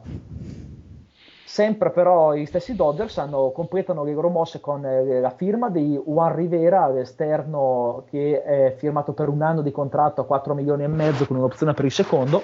Sempre 1.45 1.89
però 1.91 2.33
gli 2.33 2.45
stessi 2.45 2.75
Dodgers 2.75 3.17
hanno, 3.17 3.51
completano 3.51 4.05
le 4.05 4.13
loro 4.13 4.29
mosse 4.29 4.61
con 4.61 4.85
eh, 4.85 5.19
la 5.19 5.31
firma 5.31 5.69
di 5.69 6.01
Juan 6.05 6.33
Rivera 6.33 6.83
all'esterno 6.83 8.05
che 8.09 8.41
è 8.41 8.73
firmato 8.77 9.11
per 9.11 9.27
un 9.27 9.41
anno 9.41 9.61
di 9.61 9.71
contratto 9.71 10.21
a 10.21 10.25
4 10.25 10.53
milioni 10.53 10.83
e 10.83 10.87
mezzo 10.87 11.25
con 11.25 11.35
un'opzione 11.35 11.73
per 11.73 11.83
il 11.83 11.91
secondo 11.91 12.41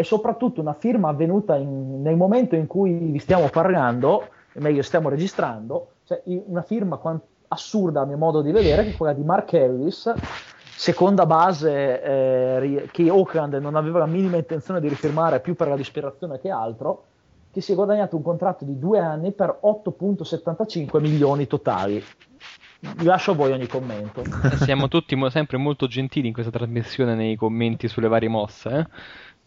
e 0.00 0.04
soprattutto 0.04 0.62
una 0.62 0.72
firma 0.72 1.10
avvenuta 1.10 1.56
in- 1.56 2.00
nel 2.00 2.16
momento 2.16 2.54
in 2.56 2.66
cui 2.66 2.90
vi 2.94 3.18
stiamo 3.18 3.48
parlando, 3.50 4.28
meglio 4.54 4.80
stiamo 4.80 5.10
registrando, 5.10 5.90
cioè 6.04 6.22
una 6.24 6.62
firma 6.62 6.96
quan- 6.96 7.20
assurda 7.48 8.00
a 8.00 8.04
mio 8.06 8.16
modo 8.16 8.40
di 8.40 8.50
vedere, 8.50 8.82
che 8.84 8.90
è 8.92 8.96
quella 8.96 9.12
di 9.12 9.22
Mark 9.22 9.52
Ellis, 9.52 10.10
seconda 10.74 11.26
base 11.26 12.02
eh, 12.02 12.88
che 12.90 13.10
Oakland 13.10 13.52
non 13.54 13.74
aveva 13.76 13.98
la 13.98 14.06
minima 14.06 14.38
intenzione 14.38 14.80
di 14.80 14.88
rifirmare 14.88 15.40
più 15.40 15.54
per 15.54 15.68
la 15.68 15.76
disperazione 15.76 16.40
che 16.40 16.48
altro, 16.48 17.04
che 17.52 17.60
si 17.60 17.72
è 17.72 17.74
guadagnato 17.74 18.16
un 18.16 18.22
contratto 18.22 18.64
di 18.64 18.78
due 18.78 19.00
anni 19.00 19.32
per 19.32 19.58
8.75 19.62 20.98
milioni 21.00 21.46
totali. 21.46 22.02
Vi 22.96 23.04
lascio 23.04 23.32
a 23.32 23.34
voi 23.34 23.52
ogni 23.52 23.66
commento. 23.66 24.22
Siamo 24.62 24.88
tutti 24.88 25.14
mo- 25.14 25.28
sempre 25.28 25.58
molto 25.58 25.86
gentili 25.86 26.28
in 26.28 26.32
questa 26.32 26.50
trasmissione 26.50 27.14
nei 27.14 27.36
commenti 27.36 27.88
sulle 27.88 28.08
varie 28.08 28.30
mosse. 28.30 28.68
eh. 28.70 28.86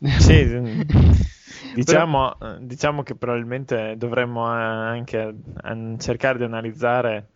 Sì, 0.06 0.44
diciamo, 1.74 2.40
eh, 2.40 2.58
diciamo 2.62 3.04
che 3.04 3.16
probabilmente 3.16 3.96
dovremmo 3.98 4.46
eh, 4.48 4.62
anche 4.62 5.34
eh, 5.64 5.96
cercare 5.98 6.38
di 6.38 6.44
analizzare 6.44 7.28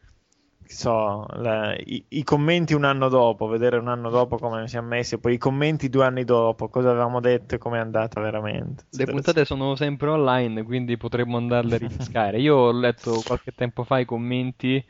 so, 0.65 1.25
la- 1.35 1.73
i, 1.75 2.03
i 2.09 2.23
commenti 2.23 2.73
un 2.73 2.83
anno 2.83 3.07
dopo, 3.07 3.47
vedere 3.47 3.77
un 3.77 3.87
anno 3.87 4.09
dopo 4.09 4.37
come 4.37 4.63
ci 4.63 4.69
siamo 4.69 4.89
messi, 4.89 5.15
e 5.15 5.17
poi 5.19 5.33
i 5.35 5.37
commenti 5.37 5.89
due 5.89 6.05
anni 6.05 6.23
dopo, 6.25 6.67
cosa 6.67 6.89
avevamo 6.89 7.19
detto 7.21 7.55
e 7.55 7.57
come 7.57 7.77
è 7.77 7.81
andata 7.81 8.19
veramente. 8.19 8.85
Le 8.91 9.05
puntate 9.05 9.45
sono 9.45 9.75
sempre 9.75 10.09
online, 10.09 10.63
quindi 10.63 10.97
potremmo 10.97 11.37
andarle 11.37 11.75
a 11.75 11.77
ripescare. 11.77 12.39
Io 12.39 12.55
ho 12.55 12.71
letto 12.71 13.21
qualche 13.25 13.53
tempo 13.55 13.83
fa 13.83 13.99
i 13.99 14.05
commenti 14.05 14.83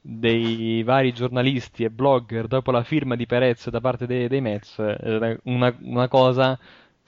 dei 0.00 0.82
vari 0.84 1.12
giornalisti 1.12 1.84
e 1.84 1.90
blogger 1.90 2.46
dopo 2.46 2.70
la 2.70 2.82
firma 2.82 3.16
di 3.16 3.26
Perez 3.26 3.68
da 3.68 3.80
parte 3.80 4.06
dei, 4.06 4.28
dei 4.28 4.40
Mets, 4.40 4.76
una, 5.44 5.76
una 5.80 6.08
cosa 6.08 6.58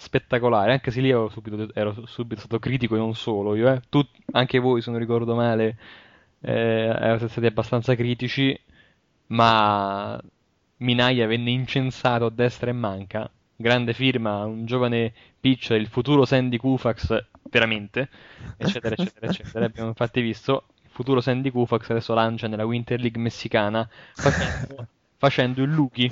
spettacolare, 0.00 0.72
anche 0.72 0.90
se 0.90 1.02
lì 1.02 1.10
ero 1.10 1.28
subito, 1.28 1.68
ero 1.74 2.06
subito 2.06 2.40
stato 2.40 2.58
critico 2.58 2.94
e 2.94 2.98
non 2.98 3.14
solo 3.14 3.54
io, 3.54 3.70
eh. 3.70 3.82
Tut- 3.90 4.16
anche 4.32 4.58
voi, 4.58 4.80
se 4.80 4.90
non 4.90 4.98
ricordo 4.98 5.34
male, 5.34 5.76
eh, 6.40 6.52
erano 6.52 7.28
stati 7.28 7.46
abbastanza 7.46 7.94
critici, 7.94 8.58
ma 9.26 10.18
Minaya 10.78 11.26
venne 11.26 11.50
incensato 11.50 12.24
a 12.24 12.30
destra 12.30 12.70
e 12.70 12.72
manca. 12.72 13.30
Grande 13.54 13.92
firma, 13.92 14.44
un 14.46 14.64
giovane 14.64 15.12
pitcher, 15.38 15.78
il 15.78 15.88
futuro 15.88 16.24
Sandy 16.24 16.56
Koufax, 16.56 17.26
veramente, 17.50 18.08
eccetera, 18.56 18.94
eccetera, 18.96 19.26
eccetera. 19.26 19.66
Abbiamo 19.66 19.88
infatti 19.88 20.22
visto 20.22 20.64
il 20.82 20.88
futuro 20.90 21.20
Sandy 21.20 21.50
Koufax 21.50 21.90
adesso 21.90 22.14
lancia 22.14 22.48
nella 22.48 22.64
Winter 22.64 22.98
League 22.98 23.20
messicana 23.20 23.86
facendo, 24.14 24.86
facendo 25.18 25.62
il 25.62 25.70
Luki. 25.70 26.10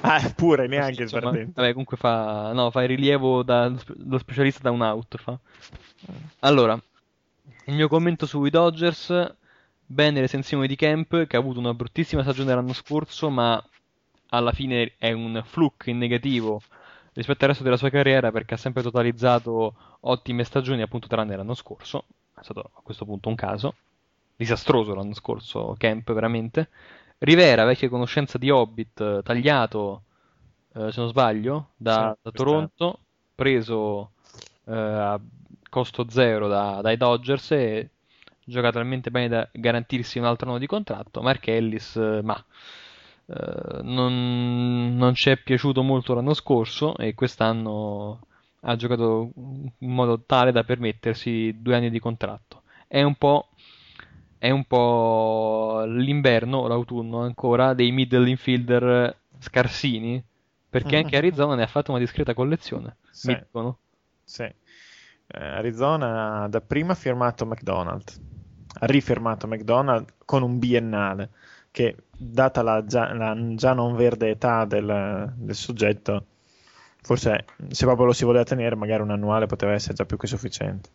Ah, 0.00 0.32
pure 0.34 0.66
neanche 0.66 0.94
il 0.94 1.00
Insomma, 1.02 1.30
perdente. 1.30 1.52
vabbè, 1.54 1.70
comunque 1.70 1.96
fa, 1.96 2.52
no, 2.52 2.70
fa 2.70 2.82
il 2.82 2.88
rilievo 2.88 3.42
da, 3.42 3.72
lo 4.04 4.18
specialista 4.18 4.60
da 4.62 4.70
un 4.70 4.80
out. 4.80 5.16
Fa. 5.18 5.38
Allora, 6.40 6.80
il 7.66 7.74
mio 7.74 7.88
commento 7.88 8.26
sui 8.26 8.50
Dodgers, 8.50 9.34
bene 9.84 10.20
l'estensione 10.20 10.66
di 10.66 10.76
Camp, 10.76 11.26
che 11.26 11.36
ha 11.36 11.38
avuto 11.38 11.58
una 11.58 11.74
bruttissima 11.74 12.22
stagione 12.22 12.54
l'anno 12.54 12.72
scorso, 12.72 13.30
ma 13.30 13.62
alla 14.30 14.52
fine 14.52 14.94
è 14.98 15.12
un 15.12 15.42
fluke 15.44 15.90
in 15.90 15.98
negativo 15.98 16.60
rispetto 17.14 17.44
al 17.44 17.50
resto 17.50 17.64
della 17.64 17.76
sua 17.76 17.90
carriera 17.90 18.30
perché 18.30 18.54
ha 18.54 18.58
sempre 18.58 18.82
totalizzato 18.82 19.74
ottime 20.00 20.44
stagioni, 20.44 20.82
appunto 20.82 21.08
tranne 21.08 21.36
l'anno 21.36 21.54
scorso. 21.54 22.04
È 22.34 22.42
stato 22.42 22.70
a 22.74 22.80
questo 22.82 23.04
punto 23.04 23.28
un 23.28 23.34
caso. 23.34 23.74
Disastroso 24.36 24.94
l'anno 24.94 25.14
scorso, 25.14 25.74
Camp, 25.76 26.12
veramente. 26.12 26.68
Rivera, 27.20 27.64
vecchia 27.64 27.88
conoscenza 27.88 28.38
di 28.38 28.50
Hobbit, 28.50 29.00
eh, 29.00 29.20
tagliato, 29.24 30.02
eh, 30.74 30.92
se 30.92 31.00
non 31.00 31.08
sbaglio, 31.08 31.70
da, 31.76 32.14
Sì, 32.14 32.16
da 32.22 32.30
Toronto, 32.30 33.00
preso 33.34 34.12
eh, 34.66 34.72
a 34.74 35.20
costo 35.68 36.08
zero 36.10 36.48
da- 36.48 36.80
dai 36.82 36.96
Dodgers 36.96 37.50
e 37.52 37.90
gioca 38.44 38.70
talmente 38.72 39.10
bene 39.10 39.28
da 39.28 39.48
garantirsi 39.52 40.18
un 40.18 40.24
altro 40.26 40.48
anno 40.50 40.58
di 40.58 40.66
contratto. 40.66 41.20
Mark 41.22 41.46
Ellis, 41.48 41.96
eh, 41.96 42.20
ma 42.22 42.42
eh, 43.26 43.82
non, 43.82 44.96
non 44.96 45.14
ci 45.14 45.30
è 45.30 45.36
piaciuto 45.36 45.82
molto 45.82 46.14
l'anno 46.14 46.34
scorso 46.34 46.96
e 46.96 47.14
quest'anno 47.14 48.20
ha 48.62 48.76
giocato 48.76 49.30
in 49.78 49.90
modo 49.92 50.22
tale 50.24 50.52
da 50.52 50.64
permettersi 50.64 51.54
due 51.60 51.76
anni 51.76 51.90
di 51.90 51.98
contratto. 52.00 52.62
È 52.86 53.02
un 53.02 53.14
po', 53.16 53.48
è 54.38 54.50
un 54.50 54.64
po' 54.64 55.82
l'inverno, 55.86 56.66
l'autunno 56.66 57.20
ancora, 57.22 57.74
dei 57.74 57.90
middle 57.90 58.28
infielder 58.28 59.16
scarsini, 59.38 60.22
perché 60.70 60.96
anche 60.96 61.16
Arizona 61.16 61.54
ne 61.54 61.62
ha 61.64 61.66
fatto 61.66 61.90
una 61.90 62.00
discreta 62.00 62.34
collezione, 62.34 62.96
Sì. 63.10 63.28
mi 63.28 63.38
dicono. 63.38 63.78
Sì. 64.24 64.42
Eh, 64.42 64.54
Arizona 65.44 66.42
ha 66.42 66.48
dapprima 66.48 66.94
firmato 66.94 67.44
McDonald, 67.46 68.02
ha 68.80 68.86
rifirmato 68.86 69.46
McDonald 69.46 70.14
con 70.24 70.42
un 70.42 70.58
biennale 70.58 71.30
che, 71.70 71.96
data 72.16 72.62
la 72.62 72.84
già, 72.84 73.12
la 73.12 73.36
già 73.54 73.72
non 73.72 73.94
verde 73.94 74.30
età 74.30 74.64
del, 74.64 75.32
del 75.36 75.54
soggetto, 75.54 76.24
forse 77.02 77.44
se 77.68 77.84
proprio 77.84 78.06
lo 78.06 78.12
si 78.12 78.24
voleva 78.24 78.44
tenere, 78.44 78.74
magari 78.76 79.02
un 79.02 79.10
annuale 79.10 79.46
poteva 79.46 79.72
essere 79.72 79.94
già 79.94 80.04
più 80.04 80.16
che 80.16 80.26
sufficiente. 80.26 80.90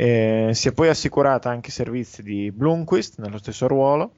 E 0.00 0.52
si 0.54 0.68
è 0.68 0.72
poi 0.72 0.88
assicurata 0.88 1.50
anche 1.50 1.68
i 1.68 1.72
servizi 1.72 2.22
di 2.22 2.50
Blomqvist 2.50 3.18
nello 3.18 3.36
stesso 3.36 3.68
ruolo. 3.68 4.14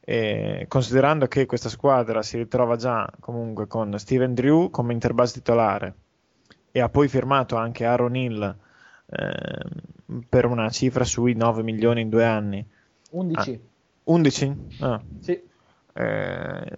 E 0.00 0.66
considerando 0.68 1.26
che 1.26 1.46
questa 1.46 1.70
squadra 1.70 2.20
si 2.20 2.36
ritrova 2.36 2.76
già 2.76 3.10
comunque 3.18 3.66
con 3.66 3.98
Steven 3.98 4.34
Drew 4.34 4.68
come 4.68 4.92
interbase 4.92 5.32
titolare 5.32 5.94
e 6.70 6.80
ha 6.80 6.90
poi 6.90 7.08
firmato 7.08 7.56
anche 7.56 7.86
Aaron 7.86 8.14
Hill 8.14 8.56
ehm, 9.06 10.20
per 10.28 10.44
una 10.44 10.68
cifra 10.68 11.04
sui 11.04 11.32
9 11.32 11.62
milioni 11.62 12.02
in 12.02 12.10
due 12.10 12.26
anni. 12.26 12.62
11. 13.12 13.60
11? 14.04 14.56
Ah. 14.80 15.00
Sì. 15.18 15.42
Eh, 15.94 16.76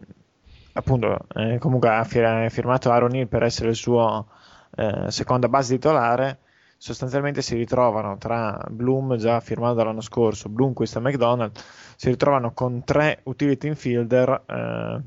appunto, 0.75 1.27
eh, 1.35 1.59
comunque 1.59 1.89
ha 1.89 2.05
fir- 2.05 2.25
ha 2.25 2.49
firmato 2.51 2.93
Aaron 2.93 3.17
Hill 3.17 3.27
per 3.27 3.43
essere 3.43 3.71
il 3.71 3.75
suo 3.75 4.29
eh, 4.77 5.11
seconda 5.11 5.49
base 5.49 5.75
titolare. 5.75 6.39
Sostanzialmente 6.79 7.43
si 7.43 7.57
ritrovano 7.57 8.19
tra 8.19 8.63
Bloom, 8.69 9.17
già 9.17 9.41
firmato 9.41 9.75
dall'anno 9.75 10.01
scorso, 10.03 10.49
Bloomquist 10.49 10.97
e 10.97 11.01
McDonald, 11.01 11.57
si 11.97 12.09
ritrovano 12.11 12.53
con 12.53 12.85
tre 12.85 13.21
utility 13.25 13.69
infielder 13.69 14.45
eh, 14.47 15.03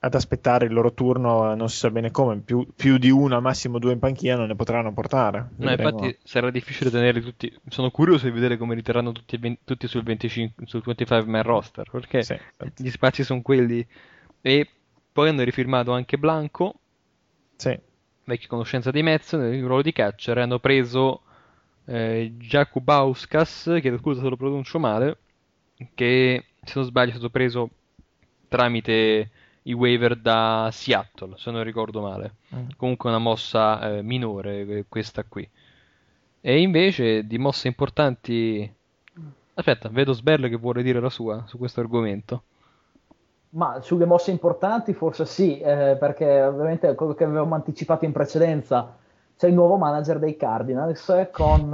ad 0.00 0.14
aspettare 0.14 0.66
il 0.66 0.72
loro 0.72 0.92
turno, 0.92 1.54
non 1.54 1.68
si 1.68 1.78
sa 1.78 1.90
bene 1.90 2.10
come, 2.10 2.36
più, 2.38 2.66
più 2.74 2.98
di 2.98 3.10
una, 3.10 3.40
massimo 3.40 3.78
due 3.78 3.92
in 3.92 3.98
panchina 3.98 4.36
non 4.36 4.46
ne 4.46 4.54
potranno 4.54 4.92
portare. 4.92 5.50
No, 5.56 5.70
infatti 5.70 6.16
sarà 6.22 6.50
difficile 6.50 6.90
tenerli 6.90 7.20
tutti. 7.20 7.52
Sono 7.68 7.90
curioso 7.90 8.26
di 8.26 8.30
vedere 8.30 8.56
come 8.56 8.74
riterranno 8.74 9.10
tutti, 9.10 9.58
tutti 9.64 9.88
sul 9.88 10.04
25, 10.04 10.66
sul 10.66 10.82
25 10.84 11.30
man 11.30 11.42
roster, 11.42 11.88
perché 11.90 12.22
Sì, 12.22 12.36
gli 12.76 12.90
spazi 12.90 13.24
sono 13.24 13.42
quelli. 13.42 13.84
E 14.40 14.68
poi 15.10 15.30
hanno 15.30 15.42
rifirmato 15.42 15.92
anche 15.92 16.16
Blanco, 16.16 16.74
Sì. 17.56 17.76
Vecchia 18.28 18.48
conoscenza 18.48 18.90
dei 18.90 19.02
Mets, 19.02 19.32
nel 19.32 19.64
ruolo 19.64 19.82
di 19.82 19.92
catcher. 19.92 20.38
Hanno 20.38 20.58
preso 20.58 21.22
eh, 21.86 22.34
Jakubauskas, 22.38 23.78
chiedo 23.80 23.96
scusa 23.98 24.20
se 24.20 24.28
lo 24.28 24.36
pronuncio 24.36 24.78
male, 24.78 25.16
che 25.94 26.44
se 26.62 26.72
non 26.76 26.84
sbaglio 26.84 27.08
è 27.08 27.14
stato 27.14 27.30
preso 27.30 27.70
tramite 28.46 29.30
i 29.62 29.72
waiver 29.72 30.16
da 30.16 30.68
Seattle, 30.70 31.34
se 31.36 31.50
non 31.50 31.64
ricordo 31.64 32.02
male. 32.02 32.34
Mm. 32.54 32.68
Comunque 32.76 33.08
una 33.08 33.18
mossa 33.18 33.96
eh, 33.96 34.02
minore 34.02 34.60
eh, 34.60 34.84
questa 34.88 35.24
qui. 35.24 35.48
E 36.40 36.60
invece 36.60 37.26
di 37.26 37.38
mosse 37.38 37.66
importanti... 37.66 38.70
Aspetta, 39.54 39.88
vedo 39.88 40.12
Sberle 40.12 40.48
che 40.48 40.56
vuole 40.56 40.84
dire 40.84 41.00
la 41.00 41.10
sua 41.10 41.44
su 41.48 41.58
questo 41.58 41.80
argomento. 41.80 42.44
Ma 43.50 43.80
sulle 43.80 44.04
mosse 44.04 44.30
importanti 44.30 44.92
forse 44.92 45.24
sì, 45.24 45.58
eh, 45.58 45.96
perché 45.98 46.42
ovviamente 46.42 46.94
quello 46.94 47.14
che 47.14 47.24
avevamo 47.24 47.54
anticipato 47.54 48.04
in 48.04 48.12
precedenza 48.12 48.94
c'è 49.38 49.46
il 49.46 49.54
nuovo 49.54 49.76
manager 49.76 50.18
dei 50.18 50.36
Cardinals 50.36 51.28
con 51.30 51.72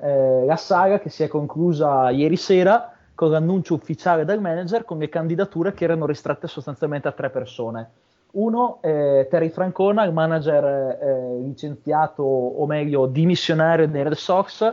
eh, 0.00 0.44
la 0.46 0.56
saga 0.56 0.98
che 0.98 1.10
si 1.10 1.22
è 1.22 1.28
conclusa 1.28 2.08
ieri 2.10 2.36
sera 2.36 2.92
con 3.14 3.30
l'annuncio 3.32 3.74
ufficiale 3.74 4.24
del 4.24 4.40
manager 4.40 4.84
con 4.84 4.96
le 4.96 5.10
candidature 5.10 5.74
che 5.74 5.84
erano 5.84 6.06
ristrette 6.06 6.46
sostanzialmente 6.46 7.08
a 7.08 7.12
tre 7.12 7.28
persone. 7.28 7.90
Uno, 8.32 8.78
eh, 8.80 9.26
Terry 9.28 9.50
Francona, 9.50 10.04
il 10.04 10.12
manager 10.12 10.64
eh, 10.64 11.38
licenziato 11.42 12.22
o 12.22 12.64
meglio 12.64 13.06
dimissionario 13.06 13.88
dei 13.88 14.04
Red 14.04 14.14
Sox, 14.14 14.72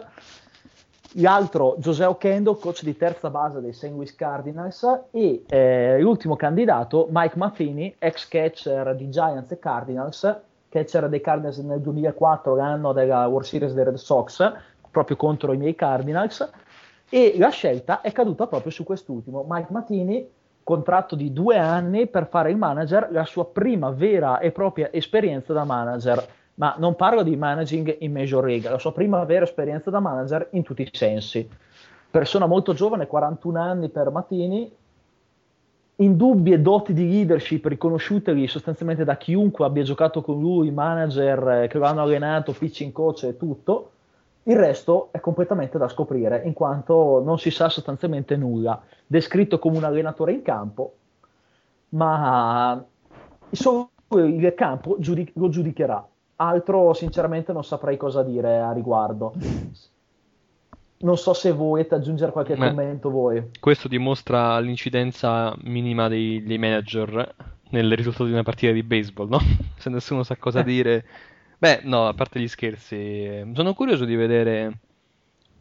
l'altro 1.19 1.75
José 1.77 2.05
Oquendo, 2.05 2.55
coach 2.55 2.83
di 2.83 2.95
terza 2.95 3.29
base 3.29 3.61
dei 3.61 3.73
St. 3.73 4.15
Cardinals 4.15 5.05
e 5.11 5.43
eh, 5.47 5.99
l'ultimo 5.99 6.35
candidato 6.35 7.07
Mike 7.09 7.37
Matheny, 7.37 7.95
ex 7.97 8.27
catcher 8.27 8.95
di 8.95 9.09
Giants 9.09 9.51
e 9.51 9.59
Cardinals, 9.59 10.39
catcher 10.69 11.09
dei 11.09 11.21
Cardinals 11.21 11.57
nel 11.59 11.81
2004, 11.81 12.55
l'anno 12.55 12.93
della 12.93 13.27
World 13.27 13.45
Series 13.45 13.73
dei 13.73 13.83
Red 13.83 13.95
Sox, 13.95 14.53
proprio 14.91 15.15
contro 15.15 15.53
i 15.53 15.57
miei 15.57 15.75
Cardinals, 15.75 16.49
e 17.09 17.35
la 17.37 17.49
scelta 17.49 18.01
è 18.01 18.11
caduta 18.11 18.47
proprio 18.47 18.71
su 18.71 18.83
quest'ultimo. 18.83 19.45
Mike 19.47 19.71
Matheny 19.71 20.29
contratto 20.67 21.15
di 21.15 21.31
due 21.31 21.57
anni 21.57 22.07
per 22.07 22.27
fare 22.27 22.51
il 22.51 22.57
manager, 22.57 23.07
la 23.11 23.23
sua 23.23 23.45
prima 23.45 23.89
vera 23.91 24.39
e 24.39 24.51
propria 24.51 24.91
esperienza 24.91 25.53
da 25.53 25.63
manager. 25.63 26.27
Ma 26.57 26.75
non 26.79 26.95
parlo 26.95 27.21
di 27.21 27.35
managing 27.35 27.97
in 27.99 28.11
Major 28.11 28.43
League, 28.43 28.69
la 28.69 28.79
sua 28.79 28.91
prima 28.91 29.23
vera 29.25 29.43
esperienza 29.43 29.91
da 29.91 29.99
manager 29.99 30.47
in 30.51 30.63
tutti 30.63 30.81
i 30.81 30.89
sensi. 30.91 31.47
Persona 32.09 32.47
molto 32.47 32.73
giovane, 32.73 33.05
41 33.05 33.59
anni 33.59 33.89
per 33.89 34.09
Matini, 34.09 34.71
indubbie 35.97 36.61
doti 36.61 36.93
di 36.93 37.07
leadership 37.07 37.65
riconosciutegli 37.65 38.47
sostanzialmente 38.47 39.03
da 39.03 39.17
chiunque 39.17 39.65
abbia 39.65 39.83
giocato 39.83 40.21
con 40.21 40.39
lui, 40.39 40.71
manager 40.71 41.47
eh, 41.49 41.67
che 41.67 41.77
lo 41.77 41.85
hanno 41.85 42.01
allenato, 42.01 42.53
pitching 42.53 42.91
coach 42.91 43.23
e 43.23 43.37
tutto. 43.37 43.91
Il 44.43 44.55
resto 44.55 45.09
è 45.11 45.19
completamente 45.19 45.77
da 45.77 45.87
scoprire, 45.87 46.41
in 46.45 46.53
quanto 46.53 47.21
non 47.23 47.37
si 47.37 47.51
sa 47.51 47.69
sostanzialmente 47.69 48.35
nulla. 48.35 48.81
Descritto 49.05 49.59
come 49.59 49.77
un 49.77 49.83
allenatore 49.83 50.31
in 50.31 50.41
campo, 50.41 50.93
ma 51.89 52.83
solo 53.51 53.89
il 54.15 54.53
campo 54.55 54.95
giudic- 54.99 55.35
lo 55.35 55.49
giudicherà. 55.49 56.07
Altro, 56.39 56.93
sinceramente, 56.93 57.51
non 57.51 57.63
saprei 57.63 57.97
cosa 57.97 58.23
dire 58.23 58.59
a 58.59 58.71
riguardo. 58.71 59.33
Non 60.99 61.17
so 61.17 61.33
se 61.33 61.51
volete 61.51 61.95
aggiungere 61.95 62.31
qualche 62.31 62.55
Beh, 62.55 62.69
commento 62.69 63.09
voi. 63.09 63.51
Questo 63.59 63.87
dimostra 63.87 64.59
l'incidenza 64.59 65.55
minima 65.63 66.07
dei, 66.07 66.43
dei 66.43 66.57
manager 66.57 67.35
nel 67.69 67.95
risultato 67.95 68.25
di 68.25 68.31
una 68.31 68.43
partita 68.43 68.71
di 68.71 68.83
baseball, 68.83 69.29
no? 69.29 69.39
Se 69.77 69.89
nessuno 69.89 70.23
sa 70.23 70.35
cosa 70.37 70.59
Eh. 70.59 70.63
dire. 70.63 71.05
Beh, 71.57 71.81
no, 71.83 72.07
a 72.07 72.13
parte 72.13 72.39
gli 72.39 72.47
scherzi, 72.47 72.95
eh, 72.95 73.51
sono 73.53 73.73
curioso 73.73 74.05
di 74.05 74.15
vedere 74.15 74.77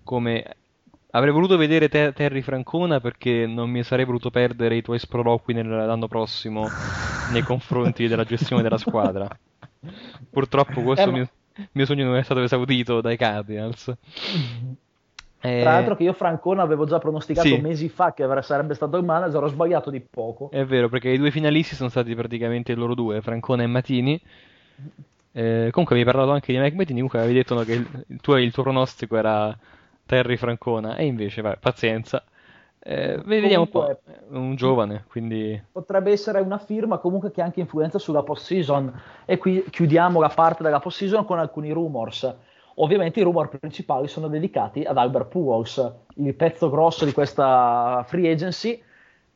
come... 0.05 0.45
Avrei 1.13 1.33
voluto 1.33 1.57
vedere 1.57 1.89
Te- 1.89 2.13
Terry 2.13 2.43
Francona 2.43 3.01
perché 3.01 3.47
non 3.47 3.71
mi 3.71 3.83
sarei 3.83 4.05
voluto 4.05 4.29
perdere 4.31 4.77
i 4.77 4.83
tuoi 4.83 4.99
sproloqui 4.99 5.55
nel- 5.55 5.67
l'anno 5.67 6.09
prossimo 6.09 6.75
nei 7.29 7.43
confronti 7.43 8.07
della 8.07 8.25
gestione 8.25 8.63
della 8.63 8.77
squadra. 8.77 9.27
Purtroppo 10.31 10.83
questo 10.83 11.09
Eh, 11.09 11.13
mio, 11.13 11.29
mio 11.73 11.87
sogno 11.87 12.05
non 12.05 12.17
è 12.17 12.23
stato 12.23 12.43
esaudito 12.43 13.01
dai 13.01 13.17
Cardinals. 13.17 13.95
Eh, 15.41 15.61
Tra 15.61 15.73
l'altro 15.73 15.97
che 15.97 16.03
io 16.03 16.13
Francona 16.13 16.63
avevo 16.63 16.87
già 16.87 16.99
pronosticato 16.99 17.47
Sì. 17.47 17.59
mesi 17.59 17.89
fa 17.89 18.13
che 18.13 18.27
sarebbe 18.43 18.75
stato 18.75 18.97
il 18.97 19.05
manager, 19.05 19.43
ho 19.43 19.49
sbagliato 19.49 19.91
di 19.91 20.01
poco. 20.01 20.51
È 20.51 20.65
vero, 20.65 20.89
perché 20.89 21.11
i 21.11 21.19
due 21.19 21.31
finalisti 21.31 21.75
sono 21.75 21.89
stati 21.89 22.15
praticamente 22.15 22.75
loro 22.75 22.95
due, 22.95 23.21
Francona 23.21 23.63
e 23.63 23.67
Matini. 23.67 24.21
Eh, 25.33 25.69
comunque 25.71 25.95
avevi 25.95 26.05
parlato 26.05 26.31
anche 26.33 26.53
di 26.53 26.59
Mike 26.59 26.75
Matini, 26.75 26.95
comunque 26.95 27.19
avevi 27.19 27.35
detto 27.35 27.55
no, 27.55 27.63
che 27.63 27.75
il, 27.75 28.05
il 28.09 28.21
tuo, 28.21 28.39
il 28.39 28.53
tuo 28.53 28.63
pronostico 28.63 29.17
era 29.17 29.57
Terry 30.07 30.37
Francona, 30.37 30.97
e 30.97 31.05
invece, 31.05 31.43
vai, 31.43 31.57
pazienza. 31.61 32.25
Eh, 32.89 33.21
vediamo 33.25 33.65
un 33.65 33.69
po', 33.69 33.81
Comunque- 33.81 34.15
è 34.31 34.37
un 34.37 34.55
giovane, 34.55 35.05
quindi... 35.09 35.61
Potrebbe 35.73 36.13
essere 36.13 36.39
una 36.39 36.59
firma 36.59 36.99
comunque 36.99 37.33
che 37.33 37.43
ha 37.43 37.45
anche 37.45 37.59
influenza 37.59 37.99
sulla 37.99 38.23
post-season. 38.23 38.93
E 39.25 39.39
qui 39.39 39.65
chiudiamo 39.69 40.21
la 40.21 40.29
parte 40.29 40.63
della 40.63 40.79
post-season 40.79 41.25
con 41.25 41.41
alcuni 41.41 41.73
rumors. 41.73 42.33
Ovviamente 42.77 43.19
i 43.19 43.25
rumor 43.25 43.49
principali 43.49 44.07
sono 44.07 44.29
dedicati 44.29 44.85
ad 44.85 44.99
Albert 44.99 45.29
Pujols, 45.29 45.95
il 46.17 46.35
pezzo 46.35 46.71
grosso 46.71 47.05
di 47.05 47.13
questa 47.13 48.05
free 48.07 48.31
agency. 48.31 48.81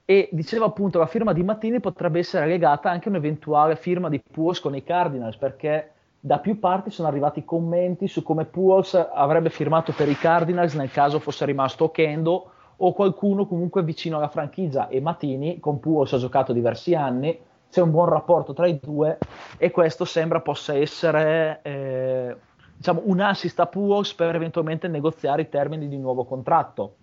E 0.04 0.28
diceva 0.30 0.66
appunto 0.66 1.00
la 1.00 1.06
firma 1.06 1.32
di 1.32 1.42
Mattini 1.42 1.80
potrebbe 1.80 2.20
essere 2.20 2.46
legata 2.46 2.88
anche 2.90 3.08
a 3.08 3.10
un'eventuale 3.10 3.74
firma 3.74 4.08
di 4.08 4.20
Pujols 4.20 4.60
con 4.60 4.76
i 4.76 4.84
Cardinals 4.84 5.36
perché 5.36 5.90
da 6.18 6.38
più 6.38 6.58
parti 6.58 6.90
sono 6.90 7.06
arrivati 7.06 7.44
commenti 7.44 8.08
su 8.08 8.22
come 8.24 8.44
Pujols 8.44 8.94
avrebbe 8.94 9.50
firmato 9.50 9.92
per 9.92 10.08
i 10.08 10.16
Cardinals 10.16 10.74
nel 10.74 10.90
caso 10.90 11.20
fosse 11.20 11.44
rimasto 11.44 11.92
Kendo 11.92 12.50
o 12.82 12.92
qualcuno 12.92 13.46
comunque 13.46 13.82
vicino 13.82 14.16
alla 14.18 14.28
franchigia. 14.28 14.88
E 14.88 15.00
Matini 15.00 15.60
con 15.60 15.80
Pujols 15.80 16.12
ha 16.12 16.18
giocato 16.18 16.52
diversi 16.52 16.94
anni 16.94 17.38
c'è 17.70 17.80
un 17.80 17.90
buon 17.92 18.08
rapporto 18.08 18.52
tra 18.52 18.66
i 18.66 18.78
due 18.82 19.18
e 19.56 19.70
questo 19.70 20.04
sembra 20.04 20.40
possa 20.40 20.74
essere 20.74 21.60
eh, 21.62 22.36
diciamo, 22.76 23.02
un 23.04 23.20
assist 23.20 23.58
a 23.60 23.66
Pujols 23.66 24.12
per 24.14 24.34
eventualmente 24.34 24.88
negoziare 24.88 25.42
i 25.42 25.48
termini 25.48 25.88
di 25.88 25.94
un 25.94 26.02
nuovo 26.02 26.24
contratto. 26.24 26.96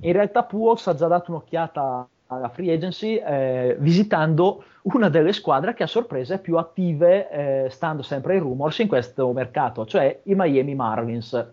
In 0.00 0.12
realtà 0.12 0.42
Pujols 0.42 0.86
ha 0.88 0.94
già 0.94 1.06
dato 1.06 1.30
un'occhiata 1.30 2.08
alla 2.26 2.48
free 2.48 2.72
agency 2.72 3.16
eh, 3.16 3.76
visitando 3.78 4.64
una 4.82 5.08
delle 5.08 5.32
squadre 5.32 5.74
che 5.74 5.84
a 5.84 5.88
sorpresa 5.88 6.34
è 6.34 6.40
più 6.40 6.56
attive 6.56 7.30
eh, 7.30 7.70
stando 7.70 8.02
sempre 8.02 8.34
ai 8.34 8.38
rumors 8.40 8.78
in 8.78 8.86
questo 8.86 9.32
mercato 9.32 9.84
cioè 9.84 10.20
i 10.24 10.34
Miami 10.34 10.74
Marlins. 10.74 11.46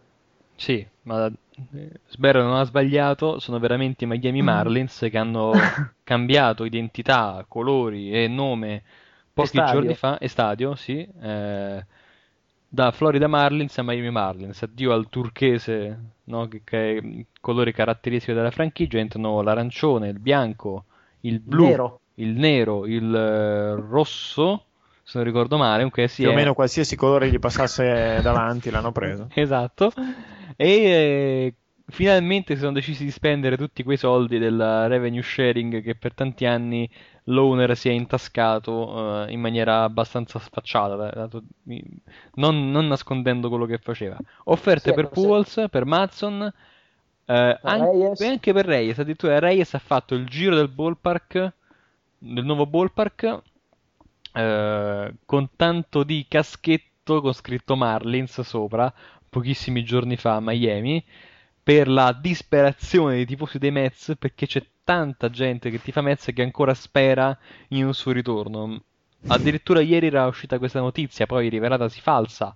Sì, 0.56 0.86
ma 1.04 1.32
Sberro 2.10 2.44
non 2.44 2.56
ha 2.56 2.64
sbagliato, 2.64 3.40
sono 3.40 3.58
veramente 3.60 4.04
i 4.04 4.08
Miami 4.08 4.42
Marlins 4.42 5.08
che 5.10 5.18
hanno 5.18 5.52
cambiato 6.04 6.64
identità, 6.66 7.44
colori 7.48 8.12
e 8.12 8.28
nome 8.28 8.84
pochi 9.34 9.48
stadio. 9.48 9.72
giorni 9.72 9.94
fa, 9.96 10.18
e 10.20 10.28
stadio, 10.28 10.76
sì, 10.76 11.08
eh, 11.22 11.86
da 12.70 12.92
Florida 12.92 13.28
Marlins 13.28 13.78
a 13.78 13.84
Miami 13.84 14.12
Marlins, 14.12 14.62
addio 14.62 14.92
al 14.94 15.10
turchese, 15.10 16.00
no, 16.26 16.48
che, 16.48 16.62
che 16.64 16.98
è 16.98 17.26
colore 17.42 17.72
caratteristico 17.72 18.34
della 18.34 18.52
franchigia, 18.52 19.00
entrano 19.00 19.42
l'arancione, 19.42 20.10
il 20.10 20.20
bianco, 20.20 20.86
il 21.22 21.40
blu, 21.40 21.66
Nero. 21.66 22.02
il 22.16 22.30
nero, 22.38 22.86
il 22.86 23.14
eh, 23.16 23.76
rosso, 23.76 24.66
se 25.04 25.18
non 25.18 25.26
ricordo 25.26 25.58
male, 25.58 25.76
comunque 25.78 26.08
sì, 26.08 26.24
Più 26.24 26.30
o 26.30 26.32
è- 26.32 26.36
meno 26.36 26.54
qualsiasi 26.54 26.96
colore 26.96 27.30
gli 27.30 27.40
passasse 27.40 28.20
davanti 28.22 28.70
l'hanno 28.70 28.92
preso. 28.92 29.32
Esatto. 29.36 29.92
E 30.58 30.66
eh, 30.66 31.54
finalmente 31.86 32.56
si 32.56 32.60
sono 32.62 32.74
decisi 32.74 33.06
di 33.06 33.12
spendere 33.12 33.56
tutti 33.58 33.84
quei 33.84 33.98
soldi 33.98 34.40
del 34.40 34.60
revenue 34.88 35.22
sharing 35.22 35.82
che 35.82 35.96
per 35.96 36.14
tanti 36.14 36.46
anni 36.46 36.90
l'owner 37.26 37.76
si 37.78 37.90
è 37.90 37.92
intascato 37.92 39.26
eh, 39.28 39.32
in 39.32 39.40
maniera 39.40 39.84
abbastanza 39.84 40.40
sfacciata, 40.40 41.30
non, 42.36 42.72
non 42.72 42.88
nascondendo 42.88 43.50
quello 43.50 43.66
che 43.66 43.78
faceva. 43.78 44.18
Offerte 44.46 44.90
Sì, 44.90 44.94
per 44.94 45.06
sì. 45.06 45.12
Pujols, 45.12 45.66
per 45.70 45.86
Matson, 45.86 46.52
eh, 47.26 47.60
anche, 47.62 48.26
anche 48.26 48.54
per 48.54 48.66
Reyes. 48.66 48.98
Addirittura 49.00 49.40
Reyes 49.40 49.74
ha 49.74 49.80
fatto 49.80 50.16
il 50.16 50.26
giro 50.26 50.56
del 50.56 50.70
ballpark, 50.70 51.54
del 52.18 52.46
nuovo 52.46 52.66
ballpark, 52.66 53.42
eh, 54.34 55.14
con 55.26 55.50
tanto 55.56 56.04
di 56.04 56.26
caschetto 56.28 57.22
con 57.22 57.34
scritto 57.34 57.76
Marlins 57.76 58.42
sopra, 58.42 58.94
pochissimi 59.30 59.84
giorni 59.84 60.18
fa 60.18 60.36
a 60.36 60.42
Miami, 60.42 61.04
per 61.62 61.88
la 61.88 62.14
disperazione 62.14 63.16
dei 63.16 63.26
tifosi 63.26 63.58
dei 63.58 63.72
Mets, 63.72 64.16
perché 64.18 64.48
c'è 64.48 64.64
tanta 64.84 65.30
gente 65.30 65.70
che 65.70 65.82
tifa 65.82 66.02
Mets 66.02 66.32
che 66.34 66.42
ancora 66.42 66.74
spera 66.74 67.38
in 67.70 67.86
un 67.86 67.94
suo 67.94 68.14
ritorno. 68.14 68.82
Addirittura 69.28 69.82
ieri 69.82 70.08
era 70.08 70.28
uscita 70.28 70.60
questa 70.60 70.80
notizia, 70.80 71.26
poi 71.26 71.50
rivelatasi 71.50 72.00
falsa, 72.00 72.56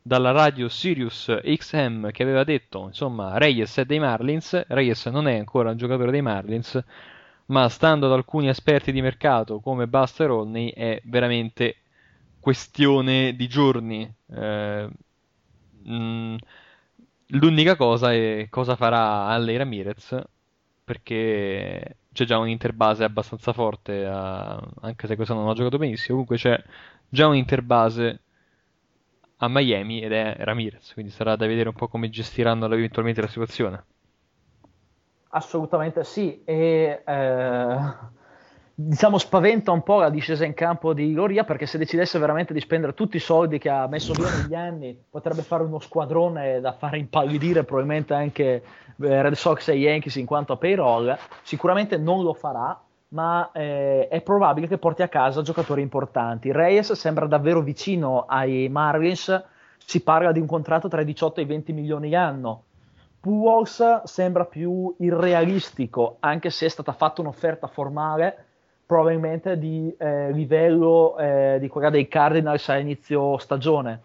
dalla 0.00 0.30
radio 0.30 0.68
Sirius 0.70 1.38
XM 1.44 2.10
che 2.10 2.22
aveva 2.22 2.44
detto, 2.44 2.86
insomma, 2.86 3.36
Reyes 3.36 3.76
è 3.76 3.84
dei 3.84 3.98
Marlins, 3.98 4.64
Reyes 4.68 5.04
non 5.06 5.28
è 5.28 5.36
ancora 5.36 5.70
un 5.70 5.76
giocatore 5.76 6.10
dei 6.10 6.22
Marlins, 6.22 6.82
ma 7.46 7.68
stando 7.68 8.06
ad 8.06 8.12
alcuni 8.12 8.48
esperti 8.48 8.92
di 8.92 9.02
mercato 9.02 9.60
come 9.60 9.86
Buster 9.86 10.30
Olney 10.30 10.70
è 10.70 11.00
veramente 11.04 11.76
questione 12.40 13.34
di 13.36 13.48
giorni. 13.48 14.10
Eh, 14.32 14.88
mm, 15.88 16.36
l'unica 17.28 17.76
cosa 17.76 18.12
è 18.12 18.46
cosa 18.50 18.76
farà 18.76 19.26
Alley 19.26 19.56
Ramirez, 19.56 20.16
perché 20.84 21.98
c'è 22.12 22.24
già 22.24 22.38
un 22.38 22.48
interbase 22.48 23.04
abbastanza 23.04 23.52
forte, 23.52 24.04
a- 24.06 24.60
anche 24.80 25.06
se 25.06 25.16
questo 25.16 25.34
non 25.34 25.48
ha 25.48 25.54
giocato 25.54 25.78
benissimo, 25.78 26.12
comunque 26.24 26.36
c'è 26.36 26.62
già 27.08 27.26
un 27.26 27.36
interbase 27.36 28.22
a 29.38 29.48
Miami 29.48 30.00
ed 30.02 30.12
è 30.12 30.36
Ramirez, 30.38 30.92
quindi 30.92 31.10
sarà 31.10 31.34
da 31.34 31.46
vedere 31.46 31.68
un 31.70 31.74
po' 31.74 31.88
come 31.88 32.08
gestiranno 32.10 32.66
eventualmente 32.72 33.20
la 33.20 33.26
situazione. 33.28 33.84
Assolutamente 35.30 36.04
sì, 36.04 36.42
e 36.44 37.02
eh, 37.06 37.78
diciamo 38.80 39.18
spaventa 39.18 39.72
un 39.72 39.82
po' 39.82 39.98
la 39.98 40.08
discesa 40.08 40.44
in 40.44 40.54
campo 40.54 40.92
di 40.92 41.12
Loria 41.12 41.42
perché 41.42 41.66
se 41.66 41.78
decidesse 41.78 42.16
veramente 42.20 42.52
di 42.52 42.60
spendere 42.60 42.94
tutti 42.94 43.16
i 43.16 43.20
soldi 43.20 43.58
che 43.58 43.68
ha 43.68 43.88
messo 43.88 44.12
via 44.12 44.30
negli 44.30 44.54
anni 44.54 44.96
potrebbe 45.10 45.42
fare 45.42 45.64
uno 45.64 45.80
squadrone 45.80 46.60
da 46.60 46.70
fare 46.74 46.96
impallidire 46.96 47.64
probabilmente 47.64 48.14
anche 48.14 48.44
eh, 48.44 48.62
Red 48.96 49.32
Sox 49.32 49.66
e 49.66 49.74
Yankees 49.74 50.14
in 50.14 50.26
quanto 50.26 50.52
a 50.52 50.58
payroll, 50.58 51.16
sicuramente 51.42 51.96
non 51.96 52.22
lo 52.22 52.34
farà, 52.34 52.80
ma 53.08 53.50
eh, 53.52 54.06
è 54.06 54.20
probabile 54.20 54.68
che 54.68 54.78
porti 54.78 55.02
a 55.02 55.08
casa 55.08 55.42
giocatori 55.42 55.82
importanti. 55.82 56.52
Reyes 56.52 56.92
sembra 56.92 57.26
davvero 57.26 57.62
vicino 57.62 58.26
ai 58.28 58.68
Marlins, 58.68 59.44
si 59.76 60.04
parla 60.04 60.30
di 60.30 60.38
un 60.38 60.46
contratto 60.46 60.86
tra 60.86 61.00
i 61.00 61.04
18 61.04 61.40
e 61.40 61.42
i 61.42 61.46
20 61.46 61.72
milioni 61.72 62.10
l'anno. 62.10 62.62
Pujols 63.18 64.02
sembra 64.04 64.44
più 64.44 64.94
irrealistico, 65.00 66.18
anche 66.20 66.50
se 66.50 66.66
è 66.66 66.68
stata 66.68 66.92
fatta 66.92 67.20
un'offerta 67.22 67.66
formale, 67.66 68.44
probabilmente 68.88 69.58
di 69.58 69.94
eh, 69.98 70.32
livello 70.32 71.18
eh, 71.18 71.58
di 71.60 71.68
quella 71.68 71.90
dei 71.90 72.08
Cardinals 72.08 72.66
a 72.70 72.78
inizio 72.78 73.36
stagione. 73.36 74.00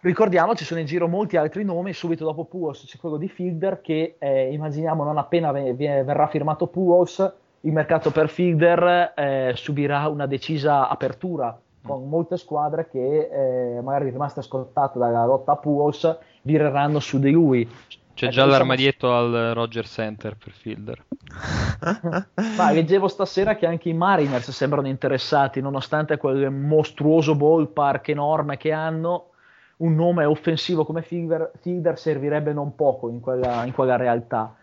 Ricordiamo, 0.00 0.54
ci 0.54 0.66
sono 0.66 0.80
in 0.80 0.86
giro 0.86 1.08
molti 1.08 1.38
altri 1.38 1.64
nomi, 1.64 1.94
subito 1.94 2.26
dopo 2.26 2.44
Pujols 2.44 2.84
c'è 2.84 2.98
quello 2.98 3.16
di 3.16 3.26
Fielder 3.26 3.80
che 3.80 4.16
eh, 4.18 4.52
immaginiamo 4.52 5.02
non 5.02 5.16
appena 5.16 5.50
ve- 5.50 5.72
verrà 5.72 6.26
firmato 6.26 6.66
Pujols 6.66 7.32
il 7.64 7.72
mercato 7.72 8.10
per 8.10 8.28
fielder 8.28 9.14
eh, 9.16 9.52
subirà 9.54 10.06
una 10.08 10.26
decisa 10.26 10.86
apertura 10.86 11.58
con 11.82 12.06
molte 12.10 12.36
squadre 12.36 12.88
che 12.90 13.30
eh, 13.30 13.80
magari 13.80 14.10
rimaste 14.10 14.42
scottate 14.42 14.98
dalla 14.98 15.24
lotta 15.24 15.52
a 15.52 15.56
Pujols 15.56 16.18
vireranno 16.42 16.98
su 16.98 17.18
di 17.18 17.30
lui. 17.30 17.66
C'è 18.14 18.26
Ecco, 18.26 18.34
già 18.34 18.44
l'armadietto 18.44 19.12
al 19.12 19.52
Roger 19.54 19.86
Center 19.86 20.36
per 20.36 20.52
Fielder. 20.52 21.04
Ma 22.56 22.70
leggevo 22.70 23.08
stasera 23.08 23.56
che 23.56 23.66
anche 23.66 23.88
i 23.88 23.92
Mariners 23.92 24.50
sembrano 24.52 24.86
interessati, 24.86 25.60
nonostante 25.60 26.16
quel 26.16 26.50
mostruoso 26.50 27.34
ballpark 27.34 28.08
enorme 28.08 28.56
che 28.56 28.70
hanno, 28.70 29.30
un 29.78 29.96
nome 29.96 30.24
offensivo 30.24 30.84
come 30.84 31.02
Fielder, 31.02 31.50
Fielder 31.60 31.98
servirebbe 31.98 32.52
non 32.52 32.76
poco 32.76 33.08
in 33.08 33.20
quella, 33.20 33.64
in 33.64 33.72
quella 33.72 33.96
realtà. 33.96 34.54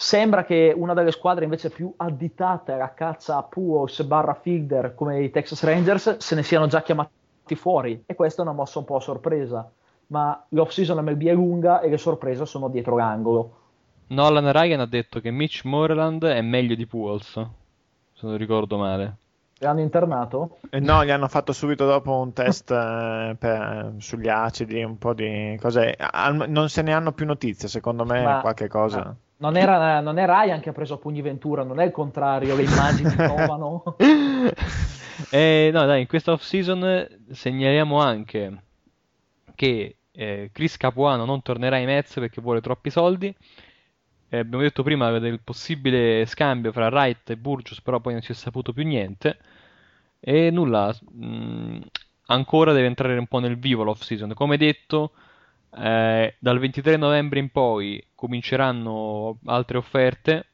Sembra 0.00 0.44
che 0.44 0.72
una 0.76 0.94
delle 0.94 1.10
squadre 1.10 1.42
invece 1.42 1.70
più 1.70 1.92
additate 1.96 2.70
alla 2.70 2.94
caccia 2.94 3.36
a 3.36 3.42
Pujols 3.42 4.04
barra 4.04 4.34
Fielder 4.34 4.94
come 4.94 5.20
i 5.24 5.30
Texas 5.32 5.64
Rangers 5.64 6.18
se 6.18 6.36
ne 6.36 6.44
siano 6.44 6.68
già 6.68 6.82
chiamati 6.82 7.10
fuori 7.56 8.04
e 8.06 8.14
questa 8.14 8.42
è 8.42 8.44
una 8.44 8.54
mossa 8.54 8.78
un 8.78 8.84
po' 8.84 8.96
a 8.96 9.00
sorpresa. 9.00 9.68
Ma 10.08 10.44
l'off-season 10.50 11.02
MLB 11.04 11.22
è 11.26 11.32
lunga 11.34 11.80
e 11.80 11.88
le 11.88 11.98
sorprese 11.98 12.46
sono 12.46 12.68
dietro 12.68 12.96
l'angolo. 12.96 13.52
Nolan 14.08 14.50
Ryan 14.52 14.80
ha 14.80 14.86
detto 14.86 15.20
che 15.20 15.30
Mitch 15.30 15.64
Moreland 15.64 16.24
è 16.24 16.40
meglio 16.40 16.74
di 16.74 16.86
Pujols, 16.86 17.32
se 17.32 18.26
non 18.26 18.36
ricordo 18.38 18.78
male. 18.78 19.16
L'hanno 19.60 19.80
internato? 19.80 20.58
Eh, 20.70 20.78
No, 20.80 21.04
gli 21.04 21.10
hanno 21.10 21.28
fatto 21.28 21.52
subito 21.52 21.84
dopo 21.84 22.16
un 22.20 22.32
test 22.32 22.70
eh, 22.70 23.34
per- 23.38 23.94
sugli 23.98 24.28
acidi, 24.28 24.82
un 24.82 24.96
po' 24.98 25.12
di 25.14 25.58
cose. 25.60 25.94
Al- 25.98 26.48
non 26.48 26.68
se 26.68 26.80
ne 26.82 26.92
hanno 26.94 27.12
più 27.12 27.26
notizie, 27.26 27.68
secondo 27.68 28.04
me 28.04 28.22
Ma- 28.22 28.40
qualche 28.40 28.68
cosa. 28.68 29.00
Ah, 29.00 29.14
Non 29.38 29.56
era, 29.56 30.00
non 30.00 30.16
è 30.18 30.24
Ryan 30.24 30.60
che 30.60 30.70
ha 30.70 30.72
preso 30.72 30.94
a 30.94 30.98
pugni 30.98 31.20
Ventura, 31.22 31.64
non 31.64 31.80
è 31.80 31.84
il 31.84 31.90
contrario, 31.90 32.54
le 32.56 32.62
immagini 32.62 33.10
trovano. 33.14 33.96
E 35.30 35.70
no, 35.72 35.84
dai, 35.86 36.00
in 36.02 36.06
questa 36.06 36.32
off-season 36.32 37.24
segnaliamo 37.32 38.00
anche 38.00 38.62
che 39.56 39.96
eh, 40.18 40.50
Chris 40.52 40.76
Capuano 40.76 41.24
non 41.24 41.42
tornerà 41.42 41.76
ai 41.76 41.86
Mets 41.86 42.14
perché 42.14 42.40
vuole 42.40 42.60
troppi 42.60 42.90
soldi. 42.90 43.34
Eh, 44.30 44.38
abbiamo 44.38 44.62
detto 44.62 44.82
prima 44.82 45.16
del 45.18 45.40
possibile 45.40 46.26
scambio 46.26 46.72
fra 46.72 46.88
Wright 46.88 47.30
e 47.30 47.36
Burgess, 47.36 47.80
però 47.80 48.00
poi 48.00 48.14
non 48.14 48.22
si 48.22 48.32
è 48.32 48.34
saputo 48.34 48.72
più 48.72 48.84
niente. 48.84 49.38
E 50.20 50.50
nulla, 50.50 50.92
mh, 51.12 51.78
ancora 52.26 52.72
deve 52.72 52.86
entrare 52.88 53.16
un 53.16 53.26
po' 53.28 53.38
nel 53.38 53.58
vivo 53.58 53.84
l'off-season. 53.84 54.34
Come 54.34 54.56
detto, 54.56 55.12
eh, 55.76 56.34
dal 56.38 56.58
23 56.58 56.96
novembre 56.96 57.38
in 57.38 57.50
poi 57.50 58.04
cominceranno 58.14 59.38
altre 59.44 59.78
offerte 59.78 60.46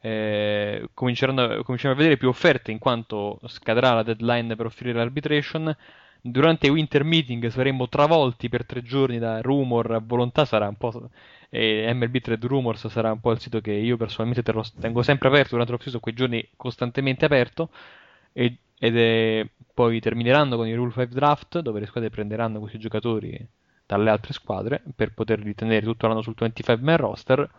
eh, 0.00 0.88
cominceranno 0.94 1.42
a 1.64 1.94
vedere 1.94 2.16
più 2.16 2.28
offerte 2.28 2.70
in 2.70 2.78
quanto 2.78 3.40
scadrà 3.46 3.94
la 3.94 4.02
deadline 4.04 4.54
per 4.56 4.66
offrire 4.66 4.92
l'arbitration. 4.92 5.74
Durante 6.20 6.66
i 6.66 6.70
winter 6.70 7.04
meeting 7.04 7.46
saremo 7.48 7.88
travolti 7.88 8.48
per 8.48 8.66
tre 8.66 8.82
giorni 8.82 9.18
da 9.18 9.40
rumor 9.40 9.92
a 9.92 10.00
volontà, 10.04 10.44
sarà 10.44 10.68
un 10.68 10.76
po'. 10.76 11.10
E 11.48 11.90
MLB 11.94 12.18
Trade 12.18 12.46
Rumors 12.46 12.88
sarà 12.88 13.12
un 13.12 13.20
po' 13.20 13.30
il 13.32 13.40
sito 13.40 13.60
che 13.60 13.72
io 13.72 13.96
personalmente 13.96 14.42
tengo 14.80 15.02
sempre 15.02 15.28
aperto 15.28 15.50
durante 15.50 15.72
l'off-season, 15.72 16.00
quei 16.00 16.14
giorni 16.14 16.46
costantemente 16.56 17.24
aperto. 17.24 17.70
E, 18.32 18.58
ed 18.78 18.96
è, 18.96 19.48
poi 19.74 20.00
termineranno 20.00 20.56
con 20.56 20.66
il 20.66 20.76
Rule 20.76 20.92
5 20.92 21.14
Draft, 21.14 21.60
dove 21.60 21.80
le 21.80 21.86
squadre 21.86 22.10
prenderanno 22.10 22.58
questi 22.60 22.78
giocatori 22.78 23.46
dalle 23.86 24.10
altre 24.10 24.32
squadre 24.34 24.82
per 24.94 25.14
poterli 25.14 25.54
tenere 25.54 25.86
tutto 25.86 26.06
l'anno 26.06 26.20
sul 26.20 26.34
25 26.36 26.84
man 26.84 26.96
roster. 26.98 27.50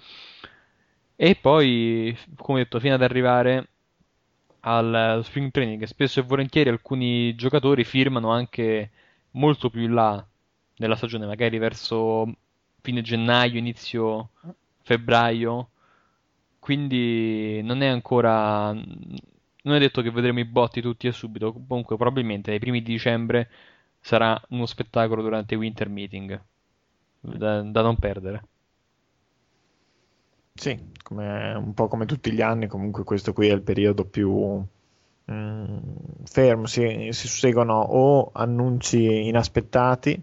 E 1.15 1.35
poi, 1.35 2.15
come 2.35 2.59
detto, 2.59 2.79
fino 2.79 2.93
ad 2.93 3.01
arrivare 3.01 3.67
al 4.61 5.21
spring 5.23 5.51
training, 5.51 5.83
spesso 5.83 6.19
e 6.19 6.23
volentieri 6.23 6.69
alcuni 6.69 7.35
giocatori 7.35 7.83
firmano 7.83 8.31
anche 8.31 8.91
molto 9.31 9.69
più 9.69 9.81
in 9.81 9.93
là 9.93 10.25
nella 10.77 10.95
stagione, 10.95 11.25
magari 11.25 11.57
verso 11.57 12.33
fine 12.81 13.01
gennaio, 13.01 13.57
inizio 13.57 14.29
febbraio. 14.83 15.69
Quindi 16.59 17.61
non 17.63 17.81
è 17.81 17.87
ancora. 17.87 18.71
Non 18.71 19.75
è 19.75 19.79
detto 19.79 20.01
che 20.01 20.11
vedremo 20.11 20.39
i 20.39 20.45
botti 20.45 20.81
tutti 20.81 21.07
e 21.07 21.11
subito. 21.11 21.53
Comunque, 21.53 21.95
probabilmente 21.97 22.51
ai 22.51 22.59
primi 22.59 22.81
di 22.81 22.91
dicembre 22.93 23.49
sarà 23.99 24.39
uno 24.49 24.65
spettacolo 24.65 25.21
durante 25.21 25.55
i 25.55 25.57
winter 25.57 25.89
meeting. 25.89 26.41
Da, 27.21 27.61
da 27.61 27.81
non 27.81 27.97
perdere. 27.97 28.43
Sì, 30.59 30.77
come- 31.03 31.53
un 31.53 31.73
po' 31.73 31.87
come 31.87 32.05
tutti 32.05 32.31
gli 32.33 32.41
anni, 32.41 32.67
comunque 32.67 33.03
questo 33.05 33.31
qui 33.31 33.47
è 33.47 33.53
il 33.53 33.61
periodo 33.61 34.03
più 34.03 34.61
mm, 35.31 35.77
fermo, 36.25 36.65
si, 36.65 37.09
si 37.11 37.27
susseguono 37.27 37.79
o 37.79 38.29
annunci 38.33 39.27
inaspettati, 39.27 40.21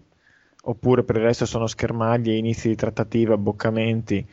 oppure 0.63 1.03
per 1.03 1.15
il 1.15 1.23
resto 1.23 1.45
sono 1.47 1.65
schermaglie, 1.65 2.35
inizi 2.35 2.67
di 2.69 2.75
trattative, 2.75 3.33
abboccamenti. 3.33 4.23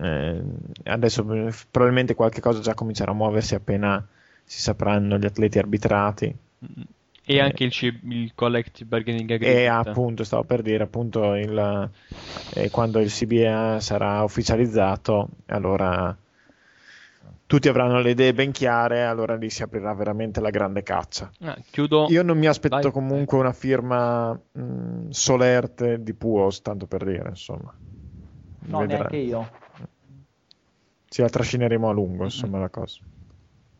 Eh, 0.00 0.42
adesso 0.84 1.22
eh, 1.34 1.52
probabilmente 1.70 2.14
qualche 2.14 2.40
cosa 2.40 2.60
già 2.60 2.74
comincerà 2.74 3.10
a 3.10 3.14
muoversi 3.14 3.54
appena 3.54 4.06
si 4.44 4.60
sapranno 4.60 5.18
gli 5.18 5.26
atleti 5.26 5.58
arbitrati. 5.58 6.34
E 7.30 7.34
Eh. 7.36 7.40
anche 7.40 7.64
il, 7.64 7.70
C- 7.70 8.00
il 8.04 8.32
collective 8.34 8.88
bargaining 8.88 9.30
E 9.30 9.34
agreement. 9.34 9.86
appunto, 9.88 10.24
stavo 10.24 10.44
per 10.44 10.62
dire, 10.62 10.84
appunto, 10.84 11.34
il, 11.34 11.90
eh, 12.54 12.70
quando 12.70 13.00
il 13.00 13.10
CBA 13.10 13.80
sarà 13.80 14.22
ufficializzato, 14.22 15.28
allora 15.46 16.16
tutti 17.46 17.68
avranno 17.68 18.00
le 18.00 18.10
idee 18.10 18.32
ben 18.32 18.50
chiare, 18.50 19.04
allora 19.04 19.36
lì 19.36 19.50
si 19.50 19.62
aprirà 19.62 19.92
veramente 19.92 20.40
la 20.40 20.48
grande 20.48 20.82
caccia. 20.82 21.30
Ah, 21.40 21.56
chiudo. 21.70 22.06
Io 22.08 22.22
non 22.22 22.38
mi 22.38 22.46
aspetto 22.46 22.76
Vai. 22.80 22.92
comunque 22.92 23.36
una 23.38 23.52
firma 23.52 24.32
mh, 24.32 25.10
solerte 25.10 26.02
di 26.02 26.14
Puos, 26.14 26.62
tanto 26.62 26.86
per 26.86 27.04
dire, 27.04 27.28
insomma. 27.28 27.74
No, 28.60 28.78
Vedrà- 28.80 28.96
neanche 28.96 29.16
io. 29.16 29.50
Ci 31.10 31.20
la 31.22 31.28
trascineremo 31.28 31.88
a 31.88 31.92
lungo, 31.92 32.24
insomma, 32.24 32.58
la 32.58 32.68
cosa. 32.70 33.00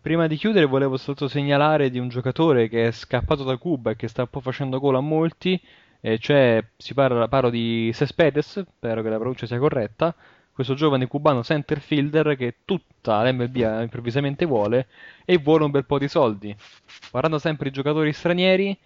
Prima 0.01 0.27
di 0.29 0.37
chiudere 0.37 0.65
volevo 0.65 0.97
soltanto 0.97 1.29
segnalare 1.29 1.91
di 1.91 1.99
un 1.99 2.09
giocatore 2.09 2.69
che 2.69 2.87
è 2.87 2.91
scappato 2.93 3.43
da 3.43 3.57
Cuba 3.57 3.91
e 3.91 3.97
che 3.97 4.07
sta 4.07 4.23
un 4.23 4.29
po' 4.29 4.41
facendo 4.41 4.79
gol 4.79 4.95
a 4.95 5.01
molti, 5.01 5.61
e 6.01 6.19
cioè 6.19 6.65
si 6.77 6.95
parla, 6.95 7.27
parlo 7.27 7.51
di 7.51 7.91
Cespedes, 7.93 8.65
spero 8.65 9.03
che 9.03 9.09
la 9.09 9.17
pronuncia 9.17 9.47
sia 9.47 9.59
corretta, 9.59 10.15
questo 10.53 10.75
giovane 10.75 11.09
cubano 11.09 11.43
center 11.43 11.81
fielder 11.81 12.37
che 12.37 12.59
tutta 12.65 13.29
l'MLB 13.29 13.57
improvvisamente 13.83 14.45
vuole 14.45 14.87
e 15.25 15.37
vuole 15.39 15.65
un 15.65 15.71
bel 15.73 15.85
po' 15.85 15.99
di 15.99 16.09
soldi. 16.09 16.55
Parlando 17.11 17.39
sempre 17.39 17.69
di 17.69 17.75
giocatori 17.75 18.13
stranieri, 18.13 18.77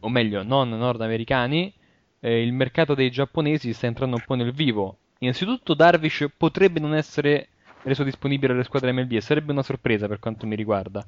o 0.00 0.08
meglio, 0.08 0.42
non 0.42 0.68
nordamericani, 0.68 1.72
eh, 2.18 2.42
il 2.42 2.52
mercato 2.52 2.94
dei 2.94 3.10
giapponesi 3.10 3.72
sta 3.72 3.86
entrando 3.86 4.16
un 4.16 4.22
po' 4.26 4.34
nel 4.34 4.52
vivo. 4.52 4.98
Innanzitutto 5.18 5.74
Darvish 5.74 6.28
potrebbe 6.36 6.80
non 6.80 6.94
essere 6.94 7.49
reso 7.82 8.04
disponibile 8.04 8.52
alle 8.52 8.64
squadre 8.64 8.92
MLB 8.92 9.12
e 9.12 9.20
sarebbe 9.20 9.52
una 9.52 9.62
sorpresa 9.62 10.06
per 10.08 10.18
quanto 10.18 10.46
mi 10.46 10.56
riguarda. 10.56 11.04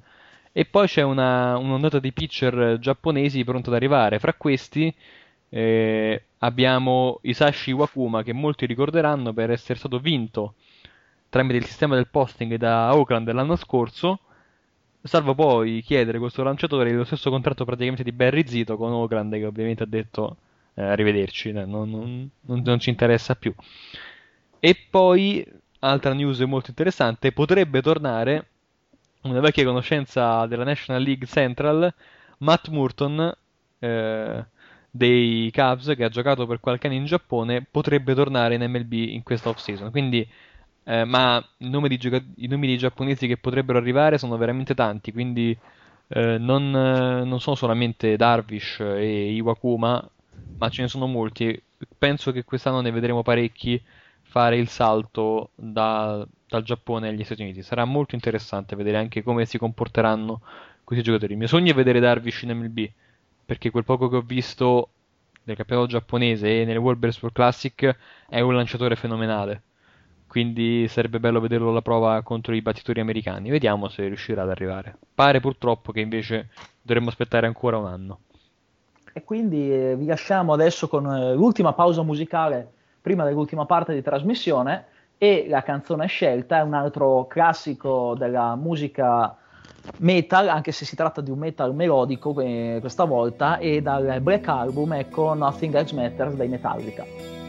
E 0.52 0.64
poi 0.66 0.86
c'è 0.86 1.02
una, 1.02 1.56
un'ondata 1.56 1.98
di 1.98 2.12
pitcher 2.12 2.78
giapponesi 2.78 3.42
pronto 3.44 3.70
ad 3.70 3.76
arrivare. 3.76 4.18
Fra 4.18 4.34
questi 4.34 4.94
eh, 5.48 6.24
abbiamo 6.38 7.18
Isashi 7.22 7.70
Iwakuma 7.70 8.22
che 8.22 8.32
molti 8.32 8.66
ricorderanno 8.66 9.32
per 9.32 9.50
essere 9.50 9.78
stato 9.78 9.98
vinto 9.98 10.54
tramite 11.28 11.56
il 11.56 11.64
sistema 11.66 11.94
del 11.94 12.08
posting 12.08 12.56
da 12.56 12.94
Oakland 12.94 13.30
l'anno 13.32 13.56
scorso, 13.56 14.20
salvo 15.02 15.34
poi 15.34 15.82
chiedere 15.82 16.18
questo 16.18 16.42
lanciatore 16.42 16.92
lo 16.92 17.04
stesso 17.04 17.30
contratto 17.30 17.64
praticamente 17.64 18.02
di 18.04 18.12
Barry 18.12 18.46
Zito 18.46 18.76
con 18.76 18.92
Oakland 18.92 19.32
che 19.34 19.46
ovviamente 19.46 19.82
ha 19.82 19.86
detto 19.86 20.36
eh, 20.74 20.82
arrivederci, 20.82 21.48
eh, 21.50 21.64
non, 21.64 21.90
non- 21.90 22.30
non- 22.42 22.62
non 22.64 22.78
ci 22.78 22.90
interessa 22.90 23.34
più. 23.34 23.54
E 24.60 24.76
poi, 24.90 25.44
altra 25.82 26.12
news 26.14 26.40
molto 26.40 26.70
interessante, 26.70 27.32
potrebbe 27.32 27.82
tornare 27.82 28.46
una 29.22 29.40
vecchia 29.40 29.64
conoscenza 29.64 30.46
della 30.46 30.64
National 30.64 31.02
League 31.02 31.26
Central, 31.26 31.92
Matt 32.38 32.68
Murton, 32.68 33.32
eh, 33.78 34.44
dei 34.90 35.50
Cubs, 35.52 35.92
che 35.96 36.04
ha 36.04 36.08
giocato 36.08 36.46
per 36.46 36.60
qualche 36.60 36.86
anno 36.88 36.96
in 36.96 37.04
Giappone, 37.06 37.66
potrebbe 37.70 38.14
tornare 38.14 38.54
in 38.54 38.62
MLB 38.62 38.92
in 38.92 39.22
questa 39.22 39.48
off-season. 39.48 39.90
Quindi, 39.90 40.26
eh, 40.84 41.04
ma 41.04 41.44
i 41.58 41.68
nomi, 41.70 41.96
gioca- 41.96 42.22
i 42.36 42.46
nomi 42.48 42.66
di 42.66 42.78
giapponesi 42.78 43.26
che 43.26 43.36
potrebbero 43.36 43.78
arrivare 43.78 44.18
sono 44.18 44.36
veramente 44.36 44.74
tanti, 44.74 45.12
quindi 45.12 45.56
eh, 46.08 46.38
non, 46.38 46.70
non 46.70 47.40
sono 47.40 47.56
solamente 47.56 48.16
Darvish 48.16 48.80
e 48.80 49.32
Iwakuma, 49.34 50.10
ma 50.58 50.68
ce 50.68 50.82
ne 50.82 50.88
sono 50.88 51.06
molti. 51.06 51.60
Penso 51.98 52.32
che 52.32 52.44
quest'anno 52.44 52.80
ne 52.80 52.90
vedremo 52.90 53.22
parecchi 53.22 53.80
fare 54.32 54.56
il 54.56 54.68
salto 54.68 55.50
da, 55.54 56.26
dal 56.48 56.62
Giappone 56.62 57.08
agli 57.08 57.22
Stati 57.22 57.42
Uniti. 57.42 57.62
Sarà 57.62 57.84
molto 57.84 58.14
interessante 58.14 58.74
vedere 58.74 58.96
anche 58.96 59.22
come 59.22 59.44
si 59.44 59.58
comporteranno 59.58 60.40
questi 60.84 61.04
giocatori. 61.04 61.32
Il 61.32 61.38
mio 61.38 61.46
sogno 61.46 61.72
è 61.72 61.74
vedere 61.74 62.00
Darvish 62.00 62.40
in 62.42 62.56
MLB, 62.56 62.88
perché 63.44 63.70
quel 63.70 63.84
poco 63.84 64.08
che 64.08 64.16
ho 64.16 64.22
visto 64.22 64.88
nel 65.44 65.54
campionato 65.54 65.88
giapponese 65.88 66.62
e 66.62 66.64
nel 66.64 66.78
World 66.78 66.98
Baseball 66.98 67.32
Classic 67.32 67.94
è 68.26 68.40
un 68.40 68.54
lanciatore 68.54 68.96
fenomenale. 68.96 69.62
Quindi 70.26 70.88
sarebbe 70.88 71.20
bello 71.20 71.38
vederlo 71.38 71.68
alla 71.68 71.82
prova 71.82 72.22
contro 72.22 72.54
i 72.54 72.62
battitori 72.62 73.00
americani. 73.00 73.50
Vediamo 73.50 73.90
se 73.90 74.06
riuscirà 74.06 74.44
ad 74.44 74.48
arrivare. 74.48 74.96
Pare 75.14 75.40
purtroppo 75.40 75.92
che 75.92 76.00
invece 76.00 76.48
dovremmo 76.80 77.10
aspettare 77.10 77.46
ancora 77.46 77.76
un 77.76 77.86
anno. 77.86 78.20
E 79.12 79.24
quindi 79.24 79.70
eh, 79.70 79.94
vi 79.94 80.06
lasciamo 80.06 80.54
adesso 80.54 80.88
con 80.88 81.04
eh, 81.04 81.34
l'ultima 81.34 81.74
pausa 81.74 82.02
musicale 82.02 82.80
prima 83.02 83.24
dell'ultima 83.24 83.66
parte 83.66 83.92
di 83.92 84.00
trasmissione 84.00 84.84
e 85.18 85.46
la 85.48 85.62
canzone 85.62 86.06
scelta 86.06 86.58
è 86.58 86.62
un 86.62 86.74
altro 86.74 87.26
classico 87.26 88.14
della 88.16 88.56
musica 88.56 89.36
metal, 89.98 90.48
anche 90.48 90.72
se 90.72 90.84
si 90.84 90.96
tratta 90.96 91.20
di 91.20 91.30
un 91.30 91.38
metal 91.38 91.74
melodico 91.74 92.40
eh, 92.40 92.78
questa 92.80 93.04
volta, 93.04 93.58
e 93.58 93.82
dal 93.82 94.20
Black 94.20 94.48
Album 94.48 94.94
è 94.94 95.08
con 95.08 95.38
Nothing 95.38 95.74
Else 95.74 95.94
Matters 95.94 96.34
dei 96.34 96.48
Metallica. 96.48 97.41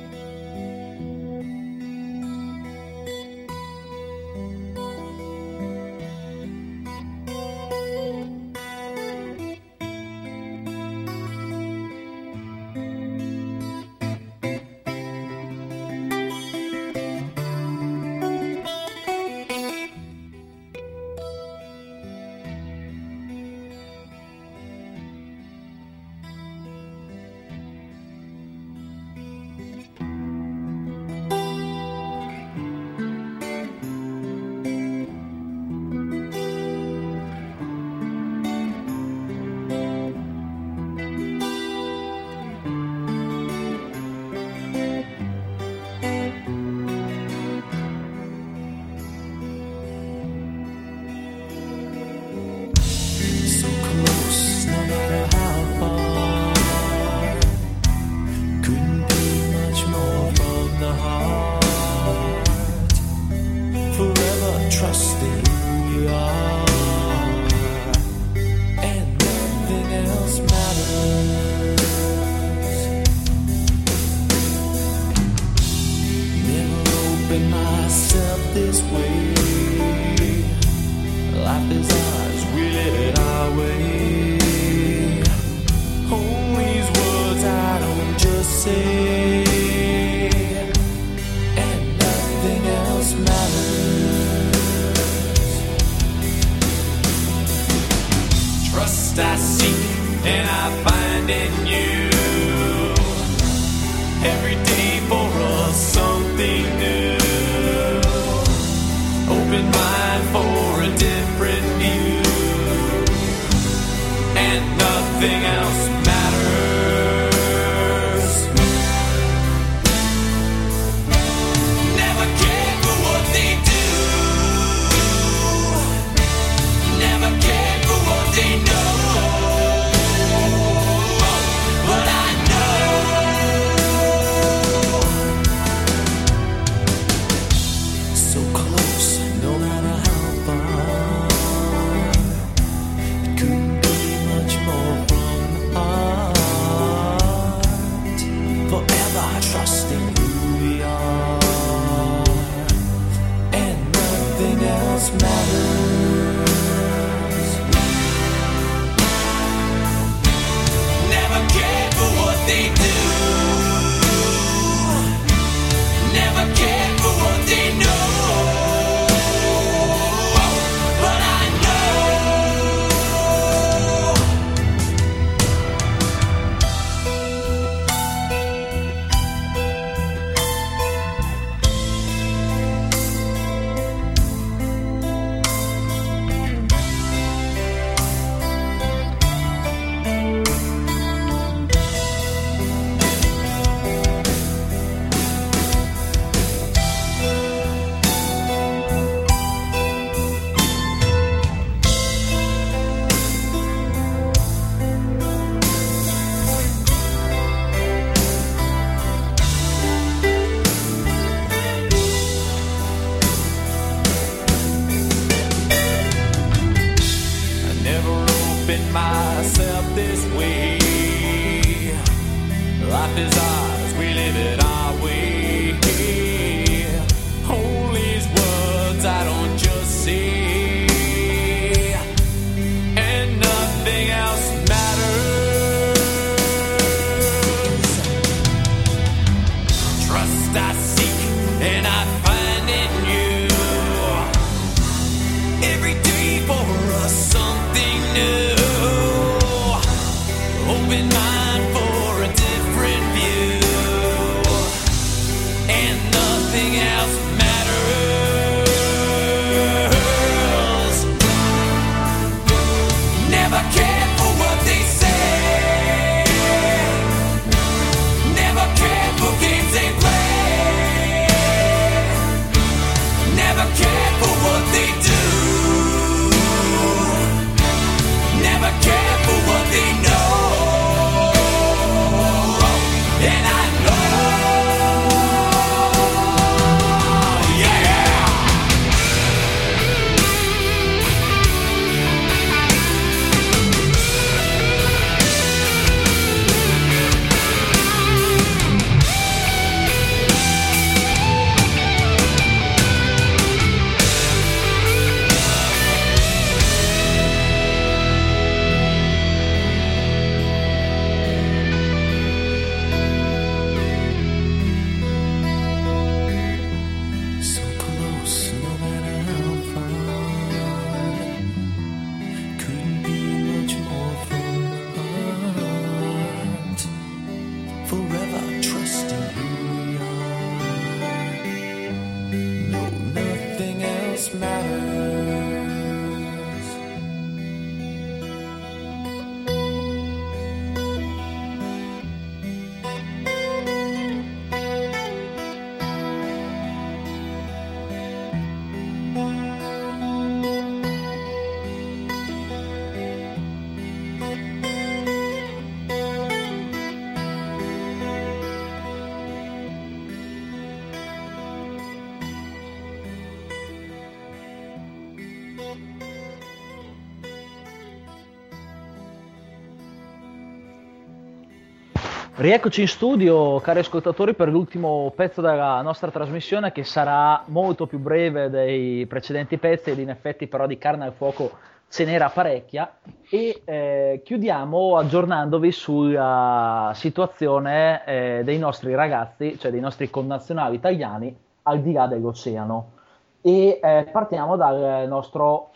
Rieccoci 372.44 372.82
in 372.82 372.90
studio, 372.90 373.62
cari 373.62 373.80
ascoltatori, 373.80 374.34
per 374.34 374.50
l'ultimo 374.50 375.14
pezzo 375.16 375.40
della 375.40 375.82
nostra 375.82 376.12
trasmissione 376.12 376.74
che 376.74 376.84
sarà 376.84 377.42
molto 377.46 377.88
più 377.88 378.00
breve 378.00 378.50
dei 378.50 379.06
precedenti 379.06 379.58
pezzi 379.58 379.92
ed 379.92 380.00
in 380.00 380.10
effetti 380.10 380.48
però 380.48 380.68
di 380.68 380.78
carne 380.78 381.06
al 381.06 381.14
fuoco 381.14 381.52
ce 381.88 382.04
n'era 382.04 382.28
parecchia. 382.28 382.98
E 383.30 383.62
eh, 383.64 384.22
chiudiamo 384.26 384.98
aggiornandovi 384.98 385.72
sulla 385.72 386.92
situazione 386.96 388.04
eh, 388.06 388.42
dei 388.44 388.58
nostri 388.58 388.94
ragazzi, 388.94 389.58
cioè 389.58 389.72
dei 389.72 389.80
nostri 389.80 390.10
connazionali 390.10 390.76
italiani 390.76 391.34
al 391.62 391.80
di 391.80 391.94
là 391.94 392.08
dell'oceano. 392.08 392.92
E 393.40 393.80
eh, 393.82 394.10
partiamo 394.12 394.58
dal 394.58 395.08
nostro 395.08 395.72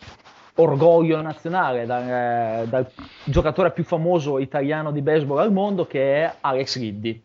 orgoglio 0.60 1.20
nazionale, 1.20 1.86
dal, 1.86 2.66
dal 2.68 2.90
giocatore 3.24 3.72
più 3.72 3.84
famoso 3.84 4.38
italiano 4.38 4.90
di 4.90 5.02
baseball 5.02 5.38
al 5.38 5.52
mondo 5.52 5.86
che 5.86 6.24
è 6.24 6.34
Alex 6.40 6.76
Liddy. 6.78 7.22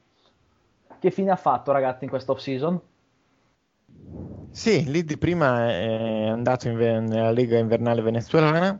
Che 0.99 1.11
fine 1.11 1.31
ha 1.31 1.35
fatto 1.35 1.71
ragazzi 1.71 2.03
in 2.03 2.09
questa 2.09 2.31
off 2.31 2.39
season? 2.39 2.79
Sì, 4.51 4.83
Liddy 4.89 5.17
prima 5.17 5.67
è 5.67 6.27
andato 6.27 6.67
in 6.69 6.77
nella 6.77 7.31
Lega 7.31 7.57
Invernale 7.57 8.01
Venezuelana, 8.03 8.79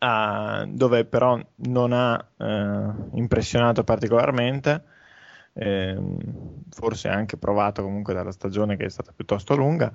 ah, 0.00 0.66
dove 0.68 1.04
però 1.04 1.40
non 1.54 1.92
ha 1.92 2.28
eh, 2.36 2.88
impressionato 3.12 3.84
particolarmente, 3.84 4.82
ehm, 5.52 6.18
forse 6.70 7.08
anche 7.08 7.36
provato 7.36 7.82
comunque 7.82 8.14
dalla 8.14 8.32
stagione 8.32 8.76
che 8.76 8.86
è 8.86 8.90
stata 8.90 9.12
piuttosto 9.14 9.54
lunga. 9.54 9.92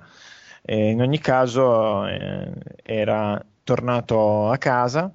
E 0.62 0.90
in 0.90 1.00
ogni 1.00 1.18
caso 1.18 2.06
eh, 2.06 2.52
era 2.82 3.44
tornato 3.64 4.48
a 4.50 4.56
casa. 4.58 5.12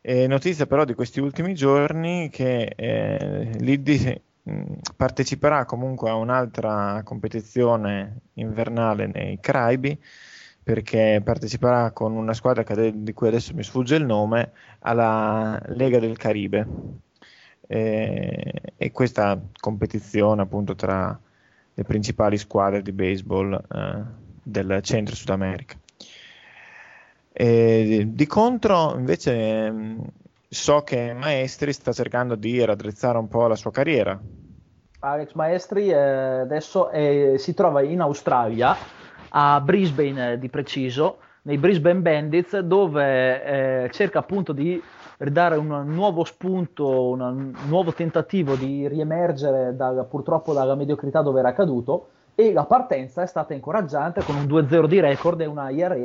E 0.00 0.26
notizia 0.26 0.66
però 0.66 0.84
di 0.84 0.94
questi 0.94 1.20
ultimi 1.20 1.54
giorni 1.54 2.30
che 2.30 2.72
eh, 2.76 3.50
Liddy 3.58 4.20
mh, 4.42 4.74
parteciperà 4.96 5.64
comunque 5.64 6.10
a 6.10 6.14
un'altra 6.14 7.02
competizione 7.04 8.20
invernale 8.34 9.06
nei 9.06 9.38
Caraibi 9.40 9.98
perché 10.62 11.20
parteciperà 11.24 11.92
con 11.92 12.12
una 12.12 12.34
squadra 12.34 12.62
di 12.90 13.12
cui 13.14 13.28
adesso 13.28 13.54
mi 13.54 13.62
sfugge 13.62 13.96
il 13.96 14.04
nome 14.04 14.52
alla 14.80 15.58
Lega 15.68 15.98
del 15.98 16.18
Caribe 16.18 16.66
e, 17.66 18.62
e 18.76 18.90
questa 18.92 19.40
competizione 19.58 20.42
appunto 20.42 20.74
tra 20.74 21.18
le 21.72 21.84
principali 21.84 22.36
squadre 22.36 22.82
di 22.82 22.92
baseball 22.92 23.52
eh, 23.54 24.04
del 24.48 24.80
centro 24.82 25.14
Sud 25.14 25.30
America. 25.30 25.76
E 27.32 28.04
di 28.08 28.26
contro, 28.26 28.94
invece, 28.96 29.70
mh, 29.70 30.06
so 30.48 30.82
che 30.82 31.12
Maestri 31.12 31.72
sta 31.72 31.92
cercando 31.92 32.34
di 32.34 32.64
raddrizzare 32.64 33.18
un 33.18 33.28
po' 33.28 33.46
la 33.46 33.54
sua 33.54 33.70
carriera. 33.70 34.18
Alex 35.00 35.34
Maestri 35.34 35.90
eh, 35.90 35.94
adesso 35.94 36.88
è- 36.88 37.34
si 37.36 37.54
trova 37.54 37.82
in 37.82 38.00
Australia, 38.00 38.74
a 39.30 39.60
Brisbane 39.60 40.32
eh, 40.32 40.38
di 40.38 40.48
preciso, 40.48 41.18
nei 41.42 41.58
Brisbane 41.58 42.00
Bandits, 42.00 42.58
dove 42.58 43.44
eh, 43.84 43.90
cerca 43.92 44.18
appunto 44.18 44.52
di 44.52 44.82
ridare 45.18 45.56
un 45.56 45.84
nuovo 45.86 46.24
spunto, 46.24 47.10
un 47.10 47.54
nuovo 47.68 47.92
tentativo 47.92 48.56
di 48.56 48.88
riemergere 48.88 49.76
dal- 49.76 50.06
purtroppo 50.08 50.52
dalla 50.52 50.74
mediocrità 50.74 51.22
dove 51.22 51.38
era 51.40 51.52
caduto 51.52 52.08
e 52.40 52.52
la 52.52 52.66
partenza 52.66 53.22
è 53.22 53.26
stata 53.26 53.52
incoraggiante 53.52 54.22
con 54.22 54.36
un 54.36 54.44
2-0 54.44 54.86
di 54.86 55.00
record 55.00 55.40
e 55.40 55.46
una 55.46 55.72
ERA, 55.72 55.96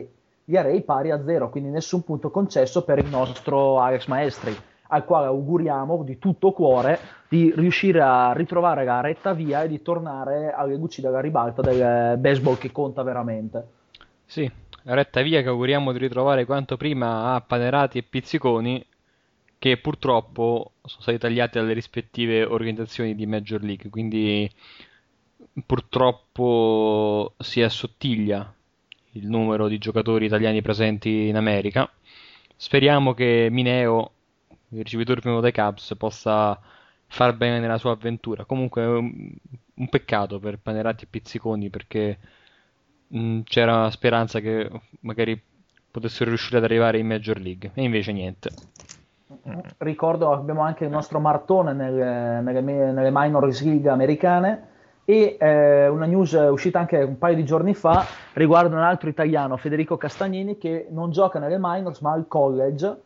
ERA 0.46 0.82
pari 0.82 1.12
a 1.12 1.24
0, 1.24 1.52
quindi 1.52 1.70
nessun 1.70 2.04
punto 2.04 2.32
concesso 2.32 2.84
per 2.84 2.98
il 2.98 3.06
nostro 3.06 3.80
Alex 3.80 4.08
Maestri, 4.08 4.52
al 4.88 5.06
quale 5.06 5.28
auguriamo 5.28 6.02
di 6.02 6.18
tutto 6.18 6.52
cuore 6.52 6.98
di 7.30 7.54
riuscire 7.56 8.02
a 8.02 8.34
ritrovare 8.34 8.84
la 8.84 9.00
retta 9.00 9.34
via 9.34 9.62
e 9.62 9.68
di 9.68 9.84
tornare 9.84 10.52
alle 10.52 10.76
luci 10.76 11.02
della 11.02 11.20
ribalta 11.20 11.62
del 11.62 12.18
baseball 12.18 12.58
che 12.58 12.72
conta 12.72 13.04
veramente. 13.04 13.68
Sì, 14.26 14.52
retta 14.86 15.22
via 15.22 15.44
che 15.44 15.50
auguriamo 15.50 15.92
di 15.92 16.00
ritrovare 16.00 16.46
quanto 16.46 16.78
prima 16.78 17.36
a 17.36 17.42
Panerati 17.42 18.00
e 18.00 18.04
Pizziconi, 18.10 18.84
che 19.60 19.78
purtroppo 19.78 20.72
sono 20.82 21.02
stati 21.04 21.20
tagliati 21.20 21.60
dalle 21.60 21.74
rispettive 21.74 22.44
organizzazioni 22.44 23.14
di 23.14 23.28
Major 23.28 23.62
League, 23.62 23.92
quindi 23.92 24.50
purtroppo 25.66 27.34
si 27.38 27.62
assottiglia 27.62 28.54
il 29.12 29.28
numero 29.28 29.68
di 29.68 29.78
giocatori 29.78 30.26
italiani 30.26 30.62
presenti 30.62 31.28
in 31.28 31.36
America. 31.36 31.90
Speriamo 32.56 33.14
che 33.14 33.50
Mineo, 33.52 34.12
il 34.70 34.82
ricevitore 34.84 35.22
primo 35.22 35.42
dei 35.42 35.52
Cubs, 35.52 35.96
possa 35.98 36.60
far 37.08 37.36
bene 37.36 37.60
nella 37.60 37.78
sua 37.78 37.92
avventura. 37.92 38.46
Comunque 38.46 38.86
un, 38.86 39.90
peccato 39.90 40.40
per 40.40 40.58
Panerati 40.60 41.04
e 41.04 41.08
Pizziconi 41.10 41.70
perché 41.70 42.18
mh, 43.08 43.42
c'era 43.44 43.76
una 43.76 43.92
speranza 43.92 44.40
che 44.40 44.70
magari 45.02 45.40
potessero 45.92 46.30
riuscire 46.30 46.58
ad 46.58 46.64
arrivare 46.64 46.98
in 46.98 47.06
Major 47.06 47.40
League 47.40 47.72
e 47.76 47.84
invece 47.84 48.12
niente. 48.12 48.50
Ricordo 49.78 50.32
abbiamo 50.32 50.62
anche 50.62 50.86
il 50.86 50.90
nostro 50.90 51.20
Martone 51.20 51.74
nelle, 51.74 52.42
nelle, 52.42 52.62
nelle 52.62 53.10
minor 53.12 53.46
league 53.46 53.90
americane 53.90 54.72
e 55.06 55.38
eh, 55.40 55.88
una 55.88 56.06
news 56.06 56.32
uscita 56.32 56.80
anche 56.80 56.98
un 56.98 57.18
paio 57.18 57.36
di 57.36 57.44
giorni 57.44 57.74
fa 57.74 58.06
riguarda 58.34 58.76
un 58.76 58.82
altro 58.82 59.10
italiano, 59.10 59.58
Federico 59.58 59.98
Castagnini, 59.98 60.58
che 60.58 60.88
non 60.90 61.12
gioca 61.12 61.40
nelle 61.40 61.58
minors 61.60 62.00
ma 62.00 62.14
al 62.14 62.28
college 62.28 63.02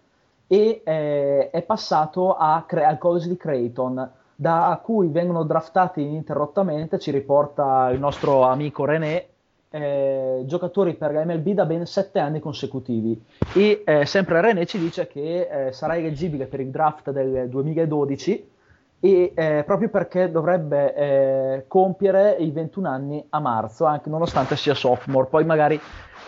e 0.48 0.82
eh, 0.84 1.50
è 1.50 1.62
passato 1.64 2.38
Cre- 2.68 2.86
al 2.86 2.98
college 2.98 3.28
di 3.28 3.36
Creighton, 3.36 4.10
da 4.36 4.80
cui 4.84 5.08
vengono 5.08 5.44
draftati 5.44 6.02
ininterrottamente, 6.02 7.00
ci 7.00 7.12
riporta 7.12 7.90
il 7.92 8.00
nostro 8.00 8.44
amico 8.44 8.86
René, 8.86 9.26
eh, 9.70 10.44
giocatori 10.46 10.94
per 10.94 11.12
la 11.12 11.26
MLB 11.26 11.50
da 11.50 11.66
ben 11.66 11.86
sette 11.86 12.20
anni 12.20 12.40
consecutivi. 12.40 13.22
E 13.54 13.82
eh, 13.86 14.06
sempre 14.06 14.40
René 14.40 14.66
ci 14.66 14.78
dice 14.78 15.08
che 15.08 15.50
eh, 15.50 15.72
sarà 15.74 15.98
eleggibile 15.98 16.46
per 16.46 16.60
il 16.62 16.70
draft 16.70 17.12
del 17.12 17.50
2012 17.50 18.56
e 19.00 19.32
eh, 19.36 19.64
proprio 19.66 19.90
perché 19.90 20.32
dovrebbe 20.32 20.96
eh, 20.96 21.66
compiere 21.68 22.36
i 22.40 22.52
21 22.52 22.90
anni 22.90 23.26
a 23.30 23.40
marzo, 23.40 23.86
anche 23.86 24.10
nonostante 24.10 24.56
sia 24.56 24.74
sophomore. 24.74 25.28
Poi 25.28 25.46
magari 25.46 25.80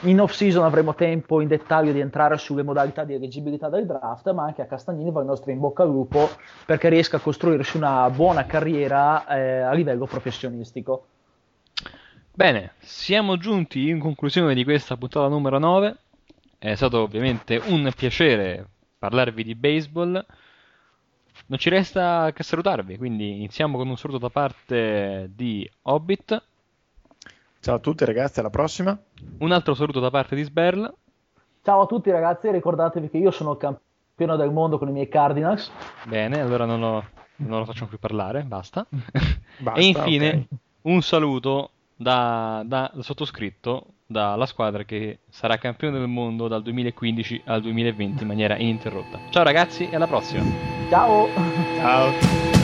in 0.03 0.21
off 0.21 0.31
season 0.31 0.63
avremo 0.63 0.93
tempo 0.95 1.41
in 1.41 1.47
dettaglio 1.47 1.91
di 1.91 1.99
entrare 1.99 2.37
sulle 2.37 2.63
modalità 2.63 3.03
di 3.03 3.15
eleggibilità 3.15 3.69
del 3.69 3.85
draft, 3.85 4.31
ma 4.31 4.43
anche 4.43 4.61
a 4.61 4.65
Castagnini 4.65 5.11
va 5.11 5.21
il 5.21 5.25
nostro 5.25 5.51
in 5.51 5.59
bocca 5.59 5.83
al 5.83 5.89
lupo 5.89 6.29
perché 6.65 6.89
riesca 6.89 7.17
a 7.17 7.19
costruirsi 7.19 7.77
una 7.77 8.09
buona 8.09 8.45
carriera 8.45 9.25
eh, 9.27 9.59
a 9.61 9.73
livello 9.73 10.05
professionistico. 10.05 11.05
Bene, 12.31 12.71
siamo 12.79 13.35
giunti 13.35 13.89
in 13.89 13.99
conclusione 13.99 14.53
di 14.53 14.63
questa 14.63 14.95
puntata 14.95 15.27
numero 15.27 15.57
9. 15.57 15.97
È 16.57 16.75
stato 16.75 17.01
ovviamente 17.01 17.59
un 17.65 17.91
piacere 17.95 18.65
parlarvi 18.97 19.43
di 19.43 19.55
baseball. 19.55 20.25
Non 21.49 21.57
ci 21.57 21.69
resta 21.69 22.31
che 22.31 22.43
salutarvi, 22.43 22.97
quindi 22.97 23.37
iniziamo 23.37 23.75
con 23.75 23.89
un 23.89 23.97
saluto 23.97 24.19
da 24.19 24.29
parte 24.29 25.31
di 25.33 25.67
Hobbit, 25.81 26.43
Ciao 27.59 27.75
a 27.75 27.79
tutti 27.79 28.05
ragazzi, 28.05 28.39
alla 28.39 28.51
prossima. 28.51 28.97
un 29.39 29.51
altro 29.51 29.73
saluto 29.73 29.99
da 29.99 30.11
parte 30.11 30.35
di 30.35 30.43
Sberl. 30.43 30.93
Ciao 31.63 31.81
a 31.81 31.85
tutti 31.87 32.11
ragazzi, 32.11 32.51
ricordatevi 32.51 33.09
che 33.09 33.17
io 33.17 33.31
sono 33.31 33.53
il 33.53 33.57
campione 33.57 34.37
del 34.37 34.51
mondo 34.51 34.77
con 34.77 34.89
i 34.89 34.91
miei 34.91 35.09
Cardinals. 35.09 35.71
Bene, 36.03 36.39
allora 36.39 36.65
non 36.65 36.79
lo, 36.79 37.03
non 37.37 37.57
lo 37.57 37.65
facciamo 37.65 37.89
più 37.89 37.97
parlare, 37.97 38.43
basta. 38.43 38.85
Basta, 39.57 39.79
e 39.79 39.85
infine 39.85 40.29
ok. 40.29 40.59
un 40.83 41.01
saluto 41.01 41.71
da, 41.95 42.61
da- 42.63 42.91
da 42.93 43.01
sottoscritto 43.01 43.87
dalla 44.05 44.45
squadra 44.45 44.83
che 44.83 45.19
sarà 45.29 45.57
campione 45.57 45.97
del 45.97 46.07
mondo 46.07 46.47
dal 46.47 46.61
2015 46.61 47.41
al 47.45 47.61
2020 47.61 48.21
in 48.21 48.27
maniera 48.27 48.55
ininterrotta. 48.55 49.19
Ciao 49.31 49.43
ragazzi 49.43 49.89
e 49.89 49.95
alla 49.95 50.07
prossima! 50.07 50.78
Ciao! 50.89 51.29
Ciao. 51.77 52.58